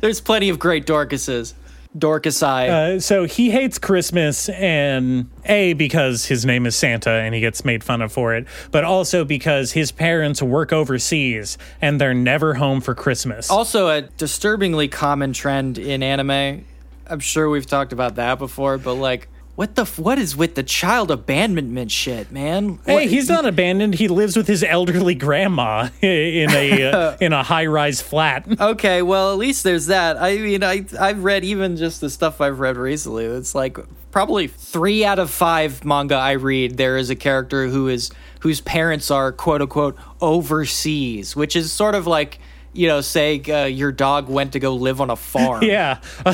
There's 0.00 0.20
plenty 0.20 0.48
of 0.48 0.58
great 0.58 0.86
Dorcases. 0.86 1.54
Dorcas 1.96 2.42
I. 2.42 2.68
Uh, 2.68 3.00
so 3.00 3.24
he 3.26 3.50
hates 3.50 3.78
Christmas, 3.78 4.48
and 4.48 5.30
A, 5.44 5.74
because 5.74 6.24
his 6.24 6.46
name 6.46 6.64
is 6.64 6.74
Santa 6.74 7.10
and 7.10 7.34
he 7.34 7.40
gets 7.40 7.64
made 7.66 7.84
fun 7.84 8.00
of 8.00 8.10
for 8.10 8.34
it, 8.34 8.46
but 8.70 8.82
also 8.82 9.24
because 9.24 9.72
his 9.72 9.92
parents 9.92 10.42
work 10.42 10.72
overseas 10.72 11.58
and 11.82 12.00
they're 12.00 12.14
never 12.14 12.54
home 12.54 12.80
for 12.80 12.94
Christmas. 12.94 13.50
also, 13.50 13.88
a 13.88 14.00
disturbingly 14.02 14.88
common 14.88 15.32
trend 15.34 15.76
in 15.78 16.02
anime. 16.02 16.64
I'm 17.12 17.20
sure 17.20 17.48
we've 17.50 17.66
talked 17.66 17.92
about 17.92 18.14
that 18.16 18.38
before, 18.38 18.78
but 18.78 18.94
like, 18.94 19.28
what 19.54 19.74
the 19.74 19.82
f- 19.82 19.98
what 19.98 20.18
is 20.18 20.34
with 20.34 20.54
the 20.54 20.62
child 20.62 21.10
abandonment 21.10 21.90
shit, 21.90 22.32
man? 22.32 22.78
Hey, 22.86 22.94
What- 22.94 23.06
he's 23.06 23.28
not 23.28 23.44
abandoned. 23.44 23.94
He 23.96 24.08
lives 24.08 24.34
with 24.34 24.46
his 24.48 24.64
elderly 24.64 25.14
grandma 25.14 25.88
in 26.00 26.50
a 26.50 26.84
uh, 26.90 27.16
in 27.20 27.34
a 27.34 27.42
high 27.42 27.66
rise 27.66 28.00
flat. 28.00 28.46
Okay, 28.58 29.02
well, 29.02 29.30
at 29.30 29.36
least 29.38 29.62
there's 29.62 29.86
that. 29.88 30.16
I 30.16 30.38
mean, 30.38 30.64
I 30.64 30.86
I've 30.98 31.22
read 31.22 31.44
even 31.44 31.76
just 31.76 32.00
the 32.00 32.08
stuff 32.08 32.40
I've 32.40 32.60
read 32.60 32.78
recently. 32.78 33.26
It's 33.26 33.54
like 33.54 33.76
probably 34.10 34.46
three 34.46 35.04
out 35.04 35.18
of 35.18 35.30
five 35.30 35.84
manga 35.84 36.14
I 36.14 36.32
read. 36.32 36.78
There 36.78 36.96
is 36.96 37.10
a 37.10 37.16
character 37.16 37.68
who 37.68 37.88
is 37.88 38.10
whose 38.40 38.62
parents 38.62 39.10
are 39.10 39.32
quote 39.32 39.60
unquote 39.60 39.96
overseas, 40.20 41.36
which 41.36 41.56
is 41.56 41.70
sort 41.72 41.94
of 41.94 42.06
like 42.06 42.38
you 42.72 42.88
know, 42.88 43.00
say 43.00 43.40
uh, 43.42 43.64
your 43.64 43.92
dog 43.92 44.28
went 44.28 44.52
to 44.52 44.58
go 44.58 44.74
live 44.74 45.00
on 45.00 45.10
a 45.10 45.16
farm. 45.16 45.62
Yeah, 45.72 45.98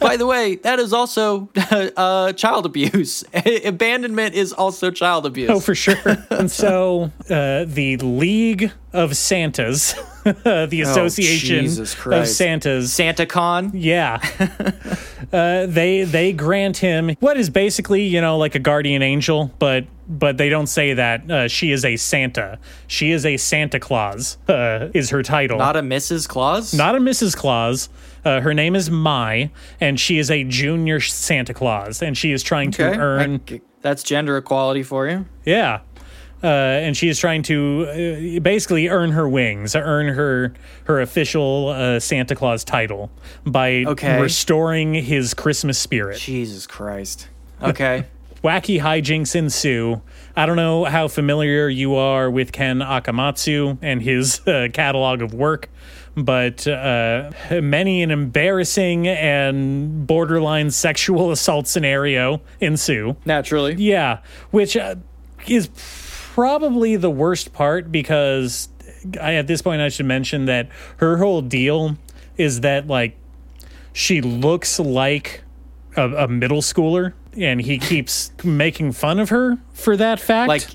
By 0.00 0.16
the 0.16 0.26
way, 0.26 0.56
that 0.56 0.78
is 0.78 0.92
also 0.92 1.48
uh, 1.96 2.32
child 2.34 2.66
abuse. 2.66 3.24
Abandonment 3.64 4.34
is 4.34 4.52
also 4.52 4.90
child 4.90 5.26
abuse. 5.26 5.50
oh 5.50 5.60
for 5.60 5.74
sure. 5.74 5.96
and 6.30 6.50
so 6.50 7.10
uh, 7.28 7.64
the 7.66 7.96
League 7.98 8.72
of 8.92 9.16
Santas, 9.16 9.94
the 10.24 10.82
Association 10.84 11.66
Oh, 12.06 12.10
of 12.20 12.28
Santas, 12.28 12.92
Santa 12.92 13.26
Con. 13.26 13.70
Yeah. 13.74 14.18
uh, 15.32 15.66
they 15.66 16.02
they 16.04 16.32
grant 16.32 16.78
him 16.78 17.10
what 17.20 17.36
is 17.36 17.50
basically 17.50 18.02
you 18.04 18.20
know 18.20 18.36
like 18.38 18.54
a 18.54 18.58
guardian 18.58 19.02
angel, 19.02 19.50
but 19.58 19.84
but 20.10 20.36
they 20.36 20.48
don't 20.48 20.66
say 20.66 20.92
that 20.94 21.30
uh, 21.30 21.48
she 21.48 21.70
is 21.70 21.84
a 21.84 21.96
Santa. 21.96 22.58
She 22.88 23.12
is 23.12 23.24
a 23.24 23.36
Santa 23.36 23.78
Claus. 23.80 24.36
Uh, 24.48 24.88
is 24.92 25.08
her 25.10 25.22
title 25.22 25.56
Not 25.58 25.76
a 25.76 25.80
Mrs. 25.82 26.28
Claus? 26.28 26.74
Not 26.74 26.94
a 26.96 26.98
Mrs. 26.98 27.36
Claus. 27.36 27.88
Uh, 28.24 28.40
her 28.40 28.52
name 28.52 28.74
is 28.76 28.90
Mai, 28.90 29.50
and 29.80 29.98
she 29.98 30.18
is 30.18 30.30
a 30.30 30.44
junior 30.44 31.00
Santa 31.00 31.54
Claus, 31.54 32.02
and 32.02 32.18
she 32.18 32.32
is 32.32 32.42
trying 32.42 32.70
to 32.72 32.82
earn 32.82 33.40
I- 33.50 33.60
that's 33.82 34.02
gender 34.02 34.36
equality 34.36 34.82
for 34.82 35.08
you. 35.08 35.24
yeah. 35.46 35.80
Uh, 36.42 36.46
and 36.46 36.96
she 36.96 37.10
is 37.10 37.18
trying 37.18 37.42
to 37.42 38.36
uh, 38.38 38.40
basically 38.40 38.88
earn 38.88 39.10
her 39.12 39.28
wings, 39.28 39.76
earn 39.76 40.08
her 40.08 40.54
her 40.84 41.02
official 41.02 41.68
uh, 41.68 42.00
Santa 42.00 42.34
Claus 42.34 42.64
title 42.64 43.10
by 43.44 43.84
Okay. 43.86 44.18
restoring 44.18 44.94
his 44.94 45.34
Christmas 45.34 45.78
spirit. 45.78 46.18
Jesus 46.18 46.66
Christ. 46.66 47.28
Okay. 47.62 48.04
Wacky 48.42 48.80
hijinks 48.80 49.36
ensue. 49.36 50.00
I 50.34 50.46
don't 50.46 50.56
know 50.56 50.84
how 50.84 51.08
familiar 51.08 51.68
you 51.68 51.94
are 51.94 52.30
with 52.30 52.52
Ken 52.52 52.78
Akamatsu 52.78 53.78
and 53.82 54.00
his 54.00 54.40
uh, 54.46 54.68
catalog 54.72 55.20
of 55.20 55.34
work, 55.34 55.68
but 56.16 56.66
uh, 56.66 57.32
many 57.50 58.02
an 58.02 58.10
embarrassing 58.10 59.06
and 59.06 60.06
borderline 60.06 60.70
sexual 60.70 61.30
assault 61.32 61.68
scenario 61.68 62.40
ensue. 62.60 63.16
Naturally. 63.26 63.74
Yeah, 63.74 64.20
which 64.50 64.74
uh, 64.74 64.94
is 65.46 65.68
probably 66.32 66.96
the 66.96 67.10
worst 67.10 67.52
part 67.52 67.92
because 67.92 68.70
I, 69.20 69.34
at 69.34 69.48
this 69.48 69.60
point 69.60 69.82
I 69.82 69.90
should 69.90 70.06
mention 70.06 70.46
that 70.46 70.68
her 70.96 71.18
whole 71.18 71.42
deal 71.42 71.98
is 72.38 72.60
that 72.60 72.86
like 72.86 73.16
she 73.92 74.22
looks 74.22 74.78
like 74.78 75.42
a, 75.96 76.08
a 76.24 76.28
middle 76.28 76.62
schooler 76.62 77.12
and 77.36 77.60
he 77.60 77.78
keeps 77.78 78.32
making 78.44 78.92
fun 78.92 79.18
of 79.18 79.28
her 79.30 79.58
for 79.72 79.96
that 79.96 80.20
fact. 80.20 80.48
Like 80.48 80.66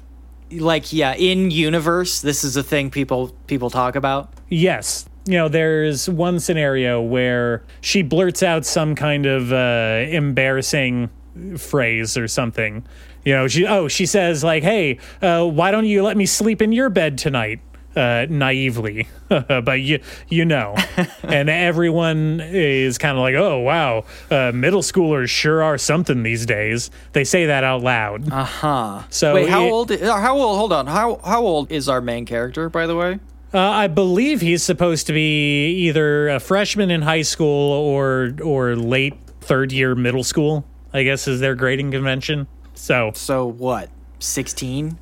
like 0.52 0.94
yeah, 0.94 1.16
in 1.16 1.52
universe, 1.52 2.22
this 2.22 2.44
is 2.44 2.56
a 2.56 2.64
thing 2.64 2.90
people 2.90 3.36
people 3.48 3.70
talk 3.70 3.96
about. 3.96 4.34
Yes. 4.50 5.06
You 5.28 5.34
know, 5.34 5.48
there's 5.48 6.08
one 6.08 6.40
scenario 6.40 7.02
where 7.02 7.64
she 7.82 8.04
blurts 8.04 8.44
out 8.44 8.64
some 8.64 8.94
kind 8.94 9.26
of 9.26 9.52
uh, 9.52 10.06
embarrassing 10.08 11.10
phrase 11.58 12.16
or 12.16 12.28
something. 12.28 12.86
You 13.24 13.34
know, 13.34 13.48
she 13.48 13.66
oh 13.66 13.88
she 13.88 14.06
says 14.06 14.44
like, 14.44 14.62
"Hey, 14.62 15.00
uh, 15.22 15.46
why 15.46 15.72
don't 15.72 15.86
you 15.86 16.04
let 16.04 16.16
me 16.16 16.28
sleep 16.28 16.62
in 16.62 16.72
your 16.72 16.90
bed 16.90 17.18
tonight?" 17.18 17.60
Uh, 17.96 18.26
naively, 18.30 19.08
but 19.30 19.80
you 19.80 20.02
you 20.28 20.44
know, 20.44 20.76
and 21.24 21.50
everyone 21.50 22.42
is 22.44 22.98
kind 22.98 23.18
of 23.18 23.22
like, 23.22 23.36
"Oh 23.36 23.60
wow, 23.60 24.04
uh, 24.30 24.52
middle 24.54 24.82
schoolers 24.82 25.30
sure 25.30 25.64
are 25.64 25.78
something 25.78 26.22
these 26.22 26.46
days." 26.46 26.92
They 27.14 27.24
say 27.24 27.46
that 27.46 27.64
out 27.64 27.82
loud. 27.84 28.30
Uh-huh. 28.30 29.04
So 29.10 29.34
Wait, 29.36 29.48
how 29.48 29.64
it- 29.64 29.72
old 29.72 29.92
uh, 29.94 30.18
how 30.20 30.38
old 30.38 30.58
hold 30.58 30.74
on. 30.74 30.88
How 30.88 31.22
how 31.24 31.42
old 31.44 31.72
is 31.72 31.88
our 31.88 32.02
main 32.02 32.26
character, 32.26 32.70
by 32.70 32.86
the 32.86 32.96
way? 32.98 33.20
Uh, 33.54 33.60
I 33.60 33.88
believe 33.88 34.42
he's 34.42 34.62
supposed 34.62 35.08
to 35.08 35.14
be 35.14 35.70
either 35.88 36.28
a 36.28 36.42
freshman 36.42 36.92
in 36.92 37.02
high 37.04 37.22
school 37.22 37.72
or 37.72 38.34
or 38.44 38.76
late 38.76 39.14
third 39.40 39.72
year 39.72 39.96
middle 39.96 40.24
school. 40.26 40.66
I 40.94 41.04
guess 41.04 41.28
is 41.30 41.40
their 41.40 41.56
grading 41.56 41.92
convention. 41.92 42.48
So, 42.74 43.12
So 43.16 43.46
what? 43.46 43.90
16? 44.20 44.98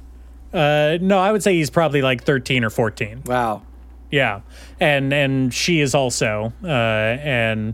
Uh, 0.53 0.97
no, 1.01 1.19
I 1.19 1.31
would 1.31 1.43
say 1.43 1.55
he's 1.55 1.69
probably 1.69 2.01
like 2.01 2.23
thirteen 2.23 2.63
or 2.63 2.69
fourteen. 2.69 3.23
Wow. 3.25 3.63
Yeah, 4.11 4.41
and 4.79 5.11
and 5.11 5.53
she 5.53 5.79
is 5.79 5.95
also, 5.95 6.53
uh, 6.63 6.67
and 6.67 7.73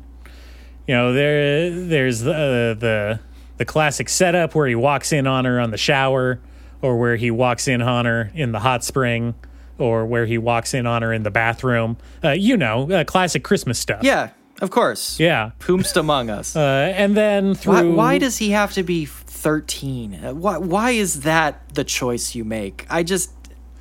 you 0.88 0.96
know 0.96 1.12
there 1.14 1.70
there's 1.70 2.22
the 2.22 2.78
the 2.80 3.20
the 3.58 3.66
classic 3.66 4.08
setup 4.08 4.56
where 4.56 4.68
he 4.68 4.76
walks 4.76 5.12
in 5.12 5.28
on 5.28 5.44
her 5.44 5.60
on 5.60 5.72
the 5.72 5.78
shower, 5.78 6.40
or 6.82 6.98
where 6.98 7.18
he 7.18 7.30
walks 7.30 7.68
in 7.68 7.82
on 7.82 8.06
her 8.06 8.32
in 8.34 8.54
the 8.54 8.60
hot 8.60 8.86
spring, 8.86 9.36
or 9.78 10.06
where 10.06 10.26
he 10.26 10.38
walks 10.38 10.74
in 10.74 10.88
on 10.88 11.02
her 11.02 11.12
in 11.12 11.24
the 11.24 11.32
bathroom. 11.32 11.98
Uh, 12.24 12.30
you 12.30 12.56
know, 12.56 12.90
uh, 12.90 13.04
classic 13.04 13.44
Christmas 13.44 13.78
stuff. 13.78 14.02
Yeah, 14.02 14.30
of 14.62 14.72
course. 14.72 15.20
yeah. 15.20 15.52
Whomst 15.60 15.98
among 15.98 16.30
us. 16.30 16.56
Uh, 16.56 16.94
and 16.96 17.18
then 17.18 17.50
why, 17.50 17.82
through 17.82 17.96
why 17.96 18.18
does 18.18 18.38
he 18.38 18.52
have 18.52 18.72
to 18.74 18.84
be 18.84 19.04
13? 19.40 20.14
Uh, 20.14 20.34
Why 20.34 20.58
why 20.58 20.92
is 20.92 21.22
that 21.22 21.74
the 21.74 21.84
choice 21.84 22.36
you 22.36 22.44
make? 22.44 22.86
I 22.90 23.04
just 23.04 23.32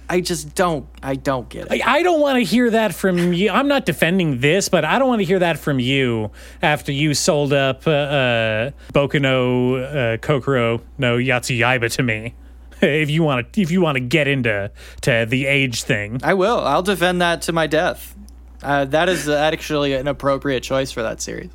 I 0.09 0.21
just 0.21 0.55
don't 0.55 0.87
I 1.03 1.17
don't 1.17 1.49
get 1.49 1.71
it. 1.71 1.87
I 1.87 2.03
don't 2.03 2.21
want 2.21 2.37
to 2.37 2.45
hear 2.45 2.71
that 2.71 2.95
from 2.95 3.33
you. 3.33 3.51
I'm 3.51 3.69
not 3.69 3.85
defending 3.85 4.41
this, 4.41 4.69
but 4.69 4.85
I 4.85 4.99
don't 4.99 5.09
want 5.09 5.21
to 5.21 5.25
hear 5.27 5.41
that 5.41 5.59
from 5.59 5.81
you 5.81 6.31
after 6.63 6.93
you 6.93 7.13
sold 7.13 7.53
up 7.53 7.87
uh, 7.87 7.91
uh, 7.91 8.71
Boku 8.93 9.21
no 9.21 9.75
uh, 9.77 10.17
Kokoro 10.19 10.81
no 10.97 11.17
Yatsuyaiba 11.17 11.93
to 11.97 12.03
me. 12.03 12.35
If 12.81 13.11
you 13.11 13.25
want 13.25 13.53
to, 13.53 13.61
if 13.61 13.73
you 13.73 13.81
want 13.81 13.97
to 13.97 14.01
get 14.01 14.29
into 14.29 14.71
to 15.01 15.27
the 15.29 15.47
age 15.47 15.83
thing, 15.83 16.21
I 16.23 16.35
will. 16.35 16.61
I'll 16.61 16.85
defend 16.85 17.21
that 17.21 17.43
to 17.43 17.53
my 17.53 17.67
death. 17.67 18.15
Uh, 18.63 18.85
that 18.85 19.09
is 19.09 19.29
actually 19.29 19.95
an 19.95 20.07
appropriate 20.07 20.63
choice 20.63 20.93
for 20.93 21.03
that 21.03 21.21
series. 21.21 21.51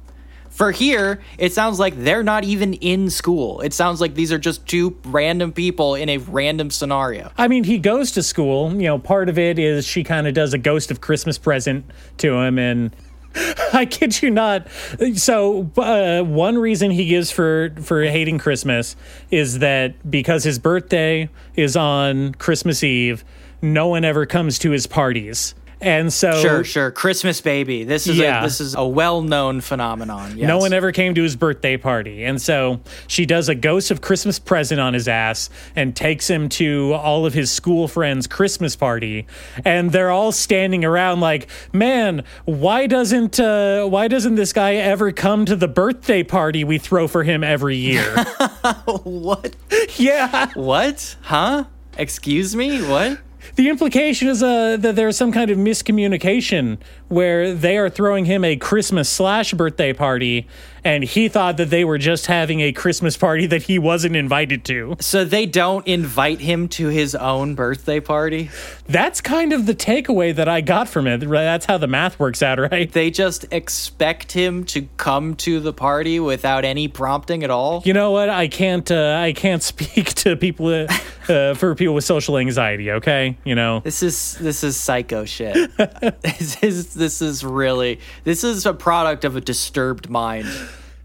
For 0.54 0.72
here, 0.72 1.20
it 1.40 1.52
sounds 1.52 1.80
like 1.80 1.96
they're 1.98 2.22
not 2.22 2.44
even 2.44 2.76
in 2.76 3.10
school. 3.10 3.62
It 3.62 3.74
sounds 3.74 4.00
like 4.00 4.14
these 4.14 4.32
are 4.32 4.38
just 4.38 4.68
two 4.68 4.96
random 5.04 5.52
people 5.52 5.96
in 5.96 6.10
a 6.10 6.20
random 6.20 6.70
scenario. 6.70 7.32
I 7.40 7.48
mean, 7.48 7.64
he 7.64 7.80
goes 7.80 8.12
to 8.12 8.22
school. 8.22 8.72
You 8.72 8.84
know, 8.84 9.00
part 9.00 9.30
of 9.30 9.40
it 9.40 9.58
is 9.58 9.88
she 9.88 10.04
kind 10.04 10.28
of 10.28 10.36
does 10.36 10.54
a 10.54 10.60
ghost 10.60 10.92
of 10.92 11.02
Christmas 11.02 11.40
present 11.40 11.86
to 12.20 12.36
him, 12.36 12.60
and 12.60 12.96
I 13.74 13.88
kid 13.90 14.22
you 14.22 14.30
not. 14.30 14.68
So 15.16 15.72
uh, 15.76 16.22
one 16.22 16.60
reason 16.60 16.92
he 16.92 17.08
gives 17.08 17.32
for 17.32 17.74
for 17.82 18.04
hating 18.04 18.38
Christmas 18.38 18.96
is 19.32 19.58
that 19.60 20.10
because 20.10 20.44
his 20.44 20.60
birthday 20.60 21.30
is 21.56 21.76
on 21.76 22.36
Christmas 22.36 22.84
Eve, 22.84 23.26
no 23.64 23.88
one 23.88 24.06
ever 24.06 24.28
comes 24.28 24.60
to 24.60 24.70
his 24.70 24.86
parties. 24.86 25.56
And 25.84 26.12
so 26.14 26.32
Sure, 26.42 26.64
sure. 26.64 26.92
Christmas 26.92 27.42
baby. 27.42 27.84
This 27.84 28.08
is 28.08 28.18
Yeah. 28.18 28.40
a, 28.40 28.44
this 28.44 28.62
is 28.62 28.74
a 28.76 28.88
well-known 28.88 29.62
phenomenon. 29.62 30.38
Yes. 30.38 30.48
No 30.48 30.58
one 30.58 30.74
ever 30.74 30.92
came 30.92 31.14
to 31.16 31.24
his 31.24 31.36
birthday 31.36 31.78
party. 31.78 32.24
And 32.24 32.42
so 32.42 32.80
she 33.08 33.26
does 33.26 33.50
a 33.50 33.56
ghost 33.56 33.92
of 33.92 34.02
Christmas 34.02 34.40
present 34.40 34.80
on 34.80 34.94
his 34.94 35.08
ass 35.08 35.50
and 35.76 35.96
takes 35.96 36.30
him 36.30 36.48
to 36.50 36.94
all 36.94 37.26
of 37.26 37.34
his 37.34 37.52
school 37.52 37.88
friends' 37.88 38.28
Christmas 38.28 38.76
party. 38.76 39.28
And 39.66 39.92
they're 39.92 40.12
all 40.12 40.32
standing 40.32 40.86
around 40.86 41.20
like, 41.20 41.48
man, 41.74 42.24
why 42.46 42.88
doesn't 42.88 43.40
uh, 43.40 43.86
why 43.86 44.08
doesn't 44.08 44.36
this 44.36 44.54
guy 44.54 44.76
ever 44.76 45.12
come 45.12 45.46
to 45.46 45.56
the 45.56 45.68
birthday 45.68 46.24
party 46.24 46.64
we 46.64 46.78
throw 46.78 47.08
for 47.08 47.24
him 47.24 47.44
every 47.44 47.76
year? 47.76 48.24
what? 49.04 49.56
yeah. 49.98 50.48
What? 50.54 51.16
Huh? 51.24 51.66
Excuse 51.98 52.56
me? 52.56 52.82
What? 52.82 53.20
The 53.56 53.70
implication 53.70 54.28
is 54.28 54.42
uh, 54.42 54.78
that 54.78 54.96
there's 54.96 55.18
some 55.18 55.32
kind 55.32 55.52
of 55.52 55.58
miscommunication 55.58 56.80
where 57.08 57.54
they 57.54 57.78
are 57.78 57.90
throwing 57.90 58.26
him 58.26 58.44
a 58.44 58.56
Christmas 58.56 59.10
slash 59.10 59.54
birthday 59.54 59.94
party, 59.94 60.48
and 60.84 61.04
he 61.04 61.28
thought 61.28 61.58
that 61.58 61.70
they 61.70 61.84
were 61.86 61.98
just 61.98 62.28
having 62.28 62.62
a 62.62 62.72
Christmas 62.72 63.18
party 63.18 63.46
that 63.48 63.64
he 63.64 63.80
wasn't 63.80 64.16
invited 64.16 64.66
to. 64.66 64.96
So 65.00 65.26
they 65.26 65.46
don't 65.46 65.86
invite 65.88 66.40
him 66.40 66.68
to 66.70 66.88
his 66.88 67.16
own 67.16 67.56
birthday 67.56 68.00
party? 68.00 68.50
That's 68.88 69.22
kind 69.22 69.54
of 69.54 69.66
the 69.66 69.76
takeaway 69.76 70.36
that 70.36 70.48
I 70.48 70.62
got 70.62 70.90
from 70.90 71.08
it. 71.08 71.20
That's 71.20 71.66
how 71.66 71.78
the 71.78 71.88
math 71.88 72.20
works 72.20 72.42
out, 72.42 72.60
right? 72.60 72.92
They 72.92 73.12
just 73.12 73.46
expect 73.52 74.32
him 74.34 74.64
to 74.66 74.88
come 74.98 75.36
to 75.36 75.60
the 75.60 75.74
party 75.74 76.20
without 76.20 76.66
any 76.66 76.88
prompting 76.88 77.44
at 77.44 77.50
all? 77.50 77.82
You 77.86 77.94
know 77.94 78.12
what? 78.12 78.30
I 78.30 78.48
can't. 78.48 78.90
Uh, 78.90 79.20
I 79.22 79.34
can't 79.34 79.64
speak 79.74 80.14
to 80.16 80.36
people 80.36 80.68
uh, 80.68 80.88
uh, 81.30 81.54
for 81.54 81.76
people 81.76 81.96
with 81.96 82.04
social 82.04 82.38
anxiety. 82.38 82.92
Okay, 82.92 83.38
you 83.44 83.56
know. 83.56 83.80
This 83.80 84.04
is 84.04 84.36
this 84.38 84.64
is 84.64 84.78
psycho 84.78 85.26
shit. 85.26 85.76
this 85.78 86.62
is 86.62 86.94
this 86.94 87.22
is 87.22 87.44
really 87.44 88.00
this 88.24 88.44
is 88.44 88.66
a 88.66 88.74
product 88.74 89.26
of 89.26 89.36
a 89.36 89.42
disturbed 89.42 90.10
mind. 90.10 90.48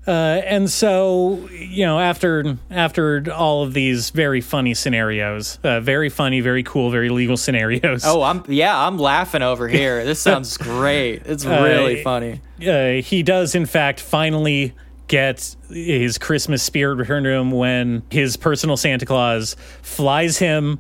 Uh, 0.09 0.41
and 0.47 0.71
so 0.71 1.47
you 1.53 1.85
know 1.85 1.99
after 2.01 2.57
after 2.71 3.23
all 3.31 3.63
of 3.63 3.75
these 3.75 4.09
very 4.09 4.41
funny 4.41 4.73
scenarios 4.73 5.59
uh, 5.63 5.81
very 5.81 6.09
funny 6.09 6.41
very 6.41 6.63
cool 6.63 6.91
very 6.91 7.11
legal 7.11 7.37
scenarios 7.37 8.03
Oh, 8.07 8.23
I'm 8.23 8.43
yeah, 8.49 8.87
I'm 8.87 8.97
laughing 8.99 9.43
over 9.43 9.69
here. 9.69 10.03
This 10.09 10.19
sounds 10.21 10.57
great. 10.57 11.23
It's 11.27 11.45
really 11.45 12.01
Uh, 12.01 12.05
funny. 12.05 12.41
uh, 12.67 13.03
he 13.03 13.23
does 13.23 13.55
in 13.55 13.67
fact 13.67 14.01
finally 14.01 14.73
get 15.09 15.55
his 15.71 16.17
christmas 16.19 16.63
spirit 16.63 16.95
returned 16.97 17.25
to 17.25 17.31
him 17.31 17.51
when 17.51 18.03
his 18.11 18.37
personal 18.37 18.77
santa 18.79 19.05
claus 19.07 19.57
flies 19.83 20.39
him 20.39 20.79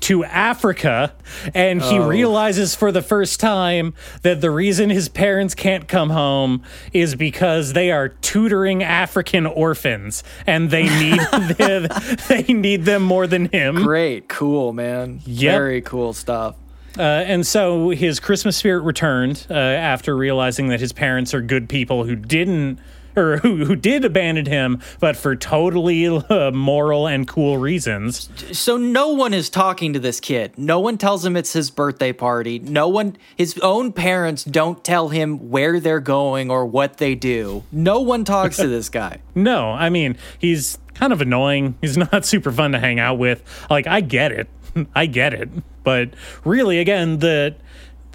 to 0.00 0.24
Africa, 0.24 1.14
and 1.54 1.82
he 1.82 1.98
realizes 1.98 2.74
for 2.74 2.92
the 2.92 3.02
first 3.02 3.40
time 3.40 3.94
that 4.22 4.40
the 4.40 4.50
reason 4.50 4.90
his 4.90 5.08
parents 5.08 5.54
can't 5.54 5.88
come 5.88 6.10
home 6.10 6.62
is 6.92 7.14
because 7.14 7.72
they 7.72 7.90
are 7.90 8.08
tutoring 8.08 8.82
African 8.82 9.46
orphans, 9.46 10.22
and 10.46 10.70
they 10.70 10.84
need 10.84 11.20
them, 11.56 11.88
they 12.28 12.42
need 12.42 12.84
them 12.84 13.02
more 13.02 13.26
than 13.26 13.46
him. 13.46 13.76
Great, 13.76 14.28
cool, 14.28 14.72
man. 14.72 15.20
Yep. 15.24 15.54
Very 15.54 15.80
cool 15.82 16.12
stuff. 16.12 16.56
Uh, 16.98 17.02
and 17.02 17.46
so 17.46 17.90
his 17.90 18.20
Christmas 18.20 18.56
spirit 18.56 18.80
returned 18.80 19.46
uh, 19.50 19.54
after 19.54 20.16
realizing 20.16 20.68
that 20.68 20.80
his 20.80 20.92
parents 20.92 21.34
are 21.34 21.42
good 21.42 21.68
people 21.68 22.04
who 22.04 22.16
didn't 22.16 22.78
or 23.20 23.38
who, 23.38 23.64
who 23.64 23.76
did 23.76 24.04
abandon 24.04 24.46
him, 24.46 24.80
but 25.00 25.16
for 25.16 25.34
totally 25.34 26.06
uh, 26.06 26.50
moral 26.50 27.06
and 27.06 27.26
cool 27.26 27.58
reasons. 27.58 28.28
So 28.56 28.76
no 28.76 29.08
one 29.08 29.32
is 29.32 29.48
talking 29.48 29.92
to 29.92 29.98
this 29.98 30.20
kid. 30.20 30.56
No 30.58 30.80
one 30.80 30.98
tells 30.98 31.24
him 31.24 31.36
it's 31.36 31.52
his 31.52 31.70
birthday 31.70 32.12
party. 32.12 32.58
No 32.58 32.88
one 32.88 33.16
his 33.36 33.58
own 33.58 33.92
parents 33.92 34.44
don't 34.44 34.82
tell 34.84 35.08
him 35.08 35.50
where 35.50 35.80
they're 35.80 36.00
going 36.00 36.50
or 36.50 36.66
what 36.66 36.98
they 36.98 37.14
do. 37.14 37.64
No 37.72 38.00
one 38.00 38.24
talks 38.24 38.56
to 38.56 38.68
this 38.68 38.88
guy. 38.88 39.20
No, 39.36 39.70
I 39.72 39.90
mean, 39.90 40.16
he's 40.38 40.78
kind 40.94 41.12
of 41.12 41.20
annoying. 41.20 41.76
He's 41.82 41.98
not 41.98 42.24
super 42.24 42.50
fun 42.50 42.72
to 42.72 42.78
hang 42.78 42.98
out 42.98 43.18
with. 43.18 43.42
Like, 43.68 43.86
I 43.86 44.00
get 44.00 44.32
it. 44.32 44.48
I 44.94 45.04
get 45.04 45.34
it. 45.34 45.50
But 45.84 46.10
really, 46.42 46.78
again, 46.78 47.18
the 47.18 47.54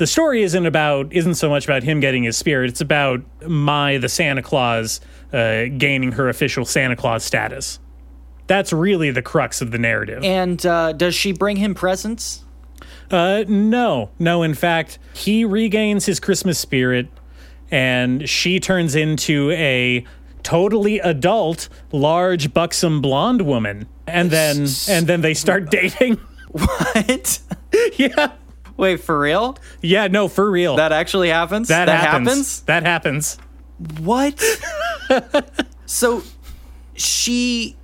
the 0.02 0.08
story 0.08 0.42
isn't 0.42 0.66
about 0.66 1.14
isn't 1.14 1.36
so 1.36 1.48
much 1.48 1.64
about 1.66 1.84
him 1.84 2.00
getting 2.00 2.24
his 2.24 2.36
spirit. 2.36 2.72
It's 2.72 2.82
about 2.82 3.22
Mai 3.46 4.00
the 4.00 4.10
Santa 4.10 4.42
Claus 4.42 5.00
uh, 5.32 5.66
gaining 5.78 6.14
her 6.14 6.28
official 6.28 6.66
Santa 6.66 6.96
Claus 6.96 7.24
status. 7.24 7.78
That's 8.48 8.74
really 8.74 9.12
the 9.12 9.22
crux 9.22 9.62
of 9.62 9.70
the 9.70 9.78
narrative. 9.78 10.24
And 10.24 10.66
uh, 10.66 10.94
does 10.94 11.14
she 11.14 11.34
bring 11.34 11.58
him 11.58 11.76
presents? 11.76 12.44
Uh, 13.12 13.44
no, 13.48 14.10
no. 14.18 14.42
In 14.42 14.56
fact, 14.56 14.98
he 15.14 15.46
regains 15.46 16.08
his 16.08 16.20
Christmas 16.20 16.58
spirit, 16.58 17.08
and 17.70 18.28
she 18.28 18.60
turns 18.60 18.96
into 18.96 19.52
a 19.52 20.04
totally 20.42 20.98
adult, 20.98 21.70
large, 21.92 22.56
buxom 22.56 23.02
blonde 23.02 23.44
woman. 23.44 23.88
And 24.08 24.32
then, 24.32 24.66
and 24.90 25.06
then 25.06 25.22
they 25.22 25.36
start 25.36 25.70
dating. 25.70 26.20
What? 26.52 27.40
yeah, 27.98 28.34
Wait, 28.82 29.00
for 29.00 29.18
real? 29.20 29.58
yeah. 29.82 30.08
No, 30.08 30.28
for 30.28 30.50
real. 30.50 30.76
That 30.76 30.92
actually 30.92 31.30
happens? 31.30 31.68
that 31.70 31.88
happens. 31.88 32.62
That 32.64 32.84
happens. 32.84 33.38
What? 34.00 34.44
so 35.86 36.24
she 36.96 37.76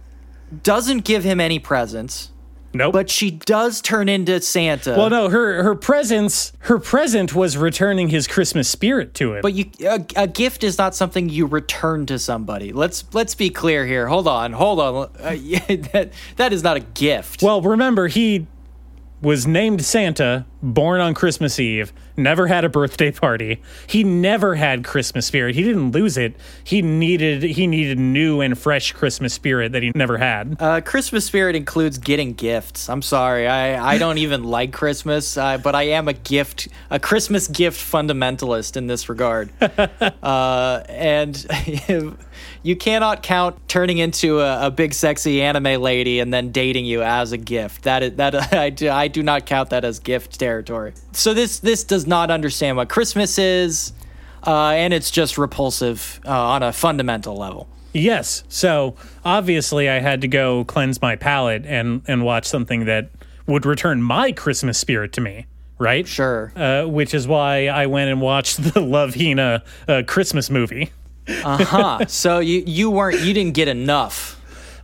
doesn't 0.63 1.03
give 1.05 1.23
him 1.23 1.39
any 1.39 1.59
presents, 1.59 2.31
Nope. 2.73 2.93
but 2.93 3.09
she 3.09 3.31
does 3.31 3.81
turn 3.81 4.09
into 4.09 4.39
Santa. 4.41 4.95
well, 4.97 5.09
no. 5.09 5.29
Her 5.29 5.63
her 5.63 5.75
presence, 5.75 6.53
her 6.59 6.79
present 6.79 7.33
was 7.35 7.57
returning 7.57 8.09
his 8.09 8.27
Christmas 8.27 8.69
spirit 8.69 9.13
to 9.15 9.35
him. 9.35 9.41
But 9.41 9.53
you, 9.53 9.65
a, 9.81 10.03
a 10.15 10.27
gift 10.27 10.63
is 10.63 10.77
not 10.77 10.95
something 10.95 11.29
you 11.29 11.45
return 11.45 12.05
to 12.07 12.17
somebody. 12.19 12.71
Let's 12.73 13.03
let's 13.13 13.35
be 13.35 13.49
clear 13.49 13.85
here. 13.85 14.07
Hold 14.07 14.27
on, 14.27 14.53
hold 14.53 14.79
on. 14.79 15.09
Uh, 15.23 15.31
yeah, 15.31 15.59
that 15.93 16.11
that 16.37 16.53
is 16.53 16.63
not 16.63 16.77
a 16.77 16.81
gift. 16.81 17.41
Well, 17.41 17.61
remember, 17.61 18.07
he 18.07 18.47
was 19.21 19.47
named 19.47 19.83
Santa, 19.83 20.45
born 20.61 21.01
on 21.01 21.13
Christmas 21.13 21.59
Eve, 21.59 21.91
never 22.15 22.47
had 22.47 22.63
a 22.63 22.69
birthday 22.69 23.11
party. 23.11 23.61
He 23.87 24.03
never 24.03 24.55
had 24.55 24.83
Christmas 24.83 25.25
spirit. 25.25 25.55
He 25.55 25.63
didn't 25.63 25.91
lose 25.91 26.17
it. 26.17 26.35
He 26.63 26.81
needed 26.81 27.43
he 27.43 27.67
needed 27.67 27.97
new 27.97 28.41
and 28.41 28.57
fresh 28.57 28.91
Christmas 28.91 29.33
spirit 29.33 29.71
that 29.71 29.81
he 29.81 29.91
never 29.95 30.17
had. 30.17 30.57
Uh, 30.59 30.81
Christmas 30.81 31.25
spirit 31.25 31.55
includes 31.55 31.97
getting 31.97 32.33
gifts. 32.33 32.89
I'm 32.89 33.01
sorry, 33.01 33.47
I, 33.47 33.93
I 33.93 33.97
don't 33.97 34.17
even 34.19 34.43
like 34.43 34.71
Christmas, 34.71 35.37
uh, 35.37 35.57
but 35.57 35.73
I 35.73 35.83
am 35.83 36.07
a 36.07 36.13
gift, 36.13 36.67
a 36.89 36.99
Christmas 36.99 37.47
gift 37.47 37.79
fundamentalist 37.79 38.77
in 38.77 38.87
this 38.87 39.09
regard. 39.09 39.51
uh, 39.61 40.83
and 40.89 41.35
you 42.63 42.75
cannot 42.75 43.23
count 43.23 43.57
turning 43.67 43.97
into 43.97 44.39
a, 44.39 44.67
a 44.67 44.71
big 44.71 44.93
sexy 44.93 45.41
anime 45.41 45.81
lady 45.81 46.19
and 46.19 46.33
then 46.33 46.51
dating 46.51 46.85
you 46.85 47.03
as 47.03 47.31
a 47.31 47.37
gift. 47.37 47.83
That 47.83 48.03
is 48.03 48.15
that 48.15 48.53
I 48.53 48.69
do, 48.69 48.89
I 48.89 49.07
do 49.07 49.23
not 49.23 49.45
count 49.45 49.69
that 49.71 49.85
as 49.85 49.99
gift 49.99 50.39
territory. 50.39 50.93
So 51.11 51.33
this 51.33 51.59
this 51.59 51.83
does 51.83 52.07
not 52.07 52.31
understand 52.31 52.77
what 52.77 52.89
Christmas 52.89 53.37
is, 53.37 53.93
uh, 54.45 54.69
and 54.69 54.93
it's 54.93 55.11
just 55.11 55.37
repulsive 55.37 56.19
uh, 56.25 56.31
on 56.31 56.63
a 56.63 56.73
fundamental 56.73 57.35
level. 57.37 57.67
Yes. 57.93 58.43
So 58.47 58.95
obviously 59.25 59.89
I 59.89 59.99
had 59.99 60.21
to 60.21 60.27
go 60.27 60.65
cleanse 60.65 61.01
my 61.01 61.15
palate 61.15 61.65
and 61.65 62.01
and 62.07 62.23
watch 62.23 62.45
something 62.45 62.85
that 62.85 63.09
would 63.47 63.65
return 63.65 64.01
my 64.01 64.31
Christmas 64.31 64.77
spirit 64.77 65.13
to 65.13 65.21
me. 65.21 65.45
Right? 65.79 66.07
Sure. 66.07 66.51
Uh, 66.55 66.85
which 66.85 67.13
is 67.13 67.27
why 67.27 67.67
I 67.67 67.85
went 67.85 68.09
and 68.09 68.19
watched 68.19 68.63
the 68.73 68.81
Love 68.81 69.13
Hina 69.13 69.63
uh, 69.87 70.01
Christmas 70.07 70.49
movie. 70.49 70.91
Huh. 71.27 72.05
So 72.07 72.39
you 72.39 72.63
you 72.65 72.89
weren't 72.89 73.21
you 73.21 73.33
didn't 73.33 73.53
get 73.53 73.67
enough. 73.67 74.37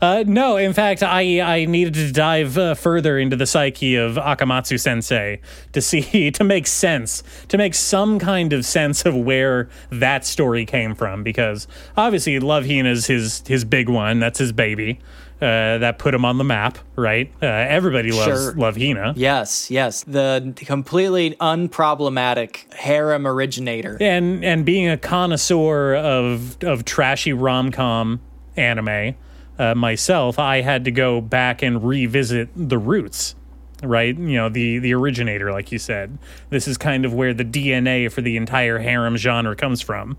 Uh, 0.04 0.22
no, 0.28 0.58
in 0.58 0.74
fact, 0.74 1.02
I, 1.02 1.40
I 1.40 1.64
needed 1.64 1.94
to 1.94 2.12
dive 2.12 2.58
uh, 2.58 2.74
further 2.74 3.18
into 3.18 3.38
the 3.38 3.46
psyche 3.46 3.96
of 3.96 4.16
Akamatsu 4.16 4.78
Sensei 4.78 5.40
to 5.72 5.82
see 5.82 6.30
to 6.32 6.44
make 6.44 6.68
sense, 6.68 7.24
to 7.48 7.58
make 7.58 7.74
some 7.74 8.20
kind 8.20 8.52
of 8.52 8.66
sense 8.66 9.06
of 9.06 9.16
where 9.16 9.70
that 9.92 10.26
story 10.26 10.66
came 10.66 10.94
from. 10.94 11.24
Because 11.24 11.70
obviously, 11.96 12.38
Love 12.40 12.66
Hina 12.66 12.90
is 12.90 13.08
his 13.08 13.44
his 13.48 13.64
big 13.64 13.88
one. 13.88 14.20
That's 14.20 14.40
his 14.40 14.52
baby. 14.52 15.00
Uh, 15.44 15.78
that 15.80 16.00
put 16.00 16.14
him 16.14 16.24
on 16.24 16.38
the 16.38 16.44
map, 16.46 16.78
right? 16.96 17.30
Uh, 17.42 17.48
everybody 17.48 18.14
loves 18.14 18.26
Sure. 18.26 18.54
Love 18.54 18.78
Hina. 18.78 19.14
Yes, 19.18 19.70
yes. 19.70 20.02
The 20.06 20.54
completely 20.56 21.32
unproblematic 21.42 22.72
harem 22.74 23.28
originator. 23.28 23.98
and 24.00 24.46
and 24.46 24.66
being 24.66 24.88
a 24.88 24.98
connoisseur 24.98 25.96
of 25.96 26.64
of 26.64 26.86
trashy 26.86 27.34
rom 27.34 27.72
com 27.72 28.22
anime 28.56 29.16
uh, 29.60 29.76
myself, 29.76 30.40
I 30.40 30.62
had 30.62 30.86
to 30.86 30.92
go 30.92 31.20
back 31.20 31.62
and 31.62 31.84
revisit 31.84 32.48
the 32.56 32.78
roots 32.78 33.36
right? 33.84 34.18
You 34.18 34.38
know, 34.38 34.48
the 34.48 34.80
the 34.80 34.94
originator, 34.94 35.52
like 35.52 35.74
you 35.74 35.78
said. 35.78 36.18
This 36.52 36.70
is 36.70 36.78
kind 36.78 37.04
of 37.04 37.14
where 37.14 37.34
the 37.34 37.44
DNA 37.44 38.10
for 38.10 38.22
the 38.22 38.38
entire 38.38 38.80
harem 38.80 39.18
genre 39.18 39.58
comes 39.58 39.82
from. 39.82 40.16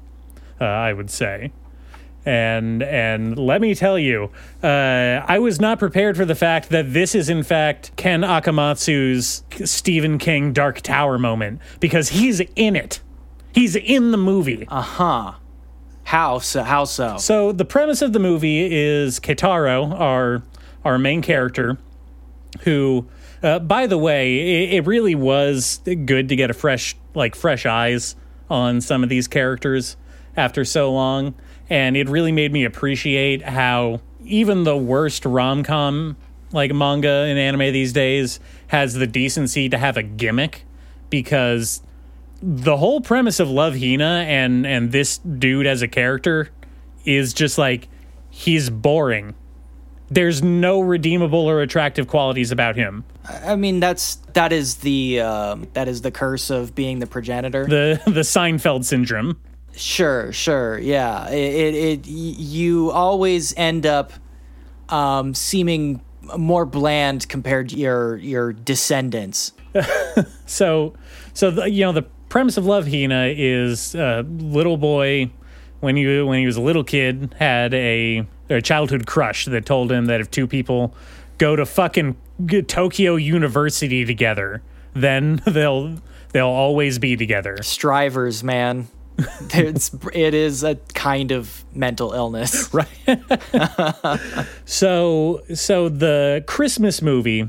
Uh, 0.60 0.64
I 0.66 0.92
would 0.92 1.08
say. 1.10 1.50
And 2.26 2.82
and 2.82 3.38
let 3.38 3.60
me 3.60 3.74
tell 3.74 3.98
you, 3.98 4.30
uh, 4.62 4.66
I 5.26 5.38
was 5.38 5.60
not 5.60 5.78
prepared 5.78 6.16
for 6.16 6.24
the 6.24 6.34
fact 6.34 6.70
that 6.70 6.92
this 6.92 7.14
is 7.14 7.28
in 7.28 7.42
fact 7.42 7.94
Ken 7.96 8.22
Akamatsu's 8.22 9.42
Stephen 9.68 10.16
King 10.18 10.52
Dark 10.52 10.80
Tower 10.80 11.18
moment 11.18 11.60
because 11.80 12.10
he's 12.10 12.40
in 12.56 12.76
it. 12.76 13.00
He's 13.52 13.76
in 13.76 14.10
the 14.10 14.16
movie. 14.16 14.66
Uh 14.68 14.80
huh. 14.80 15.32
How 16.04 16.38
so? 16.38 16.62
How 16.62 16.84
so? 16.84 17.16
So 17.18 17.52
the 17.52 17.64
premise 17.64 18.02
of 18.02 18.12
the 18.12 18.18
movie 18.18 18.72
is 18.74 19.20
Keitaro, 19.20 19.98
our 19.98 20.42
our 20.84 20.98
main 20.98 21.22
character, 21.22 21.78
who, 22.60 23.06
uh, 23.42 23.58
by 23.58 23.86
the 23.86 23.98
way, 23.98 24.64
it, 24.64 24.74
it 24.74 24.86
really 24.86 25.14
was 25.14 25.80
good 26.04 26.28
to 26.28 26.36
get 26.36 26.50
a 26.50 26.54
fresh 26.54 26.94
like 27.14 27.34
fresh 27.34 27.66
eyes 27.66 28.16
on 28.50 28.80
some 28.80 29.02
of 29.02 29.08
these 29.08 29.26
characters 29.26 29.96
after 30.36 30.64
so 30.64 30.92
long, 30.92 31.34
and 31.70 31.96
it 31.96 32.08
really 32.08 32.32
made 32.32 32.52
me 32.52 32.64
appreciate 32.64 33.42
how 33.42 34.00
even 34.24 34.64
the 34.64 34.76
worst 34.76 35.24
rom 35.24 35.62
com 35.62 36.16
like 36.52 36.72
manga 36.72 37.26
and 37.28 37.38
anime 37.38 37.72
these 37.72 37.92
days 37.92 38.40
has 38.68 38.94
the 38.94 39.06
decency 39.06 39.68
to 39.68 39.78
have 39.78 39.96
a 39.96 40.02
gimmick 40.02 40.64
because 41.10 41.82
the 42.42 42.76
whole 42.76 43.00
premise 43.00 43.40
of 43.40 43.48
Love 43.48 43.78
Hina 43.78 44.24
and 44.28 44.66
and 44.66 44.92
this 44.92 45.18
dude 45.18 45.66
as 45.66 45.82
a 45.82 45.88
character 45.88 46.50
is 47.04 47.32
just 47.32 47.58
like 47.58 47.88
he's 48.30 48.70
boring. 48.70 49.34
There's 50.10 50.42
no 50.42 50.80
redeemable 50.80 51.48
or 51.48 51.62
attractive 51.62 52.06
qualities 52.06 52.52
about 52.52 52.76
him. 52.76 53.04
I 53.24 53.56
mean, 53.56 53.80
that's 53.80 54.16
that 54.34 54.52
is 54.52 54.76
the 54.76 55.20
um, 55.20 55.68
that 55.72 55.88
is 55.88 56.02
the 56.02 56.10
curse 56.10 56.50
of 56.50 56.74
being 56.74 56.98
the 56.98 57.06
progenitor. 57.06 57.66
The 57.66 58.00
the 58.04 58.20
Seinfeld 58.20 58.84
syndrome. 58.84 59.40
Sure, 59.76 60.32
sure, 60.32 60.78
yeah. 60.78 61.28
It, 61.30 61.74
it, 61.74 61.74
it 61.74 62.06
you 62.06 62.90
always 62.90 63.54
end 63.56 63.86
up 63.86 64.12
um, 64.88 65.34
seeming 65.34 66.00
more 66.38 66.64
bland 66.64 67.28
compared 67.28 67.70
to 67.70 67.76
your 67.76 68.16
your 68.16 68.52
descendants. 68.52 69.52
So 70.46 70.94
so 71.32 71.50
the, 71.50 71.70
you 71.70 71.84
know 71.84 71.92
the 71.92 72.02
premise 72.28 72.56
of 72.56 72.66
Love 72.66 72.86
Hina 72.86 73.32
is 73.36 73.94
a 73.94 74.22
little 74.28 74.76
boy 74.76 75.30
when 75.80 75.96
he 75.96 76.22
when 76.22 76.38
he 76.38 76.46
was 76.46 76.56
a 76.56 76.60
little 76.60 76.84
kid 76.84 77.34
had 77.38 77.74
a, 77.74 78.26
a 78.50 78.60
childhood 78.60 79.06
crush 79.06 79.46
that 79.46 79.66
told 79.66 79.90
him 79.90 80.06
that 80.06 80.20
if 80.20 80.30
two 80.30 80.46
people 80.46 80.94
go 81.38 81.56
to 81.56 81.66
fucking 81.66 82.16
Tokyo 82.66 83.16
University 83.16 84.04
together, 84.04 84.62
then 84.94 85.42
they'll 85.46 85.96
they'll 86.32 86.46
always 86.46 86.98
be 86.98 87.16
together. 87.16 87.56
Strivers, 87.62 88.44
man. 88.44 88.88
it's 89.54 89.94
it 90.12 90.34
is 90.34 90.64
a 90.64 90.76
kind 90.94 91.30
of 91.30 91.64
mental 91.72 92.12
illness. 92.12 92.72
Right. 92.74 92.88
so 94.64 95.42
so 95.54 95.88
the 95.88 96.42
Christmas 96.46 97.00
movie 97.00 97.48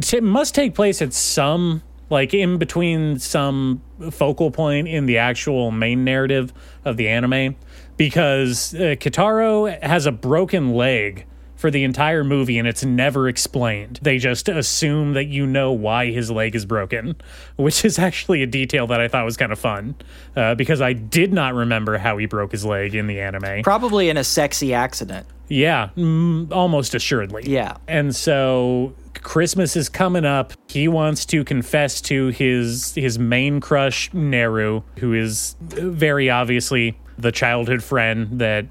t- 0.00 0.20
must 0.20 0.54
take 0.54 0.74
place 0.74 1.00
at 1.00 1.12
some 1.12 1.82
like 2.10 2.34
in 2.34 2.58
between 2.58 3.18
some 3.18 3.82
focal 4.10 4.50
point 4.50 4.88
in 4.88 5.06
the 5.06 5.18
actual 5.18 5.70
main 5.70 6.04
narrative 6.04 6.52
of 6.84 6.96
the 6.96 7.08
anime 7.08 7.56
because 7.96 8.74
uh, 8.74 8.96
Keitaro 8.98 9.80
has 9.82 10.06
a 10.06 10.12
broken 10.12 10.74
leg 10.74 11.26
for 11.56 11.70
the 11.70 11.84
entire 11.84 12.24
movie 12.24 12.58
and 12.58 12.66
it's 12.66 12.84
never 12.84 13.28
explained. 13.28 14.00
They 14.02 14.18
just 14.18 14.48
assume 14.48 15.14
that 15.14 15.26
you 15.26 15.46
know 15.46 15.72
why 15.72 16.10
his 16.10 16.30
leg 16.30 16.54
is 16.54 16.64
broken, 16.64 17.16
which 17.56 17.84
is 17.84 17.98
actually 17.98 18.42
a 18.42 18.46
detail 18.46 18.86
that 18.88 19.00
I 19.00 19.08
thought 19.08 19.24
was 19.24 19.36
kind 19.36 19.52
of 19.52 19.58
fun 19.58 19.94
uh, 20.36 20.54
because 20.54 20.80
I 20.80 20.92
did 20.92 21.32
not 21.32 21.54
remember 21.54 21.98
how 21.98 22.18
he 22.18 22.26
broke 22.26 22.52
his 22.52 22.64
leg 22.64 22.94
in 22.94 23.06
the 23.06 23.20
anime. 23.20 23.62
Probably 23.62 24.08
in 24.08 24.16
a 24.16 24.24
sexy 24.24 24.74
accident. 24.74 25.26
Yeah, 25.48 25.90
mm, 25.96 26.50
almost 26.52 26.94
assuredly. 26.94 27.42
Yeah. 27.46 27.76
And 27.86 28.16
so 28.16 28.94
Christmas 29.22 29.76
is 29.76 29.88
coming 29.88 30.24
up. 30.24 30.52
He 30.68 30.88
wants 30.88 31.26
to 31.26 31.44
confess 31.44 32.00
to 32.02 32.28
his 32.28 32.94
his 32.94 33.18
main 33.18 33.60
crush 33.60 34.12
Naru, 34.12 34.82
who 34.98 35.12
is 35.12 35.56
very 35.60 36.30
obviously 36.30 36.98
the 37.18 37.32
childhood 37.32 37.82
friend 37.82 38.40
that 38.40 38.66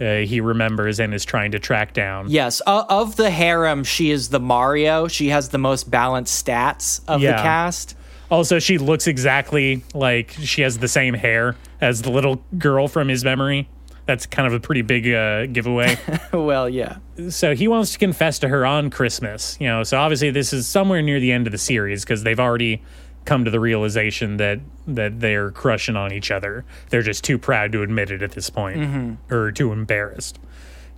uh, 0.00 0.16
he 0.18 0.40
remembers 0.40 0.98
and 1.00 1.12
is 1.12 1.24
trying 1.24 1.50
to 1.52 1.58
track 1.58 1.92
down. 1.92 2.28
Yes, 2.30 2.62
uh, 2.66 2.84
of 2.88 3.16
the 3.16 3.30
harem, 3.30 3.84
she 3.84 4.10
is 4.10 4.30
the 4.30 4.40
Mario. 4.40 5.08
She 5.08 5.28
has 5.28 5.50
the 5.50 5.58
most 5.58 5.90
balanced 5.90 6.44
stats 6.44 7.00
of 7.06 7.20
Yeah. 7.20 7.36
the 7.36 7.42
cast. 7.42 7.96
Also, 8.30 8.58
she 8.60 8.78
looks 8.78 9.06
exactly 9.06 9.82
like 9.92 10.30
she 10.40 10.62
has 10.62 10.78
the 10.78 10.88
same 10.88 11.14
hair 11.14 11.56
as 11.80 12.02
the 12.02 12.10
little 12.10 12.42
girl 12.58 12.86
from 12.88 13.08
his 13.08 13.24
memory. 13.24 13.68
That's 14.06 14.24
kind 14.26 14.46
of 14.46 14.54
a 14.54 14.60
pretty 14.60 14.82
big 14.82 15.08
uh, 15.12 15.46
giveaway. 15.46 15.96
well, 16.32 16.68
yeah. 16.68 16.96
so 17.28 17.54
he 17.54 17.68
wants 17.68 17.92
to 17.92 17.98
confess 17.98 18.38
to 18.40 18.48
her 18.48 18.64
on 18.64 18.90
Christmas, 18.90 19.56
you 19.60 19.66
know. 19.68 19.82
So 19.82 19.98
obviously 19.98 20.30
this 20.30 20.52
is 20.52 20.66
somewhere 20.66 21.02
near 21.02 21.20
the 21.20 21.32
end 21.32 21.46
of 21.46 21.52
the 21.52 21.58
series 21.58 22.04
because 22.04 22.22
they've 22.22 22.40
already 22.40 22.82
come 23.24 23.44
to 23.44 23.50
the 23.50 23.60
realization 23.60 24.36
that 24.38 24.60
that 24.86 25.20
they're 25.20 25.50
crushing 25.50 25.96
on 25.96 26.12
each 26.12 26.30
other. 26.30 26.64
They're 26.88 27.02
just 27.02 27.24
too 27.24 27.38
proud 27.38 27.72
to 27.72 27.82
admit 27.82 28.10
it 28.10 28.22
at 28.22 28.32
this 28.32 28.50
point, 28.50 28.78
mm-hmm. 28.78 29.34
or 29.34 29.52
too 29.52 29.72
embarrassed. 29.72 30.38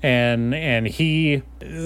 And 0.02 0.54
and 0.54 0.86
he 0.86 1.42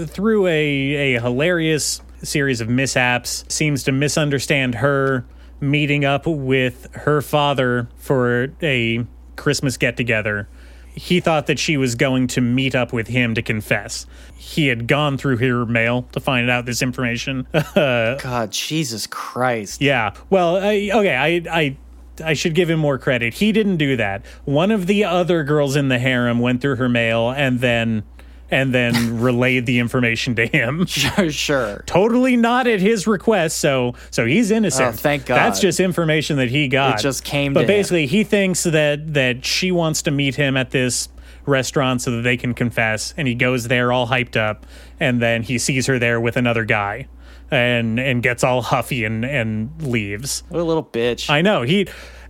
through 0.06 0.46
a 0.46 1.16
a 1.16 1.20
hilarious 1.20 2.00
series 2.22 2.60
of 2.60 2.68
mishaps 2.68 3.44
seems 3.48 3.82
to 3.84 3.92
misunderstand 3.92 4.76
her 4.76 5.24
meeting 5.60 6.04
up 6.04 6.26
with 6.26 6.88
her 6.92 7.20
father 7.22 7.88
for 7.96 8.48
a 8.62 9.06
Christmas 9.36 9.76
get 9.76 9.96
together 9.96 10.48
he 10.96 11.20
thought 11.20 11.46
that 11.46 11.58
she 11.58 11.76
was 11.76 11.94
going 11.94 12.26
to 12.28 12.40
meet 12.40 12.74
up 12.74 12.92
with 12.92 13.06
him 13.08 13.34
to 13.34 13.42
confess. 13.42 14.06
He 14.34 14.68
had 14.68 14.88
gone 14.88 15.18
through 15.18 15.36
her 15.36 15.66
mail 15.66 16.02
to 16.12 16.20
find 16.20 16.50
out 16.50 16.64
this 16.64 16.80
information. 16.80 17.46
God, 17.74 18.50
Jesus 18.50 19.06
Christ. 19.06 19.82
yeah. 19.82 20.14
Well, 20.30 20.56
I, 20.56 20.90
okay, 20.92 21.14
I, 21.14 21.58
I, 21.58 21.76
I 22.24 22.32
should 22.32 22.54
give 22.54 22.70
him 22.70 22.78
more 22.78 22.98
credit. 22.98 23.34
He 23.34 23.52
didn't 23.52 23.76
do 23.76 23.96
that. 23.96 24.24
One 24.46 24.70
of 24.70 24.86
the 24.86 25.04
other 25.04 25.44
girls 25.44 25.76
in 25.76 25.88
the 25.88 25.98
harem 25.98 26.38
went 26.38 26.62
through 26.62 26.76
her 26.76 26.88
mail 26.88 27.30
and 27.30 27.60
then, 27.60 28.02
and 28.50 28.72
then 28.74 29.20
relayed 29.20 29.66
the 29.66 29.78
information 29.78 30.34
to 30.36 30.46
him. 30.46 30.86
Sure, 30.96 31.30
sure. 31.30 31.82
Totally 31.86 32.36
not 32.36 32.66
at 32.66 32.80
his 32.80 33.06
request, 33.06 33.58
so 33.58 33.94
so 34.10 34.24
he's 34.26 34.50
innocent. 34.50 34.88
Oh, 34.88 34.92
thank 34.92 35.26
God. 35.26 35.36
That's 35.36 35.60
just 35.60 35.80
information 35.80 36.36
that 36.36 36.48
he 36.50 36.68
got. 36.68 36.98
It 37.00 37.02
just 37.02 37.24
came 37.24 37.52
But 37.52 37.60
to 37.60 37.64
him. 37.64 37.68
basically, 37.68 38.06
he 38.06 38.24
thinks 38.24 38.62
that 38.64 39.14
that 39.14 39.44
she 39.44 39.70
wants 39.72 40.02
to 40.02 40.10
meet 40.10 40.34
him 40.36 40.56
at 40.56 40.70
this 40.70 41.08
restaurant 41.44 42.02
so 42.02 42.10
that 42.10 42.22
they 42.22 42.36
can 42.36 42.54
confess, 42.54 43.14
and 43.16 43.28
he 43.28 43.34
goes 43.34 43.68
there 43.68 43.92
all 43.92 44.08
hyped 44.08 44.36
up, 44.36 44.66
and 44.98 45.20
then 45.22 45.42
he 45.42 45.58
sees 45.58 45.86
her 45.86 45.98
there 45.98 46.20
with 46.20 46.36
another 46.36 46.64
guy, 46.64 47.06
and 47.50 47.98
and 48.00 48.22
gets 48.22 48.42
all 48.42 48.62
huffy 48.62 49.04
and 49.04 49.24
and 49.24 49.70
leaves. 49.82 50.42
What 50.48 50.60
a 50.60 50.64
little 50.64 50.84
bitch. 50.84 51.28
I 51.30 51.42
know 51.42 51.62
he. 51.62 51.86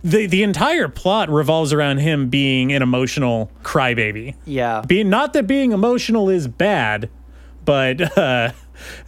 The, 0.07 0.25
the 0.25 0.43
entire 0.43 0.87
plot 0.87 1.29
revolves 1.29 1.73
around 1.73 1.97
him 1.97 2.29
being 2.29 2.71
an 2.71 2.81
emotional 2.81 3.51
crybaby. 3.61 4.35
yeah. 4.45 4.81
Being 4.87 5.09
not 5.09 5.33
that 5.33 5.47
being 5.47 5.73
emotional 5.73 6.29
is 6.29 6.47
bad, 6.47 7.09
but 7.65 8.17
uh, 8.17 8.51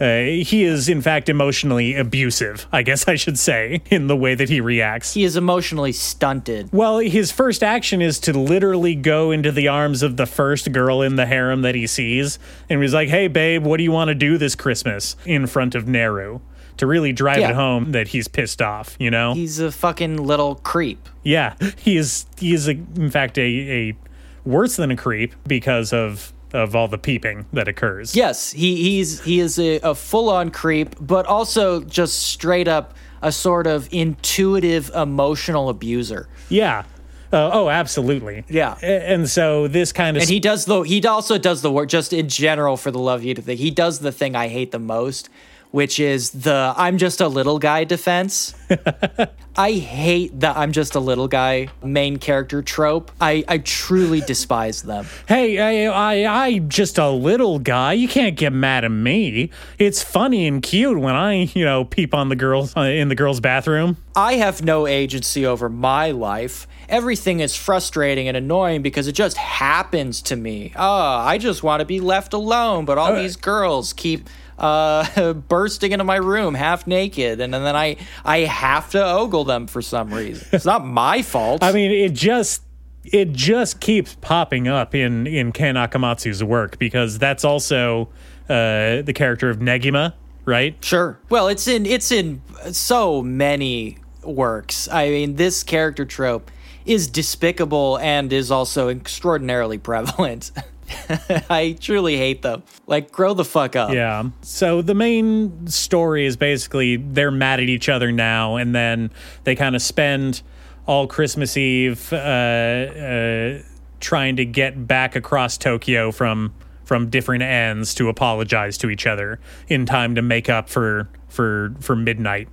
uh, 0.02 0.16
he 0.18 0.64
is 0.64 0.90
in 0.90 1.02
fact 1.02 1.30
emotionally 1.30 1.96
abusive. 1.96 2.68
I 2.74 2.84
guess 2.84 3.08
I 3.08 3.16
should 3.16 3.40
say 3.40 3.82
in 3.90 4.08
the 4.08 4.16
way 4.18 4.36
that 4.36 4.50
he 4.50 4.60
reacts. 4.60 5.14
he 5.14 5.24
is 5.24 5.38
emotionally 5.38 5.94
stunted. 5.94 6.70
Well, 6.74 7.00
his 7.00 7.32
first 7.32 7.64
action 7.64 8.02
is 8.02 8.20
to 8.20 8.38
literally 8.38 8.96
go 8.96 9.32
into 9.32 9.54
the 9.54 9.70
arms 9.70 10.04
of 10.04 10.18
the 10.18 10.26
first 10.26 10.72
girl 10.74 11.02
in 11.02 11.16
the 11.16 11.26
harem 11.26 11.62
that 11.62 11.76
he 11.76 11.88
sees, 11.88 12.40
and 12.70 12.82
he's 12.82 12.94
like, 12.94 13.08
"Hey, 13.08 13.30
babe, 13.30 13.64
what 13.64 13.78
do 13.78 13.84
you 13.84 13.92
want 13.94 14.10
to 14.10 14.16
do 14.16 14.38
this 14.38 14.54
Christmas?" 14.54 15.16
In 15.26 15.48
front 15.48 15.76
of 15.76 15.86
Neru 15.86 16.42
to 16.80 16.88
really 16.88 17.14
drive 17.14 17.40
Yeah. 17.40 17.52
it 17.52 17.56
home 17.56 17.92
that 17.92 18.10
he's 18.10 18.28
pissed 18.28 18.62
off. 18.62 18.96
You 19.00 19.12
know? 19.12 19.34
He's 19.34 19.60
a 19.60 19.72
fucking 19.72 20.18
little 20.18 20.56
creep. 20.56 21.08
Yeah, 21.24 21.54
he 21.78 21.96
is. 21.98 22.26
He 22.38 22.54
is, 22.54 22.68
a, 22.68 22.72
in 22.72 23.12
fact, 23.12 23.38
a, 23.38 23.42
a 23.90 23.96
worse 24.44 24.76
than 24.76 24.92
a 24.92 24.96
creep 24.96 25.36
because 25.48 25.94
of 25.94 26.34
of 26.52 26.76
all 26.76 26.88
the 26.88 26.98
peeping 26.98 27.46
that 27.54 27.68
occurs. 27.68 28.16
Yes, 28.16 28.52
he 28.52 28.76
he's 28.76 29.22
he 29.22 29.40
is 29.40 29.60
a, 29.60 29.80
a 29.82 29.94
full 29.94 30.30
on 30.30 30.50
creep, 30.50 30.96
but 31.00 31.26
also 31.28 31.82
just 31.84 32.24
straight 32.24 32.68
up 32.68 32.96
a 33.22 33.32
sort 33.32 33.68
of 33.68 33.88
intuitive 33.92 34.90
emotional 34.96 35.70
abuser. 35.70 36.28
Yeah. 36.50 36.86
Uh, 37.32 37.52
oh, 37.54 37.70
absolutely. 37.70 38.44
Yeah. 38.50 38.74
And 38.82 39.30
so 39.30 39.68
this 39.68 39.92
kind 39.92 40.18
of 40.18 40.22
And 40.22 40.30
he 40.30 40.40
does 40.40 40.66
the 40.66 40.82
he 40.82 41.06
also 41.06 41.38
does 41.38 41.62
the 41.62 41.72
work 41.72 41.88
just 41.90 42.12
in 42.12 42.28
general 42.28 42.76
for 42.78 42.90
the 42.90 42.98
love 42.98 43.24
you 43.24 43.36
to 43.36 43.42
thing. 43.44 43.58
He 43.58 43.70
does 43.70 44.00
the 44.00 44.12
thing 44.12 44.36
I 44.36 44.48
hate 44.48 44.72
the 44.72 44.80
most, 44.80 45.30
which 45.72 46.00
is 46.00 46.32
the 46.32 46.74
I'm 46.76 46.98
just 46.98 47.22
a 47.22 47.28
little 47.28 47.60
guy 47.60 47.84
defense. 47.84 48.56
I 49.56 49.74
hate 49.74 50.40
the 50.40 50.58
I'm 50.58 50.72
just 50.72 50.96
a 50.96 51.00
little 51.00 51.28
guy 51.28 51.68
main 51.84 52.18
character 52.18 52.62
trope. 52.62 53.12
I, 53.20 53.44
I 53.48 53.58
truly 53.60 54.22
despise 54.22 54.84
them. 54.84 55.06
Hey, 55.28 55.60
I, 55.60 56.24
I, 56.26 56.46
I 56.46 56.60
just 56.60 56.98
a 56.98 57.10
little 57.10 57.60
guy. 57.60 57.94
You 57.94 58.08
can't 58.08 58.36
get 58.36 58.52
mad 58.52 58.84
at 58.84 58.90
me. 58.90 59.52
It's 59.78 60.02
funny 60.02 60.48
and 60.48 60.62
cute 60.62 60.98
when 61.00 61.14
I, 61.14 61.44
you 61.54 61.64
know, 61.64 61.86
peep 61.86 62.16
on 62.16 62.30
the 62.30 62.36
girls 62.36 62.76
uh, 62.76 62.82
in 62.82 63.10
the 63.10 63.16
girls' 63.16 63.40
bathroom. 63.40 63.98
I 64.16 64.36
have 64.36 64.64
no 64.64 64.88
agency 64.88 65.46
over 65.46 65.70
my 65.70 66.12
life. 66.12 66.68
Everything 66.88 67.42
is 67.42 67.56
frustrating 67.56 68.28
and 68.28 68.36
annoying 68.36 68.82
because 68.82 69.08
it 69.08 69.12
just 69.12 69.38
happens 69.38 70.22
to 70.24 70.36
me. 70.36 70.74
Oh, 70.76 71.18
I 71.18 71.38
just 71.38 71.62
want 71.62 71.82
to 71.82 71.86
be 71.86 72.00
left 72.00 72.34
alone, 72.34 72.86
but 72.86 72.98
all 72.98 73.16
these 73.16 73.36
girls 73.36 73.94
keep 73.94 74.28
uh, 74.60 75.34
bursting 75.48 75.92
into 75.92 76.04
my 76.04 76.18
room 76.18 76.54
half 76.54 76.86
naked, 76.86 77.40
and, 77.40 77.56
and 77.56 77.66
then 77.66 77.76
I 77.76 77.98
I 78.26 78.40
have 78.40 78.92
to 78.92 79.04
ogle 79.04 79.46
them 79.46 79.68
for 79.68 79.82
some 79.82 80.14
reason. 80.14 80.48
It's 80.52 80.66
not 80.66 80.86
my 80.86 81.22
fault. 81.22 81.64
I 81.64 81.72
mean, 81.72 81.92
it 81.92 82.14
just 82.14 82.64
it 83.06 83.32
just 83.32 83.80
keeps 83.80 84.16
popping 84.16 84.68
up 84.68 84.94
in 84.94 85.26
in 85.26 85.52
Ken 85.52 85.76
Akamatsu's 85.76 86.44
work 86.44 86.78
because 86.78 87.18
that's 87.18 87.44
also 87.46 88.10
uh, 88.50 89.02
the 89.02 89.14
character 89.16 89.50
of 89.50 89.58
Negima, 89.58 90.14
right? 90.46 90.76
Sure. 90.84 91.20
Well, 91.30 91.48
it's 91.48 91.68
in 91.68 91.86
it's 91.86 92.12
in 92.12 92.42
so 92.72 93.22
many 93.22 93.98
works. 94.24 94.88
I 94.90 95.10
mean, 95.10 95.36
this 95.36 95.64
character 95.64 96.06
trope 96.06 96.52
is 96.86 97.08
despicable 97.08 97.98
and 98.00 98.34
is 98.34 98.52
also 98.52 98.90
extraordinarily 98.90 99.78
prevalent. 99.78 100.52
I 101.50 101.78
truly 101.80 102.18
hate 102.18 102.42
them. 102.42 102.64
Like, 102.88 103.12
grow 103.12 103.34
the 103.34 103.46
fuck 103.46 103.76
up. 103.76 103.94
Yeah. 103.94 104.30
So 104.42 104.82
the 104.82 104.96
main 104.96 105.68
story 105.68 106.26
is 106.26 106.38
basically 106.38 106.98
they're 106.98 107.32
mad 107.32 107.60
at 107.60 107.70
each 107.70 107.90
other 107.90 108.12
now, 108.12 108.56
and 108.56 108.74
then 108.74 109.12
they 109.44 109.56
kind 109.56 109.76
of 109.76 109.82
spend 109.82 110.42
all 110.86 111.08
Christmas 111.08 111.56
Eve 111.56 112.12
uh, 112.12 112.16
uh, 112.16 113.62
trying 114.00 114.36
to 114.38 114.46
get 114.46 114.88
back 114.88 115.16
across 115.16 115.58
Tokyo 115.58 116.12
from 116.12 116.54
from 116.84 117.08
different 117.12 117.44
ends 117.44 117.94
to 117.94 118.10
apologize 118.10 118.76
to 118.80 118.90
each 118.90 119.06
other 119.06 119.40
in 119.68 119.86
time 119.86 120.16
to 120.16 120.24
make 120.24 120.50
up 120.50 120.68
for 120.70 121.08
for 121.28 121.76
for 121.80 121.96
midnight 121.96 122.48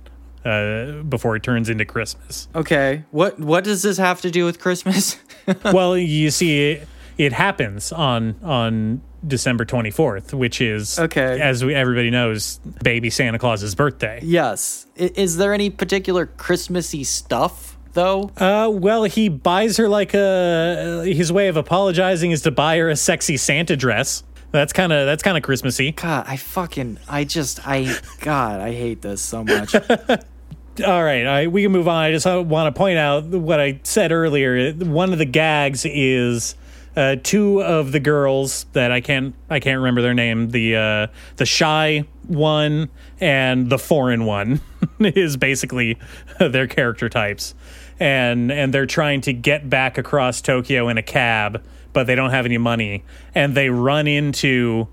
uh, 0.45 1.01
before 1.03 1.35
it 1.35 1.43
turns 1.43 1.69
into 1.69 1.83
Christmas. 1.85 2.47
Okay. 2.53 3.03
What 3.11 3.39
what 3.39 3.63
does 3.63 3.81
this 3.81 3.97
have 3.97 4.21
to 4.21 4.31
do 4.31 4.45
with 4.45 4.59
Christmas? 4.59 5.17
well, 5.65 5.97
you 5.97 6.29
see, 6.29 6.79
it, 7.17 7.33
happens 7.33 7.91
on 7.91 8.35
on 8.43 9.01
December 9.25 9.65
twenty 9.65 9.91
fourth, 9.91 10.33
which 10.33 10.61
is 10.61 10.97
Okay. 10.99 11.39
as 11.41 11.63
we, 11.65 11.73
everybody 11.73 12.09
knows, 12.09 12.59
baby 12.83 13.09
Santa 13.09 13.39
Claus's 13.39 13.75
birthday. 13.75 14.19
yes. 14.23 14.85
I- 14.99 15.11
Is 15.15 15.37
there 15.37 15.53
any 15.53 15.69
particular 15.69 16.25
Christmassy 16.25 17.03
stuff 17.03 17.77
though? 17.93 18.31
Uh, 18.37 18.69
well, 18.71 19.03
he 19.05 19.27
buys 19.29 19.77
her 19.77 19.89
like 19.89 20.13
a 20.13 21.03
his 21.05 21.31
way 21.31 21.47
of 21.47 21.57
apologizing 21.57 22.31
is 22.31 22.41
to 22.43 22.51
buy 22.51 22.77
her 22.77 22.89
a 22.89 22.95
sexy 22.95 23.37
Santa 23.37 23.75
dress. 23.75 24.23
That's 24.51 24.71
kind 24.71 24.93
of 24.93 25.05
that's 25.05 25.23
kind 25.23 25.35
of 25.35 25.43
Christmassy. 25.43 25.91
God, 25.91 26.25
I 26.27 26.37
fucking 26.37 26.99
I 27.09 27.23
just 27.25 27.67
I 27.67 27.93
God, 28.21 28.61
I 28.61 28.71
hate 28.71 29.01
this 29.01 29.21
so 29.21 29.43
much. 29.43 29.75
All 30.85 31.03
right, 31.03 31.25
I, 31.25 31.47
we 31.47 31.63
can 31.63 31.71
move 31.71 31.87
on. 31.87 31.95
I 32.03 32.11
just 32.11 32.25
want 32.27 32.73
to 32.73 32.77
point 32.77 32.99
out 32.99 33.25
what 33.25 33.59
I 33.59 33.79
said 33.81 34.11
earlier. 34.11 34.71
One 34.73 35.11
of 35.11 35.17
the 35.17 35.25
gags 35.25 35.85
is 35.85 36.53
uh, 36.97 37.15
two 37.21 37.61
of 37.61 37.91
the 37.91 37.99
girls 37.99 38.65
that 38.73 38.91
I 38.91 39.01
can't 39.01 39.35
I 39.51 39.59
can't 39.59 39.77
remember 39.77 40.01
their 40.01 40.15
name. 40.15 40.49
The 40.49 40.75
uh, 40.75 41.07
the 41.35 41.45
shy 41.45 42.05
one 42.27 42.89
and 43.21 43.69
the 43.69 43.77
foreign 43.77 44.25
one 44.25 44.59
is 44.99 45.37
basically 45.37 45.99
their 46.39 46.65
character 46.67 47.07
types, 47.07 47.53
and 47.99 48.51
and 48.51 48.73
they're 48.73 48.87
trying 48.87 49.21
to 49.21 49.33
get 49.33 49.69
back 49.69 49.99
across 49.99 50.41
Tokyo 50.41 50.89
in 50.89 50.97
a 50.97 51.03
cab, 51.03 51.63
but 51.93 52.07
they 52.07 52.15
don't 52.15 52.31
have 52.31 52.45
any 52.45 52.57
money, 52.57 53.05
and 53.35 53.53
they 53.53 53.69
run 53.69 54.07
into 54.07 54.87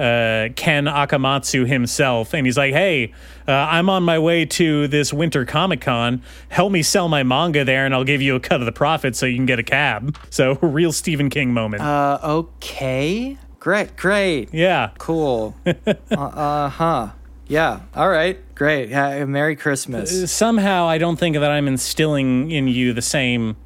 uh, 0.00 0.48
Ken 0.56 0.84
Akamatsu 0.86 1.66
himself, 1.66 2.32
and 2.34 2.46
he's 2.46 2.56
like, 2.56 2.72
"Hey, 2.72 3.12
uh, 3.46 3.52
I'm 3.52 3.90
on 3.90 4.02
my 4.02 4.18
way 4.18 4.46
to 4.46 4.88
this 4.88 5.12
winter 5.12 5.44
Comic 5.44 5.80
Con. 5.82 6.22
Help 6.48 6.72
me 6.72 6.82
sell 6.82 7.08
my 7.08 7.22
manga 7.22 7.64
there, 7.64 7.84
and 7.84 7.94
I'll 7.94 8.04
give 8.04 8.22
you 8.22 8.34
a 8.34 8.40
cut 8.40 8.60
of 8.60 8.66
the 8.66 8.72
profit 8.72 9.14
so 9.14 9.26
you 9.26 9.36
can 9.36 9.46
get 9.46 9.58
a 9.58 9.62
cab." 9.64 10.16
So, 10.30 10.54
real 10.62 10.92
Stephen 10.92 11.28
King 11.28 11.52
moment. 11.52 11.82
uh 11.82 12.18
okay. 12.22 13.36
Great, 13.58 13.94
great. 13.96 14.54
yeah, 14.54 14.90
Cool. 14.98 15.54
uh 16.10 16.68
huh. 16.70 17.08
Yeah. 17.46 17.80
All 17.94 18.08
right. 18.08 18.38
Great. 18.54 18.90
Yeah, 18.90 19.24
Merry 19.24 19.56
Christmas. 19.56 20.30
somehow 20.32 20.86
I 20.86 20.98
don't 20.98 21.16
think 21.18 21.34
that 21.36 21.50
I'm 21.50 21.66
instilling 21.66 22.50
in 22.52 22.68
you 22.68 22.92
the 22.92 23.02
same 23.02 23.56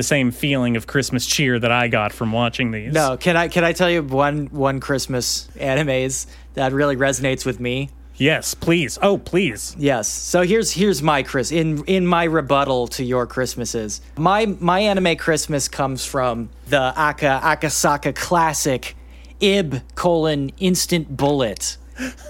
the 0.00 0.04
same 0.04 0.30
feeling 0.30 0.78
of 0.78 0.86
Christmas 0.86 1.26
cheer 1.26 1.58
that 1.58 1.70
I 1.70 1.88
got 1.88 2.10
from 2.10 2.32
watching 2.32 2.70
these. 2.70 2.94
No, 2.94 3.18
can 3.18 3.36
I 3.36 3.48
can 3.48 3.64
I 3.64 3.74
tell 3.74 3.90
you 3.90 4.02
one 4.02 4.46
one 4.46 4.80
Christmas 4.80 5.46
animes 5.56 6.26
that 6.54 6.72
really 6.72 6.96
resonates 6.96 7.44
with 7.44 7.60
me? 7.60 7.90
Yes, 8.16 8.54
please. 8.54 8.98
Oh, 9.02 9.18
please. 9.18 9.76
Yes. 9.78 10.08
So 10.08 10.40
here's 10.40 10.72
here's 10.72 11.02
my 11.02 11.22
Chris 11.22 11.52
in 11.52 11.84
in 11.84 12.06
my 12.06 12.24
rebuttal 12.24 12.88
to 12.88 13.04
your 13.04 13.26
Christmases. 13.26 14.00
My 14.16 14.46
my 14.46 14.80
anime 14.80 15.16
Christmas 15.16 15.68
comes 15.68 16.06
from 16.06 16.48
the 16.68 16.94
Aka 16.96 17.40
Akasaka 17.40 18.14
classic 18.14 18.96
Ib 19.42 19.82
colon 19.96 20.50
Instant 20.58 21.14
Bullet. 21.14 21.76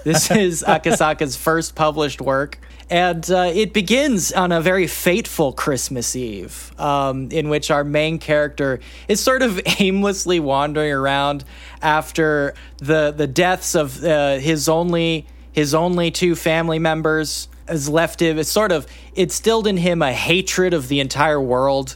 This 0.03 0.29
is 0.29 0.61
Akasaka's 0.67 1.37
first 1.37 1.75
published 1.75 2.19
work. 2.19 2.59
And 2.91 3.31
uh, 3.31 3.49
it 3.53 3.71
begins 3.71 4.33
on 4.33 4.51
a 4.51 4.59
very 4.59 4.85
fateful 4.85 5.53
Christmas 5.53 6.13
Eve, 6.13 6.73
um, 6.77 7.29
in 7.31 7.47
which 7.47 7.71
our 7.71 7.85
main 7.85 8.19
character 8.19 8.81
is 9.07 9.21
sort 9.21 9.41
of 9.41 9.61
aimlessly 9.79 10.41
wandering 10.41 10.91
around 10.91 11.45
after 11.81 12.53
the 12.79 13.11
the 13.15 13.27
deaths 13.27 13.75
of 13.75 14.03
uh, 14.03 14.35
his 14.39 14.67
only 14.67 15.25
his 15.53 15.73
only 15.73 16.11
two 16.11 16.35
family 16.35 16.79
members 16.79 17.47
has 17.65 17.87
left 17.87 18.21
him. 18.21 18.37
It's 18.37 18.51
sort 18.51 18.73
of 18.73 18.85
instilled 19.15 19.67
in 19.67 19.77
him 19.77 20.01
a 20.01 20.11
hatred 20.11 20.73
of 20.73 20.89
the 20.89 20.99
entire 20.99 21.39
world. 21.39 21.95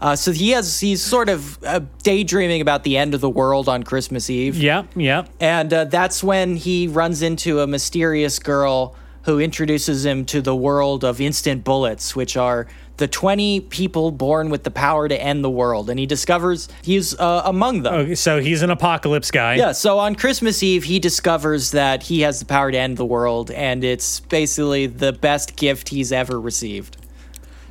Uh, 0.00 0.16
so 0.16 0.32
he 0.32 0.50
has 0.50 0.80
he's 0.80 1.00
sort 1.04 1.28
of 1.28 1.62
uh, 1.62 1.82
daydreaming 2.02 2.60
about 2.60 2.82
the 2.82 2.96
end 2.96 3.14
of 3.14 3.20
the 3.20 3.30
world 3.30 3.68
on 3.68 3.84
Christmas 3.84 4.28
Eve. 4.28 4.56
Yep, 4.56 4.88
yep. 4.96 5.28
And 5.38 5.72
uh, 5.72 5.84
that's 5.84 6.24
when 6.24 6.56
he 6.56 6.88
runs 6.88 7.22
into 7.22 7.60
a 7.60 7.68
mysterious 7.68 8.40
girl 8.40 8.96
who 9.24 9.38
introduces 9.38 10.04
him 10.04 10.24
to 10.26 10.40
the 10.40 10.54
world 10.54 11.04
of 11.04 11.20
instant 11.20 11.64
bullets, 11.64 12.16
which 12.16 12.36
are 12.36 12.66
the 12.96 13.08
20 13.08 13.60
people 13.60 14.10
born 14.10 14.50
with 14.50 14.64
the 14.64 14.70
power 14.70 15.08
to 15.08 15.20
end 15.20 15.44
the 15.44 15.50
world. 15.50 15.90
And 15.90 15.98
he 15.98 16.06
discovers 16.06 16.68
he's 16.82 17.18
uh, 17.18 17.42
among 17.44 17.82
them. 17.82 17.94
Okay, 17.94 18.14
so 18.14 18.40
he's 18.40 18.62
an 18.62 18.70
apocalypse 18.70 19.30
guy. 19.30 19.54
Yeah, 19.54 19.72
so 19.72 19.98
on 19.98 20.14
Christmas 20.14 20.62
Eve, 20.62 20.84
he 20.84 20.98
discovers 20.98 21.70
that 21.72 22.04
he 22.04 22.20
has 22.20 22.40
the 22.40 22.46
power 22.46 22.70
to 22.70 22.78
end 22.78 22.96
the 22.96 23.04
world, 23.04 23.50
and 23.50 23.82
it's 23.84 24.20
basically 24.20 24.86
the 24.86 25.12
best 25.12 25.56
gift 25.56 25.88
he's 25.88 26.12
ever 26.12 26.40
received. 26.40 26.96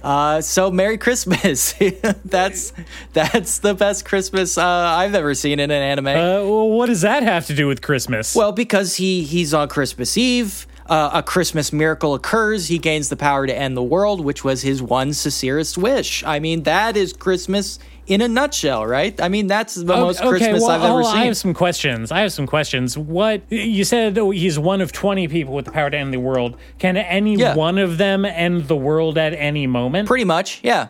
Uh, 0.03 0.41
so 0.41 0.71
Merry 0.71 0.97
Christmas! 0.97 1.73
that's 2.25 2.73
that's 3.13 3.59
the 3.59 3.75
best 3.75 4.03
Christmas 4.03 4.57
uh, 4.57 4.65
I've 4.65 5.13
ever 5.13 5.35
seen 5.35 5.59
in 5.59 5.69
an 5.69 5.81
anime. 5.81 6.07
Uh, 6.07 6.43
well, 6.43 6.69
what 6.69 6.87
does 6.87 7.01
that 7.01 7.23
have 7.23 7.45
to 7.47 7.53
do 7.53 7.67
with 7.67 7.81
Christmas? 7.81 8.35
Well, 8.35 8.51
because 8.51 8.95
he 8.95 9.23
he's 9.23 9.53
on 9.53 9.69
Christmas 9.69 10.17
Eve. 10.17 10.65
Uh, 10.91 11.09
a 11.13 11.23
Christmas 11.23 11.71
miracle 11.71 12.13
occurs. 12.13 12.67
He 12.67 12.77
gains 12.77 13.07
the 13.07 13.15
power 13.15 13.47
to 13.47 13.57
end 13.57 13.77
the 13.77 13.81
world, 13.83 14.19
which 14.19 14.43
was 14.43 14.61
his 14.61 14.81
one 14.81 15.13
sincerest 15.13 15.77
wish. 15.77 16.21
I 16.25 16.39
mean, 16.39 16.63
that 16.63 16.97
is 16.97 17.13
Christmas 17.13 17.79
in 18.07 18.19
a 18.19 18.27
nutshell, 18.27 18.85
right? 18.85 19.19
I 19.21 19.29
mean, 19.29 19.47
that's 19.47 19.75
the 19.75 19.85
most 19.85 20.19
Christmas 20.21 20.61
well, 20.61 20.71
I've 20.71 20.83
ever 20.83 21.03
seen. 21.03 21.15
I 21.15 21.25
have 21.27 21.37
some 21.37 21.53
questions. 21.53 22.11
I 22.11 22.19
have 22.19 22.33
some 22.33 22.45
questions. 22.45 22.97
What 22.97 23.41
you 23.49 23.85
said 23.85 24.17
oh, 24.17 24.31
he's 24.31 24.59
one 24.59 24.81
of 24.81 24.91
20 24.91 25.29
people 25.29 25.53
with 25.53 25.63
the 25.63 25.71
power 25.71 25.89
to 25.89 25.97
end 25.97 26.13
the 26.13 26.19
world. 26.19 26.57
Can 26.77 26.97
any 26.97 27.35
Yeah. 27.35 27.55
one 27.55 27.77
of 27.77 27.97
them 27.97 28.25
end 28.25 28.67
the 28.67 28.75
world 28.75 29.17
at 29.17 29.33
any 29.33 29.67
moment? 29.67 30.09
Pretty 30.09 30.25
much, 30.25 30.59
yeah. 30.61 30.89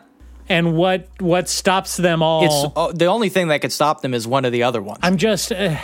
and 0.50 0.76
what 0.76 1.10
what 1.20 1.48
stops 1.48 1.98
them 1.98 2.24
all? 2.24 2.46
It's 2.46 2.74
oh, 2.76 2.92
the 2.92 3.06
only 3.06 3.30
thing 3.30 3.50
that 3.50 3.62
could 3.62 3.72
stop 3.72 4.02
them 4.02 4.16
is 4.16 4.28
one 4.28 4.46
of 4.46 4.52
the 4.52 4.64
other 4.64 4.82
ones. 4.82 5.00
I'm 5.04 5.18
just 5.18 5.52
uh, 5.52 5.78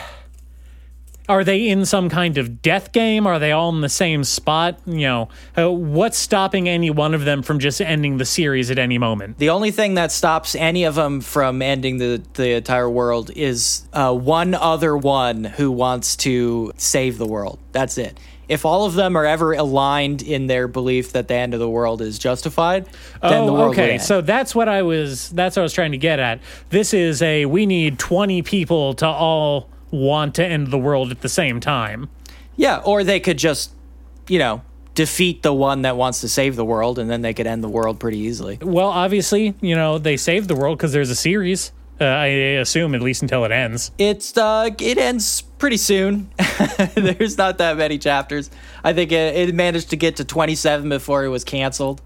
Are 1.29 1.43
they 1.43 1.67
in 1.67 1.85
some 1.85 2.09
kind 2.09 2.37
of 2.37 2.61
death 2.61 2.93
game? 2.93 3.27
Are 3.27 3.37
they 3.37 3.51
all 3.51 3.69
in 3.69 3.81
the 3.81 3.89
same 3.89 4.23
spot? 4.23 4.79
You 4.85 5.07
know, 5.07 5.29
uh, 5.57 5.69
what's 5.69 6.17
stopping 6.17 6.69
any 6.69 6.89
one 6.89 7.13
of 7.13 7.25
them 7.25 7.43
from 7.43 7.59
just 7.59 7.81
ending 7.81 8.17
the 8.17 8.25
series 8.25 8.71
at 8.71 8.79
any 8.79 8.97
moment? 8.97 9.37
The 9.37 9.49
only 9.49 9.71
thing 9.71 9.95
that 9.95 10.11
stops 10.11 10.55
any 10.55 10.85
of 10.85 10.95
them 10.95 11.19
from 11.19 11.61
ending 11.61 11.97
the, 11.97 12.23
the 12.35 12.51
entire 12.51 12.89
world 12.89 13.29
is 13.35 13.87
uh, 13.91 14.13
one 14.13 14.53
other 14.53 14.95
one 14.95 15.43
who 15.43 15.69
wants 15.69 16.15
to 16.17 16.71
save 16.77 17.17
the 17.17 17.27
world. 17.27 17.59
That's 17.73 17.97
it. 17.97 18.17
If 18.47 18.63
all 18.63 18.85
of 18.85 18.93
them 18.93 19.17
are 19.17 19.25
ever 19.25 19.51
aligned 19.51 20.21
in 20.21 20.47
their 20.47 20.69
belief 20.69 21.11
that 21.11 21.27
the 21.27 21.33
end 21.33 21.53
of 21.53 21.59
the 21.59 21.69
world 21.69 22.01
is 22.01 22.17
justified, 22.17 22.85
then 23.21 23.45
the 23.45 23.51
oh, 23.51 23.53
world 23.53 23.69
would 23.69 23.79
okay. 23.79 23.97
So 23.97 24.21
that's 24.21 24.55
what 24.55 24.69
I 24.69 24.83
was. 24.83 25.29
That's 25.31 25.57
what 25.57 25.61
I 25.61 25.63
was 25.63 25.73
trying 25.73 25.91
to 25.91 25.97
get 25.97 26.19
at. 26.19 26.39
This 26.69 26.93
is 26.93 27.21
a. 27.21 27.45
We 27.45 27.65
need 27.65 27.99
twenty 27.99 28.41
people 28.41 28.93
to 28.95 29.05
all 29.05 29.69
want 29.91 30.35
to 30.35 30.45
end 30.45 30.67
the 30.67 30.77
world 30.77 31.11
at 31.11 31.21
the 31.21 31.29
same 31.29 31.59
time. 31.59 32.09
yeah, 32.55 32.81
or 32.83 33.03
they 33.03 33.19
could 33.19 33.37
just 33.37 33.71
you 34.29 34.39
know, 34.39 34.61
defeat 34.95 35.43
the 35.43 35.53
one 35.53 35.83
that 35.83 35.97
wants 35.97 36.21
to 36.21 36.29
save 36.29 36.55
the 36.55 36.65
world, 36.65 36.99
and 36.99 37.09
then 37.09 37.21
they 37.21 37.33
could 37.33 37.47
end 37.47 37.63
the 37.63 37.69
world 37.69 37.99
pretty 37.99 38.17
easily. 38.19 38.57
Well, 38.61 38.87
obviously, 38.87 39.55
you 39.61 39.75
know, 39.75 39.97
they 39.97 40.17
saved 40.17 40.47
the 40.47 40.55
world 40.55 40.77
because 40.77 40.93
there's 40.93 41.09
a 41.09 41.15
series. 41.15 41.71
Uh, 41.99 42.05
I 42.05 42.25
assume 42.25 42.93
at 42.93 43.01
least 43.01 43.23
until 43.23 43.43
it 43.43 43.51
ends. 43.51 43.91
It's 43.97 44.37
uh, 44.37 44.69
it 44.79 44.99
ends 44.99 45.41
pretty 45.41 45.77
soon. 45.77 46.29
There's 46.93 47.39
not 47.39 47.57
that 47.57 47.75
many 47.75 47.97
chapters. 47.97 48.51
I 48.83 48.93
think 48.93 49.11
it, 49.11 49.35
it 49.35 49.55
managed 49.55 49.89
to 49.89 49.97
get 49.97 50.17
to 50.17 50.23
27 50.23 50.89
before 50.89 51.25
it 51.25 51.29
was 51.29 51.43
canceled. 51.43 52.03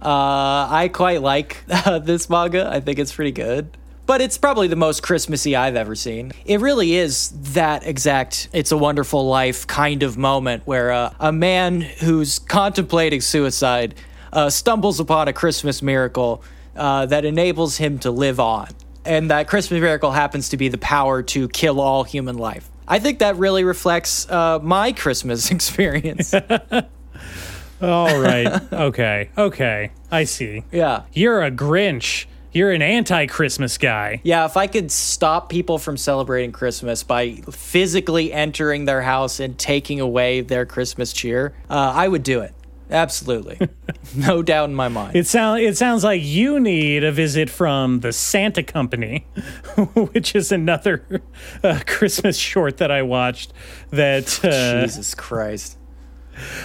Uh, 0.00 0.66
I 0.70 0.90
quite 0.90 1.20
like 1.20 1.62
uh, 1.70 1.98
this 1.98 2.30
manga. 2.30 2.70
I 2.72 2.80
think 2.80 2.98
it's 2.98 3.14
pretty 3.14 3.32
good. 3.32 3.76
But 4.08 4.22
it's 4.22 4.38
probably 4.38 4.68
the 4.68 4.74
most 4.76 5.02
Christmassy 5.02 5.54
I've 5.54 5.76
ever 5.76 5.94
seen. 5.94 6.32
It 6.46 6.60
really 6.60 6.94
is 6.94 7.28
that 7.52 7.86
exact 7.86 8.48
It's 8.54 8.72
a 8.72 8.76
Wonderful 8.78 9.28
Life 9.28 9.66
kind 9.66 10.02
of 10.02 10.16
moment 10.16 10.62
where 10.64 10.90
uh, 10.90 11.12
a 11.20 11.30
man 11.30 11.82
who's 11.82 12.38
contemplating 12.38 13.20
suicide 13.20 13.94
uh, 14.32 14.48
stumbles 14.48 14.98
upon 14.98 15.28
a 15.28 15.34
Christmas 15.34 15.82
miracle 15.82 16.42
uh, 16.74 17.04
that 17.04 17.26
enables 17.26 17.76
him 17.76 17.98
to 17.98 18.10
live 18.10 18.40
on. 18.40 18.68
And 19.04 19.30
that 19.30 19.46
Christmas 19.46 19.78
miracle 19.78 20.10
happens 20.10 20.48
to 20.48 20.56
be 20.56 20.68
the 20.68 20.78
power 20.78 21.22
to 21.24 21.46
kill 21.46 21.78
all 21.78 22.02
human 22.02 22.38
life. 22.38 22.66
I 22.88 23.00
think 23.00 23.18
that 23.18 23.36
really 23.36 23.62
reflects 23.62 24.26
uh, 24.30 24.58
my 24.62 24.92
Christmas 24.92 25.50
experience. 25.50 26.32
All 27.82 28.18
right. 28.18 28.72
okay. 28.72 29.30
Okay. 29.36 29.90
I 30.10 30.24
see. 30.24 30.64
yeah. 30.72 31.02
You're 31.12 31.42
a 31.44 31.50
Grinch. 31.50 32.24
You're 32.58 32.72
an 32.72 32.82
anti-Christmas 32.82 33.78
guy. 33.78 34.20
Yeah, 34.24 34.44
if 34.44 34.56
I 34.56 34.66
could 34.66 34.90
stop 34.90 35.48
people 35.48 35.78
from 35.78 35.96
celebrating 35.96 36.50
Christmas 36.50 37.04
by 37.04 37.34
physically 37.52 38.32
entering 38.32 38.84
their 38.84 39.00
house 39.00 39.38
and 39.38 39.56
taking 39.56 40.00
away 40.00 40.40
their 40.40 40.66
Christmas 40.66 41.12
cheer, 41.12 41.54
uh, 41.70 41.92
I 41.94 42.08
would 42.08 42.24
do 42.24 42.40
it. 42.40 42.52
Absolutely. 42.90 43.60
no 44.16 44.42
doubt 44.42 44.70
in 44.70 44.74
my 44.74 44.88
mind. 44.88 45.14
It 45.14 45.28
sound 45.28 45.60
it 45.60 45.76
sounds 45.76 46.02
like 46.02 46.20
you 46.20 46.58
need 46.58 47.04
a 47.04 47.12
visit 47.12 47.48
from 47.48 48.00
the 48.00 48.12
Santa 48.12 48.64
Company, 48.64 49.20
which 49.94 50.34
is 50.34 50.50
another 50.50 51.22
uh, 51.62 51.78
Christmas 51.86 52.36
short 52.36 52.78
that 52.78 52.90
I 52.90 53.02
watched. 53.02 53.52
That 53.90 54.44
uh, 54.44 54.82
Jesus 54.84 55.14
Christ. 55.14 55.78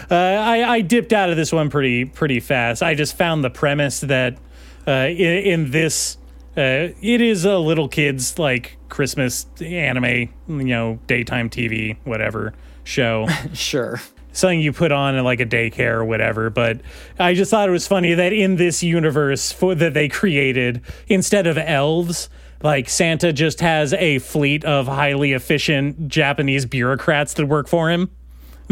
uh, 0.10 0.16
I, 0.16 0.64
I 0.68 0.82
dipped 0.82 1.14
out 1.14 1.30
of 1.30 1.36
this 1.38 1.52
one 1.52 1.70
pretty 1.70 2.06
pretty 2.06 2.40
fast. 2.40 2.82
I 2.82 2.96
just 2.96 3.16
found 3.16 3.44
the 3.44 3.52
premise 3.52 4.00
that 4.00 4.40
uh, 4.88 5.08
in, 5.10 5.64
in 5.64 5.72
this. 5.72 6.18
Uh, 6.56 6.94
it 7.02 7.20
is 7.20 7.46
a 7.46 7.58
little 7.58 7.88
kids 7.88 8.38
like 8.38 8.78
Christmas 8.90 9.48
anime, 9.60 10.06
you 10.48 10.64
know, 10.66 11.00
daytime 11.08 11.50
TV, 11.50 11.98
whatever 12.04 12.54
show. 12.84 13.28
Sure. 13.54 14.00
something 14.34 14.60
you 14.62 14.72
put 14.74 14.92
on 14.92 15.16
in 15.16 15.24
like 15.24 15.40
a 15.40 15.46
daycare 15.46 15.94
or 15.94 16.06
whatever. 16.06 16.50
But 16.50 16.82
I 17.20 17.34
just 17.34 17.50
thought 17.52 17.68
it 17.70 17.72
was 17.72 17.88
funny 17.88 18.14
that 18.14 18.34
in 18.34 18.56
this 18.58 18.84
universe 18.84 19.52
for, 19.52 19.74
that 19.76 19.94
they 19.94 20.10
created, 20.10 20.82
instead 21.08 21.48
of 21.48 21.58
elves, 21.58 22.30
like 22.62 22.90
Santa 22.90 23.34
just 23.34 23.60
has 23.60 23.94
a 23.94 24.20
fleet 24.20 24.64
of 24.64 24.88
highly 24.88 25.34
efficient 25.34 26.08
Japanese 26.08 26.66
bureaucrats 26.66 27.34
that 27.36 27.46
work 27.46 27.68
for 27.68 27.90
him. 27.90 28.10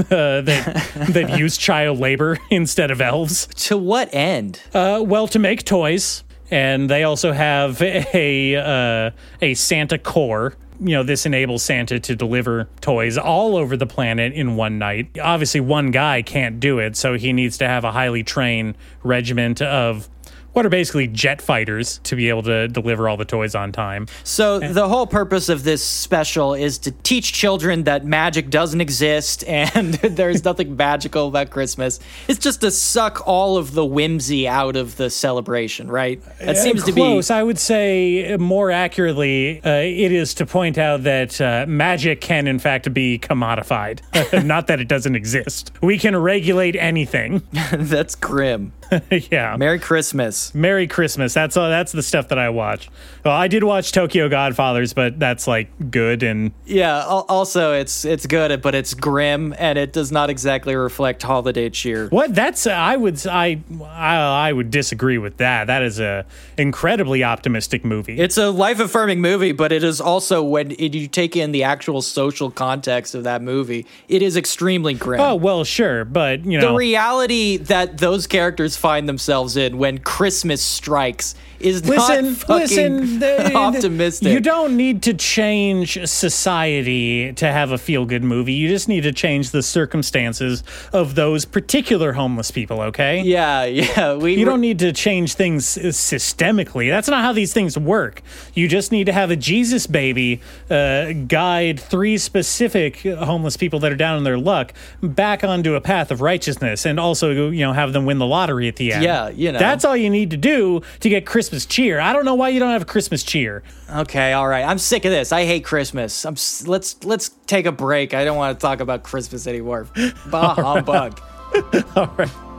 Uh, 0.12 0.42
that 0.42 0.92
that 1.10 1.30
use 1.38 1.58
child 1.58 2.00
labor 2.00 2.38
instead 2.50 2.92
of 2.92 3.02
elves. 3.02 3.48
To 3.48 3.78
what 3.78 4.14
end? 4.14 4.60
Uh, 4.74 5.02
well, 5.06 5.28
to 5.30 5.40
make 5.40 5.64
toys, 5.64 6.24
and 6.50 6.90
they 6.90 7.04
also 7.04 7.32
have 7.32 7.82
a 7.82 8.56
uh, 8.56 9.12
a 9.42 9.54
Santa 9.54 9.98
Corps. 9.98 10.56
You 10.80 10.96
know, 10.96 11.04
this 11.04 11.26
enables 11.26 11.64
Santa 11.64 12.00
to 12.00 12.16
deliver 12.16 12.68
toys 12.82 13.18
all 13.18 13.56
over 13.56 13.78
the 13.78 13.86
planet 13.86 14.34
in 14.34 14.56
one 14.56 14.80
night. 14.80 15.18
Obviously, 15.22 15.60
one 15.60 15.92
guy 15.92 16.24
can't 16.24 16.60
do 16.60 16.80
it, 16.80 16.98
so 16.98 17.16
he 17.16 17.32
needs 17.32 17.58
to 17.60 17.68
have 17.68 17.84
a 17.84 17.92
highly 17.92 18.24
trained 18.24 18.76
regiment 19.04 19.62
of 19.62 20.10
what 20.54 20.66
are 20.66 20.70
basically 20.70 21.08
jet 21.08 21.42
fighters 21.42 22.00
to 22.04 22.16
be 22.16 22.30
able 22.30 22.44
to 22.44 22.68
deliver 22.68 23.08
all 23.08 23.18
the 23.18 23.26
toys 23.26 23.56
on 23.56 23.72
time. 23.72 24.08
So 24.24 24.60
the 24.60 24.88
whole 24.88 25.08
purpose 25.08 25.50
of 25.50 25.64
this 25.64 25.84
special 25.84 26.54
is 26.54 26.78
to 26.80 26.92
teach 26.92 27.34
children 27.34 27.84
that 27.84 28.06
magic 28.06 28.50
doesn't 28.50 28.82
exist 28.82 29.44
and 29.48 29.94
there's 29.96 30.44
nothing 30.44 30.76
magical 30.76 31.28
about 31.28 31.50
Christmas. 31.50 32.00
It's 32.28 32.40
just 32.40 32.62
to 32.62 32.72
suck 32.72 33.28
all 33.28 33.58
of 33.58 33.74
the 33.74 33.86
whimsy 33.86 34.48
out 34.48 34.76
of 34.76 34.98
the 34.98 35.10
celebration, 35.10 35.90
right? 35.90 36.22
That 36.40 36.58
seems 36.58 36.84
to 36.84 36.92
be 36.92 37.02
close. 37.02 37.32
I 37.32 37.44
would 37.44 37.60
say 37.60 38.36
more 38.40 38.72
accurately, 38.72 39.62
uh, 39.64 39.70
it 39.70 40.12
is 40.12 40.34
to 40.36 40.46
point 40.46 40.78
out 40.78 41.04
that 41.04 41.40
uh, 41.40 41.66
magic 41.68 42.22
can, 42.22 42.48
in 42.48 42.60
fact, 42.60 42.94
be 42.94 43.20
commodified. 43.20 44.02
Not 44.46 44.68
that 44.68 44.80
it 44.80 44.88
doesn't 44.88 45.16
exist. 45.16 45.72
We 45.82 45.98
can 45.98 46.16
regulate 46.16 46.76
anything. 46.76 47.42
that's 47.74 48.16
grim. 48.16 48.74
yeah. 49.32 49.56
Merry 49.58 49.80
Christmas. 49.80 50.54
Merry 50.54 50.88
Christmas. 50.88 51.34
That's 51.34 51.56
all. 51.56 51.70
That's 51.70 51.92
the 51.92 52.04
stuff 52.04 52.28
that 52.30 52.40
I 52.40 52.50
watch. 52.50 52.90
Well, 53.24 53.34
I 53.34 53.48
did 53.48 53.64
watch 53.64 53.92
Tokyo 53.92 54.28
Godfathers, 54.30 54.94
but 54.94 55.20
that's 55.20 55.48
like 55.48 55.70
good 55.92 56.24
and 56.24 56.52
Yeah, 56.66 57.04
also 57.06 57.74
it's 57.74 58.04
it's 58.06 58.26
good 58.26 58.62
but 58.62 58.76
it's 58.76 58.94
grim 58.94 59.54
and 59.58 59.78
it 59.78 59.94
does 59.94 60.12
not 60.12 60.30
exactly 60.30 60.76
reflect 60.76 61.24
holiday 61.24 61.70
cheer. 61.70 62.08
what? 62.10 62.34
That's 62.34 62.68
uh, 62.68 62.72
I 62.72 62.98
would 62.98 63.26
I 63.28 63.62
I, 63.84 64.16
I 64.50 64.54
would 64.54 64.72
disagree 64.72 65.18
with 65.18 65.38
that. 65.38 65.68
That 65.68 65.84
is 65.84 66.00
a 66.00 66.26
incredibly 66.58 67.24
optimistic 67.24 67.86
movie. 67.86 68.20
It's 68.20 68.38
a 68.38 68.50
life 68.50 68.80
affirming 68.80 69.22
movie, 69.22 69.52
but 69.52 69.72
it 69.72 69.84
is 69.84 70.02
also 70.02 70.44
when 70.44 70.72
it, 70.72 70.94
you 70.94 71.08
take 71.08 71.36
in 71.36 71.52
the 71.52 71.64
actual 71.64 72.02
social 72.02 72.52
context 72.52 73.16
of 73.16 73.24
that 73.24 73.42
movie, 73.42 73.86
it 74.08 74.22
is 74.22 74.36
extremely 74.36 74.94
grim. 74.94 75.22
oh 75.22 75.36
well, 75.36 75.64
sure, 75.64 76.04
but 76.04 76.46
you 76.46 76.60
know 76.60 76.72
the 76.72 76.76
reality 76.76 77.58
that 77.58 78.00
those 78.00 78.28
characters 78.28 78.76
find 78.82 79.08
themselves 79.08 79.56
in 79.56 79.78
when 79.78 80.00
Christmas 80.00 80.62
strikes 80.62 81.36
is 81.60 81.88
listen, 81.88 82.26
not 82.26 82.38
fucking 82.38 82.60
listen. 82.60 83.20
the- 83.20 83.54
optimistic. 83.56 84.34
You 84.34 84.40
don't 84.40 84.76
need 84.76 85.04
to 85.04 85.14
change 85.14 86.04
society 86.08 87.32
to 87.34 87.52
have 87.52 87.72
a 87.72 87.78
feel 87.78 88.06
good 88.06 88.24
movie. 88.24 88.54
You 88.54 88.68
just 88.68 88.90
need 88.90 89.02
to 89.02 89.12
change 89.12 89.52
the 89.52 89.62
circumstances 89.62 90.64
of 90.92 91.14
those 91.14 91.46
particular 91.46 92.14
homeless 92.14 92.50
people. 92.50 92.82
Okay. 92.82 93.22
Yeah, 93.22 93.66
yeah. 93.66 94.16
We 94.16 94.36
You 94.36 94.46
don't 94.46 94.62
need 94.62 94.80
to 94.80 94.92
change 94.92 95.36
things 95.36 95.66
systemically. 95.66 96.90
That's 96.90 97.08
not 97.08 97.22
how 97.22 97.32
these 97.34 97.54
things 97.54 97.78
work. 97.78 98.22
You 98.56 98.68
just 98.68 98.92
need 98.92 99.06
to 99.06 99.14
have 99.14 99.30
a 99.30 99.36
Jesus 99.36 99.86
baby 99.86 100.42
uh, 100.70 101.14
guide 101.14 101.80
three 101.80 102.18
specific 102.18 103.02
homeless 103.04 103.56
people 103.56 103.80
that 103.82 103.92
are 103.92 103.96
down 103.96 104.18
in 104.18 104.24
their 104.24 104.40
luck 104.40 104.74
back 105.04 105.44
onto 105.44 105.76
a 105.76 105.82
path 105.82 106.10
of 106.10 106.22
righteousness, 106.22 106.86
and 106.86 107.00
also 107.00 107.52
you 107.52 107.64
know 107.64 107.74
have 107.74 107.94
them 107.94 108.06
win 108.06 108.18
the 108.18 108.26
lottery 108.26 108.71
at 108.72 108.78
the 108.78 108.94
end. 108.94 109.04
Yeah, 109.04 109.30
you 109.30 109.52
know. 109.52 109.60
that's 109.60 109.86
all 109.86 109.96
you 109.96 110.10
need 110.10 110.32
to 110.32 110.38
do 110.38 110.82
to 111.02 111.10
get 111.10 111.26
Christmas 111.26 111.66
cheer. 111.66 112.00
I 112.00 112.14
don't 112.14 112.26
know 112.26 112.36
why 112.36 112.50
you 112.50 112.60
don't 112.60 112.72
have 112.72 112.88
Christmas 112.88 113.22
cheer. 113.24 113.64
Okay, 113.94 114.34
all 114.34 114.48
right. 114.48 114.64
I'm 114.64 114.78
sick 114.78 115.06
of 115.06 115.12
this. 115.12 115.32
I 115.32 115.46
hate 115.46 115.64
Christmas. 115.66 116.26
I'm 116.26 116.34
s- 116.34 116.66
let's 116.66 117.04
let's 117.04 117.30
take 117.48 117.66
a 117.66 117.72
break. 117.72 118.14
I 118.14 118.24
don't 118.26 118.38
want 118.38 118.58
to 118.58 118.62
talk 118.62 118.80
about 118.80 119.04
Christmas 119.04 119.46
anymore. 119.48 119.88
Bah 120.28 120.56
humbug. 120.56 121.20
all 121.96 122.14
right. 122.18 122.30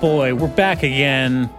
boy, 0.00 0.32
we're 0.32 0.46
back 0.46 0.84
again. 0.84 1.50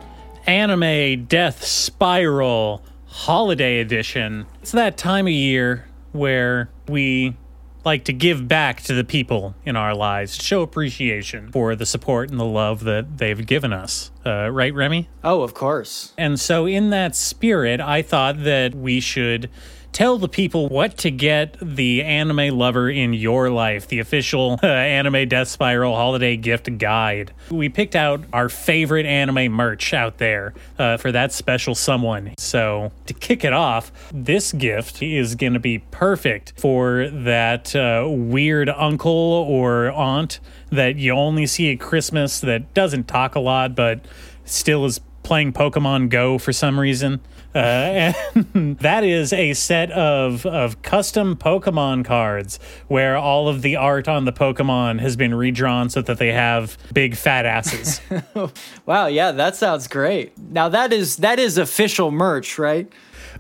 Anime 0.46 1.26
Death 1.26 1.66
Spiral 1.66 2.82
Holiday 3.06 3.82
Edition. 3.82 4.46
It's 4.62 4.72
that 4.72 4.98
time 4.98 5.28
of 5.28 5.34
year 5.34 5.90
where 6.14 6.70
we 6.88 7.36
like 7.84 8.06
to 8.06 8.14
give 8.14 8.48
back 8.48 8.82
to 8.84 8.94
the 8.94 9.04
people 9.04 9.56
in 9.66 9.76
our 9.76 9.94
lives, 9.94 10.42
show 10.42 10.62
appreciation 10.62 11.52
for 11.52 11.76
the 11.76 11.86
support 11.86 12.30
and 12.30 12.40
the 12.40 12.46
love 12.46 12.86
that 12.86 13.18
they've 13.18 13.46
given 13.46 13.74
us. 13.74 14.10
Uh, 14.26 14.50
right, 14.50 14.74
Remy? 14.74 15.10
Oh, 15.22 15.42
of 15.42 15.54
course. 15.54 16.14
And 16.18 16.40
so, 16.40 16.66
in 16.66 16.92
that 16.92 17.18
spirit, 17.18 17.82
I 17.82 18.02
thought 18.02 18.46
that 18.46 18.74
we 18.74 19.02
should 19.02 19.50
tell 19.92 20.18
the 20.18 20.30
people 20.30 20.68
what 20.70 20.98
to 20.98 21.12
get 21.12 21.58
the 21.62 22.04
anime 22.04 22.58
lover 22.58 22.90
in 22.90 23.14
your 23.14 23.50
life, 23.50 23.88
the 23.88 24.00
official 24.00 24.60
uh, 24.64 24.68
Anime 24.68 25.28
Death 25.28 25.48
Spiral 25.48 25.96
holiday 25.96 26.38
gift 26.38 26.78
guide. 26.78 27.34
We 27.50 27.70
picked 27.70 27.96
out 27.96 28.24
our 28.32 28.50
favorite 28.50 29.06
anime 29.06 29.52
merch 29.52 29.94
out 29.94 30.18
there 30.18 30.54
uh, 30.78 30.98
for 30.98 31.12
that 31.12 31.32
special 31.34 31.76
someone. 31.76 32.34
So, 32.38 32.92
to 33.08 33.14
kick 33.14 33.44
it 33.44 33.54
off, 33.54 33.92
this 34.14 34.52
gift 34.54 35.02
is 35.02 35.36
going 35.36 35.54
to 35.54 35.60
be 35.60 35.80
perfect 35.80 36.54
for 36.58 37.10
that 37.10 37.76
uh, 37.76 38.06
weird 38.08 38.70
uncle 38.70 39.12
or 39.12 39.92
aunt 39.92 40.40
that 40.72 40.98
you 40.98 41.14
only 41.14 41.48
see 41.48 41.72
at 41.72 41.80
Christmas 41.80 42.40
that 42.42 42.74
doesn't 42.74 43.08
talk 43.08 43.36
a 43.36 43.40
lot 43.40 43.76
but 43.76 44.06
still 44.46 44.86
is 44.86 45.00
playing 45.24 45.54
Pokemon 45.54 46.10
Go 46.10 46.38
for 46.38 46.52
some 46.52 46.80
reason. 46.80 47.22
Uh, 47.56 48.14
and 48.54 48.78
that 48.80 49.04
is 49.04 49.34
a 49.34 49.54
set 49.54 49.92
of 49.92 50.46
of 50.46 50.82
custom 50.82 51.36
Pokemon 51.36 52.06
cards 52.06 52.60
where 52.88 53.18
all 53.18 53.48
of 53.48 53.62
the 53.62 53.76
art 53.76 54.08
on 54.08 54.26
the 54.26 54.32
Pokemon 54.32 55.00
has 55.00 55.16
been 55.16 55.34
redrawn 55.34 55.90
so 55.90 56.02
that 56.02 56.20
they 56.20 56.32
have 56.32 56.78
big 56.94 57.16
fat 57.16 57.46
asses. 57.46 58.02
wow, 58.86 59.08
yeah, 59.08 59.32
that 59.32 59.56
sounds 59.56 59.88
great. 59.88 60.38
Now 60.38 60.70
that 60.70 60.94
is 60.94 61.18
that 61.18 61.40
is 61.40 61.58
official 61.58 62.12
merch, 62.12 62.60
right? 62.60 62.92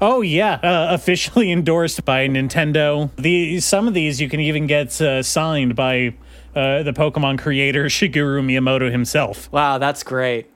Oh 0.01 0.21
yeah, 0.21 0.53
uh, 0.55 0.87
officially 0.93 1.51
endorsed 1.51 2.03
by 2.05 2.27
Nintendo. 2.27 3.09
The 3.17 3.59
some 3.59 3.87
of 3.87 3.93
these 3.93 4.19
you 4.19 4.29
can 4.29 4.39
even 4.39 4.65
get 4.65 4.99
uh, 5.01 5.21
signed 5.21 5.75
by 5.75 6.15
uh, 6.55 6.83
the 6.83 6.93
Pokemon 6.93 7.39
creator 7.39 7.85
Shigeru 7.85 8.43
Miyamoto 8.43 8.91
himself. 8.91 9.51
Wow, 9.51 9.77
that's 9.77 10.03
great. 10.03 10.49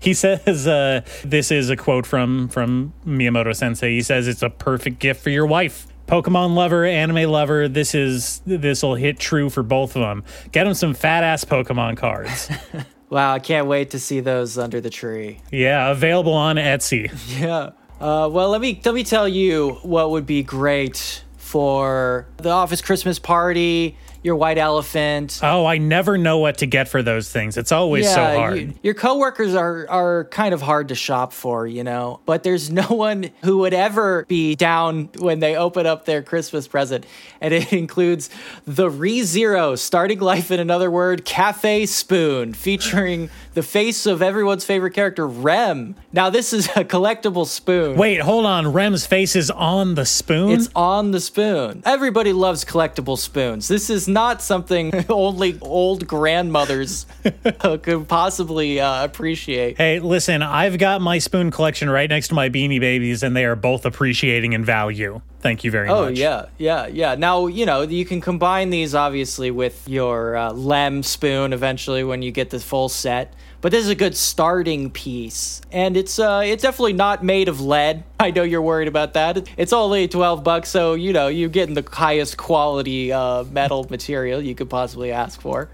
He 0.00 0.14
says 0.14 0.66
uh, 0.66 1.02
this 1.24 1.50
is 1.50 1.70
a 1.70 1.76
quote 1.76 2.06
from 2.06 2.48
from 2.48 2.92
Miyamoto 3.06 3.54
Sensei. 3.54 3.90
He 3.90 4.02
says 4.02 4.28
it's 4.28 4.42
a 4.42 4.50
perfect 4.50 4.98
gift 4.98 5.22
for 5.22 5.30
your 5.30 5.46
wife. 5.46 5.86
Pokemon 6.06 6.54
lover, 6.54 6.84
anime 6.84 7.30
lover, 7.30 7.68
this 7.68 7.94
is 7.94 8.42
this 8.44 8.82
will 8.82 8.96
hit 8.96 9.18
true 9.20 9.48
for 9.48 9.62
both 9.62 9.94
of 9.94 10.02
them. 10.02 10.24
Get 10.50 10.64
them 10.64 10.74
some 10.74 10.92
fat 10.92 11.22
ass 11.22 11.44
Pokemon 11.44 11.96
cards. 11.98 12.50
wow, 13.10 13.32
I 13.34 13.38
can't 13.38 13.68
wait 13.68 13.90
to 13.90 14.00
see 14.00 14.18
those 14.18 14.58
under 14.58 14.80
the 14.80 14.90
tree. 14.90 15.40
Yeah, 15.52 15.90
available 15.90 16.32
on 16.32 16.56
Etsy. 16.56 17.10
Yeah. 17.40 17.70
Uh, 18.00 18.28
well, 18.32 18.48
let 18.48 18.60
me 18.62 18.80
let 18.84 18.94
me 18.94 19.04
tell 19.04 19.28
you 19.28 19.78
what 19.82 20.10
would 20.10 20.26
be 20.26 20.42
great 20.42 21.22
for 21.36 22.26
the 22.38 22.48
office 22.48 22.80
Christmas 22.80 23.18
party 23.18 23.96
your 24.22 24.36
white 24.36 24.58
elephant. 24.58 25.40
Oh, 25.42 25.64
I 25.64 25.78
never 25.78 26.18
know 26.18 26.38
what 26.38 26.58
to 26.58 26.66
get 26.66 26.88
for 26.88 27.02
those 27.02 27.30
things. 27.30 27.56
It's 27.56 27.72
always 27.72 28.04
yeah, 28.04 28.14
so 28.14 28.38
hard. 28.38 28.58
You, 28.58 28.74
your 28.82 28.94
coworkers 28.94 29.54
are 29.54 29.88
are 29.88 30.24
kind 30.26 30.52
of 30.52 30.60
hard 30.60 30.88
to 30.88 30.94
shop 30.94 31.32
for, 31.32 31.66
you 31.66 31.84
know. 31.84 32.20
But 32.26 32.42
there's 32.42 32.70
no 32.70 32.82
one 32.88 33.30
who 33.42 33.58
would 33.58 33.74
ever 33.74 34.24
be 34.26 34.54
down 34.54 35.10
when 35.18 35.40
they 35.40 35.56
open 35.56 35.86
up 35.86 36.04
their 36.04 36.22
Christmas 36.22 36.68
present, 36.68 37.06
and 37.40 37.54
it 37.54 37.72
includes 37.72 38.30
the 38.66 38.90
Re 38.90 39.22
Zero 39.22 39.74
starting 39.76 40.20
life 40.20 40.50
in 40.50 40.60
another 40.60 40.90
world 40.90 41.24
cafe 41.24 41.86
spoon 41.86 42.52
featuring 42.52 43.30
the 43.54 43.62
face 43.62 44.06
of 44.06 44.22
everyone's 44.22 44.64
favorite 44.64 44.94
character 44.94 45.26
Rem. 45.26 45.96
Now 46.12 46.30
this 46.30 46.52
is 46.52 46.66
a 46.68 46.84
collectible 46.84 47.46
spoon. 47.46 47.96
Wait, 47.96 48.20
hold 48.20 48.46
on. 48.46 48.72
Rem's 48.72 49.06
face 49.06 49.34
is 49.36 49.50
on 49.50 49.94
the 49.94 50.06
spoon. 50.06 50.50
It's 50.50 50.68
on 50.74 51.10
the 51.10 51.20
spoon. 51.20 51.82
Everybody 51.84 52.32
loves 52.32 52.64
collectible 52.64 53.18
spoons. 53.18 53.68
This 53.68 53.90
is 53.90 54.08
not 54.08 54.42
something 54.42 55.04
only 55.08 55.58
old 55.60 56.06
grandmothers 56.06 57.06
could 57.82 58.08
possibly 58.08 58.80
uh, 58.80 59.04
appreciate. 59.04 59.76
Hey, 59.76 59.98
listen, 59.98 60.42
I've 60.42 60.78
got 60.78 61.00
my 61.00 61.18
spoon 61.18 61.50
collection 61.50 61.90
right 61.90 62.08
next 62.08 62.28
to 62.28 62.34
my 62.34 62.48
Beanie 62.48 62.80
Babies, 62.80 63.22
and 63.22 63.36
they 63.36 63.44
are 63.44 63.56
both 63.56 63.84
appreciating 63.84 64.52
in 64.52 64.64
value. 64.64 65.20
Thank 65.40 65.64
you 65.64 65.70
very 65.70 65.88
oh, 65.88 66.02
much. 66.02 66.18
Oh 66.18 66.20
yeah, 66.20 66.46
yeah, 66.58 66.86
yeah. 66.86 67.14
Now 67.14 67.46
you 67.46 67.64
know 67.64 67.82
you 67.82 68.04
can 68.04 68.20
combine 68.20 68.70
these 68.70 68.94
obviously 68.94 69.50
with 69.50 69.88
your 69.88 70.36
uh, 70.36 70.52
Lem 70.52 71.02
spoon 71.02 71.52
eventually 71.52 72.04
when 72.04 72.20
you 72.20 72.30
get 72.30 72.50
the 72.50 72.60
full 72.60 72.88
set. 72.88 73.34
But 73.62 73.72
this 73.72 73.84
is 73.84 73.90
a 73.90 73.94
good 73.94 74.16
starting 74.16 74.90
piece, 74.90 75.60
and 75.70 75.96
it's 75.96 76.18
uh, 76.18 76.42
it's 76.44 76.62
definitely 76.62 76.92
not 76.92 77.24
made 77.24 77.48
of 77.48 77.60
lead. 77.60 78.04
I 78.20 78.30
know 78.30 78.42
you're 78.42 78.62
worried 78.62 78.88
about 78.88 79.14
that. 79.14 79.48
It's 79.56 79.72
only 79.72 80.08
twelve 80.08 80.44
bucks, 80.44 80.68
so 80.68 80.94
you 80.94 81.12
know 81.12 81.28
you're 81.28 81.48
getting 81.48 81.74
the 81.74 81.86
highest 81.90 82.36
quality 82.36 83.12
uh, 83.12 83.44
metal 83.44 83.86
material 83.88 84.42
you 84.42 84.54
could 84.54 84.68
possibly 84.68 85.10
ask 85.10 85.40
for. 85.40 85.70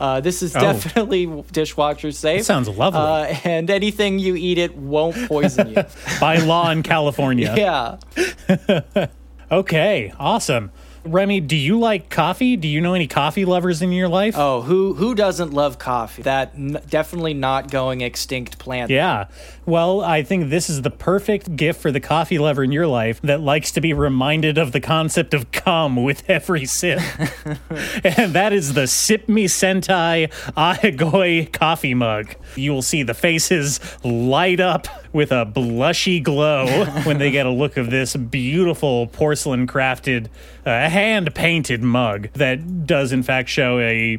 Uh, 0.00 0.18
this 0.18 0.42
is 0.42 0.56
oh. 0.56 0.60
definitely 0.60 1.26
dishwasher 1.52 2.10
safe. 2.10 2.40
That 2.40 2.44
sounds 2.44 2.70
lovely. 2.70 3.00
Uh, 3.00 3.36
and 3.44 3.68
anything 3.68 4.18
you 4.18 4.34
eat 4.34 4.56
it 4.56 4.74
won't 4.74 5.28
poison 5.28 5.68
you. 5.68 5.84
By 6.20 6.38
law 6.38 6.70
in 6.70 6.82
California. 6.82 7.54
yeah. 7.56 9.06
okay, 9.52 10.12
awesome. 10.18 10.72
Remy, 11.04 11.40
do 11.40 11.56
you 11.56 11.78
like 11.78 12.10
coffee? 12.10 12.56
Do 12.56 12.68
you 12.68 12.80
know 12.80 12.94
any 12.94 13.06
coffee 13.06 13.44
lovers 13.44 13.80
in 13.82 13.92
your 13.92 14.08
life? 14.08 14.34
Oh, 14.36 14.62
who 14.62 14.94
who 14.94 15.14
doesn't 15.14 15.52
love 15.52 15.78
coffee? 15.78 16.22
That 16.22 16.52
n- 16.54 16.80
definitely 16.88 17.32
not 17.32 17.70
going 17.70 18.02
extinct 18.02 18.58
plant. 18.58 18.90
Yeah. 18.90 19.28
Well, 19.70 20.00
I 20.00 20.24
think 20.24 20.50
this 20.50 20.68
is 20.68 20.82
the 20.82 20.90
perfect 20.90 21.54
gift 21.54 21.80
for 21.80 21.92
the 21.92 22.00
coffee 22.00 22.40
lover 22.40 22.64
in 22.64 22.72
your 22.72 22.88
life 22.88 23.22
that 23.22 23.40
likes 23.40 23.70
to 23.70 23.80
be 23.80 23.92
reminded 23.92 24.58
of 24.58 24.72
the 24.72 24.80
concept 24.80 25.32
of 25.32 25.52
cum 25.52 25.94
with 25.94 26.28
every 26.28 26.66
sip. 26.66 26.98
and 28.02 28.32
that 28.32 28.52
is 28.52 28.74
the 28.74 28.88
Sip 28.88 29.28
Me 29.28 29.44
Sentai 29.44 30.28
Ahegao 30.56 31.52
coffee 31.52 31.94
mug. 31.94 32.34
You 32.56 32.72
will 32.72 32.82
see 32.82 33.04
the 33.04 33.14
faces 33.14 33.78
light 34.02 34.58
up 34.58 34.88
with 35.12 35.30
a 35.30 35.46
blushy 35.46 36.20
glow 36.20 36.84
when 37.04 37.18
they 37.18 37.30
get 37.30 37.46
a 37.46 37.50
look 37.50 37.76
of 37.76 37.90
this 37.90 38.16
beautiful 38.16 39.06
porcelain 39.06 39.68
crafted, 39.68 40.26
uh, 40.66 40.88
hand 40.88 41.32
painted 41.32 41.80
mug 41.80 42.28
that 42.32 42.86
does, 42.86 43.12
in 43.12 43.22
fact, 43.22 43.48
show 43.48 43.78
a 43.78 44.18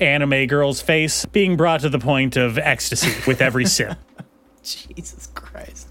anime 0.00 0.46
girl's 0.46 0.80
face 0.80 1.26
being 1.26 1.58
brought 1.58 1.80
to 1.80 1.90
the 1.90 1.98
point 1.98 2.38
of 2.38 2.56
ecstasy 2.56 3.12
with 3.26 3.42
every 3.42 3.66
sip. 3.66 3.98
Jesus 4.74 5.28
Christ. 5.34 5.88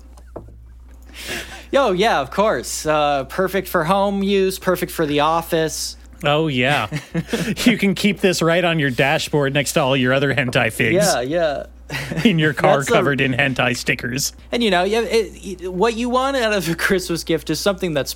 Yo, 1.71 1.91
yeah, 1.91 2.19
of 2.19 2.31
course. 2.31 2.85
Uh, 2.85 3.25
perfect 3.25 3.67
for 3.67 3.83
home 3.83 4.23
use, 4.23 4.59
perfect 4.59 4.91
for 4.91 5.05
the 5.05 5.19
office. 5.21 5.97
Oh 6.23 6.47
yeah, 6.47 6.87
you 7.65 7.77
can 7.77 7.93
keep 7.93 8.21
this 8.21 8.41
right 8.41 8.63
on 8.63 8.79
your 8.79 8.89
dashboard 8.89 9.53
next 9.53 9.73
to 9.73 9.81
all 9.81 9.95
your 9.95 10.13
other 10.13 10.33
hentai 10.33 10.71
figs. 10.71 10.95
Yeah, 10.95 11.21
yeah. 11.21 11.65
in 12.25 12.37
your 12.37 12.53
car 12.53 12.83
covered 12.83 13.21
a, 13.21 13.23
in 13.23 13.33
hentai 13.33 13.75
stickers. 13.75 14.33
And 14.51 14.63
you 14.63 14.71
know, 14.71 14.83
it, 14.85 14.91
it, 15.61 15.73
what 15.73 15.95
you 15.95 16.09
want 16.09 16.35
out 16.37 16.53
of 16.53 16.67
a 16.69 16.75
Christmas 16.75 17.23
gift 17.23 17.49
is 17.49 17.59
something 17.59 17.93
that's 17.93 18.15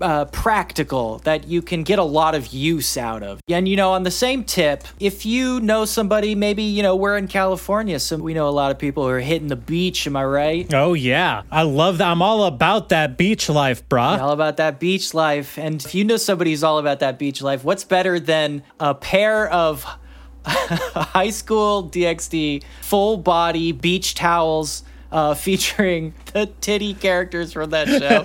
uh, 0.00 0.26
practical 0.26 1.18
that 1.20 1.46
you 1.46 1.62
can 1.62 1.82
get 1.82 1.98
a 1.98 2.04
lot 2.04 2.34
of 2.34 2.48
use 2.48 2.96
out 2.96 3.22
of. 3.22 3.40
And 3.48 3.68
you 3.68 3.76
know, 3.76 3.92
on 3.92 4.02
the 4.02 4.10
same 4.10 4.44
tip, 4.44 4.84
if 5.00 5.24
you 5.24 5.60
know 5.60 5.84
somebody, 5.84 6.34
maybe 6.34 6.62
you 6.62 6.82
know 6.82 6.96
we're 6.96 7.16
in 7.16 7.28
California, 7.28 7.98
so 7.98 8.16
we 8.16 8.34
know 8.34 8.48
a 8.48 8.50
lot 8.50 8.70
of 8.70 8.78
people 8.78 9.04
who 9.04 9.10
are 9.10 9.20
hitting 9.20 9.48
the 9.48 9.56
beach. 9.56 10.06
Am 10.06 10.16
I 10.16 10.24
right? 10.24 10.74
Oh 10.74 10.94
yeah, 10.94 11.42
I 11.50 11.62
love 11.62 11.98
that. 11.98 12.08
I'm 12.08 12.22
all 12.22 12.44
about 12.44 12.90
that 12.90 13.16
beach 13.16 13.48
life, 13.48 13.88
brah. 13.88 14.18
All 14.18 14.32
about 14.32 14.58
that 14.58 14.80
beach 14.80 15.14
life. 15.14 15.58
And 15.58 15.84
if 15.84 15.94
you 15.94 16.04
know 16.04 16.16
somebody 16.16 16.50
who's 16.50 16.64
all 16.64 16.78
about 16.78 17.00
that 17.00 17.18
beach 17.18 17.42
life, 17.42 17.64
what's 17.64 17.84
better 17.84 18.20
than 18.20 18.62
a 18.80 18.94
pair 18.94 19.48
of 19.48 19.84
high 20.44 21.30
school 21.30 21.88
DxD 21.88 22.62
full 22.82 23.16
body 23.16 23.72
beach 23.72 24.14
towels? 24.14 24.82
Uh, 25.12 25.34
featuring 25.46 26.14
the 26.32 26.46
titty 26.60 26.94
characters 26.94 27.52
from 27.52 27.70
that 27.70 27.88
show. 27.88 28.24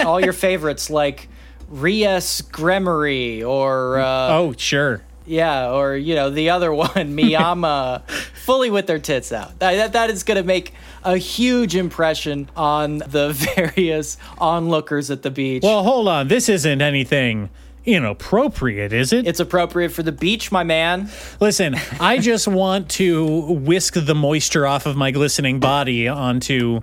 All 0.06 0.20
your 0.20 0.32
favorites 0.32 0.90
like 0.90 1.28
Rias 1.68 2.42
Gremory 2.42 3.46
or 3.46 3.98
uh, 3.98 4.28
oh 4.30 4.54
sure 4.56 5.02
yeah 5.26 5.70
or 5.70 5.94
you 5.94 6.14
know 6.14 6.30
the 6.30 6.50
other 6.50 6.72
one 6.72 6.88
Miyama 7.16 8.08
fully 8.08 8.70
with 8.70 8.86
their 8.86 8.98
tits 8.98 9.30
out. 9.32 9.58
That 9.58 9.92
that 9.92 10.10
is 10.10 10.22
going 10.22 10.38
to 10.38 10.46
make 10.46 10.72
a 11.04 11.16
huge 11.16 11.76
impression 11.76 12.48
on 12.56 12.98
the 12.98 13.32
various 13.54 14.16
onlookers 14.38 15.10
at 15.10 15.22
the 15.22 15.30
beach. 15.30 15.62
Well, 15.62 15.82
hold 15.84 16.08
on. 16.08 16.28
This 16.28 16.48
isn't 16.48 16.80
anything 16.80 17.50
inappropriate, 17.88 18.92
is 18.92 19.12
it? 19.12 19.26
It's 19.26 19.40
appropriate 19.40 19.90
for 19.90 20.02
the 20.02 20.12
beach, 20.12 20.52
my 20.52 20.62
man. 20.62 21.10
Listen, 21.40 21.74
I 21.98 22.18
just 22.18 22.46
want 22.46 22.90
to 22.90 23.26
whisk 23.54 23.94
the 23.94 24.14
moisture 24.14 24.66
off 24.66 24.86
of 24.86 24.96
my 24.96 25.10
glistening 25.10 25.58
body 25.60 26.06
onto 26.06 26.80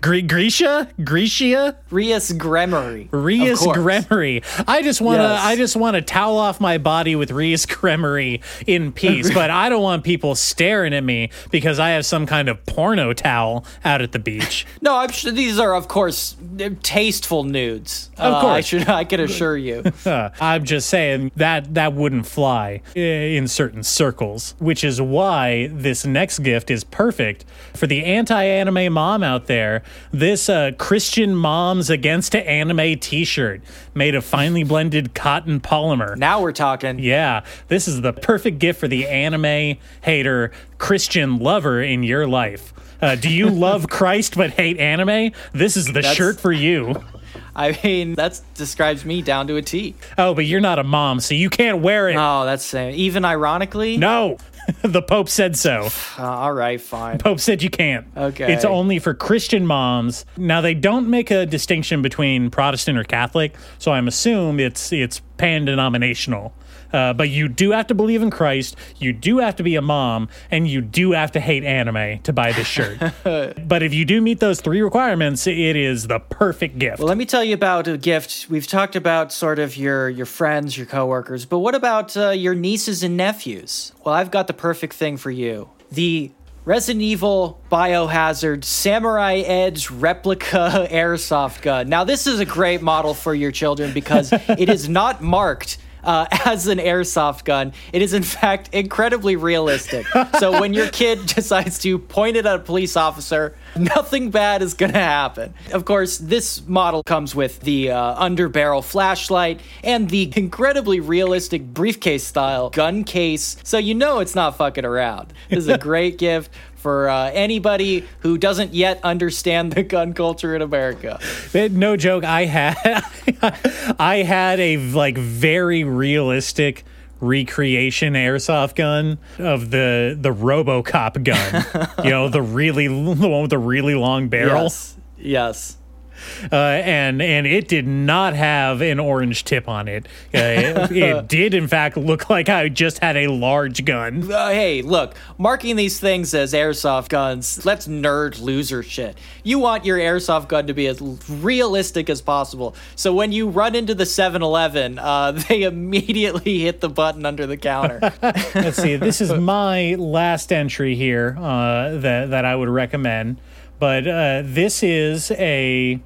Gre- 0.00 0.20
Grisha, 0.20 0.88
Grisha, 1.04 1.76
Rias 1.90 2.32
Gremory, 2.32 3.08
Rias 3.12 3.64
Gremory. 3.64 4.44
I 4.66 4.82
just 4.82 5.00
want 5.00 5.18
to, 5.18 5.22
yes. 5.22 5.44
I 5.44 5.56
just 5.56 5.76
want 5.76 5.94
to 5.94 6.02
towel 6.02 6.36
off 6.36 6.60
my 6.60 6.78
body 6.78 7.14
with 7.14 7.30
Rias 7.30 7.64
Gremory 7.64 8.42
in 8.66 8.92
peace. 8.92 9.32
but 9.32 9.50
I 9.50 9.68
don't 9.68 9.82
want 9.82 10.02
people 10.04 10.34
staring 10.34 10.94
at 10.94 11.04
me 11.04 11.30
because 11.50 11.78
I 11.78 11.90
have 11.90 12.04
some 12.04 12.26
kind 12.26 12.48
of 12.48 12.64
porno 12.66 13.12
towel 13.12 13.64
out 13.84 14.02
at 14.02 14.12
the 14.12 14.18
beach. 14.18 14.66
no, 14.82 14.96
I'm 14.96 15.10
sure 15.10 15.30
these 15.30 15.58
are, 15.58 15.74
of 15.74 15.86
course, 15.86 16.36
tasteful 16.82 17.44
nudes. 17.44 18.10
Of 18.18 18.34
uh, 18.34 18.40
course, 18.40 18.52
I 18.52 18.60
should, 18.62 18.88
I 18.88 19.04
can 19.04 19.20
assure 19.20 19.56
you. 19.56 19.84
I'm 20.04 20.64
just 20.64 20.88
saying 20.88 21.30
that 21.36 21.74
that 21.74 21.92
wouldn't 21.92 22.26
fly 22.26 22.82
in 22.96 23.46
certain 23.46 23.84
circles, 23.84 24.54
which 24.58 24.82
is 24.82 25.00
why 25.00 25.68
this 25.72 26.04
next 26.04 26.40
gift 26.40 26.70
is 26.70 26.82
perfect 26.82 27.44
for 27.74 27.86
the 27.86 28.04
anti-anime 28.04 28.92
mom 28.92 29.22
out 29.22 29.46
there 29.46 29.67
there. 29.68 29.82
This 30.12 30.48
uh, 30.48 30.72
Christian 30.78 31.34
Moms 31.34 31.90
Against 31.90 32.34
Anime 32.34 32.98
t 32.98 33.24
shirt 33.24 33.60
made 33.94 34.14
of 34.14 34.24
finely 34.24 34.64
blended 34.64 35.14
cotton 35.14 35.60
polymer. 35.60 36.16
Now 36.16 36.40
we're 36.40 36.52
talking. 36.52 36.98
Yeah, 36.98 37.44
this 37.68 37.86
is 37.86 38.00
the 38.00 38.12
perfect 38.12 38.58
gift 38.58 38.80
for 38.80 38.88
the 38.88 39.06
anime 39.06 39.76
hater, 40.02 40.52
Christian 40.78 41.38
lover 41.38 41.82
in 41.82 42.02
your 42.02 42.26
life. 42.26 42.72
Uh, 43.00 43.14
do 43.14 43.28
you 43.28 43.48
love 43.66 43.88
Christ 43.88 44.36
but 44.36 44.50
hate 44.50 44.78
anime? 44.78 45.32
This 45.52 45.76
is 45.76 45.86
the 45.86 45.92
That's- 45.94 46.14
shirt 46.16 46.40
for 46.40 46.52
you. 46.52 46.94
I 47.54 47.76
mean, 47.82 48.14
that 48.14 48.40
describes 48.54 49.04
me 49.04 49.20
down 49.20 49.48
to 49.48 49.56
a 49.56 49.62
T. 49.62 49.96
Oh, 50.16 50.32
but 50.32 50.46
you're 50.46 50.60
not 50.60 50.78
a 50.78 50.84
mom, 50.84 51.18
so 51.18 51.34
you 51.34 51.50
can't 51.50 51.80
wear 51.82 52.08
it. 52.08 52.14
Oh, 52.16 52.44
that's 52.44 52.72
uh, 52.72 52.92
even 52.94 53.24
ironically. 53.24 53.96
No, 53.96 54.38
the 54.82 55.02
Pope 55.02 55.28
said 55.28 55.56
so. 55.56 55.88
Uh, 56.18 56.22
all 56.22 56.52
right, 56.52 56.80
fine. 56.80 57.18
Pope 57.18 57.40
said 57.40 57.62
you 57.62 57.70
can't. 57.70 58.06
Okay. 58.16 58.52
It's 58.52 58.64
only 58.64 58.98
for 58.98 59.14
Christian 59.14 59.66
moms. 59.66 60.26
Now 60.36 60.60
they 60.60 60.74
don't 60.74 61.08
make 61.08 61.30
a 61.30 61.46
distinction 61.46 62.02
between 62.02 62.50
Protestant 62.50 62.98
or 62.98 63.04
Catholic, 63.04 63.54
so 63.78 63.92
I'm 63.92 64.08
assume 64.08 64.60
it's 64.60 64.92
it's 64.92 65.20
pan 65.38 65.64
denominational. 65.64 66.52
Uh, 66.92 67.12
but 67.12 67.28
you 67.30 67.48
do 67.48 67.72
have 67.72 67.86
to 67.88 67.94
believe 67.94 68.22
in 68.22 68.30
Christ. 68.30 68.76
You 68.96 69.12
do 69.12 69.38
have 69.38 69.56
to 69.56 69.62
be 69.62 69.76
a 69.76 69.82
mom, 69.82 70.28
and 70.50 70.68
you 70.68 70.80
do 70.80 71.12
have 71.12 71.32
to 71.32 71.40
hate 71.40 71.64
anime 71.64 72.20
to 72.20 72.32
buy 72.32 72.52
this 72.52 72.66
shirt. 72.66 72.98
but 73.24 73.82
if 73.82 73.92
you 73.94 74.04
do 74.04 74.20
meet 74.20 74.40
those 74.40 74.60
three 74.60 74.80
requirements, 74.80 75.46
it 75.46 75.76
is 75.76 76.06
the 76.06 76.18
perfect 76.18 76.78
gift. 76.78 76.98
Well, 76.98 77.08
let 77.08 77.18
me 77.18 77.26
tell 77.26 77.44
you 77.44 77.54
about 77.54 77.88
a 77.88 77.98
gift. 77.98 78.46
We've 78.48 78.66
talked 78.66 78.96
about 78.96 79.32
sort 79.32 79.58
of 79.58 79.76
your 79.76 80.08
your 80.08 80.26
friends, 80.26 80.76
your 80.76 80.86
coworkers, 80.86 81.44
but 81.44 81.58
what 81.58 81.74
about 81.74 82.16
uh, 82.16 82.30
your 82.30 82.54
nieces 82.54 83.02
and 83.02 83.16
nephews? 83.16 83.92
Well, 84.04 84.14
I've 84.14 84.30
got 84.30 84.46
the 84.46 84.52
perfect 84.52 84.94
thing 84.94 85.16
for 85.16 85.30
you. 85.30 85.68
The 85.90 86.30
Resident 86.68 87.02
Evil 87.02 87.58
Biohazard 87.72 88.62
Samurai 88.62 89.36
Edge 89.36 89.90
replica 89.90 90.86
airsoft 90.90 91.62
gun. 91.62 91.88
Now, 91.88 92.04
this 92.04 92.26
is 92.26 92.40
a 92.40 92.44
great 92.44 92.82
model 92.82 93.14
for 93.14 93.34
your 93.34 93.50
children 93.50 93.94
because 93.94 94.32
it 94.48 94.68
is 94.68 94.86
not 94.86 95.22
marked 95.22 95.78
uh, 96.08 96.26
as 96.46 96.66
an 96.66 96.78
airsoft 96.78 97.44
gun. 97.44 97.72
It 97.92 98.00
is, 98.00 98.14
in 98.14 98.22
fact, 98.22 98.70
incredibly 98.72 99.36
realistic. 99.36 100.06
So 100.38 100.58
when 100.58 100.72
your 100.72 100.88
kid 100.88 101.26
decides 101.34 101.78
to 101.80 101.98
point 101.98 102.36
it 102.36 102.46
at 102.46 102.56
a 102.56 102.58
police 102.60 102.96
officer, 102.96 103.54
nothing 103.76 104.30
bad 104.30 104.62
is 104.62 104.72
going 104.72 104.92
to 104.92 104.98
happen. 104.98 105.52
Of 105.70 105.84
course, 105.84 106.16
this 106.16 106.66
model 106.66 107.02
comes 107.02 107.34
with 107.34 107.60
the 107.60 107.90
uh, 107.90 108.24
underbarrel 108.26 108.82
flashlight 108.82 109.60
and 109.84 110.08
the 110.08 110.32
incredibly 110.36 110.98
realistic 111.00 111.62
briefcase 111.62 112.24
style 112.24 112.70
gun 112.70 113.04
case. 113.04 113.58
So 113.62 113.76
you 113.76 113.94
know 113.94 114.20
it's 114.20 114.34
not 114.34 114.56
fucking 114.56 114.86
around. 114.86 115.34
This 115.50 115.58
is 115.58 115.68
a 115.68 115.76
great 115.76 116.16
gift. 116.16 116.50
For 116.78 117.08
uh, 117.08 117.30
anybody 117.32 118.04
who 118.20 118.38
doesn't 118.38 118.72
yet 118.72 119.00
understand 119.02 119.72
the 119.72 119.82
gun 119.82 120.12
culture 120.14 120.54
in 120.54 120.62
America, 120.62 121.18
It- 121.52 121.72
no 121.72 121.96
joke. 121.96 122.24
I 122.24 122.44
had 122.44 122.76
I 123.98 124.16
had 124.26 124.60
a 124.60 124.76
like 124.76 125.18
very 125.18 125.84
realistic 125.84 126.84
recreation 127.20 128.14
airsoft 128.14 128.76
gun 128.76 129.18
of 129.38 129.70
the 129.70 130.16
the 130.20 130.32
RoboCop 130.32 131.24
gun. 131.24 131.88
you 132.04 132.10
know, 132.10 132.28
the 132.28 132.42
really 132.42 132.86
the 132.86 132.94
one 133.28 133.42
with 133.42 133.50
the 133.50 133.58
really 133.58 133.94
long 133.96 134.28
barrel. 134.28 134.62
yes, 134.62 134.96
yes. 135.18 135.76
Uh, 136.50 136.56
and 136.56 137.20
and 137.20 137.46
it 137.46 137.68
did 137.68 137.86
not 137.86 138.32
have 138.32 138.80
an 138.80 138.98
orange 138.98 139.44
tip 139.44 139.68
on 139.68 139.86
it. 139.86 140.06
Uh, 140.32 140.38
it, 140.38 140.92
it 140.92 141.28
did 141.28 141.52
in 141.52 141.68
fact 141.68 141.96
look 141.96 142.30
like 142.30 142.48
I 142.48 142.68
just 142.68 143.00
had 143.00 143.16
a 143.16 143.26
large 143.26 143.84
gun. 143.84 144.30
Uh, 144.30 144.48
hey, 144.50 144.80
look, 144.82 145.14
marking 145.36 145.76
these 145.76 146.00
things 146.00 146.32
as 146.34 146.52
airsoft 146.54 147.08
guns, 147.08 147.66
let's 147.66 147.86
nerd 147.86 148.40
loser 148.40 148.82
shit. 148.82 149.18
You 149.42 149.58
want 149.58 149.84
your 149.84 149.98
airsoft 149.98 150.48
gun 150.48 150.66
to 150.68 150.74
be 150.74 150.86
as 150.86 151.00
realistic 151.28 152.08
as 152.08 152.22
possible. 152.22 152.74
So 152.96 153.12
when 153.12 153.32
you 153.32 153.48
run 153.48 153.74
into 153.74 153.94
the 153.94 154.06
7 154.06 154.40
Eleven, 154.40 154.98
uh, 154.98 155.32
they 155.48 155.62
immediately 155.62 156.60
hit 156.60 156.80
the 156.80 156.88
button 156.88 157.26
under 157.26 157.46
the 157.46 157.56
counter. 157.56 158.00
Let's 158.22 158.76
see. 158.76 158.96
This 158.96 159.20
is 159.20 159.32
my 159.32 159.96
last 159.96 160.52
entry 160.52 160.94
here 160.94 161.36
uh, 161.38 161.98
that 161.98 162.30
that 162.30 162.44
I 162.44 162.54
would 162.54 162.68
recommend, 162.68 163.38
but 163.78 164.06
uh, 164.06 164.42
this 164.44 164.82
is 164.82 165.30
a. 165.32 166.00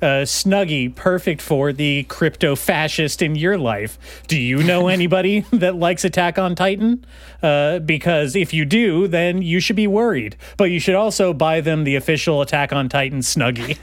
Uh, 0.00 0.24
Snuggie, 0.24 0.92
perfect 0.92 1.40
for 1.40 1.72
the 1.72 2.02
crypto 2.08 2.56
fascist 2.56 3.22
in 3.22 3.36
your 3.36 3.56
life. 3.56 4.24
Do 4.26 4.36
you 4.36 4.60
know 4.64 4.88
anybody 4.88 5.44
that 5.52 5.76
likes 5.76 6.04
Attack 6.04 6.40
on 6.40 6.56
Titan? 6.56 7.06
Uh, 7.40 7.78
because 7.78 8.34
if 8.34 8.52
you 8.52 8.64
do, 8.64 9.06
then 9.06 9.42
you 9.42 9.60
should 9.60 9.76
be 9.76 9.86
worried. 9.86 10.36
But 10.56 10.72
you 10.72 10.80
should 10.80 10.96
also 10.96 11.32
buy 11.32 11.60
them 11.60 11.84
the 11.84 11.94
official 11.94 12.42
Attack 12.42 12.72
on 12.72 12.88
Titan 12.88 13.20
Snuggie. 13.20 13.78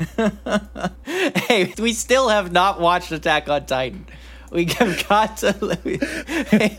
hey, 1.47 1.73
we 1.79 1.93
still 1.93 2.27
have 2.27 2.51
not 2.51 2.81
watched 2.81 3.13
Attack 3.13 3.47
on 3.47 3.65
Titan. 3.65 4.05
We 4.51 4.65
have 4.65 5.07
got 5.07 5.37
to, 5.37 5.79
we 5.85 5.99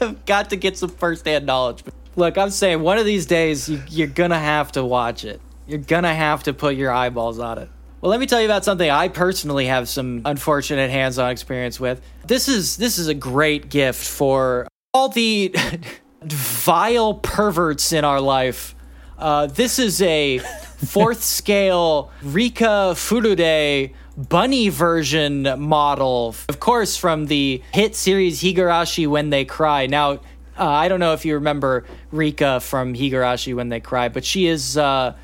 have 0.01 0.25
got 0.27 0.51
to 0.51 0.57
get 0.57 0.77
some 0.77 0.91
firsthand 0.91 1.47
knowledge. 1.47 1.85
Look, 2.17 2.37
I'm 2.37 2.51
saying 2.51 2.81
one 2.81 2.99
of 2.99 3.07
these 3.07 3.27
days 3.27 3.69
you, 3.69 3.81
you're 3.89 4.07
gonna 4.09 4.39
have 4.39 4.73
to 4.73 4.85
watch 4.85 5.25
it. 5.25 5.41
You're 5.71 5.79
gonna 5.79 6.13
have 6.13 6.43
to 6.45 6.53
put 6.53 6.75
your 6.75 6.91
eyeballs 6.91 7.39
on 7.39 7.59
it. 7.59 7.69
Well, 8.01 8.11
let 8.11 8.19
me 8.19 8.27
tell 8.27 8.41
you 8.41 8.47
about 8.47 8.65
something 8.65 8.91
I 8.91 9.07
personally 9.07 9.67
have 9.67 9.89
some 9.89 10.23
unfortunate 10.25 10.91
hands-on 10.91 11.31
experience 11.31 11.79
with. 11.79 12.03
This 12.27 12.49
is 12.49 12.77
this 12.77 12.99
is 12.99 13.07
a 13.07 13.15
great 13.15 13.69
gift 13.69 14.05
for 14.05 14.67
all 14.93 15.11
the 15.11 15.55
vile 16.25 17.15
perverts 17.15 17.93
in 17.93 18.05
our 18.05 18.21
life. 18.21 18.75
Uh, 19.17 19.47
this 19.47 19.79
is 19.79 20.03
a 20.03 20.39
fourth 20.79 21.23
scale 21.23 22.11
Rika 22.21 22.95
Furude 22.97 23.93
bunny 24.17 24.71
version 24.71 25.47
model, 25.57 26.35
of 26.49 26.59
course, 26.59 26.97
from 26.97 27.27
the 27.27 27.63
hit 27.73 27.95
series 27.95 28.43
Higurashi 28.43 29.07
When 29.07 29.31
They 29.31 29.45
Cry. 29.45 29.87
Now, 29.87 30.15
uh, 30.59 30.67
I 30.67 30.89
don't 30.89 30.99
know 30.99 31.13
if 31.13 31.25
you 31.25 31.35
remember 31.35 31.85
Rika 32.11 32.59
from 32.59 32.95
Higurashi 32.95 33.55
When 33.55 33.69
They 33.69 33.79
Cry, 33.79 34.09
but 34.09 34.25
she 34.25 34.49
is. 34.49 34.77
Uh, 34.77 35.15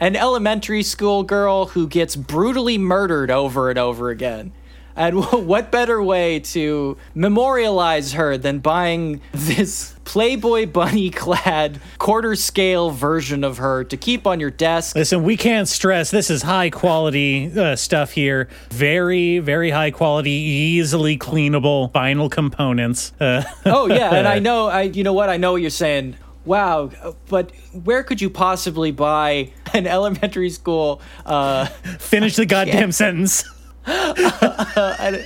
an 0.00 0.16
elementary 0.16 0.82
school 0.82 1.22
girl 1.22 1.66
who 1.66 1.86
gets 1.86 2.16
brutally 2.16 2.78
murdered 2.78 3.30
over 3.30 3.70
and 3.70 3.78
over 3.78 4.10
again. 4.10 4.52
And 4.94 5.24
what 5.46 5.70
better 5.70 6.02
way 6.02 6.40
to 6.40 6.98
memorialize 7.14 8.12
her 8.12 8.36
than 8.36 8.58
buying 8.58 9.22
this 9.32 9.94
Playboy 10.04 10.66
bunny 10.66 11.08
clad 11.10 11.80
quarter 11.98 12.34
scale 12.34 12.90
version 12.90 13.42
of 13.44 13.56
her 13.58 13.84
to 13.84 13.96
keep 13.96 14.26
on 14.26 14.38
your 14.38 14.50
desk? 14.50 14.94
Listen, 14.94 15.22
we 15.22 15.36
can't 15.36 15.66
stress 15.66 16.10
this 16.10 16.28
is 16.28 16.42
high 16.42 16.68
quality 16.70 17.50
uh, 17.58 17.76
stuff 17.76 18.10
here. 18.12 18.48
Very, 18.70 19.38
very 19.38 19.70
high 19.70 19.90
quality, 19.92 20.30
easily 20.30 21.16
cleanable 21.16 21.90
vinyl 21.92 22.30
components. 22.30 23.12
Uh, 23.18 23.44
Oh 23.64 23.86
yeah, 23.86 24.14
and 24.14 24.28
I 24.28 24.38
know 24.40 24.66
I 24.66 24.82
you 24.82 25.04
know 25.04 25.14
what? 25.14 25.30
I 25.30 25.36
know 25.38 25.52
what 25.52 25.62
you're 25.62 25.70
saying. 25.70 26.16
Wow, 26.44 26.90
but 27.28 27.52
where 27.72 28.02
could 28.02 28.20
you 28.20 28.28
possibly 28.30 28.90
buy 28.90 29.52
an 29.74 29.86
elementary 29.86 30.50
school 30.50 31.00
uh 31.24 31.66
finish 31.66 32.36
the 32.36 32.46
goddamn 32.54 32.92
sentence. 32.92 33.44
uh, 33.86 35.18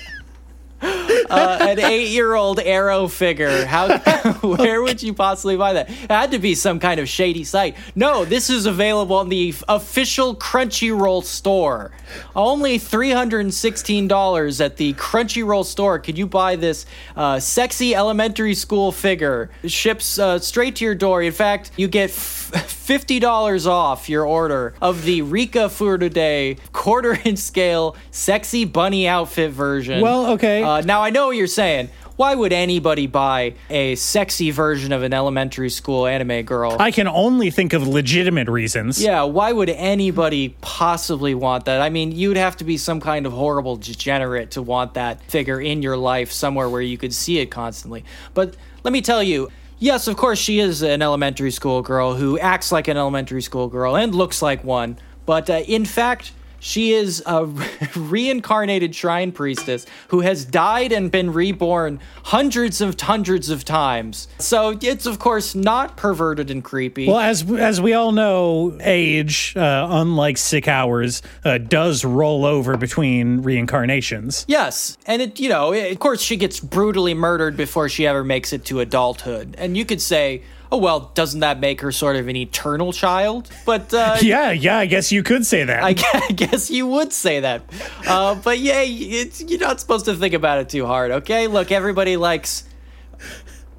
an 0.82 1.78
eight-year-old 1.78 2.60
arrow 2.60 3.08
figure. 3.08 3.64
How? 3.66 3.98
where 4.42 4.82
would 4.82 5.02
you 5.02 5.14
possibly 5.14 5.56
buy 5.56 5.74
that? 5.74 5.90
It 5.90 6.10
had 6.10 6.30
to 6.32 6.38
be 6.38 6.54
some 6.54 6.78
kind 6.80 7.00
of 7.00 7.08
shady 7.08 7.44
site. 7.44 7.76
No, 7.94 8.24
this 8.24 8.50
is 8.50 8.66
available 8.66 9.20
in 9.20 9.28
the 9.28 9.54
official 9.68 10.34
Crunchyroll 10.34 11.24
store. 11.24 11.92
Only 12.34 12.78
three 12.78 13.10
hundred 13.10 13.40
and 13.40 13.54
sixteen 13.54 14.08
dollars 14.08 14.60
at 14.60 14.76
the 14.76 14.94
Crunchyroll 14.94 15.64
store. 15.64 15.98
Could 15.98 16.18
you 16.18 16.26
buy 16.26 16.56
this 16.56 16.86
uh, 17.16 17.40
sexy 17.40 17.94
elementary 17.94 18.54
school 18.54 18.92
figure? 18.92 19.50
Ships 19.66 20.18
uh, 20.18 20.38
straight 20.38 20.76
to 20.76 20.84
your 20.84 20.94
door. 20.94 21.22
In 21.22 21.32
fact, 21.32 21.70
you 21.76 21.88
get. 21.88 22.10
F- 22.10 22.36
Fifty 22.46 23.18
dollars 23.18 23.66
off 23.66 24.08
your 24.08 24.24
order 24.24 24.72
of 24.80 25.02
the 25.02 25.20
Rika 25.22 25.68
Furude 25.68 26.58
quarter-inch 26.72 27.38
scale 27.40 27.96
sexy 28.12 28.64
bunny 28.64 29.08
outfit 29.08 29.50
version. 29.50 30.00
Well, 30.00 30.34
okay. 30.34 30.62
Uh, 30.66 30.80
now 30.80 31.00
I 31.02 31.10
know 31.10 31.28
what 31.28 31.36
you're 31.36 31.46
saying. 31.46 31.90
Why 32.16 32.34
would 32.34 32.52
anybody 32.52 33.06
buy 33.06 33.54
a 33.68 33.94
sexy 33.94 34.50
version 34.50 34.90
of 34.92 35.02
an 35.02 35.12
elementary 35.12 35.68
school 35.68 36.06
anime 36.06 36.42
girl? 36.42 36.74
I 36.80 36.90
can 36.90 37.06
only 37.06 37.50
think 37.50 37.72
of 37.72 37.86
legitimate 37.86 38.48
reasons. 38.48 39.00
yeah, 39.00 39.22
why 39.22 39.52
would 39.52 39.68
anybody 39.68 40.56
possibly 40.62 41.34
want 41.34 41.66
that? 41.66 41.82
I 41.82 41.90
mean, 41.90 42.12
you'd 42.12 42.38
have 42.38 42.56
to 42.56 42.64
be 42.64 42.78
some 42.78 43.00
kind 43.00 43.26
of 43.26 43.32
horrible 43.32 43.76
degenerate 43.76 44.52
to 44.52 44.62
want 44.62 44.94
that 44.94 45.20
figure 45.30 45.60
in 45.60 45.82
your 45.82 45.96
life 45.96 46.32
somewhere 46.32 46.68
where 46.70 46.80
you 46.80 46.96
could 46.98 47.12
see 47.14 47.38
it 47.38 47.50
constantly. 47.50 48.04
But 48.32 48.56
let 48.82 48.92
me 48.92 49.02
tell 49.02 49.22
you, 49.22 49.50
yes, 49.78 50.08
of 50.08 50.16
course, 50.16 50.38
she 50.38 50.58
is 50.58 50.82
an 50.82 51.02
elementary 51.02 51.50
school 51.50 51.82
girl 51.82 52.14
who 52.14 52.38
acts 52.38 52.72
like 52.72 52.88
an 52.88 52.96
elementary 52.96 53.42
school 53.42 53.68
girl 53.68 53.94
and 53.94 54.14
looks 54.14 54.40
like 54.40 54.64
one. 54.64 54.98
But 55.26 55.50
uh, 55.50 55.64
in 55.68 55.84
fact, 55.84 56.32
She 56.60 56.92
is 56.92 57.22
a 57.26 57.46
reincarnated 57.96 58.94
shrine 58.94 59.32
priestess 59.32 59.86
who 60.08 60.20
has 60.20 60.44
died 60.44 60.92
and 60.92 61.10
been 61.10 61.32
reborn 61.32 62.00
hundreds 62.24 62.80
of 62.80 63.00
hundreds 63.00 63.50
of 63.50 63.64
times. 63.64 64.28
So 64.38 64.78
it's 64.80 65.06
of 65.06 65.18
course 65.18 65.54
not 65.54 65.96
perverted 65.96 66.50
and 66.50 66.62
creepy. 66.62 67.06
Well, 67.06 67.18
as 67.18 67.48
as 67.52 67.80
we 67.80 67.92
all 67.92 68.12
know, 68.12 68.76
age, 68.80 69.54
uh, 69.56 69.86
unlike 69.90 70.38
sick 70.38 70.68
hours, 70.68 71.22
uh, 71.44 71.58
does 71.58 72.04
roll 72.04 72.44
over 72.44 72.76
between 72.76 73.42
reincarnations. 73.42 74.44
Yes, 74.48 74.96
and 75.06 75.22
it 75.22 75.40
you 75.40 75.48
know, 75.48 75.72
of 75.72 75.98
course 75.98 76.20
she 76.20 76.36
gets 76.36 76.60
brutally 76.60 77.14
murdered 77.14 77.56
before 77.56 77.88
she 77.88 78.06
ever 78.06 78.24
makes 78.24 78.52
it 78.52 78.64
to 78.66 78.80
adulthood. 78.80 79.54
And 79.58 79.76
you 79.76 79.84
could 79.84 80.00
say, 80.00 80.42
"Oh 80.72 80.78
well, 80.78 81.10
doesn't 81.14 81.40
that 81.40 81.60
make 81.60 81.80
her 81.80 81.92
sort 81.92 82.16
of 82.16 82.28
an 82.28 82.36
eternal 82.36 82.92
child?" 82.92 83.50
But 83.64 83.92
uh 83.94 84.16
Yeah, 84.22 84.50
yeah, 84.52 84.78
I 84.78 84.86
guess 84.86 85.12
you 85.12 85.22
could 85.22 85.46
say 85.46 85.64
that. 85.64 85.82
I 85.84 85.92
guess 86.32 86.70
you 86.70 86.86
would 86.86 87.12
say 87.12 87.40
that. 87.40 87.62
Uh, 88.06 88.34
but 88.36 88.58
yeah, 88.58 88.82
it's, 88.84 89.40
you're 89.42 89.60
not 89.60 89.80
supposed 89.80 90.04
to 90.06 90.14
think 90.14 90.34
about 90.34 90.58
it 90.58 90.68
too 90.68 90.86
hard, 90.86 91.10
okay? 91.10 91.46
Look, 91.46 91.70
everybody 91.72 92.16
likes. 92.16 92.64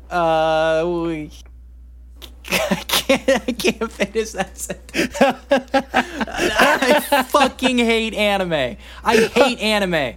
Uh, 0.09 0.83
we- 0.87 1.31
I 2.49 2.83
can't, 2.87 3.29
I 3.29 3.51
can't 3.51 3.91
finish 3.91 4.31
that 4.31 4.57
sentence. 4.57 5.17
I 5.21 7.01
fucking 7.27 7.77
hate 7.77 8.13
anime. 8.13 8.77
I 9.03 9.17
hate 9.33 9.59
anime. 9.59 10.15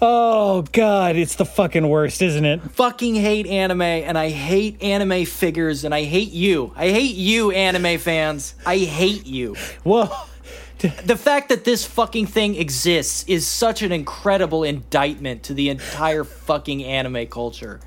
Oh 0.00 0.64
God, 0.72 1.16
it's 1.16 1.36
the 1.36 1.44
fucking 1.44 1.88
worst, 1.88 2.22
isn't 2.22 2.44
it? 2.44 2.60
Fucking 2.72 3.14
hate 3.14 3.46
anime, 3.46 3.82
and 3.82 4.16
I 4.18 4.30
hate 4.30 4.82
anime 4.82 5.24
figures, 5.24 5.84
and 5.84 5.94
I 5.94 6.04
hate 6.04 6.32
you. 6.32 6.72
I 6.76 6.90
hate 6.90 7.16
you, 7.16 7.50
anime 7.50 7.98
fans. 7.98 8.54
I 8.66 8.78
hate 8.78 9.26
you. 9.26 9.56
Well, 9.84 10.28
the 10.78 11.16
fact 11.16 11.48
that 11.48 11.64
this 11.64 11.84
fucking 11.84 12.26
thing 12.26 12.54
exists 12.54 13.24
is 13.26 13.46
such 13.46 13.82
an 13.82 13.90
incredible 13.90 14.62
indictment 14.62 15.42
to 15.44 15.54
the 15.54 15.70
entire 15.70 16.24
fucking 16.24 16.84
anime 16.84 17.26
culture. 17.26 17.80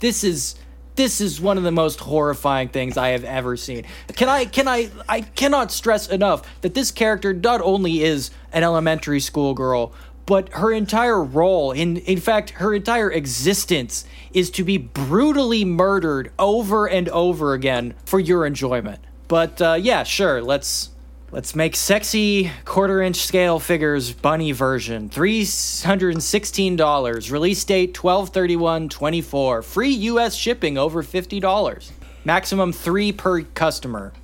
This 0.00 0.24
is 0.24 0.54
this 0.98 1.20
is 1.20 1.40
one 1.40 1.56
of 1.56 1.62
the 1.62 1.70
most 1.70 2.00
horrifying 2.00 2.70
things 2.70 2.96
I 2.96 3.10
have 3.10 3.22
ever 3.22 3.56
seen. 3.56 3.84
Can 4.16 4.28
I 4.28 4.46
can 4.46 4.66
I 4.66 4.90
I 5.08 5.20
cannot 5.20 5.70
stress 5.70 6.08
enough 6.08 6.42
that 6.62 6.74
this 6.74 6.90
character 6.90 7.32
not 7.32 7.60
only 7.60 8.02
is 8.02 8.30
an 8.52 8.64
elementary 8.64 9.20
school 9.20 9.54
girl, 9.54 9.92
but 10.28 10.50
her 10.50 10.70
entire 10.70 11.24
role 11.24 11.72
in 11.72 11.96
in 11.96 12.20
fact 12.20 12.50
her 12.50 12.74
entire 12.74 13.10
existence 13.10 14.04
is 14.34 14.50
to 14.50 14.62
be 14.62 14.76
brutally 14.76 15.64
murdered 15.64 16.30
over 16.38 16.86
and 16.86 17.08
over 17.08 17.54
again 17.54 17.94
for 18.04 18.20
your 18.20 18.44
enjoyment. 18.44 19.00
But 19.26 19.62
uh, 19.62 19.78
yeah, 19.80 20.04
sure, 20.04 20.42
let's 20.42 20.90
Let's 21.30 21.54
make 21.54 21.76
sexy 21.76 22.50
quarter 22.64 23.02
inch 23.02 23.16
scale 23.16 23.58
figures 23.58 24.14
bunny 24.14 24.52
version. 24.52 25.10
$316. 25.10 27.30
Release 27.30 27.64
date 27.64 27.92
1231-24. 27.92 29.62
Free 29.62 29.90
US 29.90 30.34
shipping 30.34 30.78
over 30.78 31.02
$50. 31.02 31.90
Maximum 32.24 32.72
3 32.72 33.12
per 33.12 33.42
customer. 33.42 34.14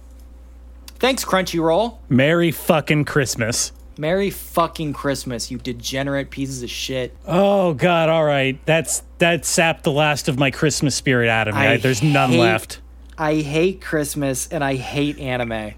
Thanks 0.94 1.26
Crunchyroll. 1.26 1.98
Merry 2.08 2.50
fucking 2.50 3.04
Christmas. 3.04 3.72
Merry 3.96 4.30
fucking 4.30 4.92
Christmas, 4.92 5.50
you 5.50 5.58
degenerate 5.58 6.30
pieces 6.30 6.62
of 6.62 6.70
shit. 6.70 7.16
Oh 7.26 7.74
God, 7.74 8.08
all 8.08 8.24
right. 8.24 8.58
That's 8.66 9.02
that 9.18 9.44
sapped 9.44 9.84
the 9.84 9.92
last 9.92 10.28
of 10.28 10.38
my 10.38 10.50
Christmas 10.50 10.94
spirit 10.94 11.28
out 11.28 11.48
of 11.48 11.54
me. 11.54 11.60
I, 11.60 11.76
there's 11.76 12.02
none 12.02 12.30
hate- 12.30 12.40
left. 12.40 12.80
I 13.16 13.36
hate 13.36 13.80
Christmas 13.80 14.48
and 14.48 14.64
I 14.64 14.74
hate 14.74 15.18
anime. 15.20 15.74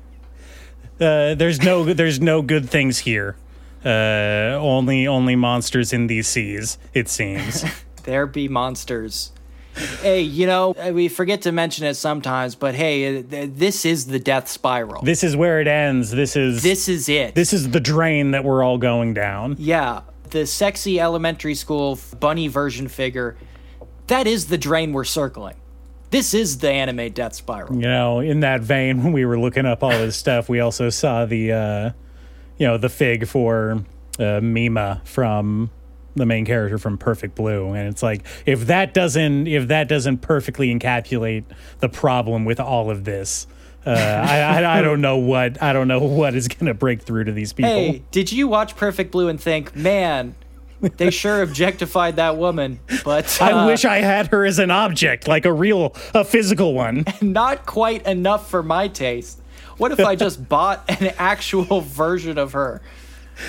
Uh, 0.99 1.35
there's 1.35 1.61
no 1.61 1.85
there's 1.93 2.21
no 2.21 2.41
good 2.41 2.71
things 2.71 2.99
here. 2.99 3.37
Uh, 3.85 4.59
only 4.59 5.07
only 5.07 5.37
monsters 5.37 5.93
in 5.93 6.07
these 6.07 6.27
seas. 6.27 6.79
It 6.95 7.09
seems. 7.09 7.65
There 8.07 8.29
be 8.29 8.47
monsters. 8.47 9.33
Hey, 10.01 10.23
you 10.23 10.47
know, 10.47 10.75
we 10.93 11.09
forget 11.09 11.43
to 11.43 11.53
mention 11.53 11.85
it 11.87 11.95
sometimes, 11.95 12.55
but 12.55 12.75
hey, 12.75 13.19
uh, 13.19 13.23
this 13.49 13.85
is 13.85 14.07
the 14.07 14.19
death 14.19 14.49
spiral. 14.49 15.03
this 15.03 15.23
is 15.23 15.37
where 15.37 15.61
it 15.61 15.67
ends. 15.69 16.11
This 16.11 16.35
is 16.37 16.63
This 16.63 16.89
is 16.89 17.09
it. 17.09 17.35
this 17.35 17.53
is 17.53 17.71
the 17.71 17.81
drain 17.81 18.31
that 18.31 18.43
we're 18.45 18.63
all 18.63 18.79
going 18.79 19.13
down. 19.15 19.57
yeah, 19.59 20.03
the 20.31 20.47
sexy 20.47 20.99
elementary 20.99 21.55
school 21.55 21.99
bunny 22.19 22.49
version 22.49 22.89
figure. 22.89 23.37
That 24.07 24.27
is 24.27 24.47
the 24.47 24.59
drain 24.59 24.93
we're 24.93 25.05
circling. 25.05 25.57
This 26.11 26.33
is 26.35 26.59
the 26.59 26.71
anime 26.71 27.11
death 27.13 27.35
spiral. 27.35 27.75
You 27.75 27.83
know, 27.83 28.21
in 28.21 28.41
that 28.41 28.61
vein, 28.63 29.03
when 29.05 29.13
we 29.13 29.25
were 29.25 29.39
looking 29.39 29.67
up 29.67 29.83
all 29.83 29.91
this 29.91 30.17
stuff, 30.17 30.49
we 30.49 30.61
also 30.61 30.89
saw 30.89 31.27
the, 31.27 31.53
uh, 31.53 31.91
you 32.57 32.67
know, 32.67 32.79
the 32.79 32.89
fig 32.89 33.27
for 33.27 33.85
uh, 34.19 34.41
Mima 34.41 35.03
from 35.05 35.71
the 36.17 36.27
main 36.27 36.45
character 36.45 36.79
from 36.79 36.99
Perfect 36.99 37.35
Blue, 37.35 37.73
and 37.73 37.89
it's 37.89 38.03
like 38.03 38.25
if 38.45 38.67
that 38.67 38.95
doesn't 38.95 39.47
if 39.47 39.69
that 39.69 39.89
doesn't 39.89 40.19
perfectly 40.19 40.75
encapsulate 40.75 41.45
the 41.81 41.89
problem 41.89 42.45
with 42.45 42.59
all 42.59 42.91
of 42.91 43.05
this, 43.05 43.47
uh, 43.87 43.91
I, 43.91 44.41
I 44.41 44.79
I 44.79 44.83
don't 44.83 45.01
know 45.01 45.19
what 45.19 45.63
I 45.63 45.73
don't 45.73 45.89
know 45.89 46.01
what 46.01 46.35
is 46.35 46.49
going 46.49 46.67
to 46.67 46.75
break 46.75 47.03
through 47.03 47.25
to 47.25 47.33
these 47.33 47.53
people. 47.53 47.71
Hey, 47.71 48.03
did 48.11 48.33
you 48.33 48.49
watch 48.49 48.77
Perfect 48.77 49.13
Blue 49.13 49.29
and 49.29 49.41
think, 49.41 49.77
man, 49.77 50.35
they 50.81 51.11
sure 51.11 51.43
objectified 51.43 52.17
that 52.17 52.37
woman, 52.37 52.81
but 53.05 53.41
I 53.41 53.53
uh, 53.53 53.67
wish 53.67 53.85
I 53.85 53.99
had 53.99 54.29
her 54.29 54.45
as 54.45 54.59
an 54.59 54.71
object, 54.71 55.29
like 55.29 55.45
a 55.45 55.53
real, 55.53 55.95
a 56.15 56.25
physical 56.25 56.75
one. 56.75 57.05
not 57.23 57.67
quite 57.67 58.07
enough 58.07 58.51
for 58.51 58.63
my 58.63 58.89
taste. 58.89 59.41
What 59.79 59.93
if 59.93 60.01
I 60.01 60.17
just 60.17 60.49
bought 60.49 60.85
an 60.89 61.15
actual 61.19 61.81
version 61.81 62.39
of 62.39 62.53
her? 62.53 62.83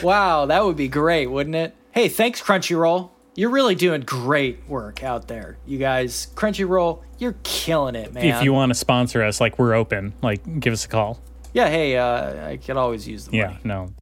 Wow, 0.03 0.45
that 0.48 0.65
would 0.65 0.76
be 0.76 0.88
great, 0.88 1.27
wouldn't 1.27 1.56
it? 1.56 1.76
Hey, 1.97 2.09
thanks, 2.09 2.43
Crunchyroll. 2.43 3.09
You're 3.33 3.49
really 3.49 3.73
doing 3.73 4.01
great 4.01 4.59
work 4.69 5.03
out 5.03 5.27
there, 5.27 5.57
you 5.65 5.79
guys. 5.79 6.27
Crunchyroll, 6.35 7.01
you're 7.17 7.37
killing 7.41 7.95
it, 7.95 8.13
man. 8.13 8.23
If 8.23 8.43
you 8.43 8.53
want 8.53 8.69
to 8.69 8.75
sponsor 8.75 9.23
us, 9.23 9.41
like 9.41 9.57
we're 9.57 9.73
open, 9.73 10.13
like 10.21 10.59
give 10.59 10.73
us 10.73 10.85
a 10.85 10.89
call. 10.89 11.19
yeah, 11.53 11.67
hey, 11.67 11.97
uh, 11.97 12.49
I 12.49 12.57
could 12.57 12.77
always 12.77 13.07
use 13.07 13.25
the 13.25 13.37
Yeah, 13.37 13.45
money. 13.47 13.59
Yeah, 13.65 13.67
no. 13.67 13.93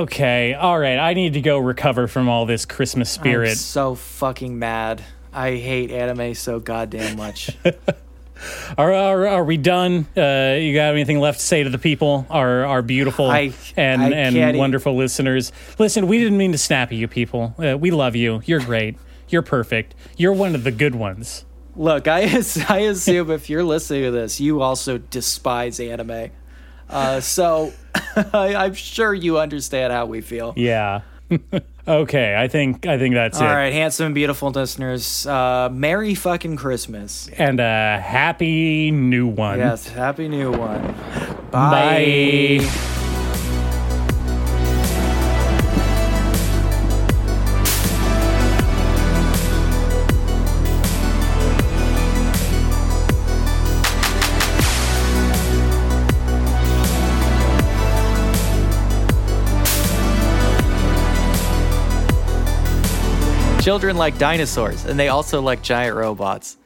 Okay, 0.00 0.54
all 0.54 0.76
right. 0.76 0.98
I 0.98 1.14
need 1.14 1.34
to 1.34 1.40
go 1.40 1.58
recover 1.58 2.08
from 2.08 2.28
all 2.28 2.46
this 2.46 2.66
Christmas 2.66 3.08
spirit. 3.08 3.50
I'm 3.50 3.54
spirit. 3.54 3.58
so 3.58 3.94
fucking 3.94 4.58
mad. 4.58 5.04
I 5.32 5.50
hate 5.54 5.92
anime 5.92 6.34
so 6.34 6.58
goddamn 6.58 7.16
much. 7.16 7.56
Are, 8.78 8.92
are, 8.92 9.26
are 9.26 9.44
we 9.44 9.56
done? 9.56 10.06
Uh, 10.16 10.56
you 10.60 10.74
got 10.74 10.92
anything 10.92 11.18
left 11.20 11.40
to 11.40 11.44
say 11.44 11.62
to 11.62 11.70
the 11.70 11.78
people, 11.78 12.26
our 12.30 12.64
our 12.64 12.82
beautiful 12.82 13.30
I- 13.30 13.52
and 13.76 14.02
I 14.02 14.10
and 14.10 14.58
wonderful 14.58 14.96
listeners? 14.96 15.52
Listen, 15.78 16.06
we 16.06 16.18
didn't 16.18 16.38
mean 16.38 16.52
to 16.52 16.58
snap 16.58 16.88
at 16.88 16.94
you, 16.94 17.08
people. 17.08 17.54
Uh, 17.58 17.76
we 17.78 17.90
love 17.90 18.16
you. 18.16 18.42
You're 18.44 18.60
great. 18.60 18.96
You're 19.28 19.42
perfect. 19.42 19.94
You're 20.16 20.32
one 20.32 20.54
of 20.54 20.64
the 20.64 20.72
good 20.72 20.94
ones. 20.94 21.44
Look, 21.76 22.08
I, 22.08 22.22
I 22.68 22.78
assume 22.80 23.30
if 23.30 23.48
you're 23.48 23.64
listening 23.64 24.04
to 24.04 24.10
this, 24.10 24.40
you 24.40 24.60
also 24.60 24.98
despise 24.98 25.78
anime. 25.80 26.30
Uh, 26.88 27.20
so 27.20 27.72
I, 28.34 28.54
I'm 28.56 28.74
sure 28.74 29.14
you 29.14 29.38
understand 29.38 29.92
how 29.92 30.06
we 30.06 30.20
feel. 30.20 30.52
Yeah. 30.56 31.02
okay, 31.90 32.36
I 32.36 32.48
think 32.48 32.86
I 32.86 32.98
think 32.98 33.14
that's 33.14 33.38
All 33.38 33.46
it. 33.46 33.50
All 33.50 33.54
right, 33.54 33.72
handsome 33.72 34.06
and 34.06 34.14
beautiful 34.14 34.50
listeners, 34.50 35.26
uh, 35.26 35.68
Merry 35.72 36.14
fucking 36.14 36.56
Christmas. 36.56 37.28
And 37.36 37.60
a 37.60 38.00
happy 38.00 38.90
new 38.90 39.26
one. 39.26 39.58
Yes, 39.58 39.88
happy 39.88 40.28
new 40.28 40.52
one. 40.52 40.94
Bye. 41.50 42.98
Children 63.60 63.98
like 63.98 64.16
dinosaurs, 64.16 64.86
and 64.86 64.98
they 64.98 65.08
also 65.08 65.42
like 65.42 65.62
giant 65.62 65.94
robots. 65.94 66.56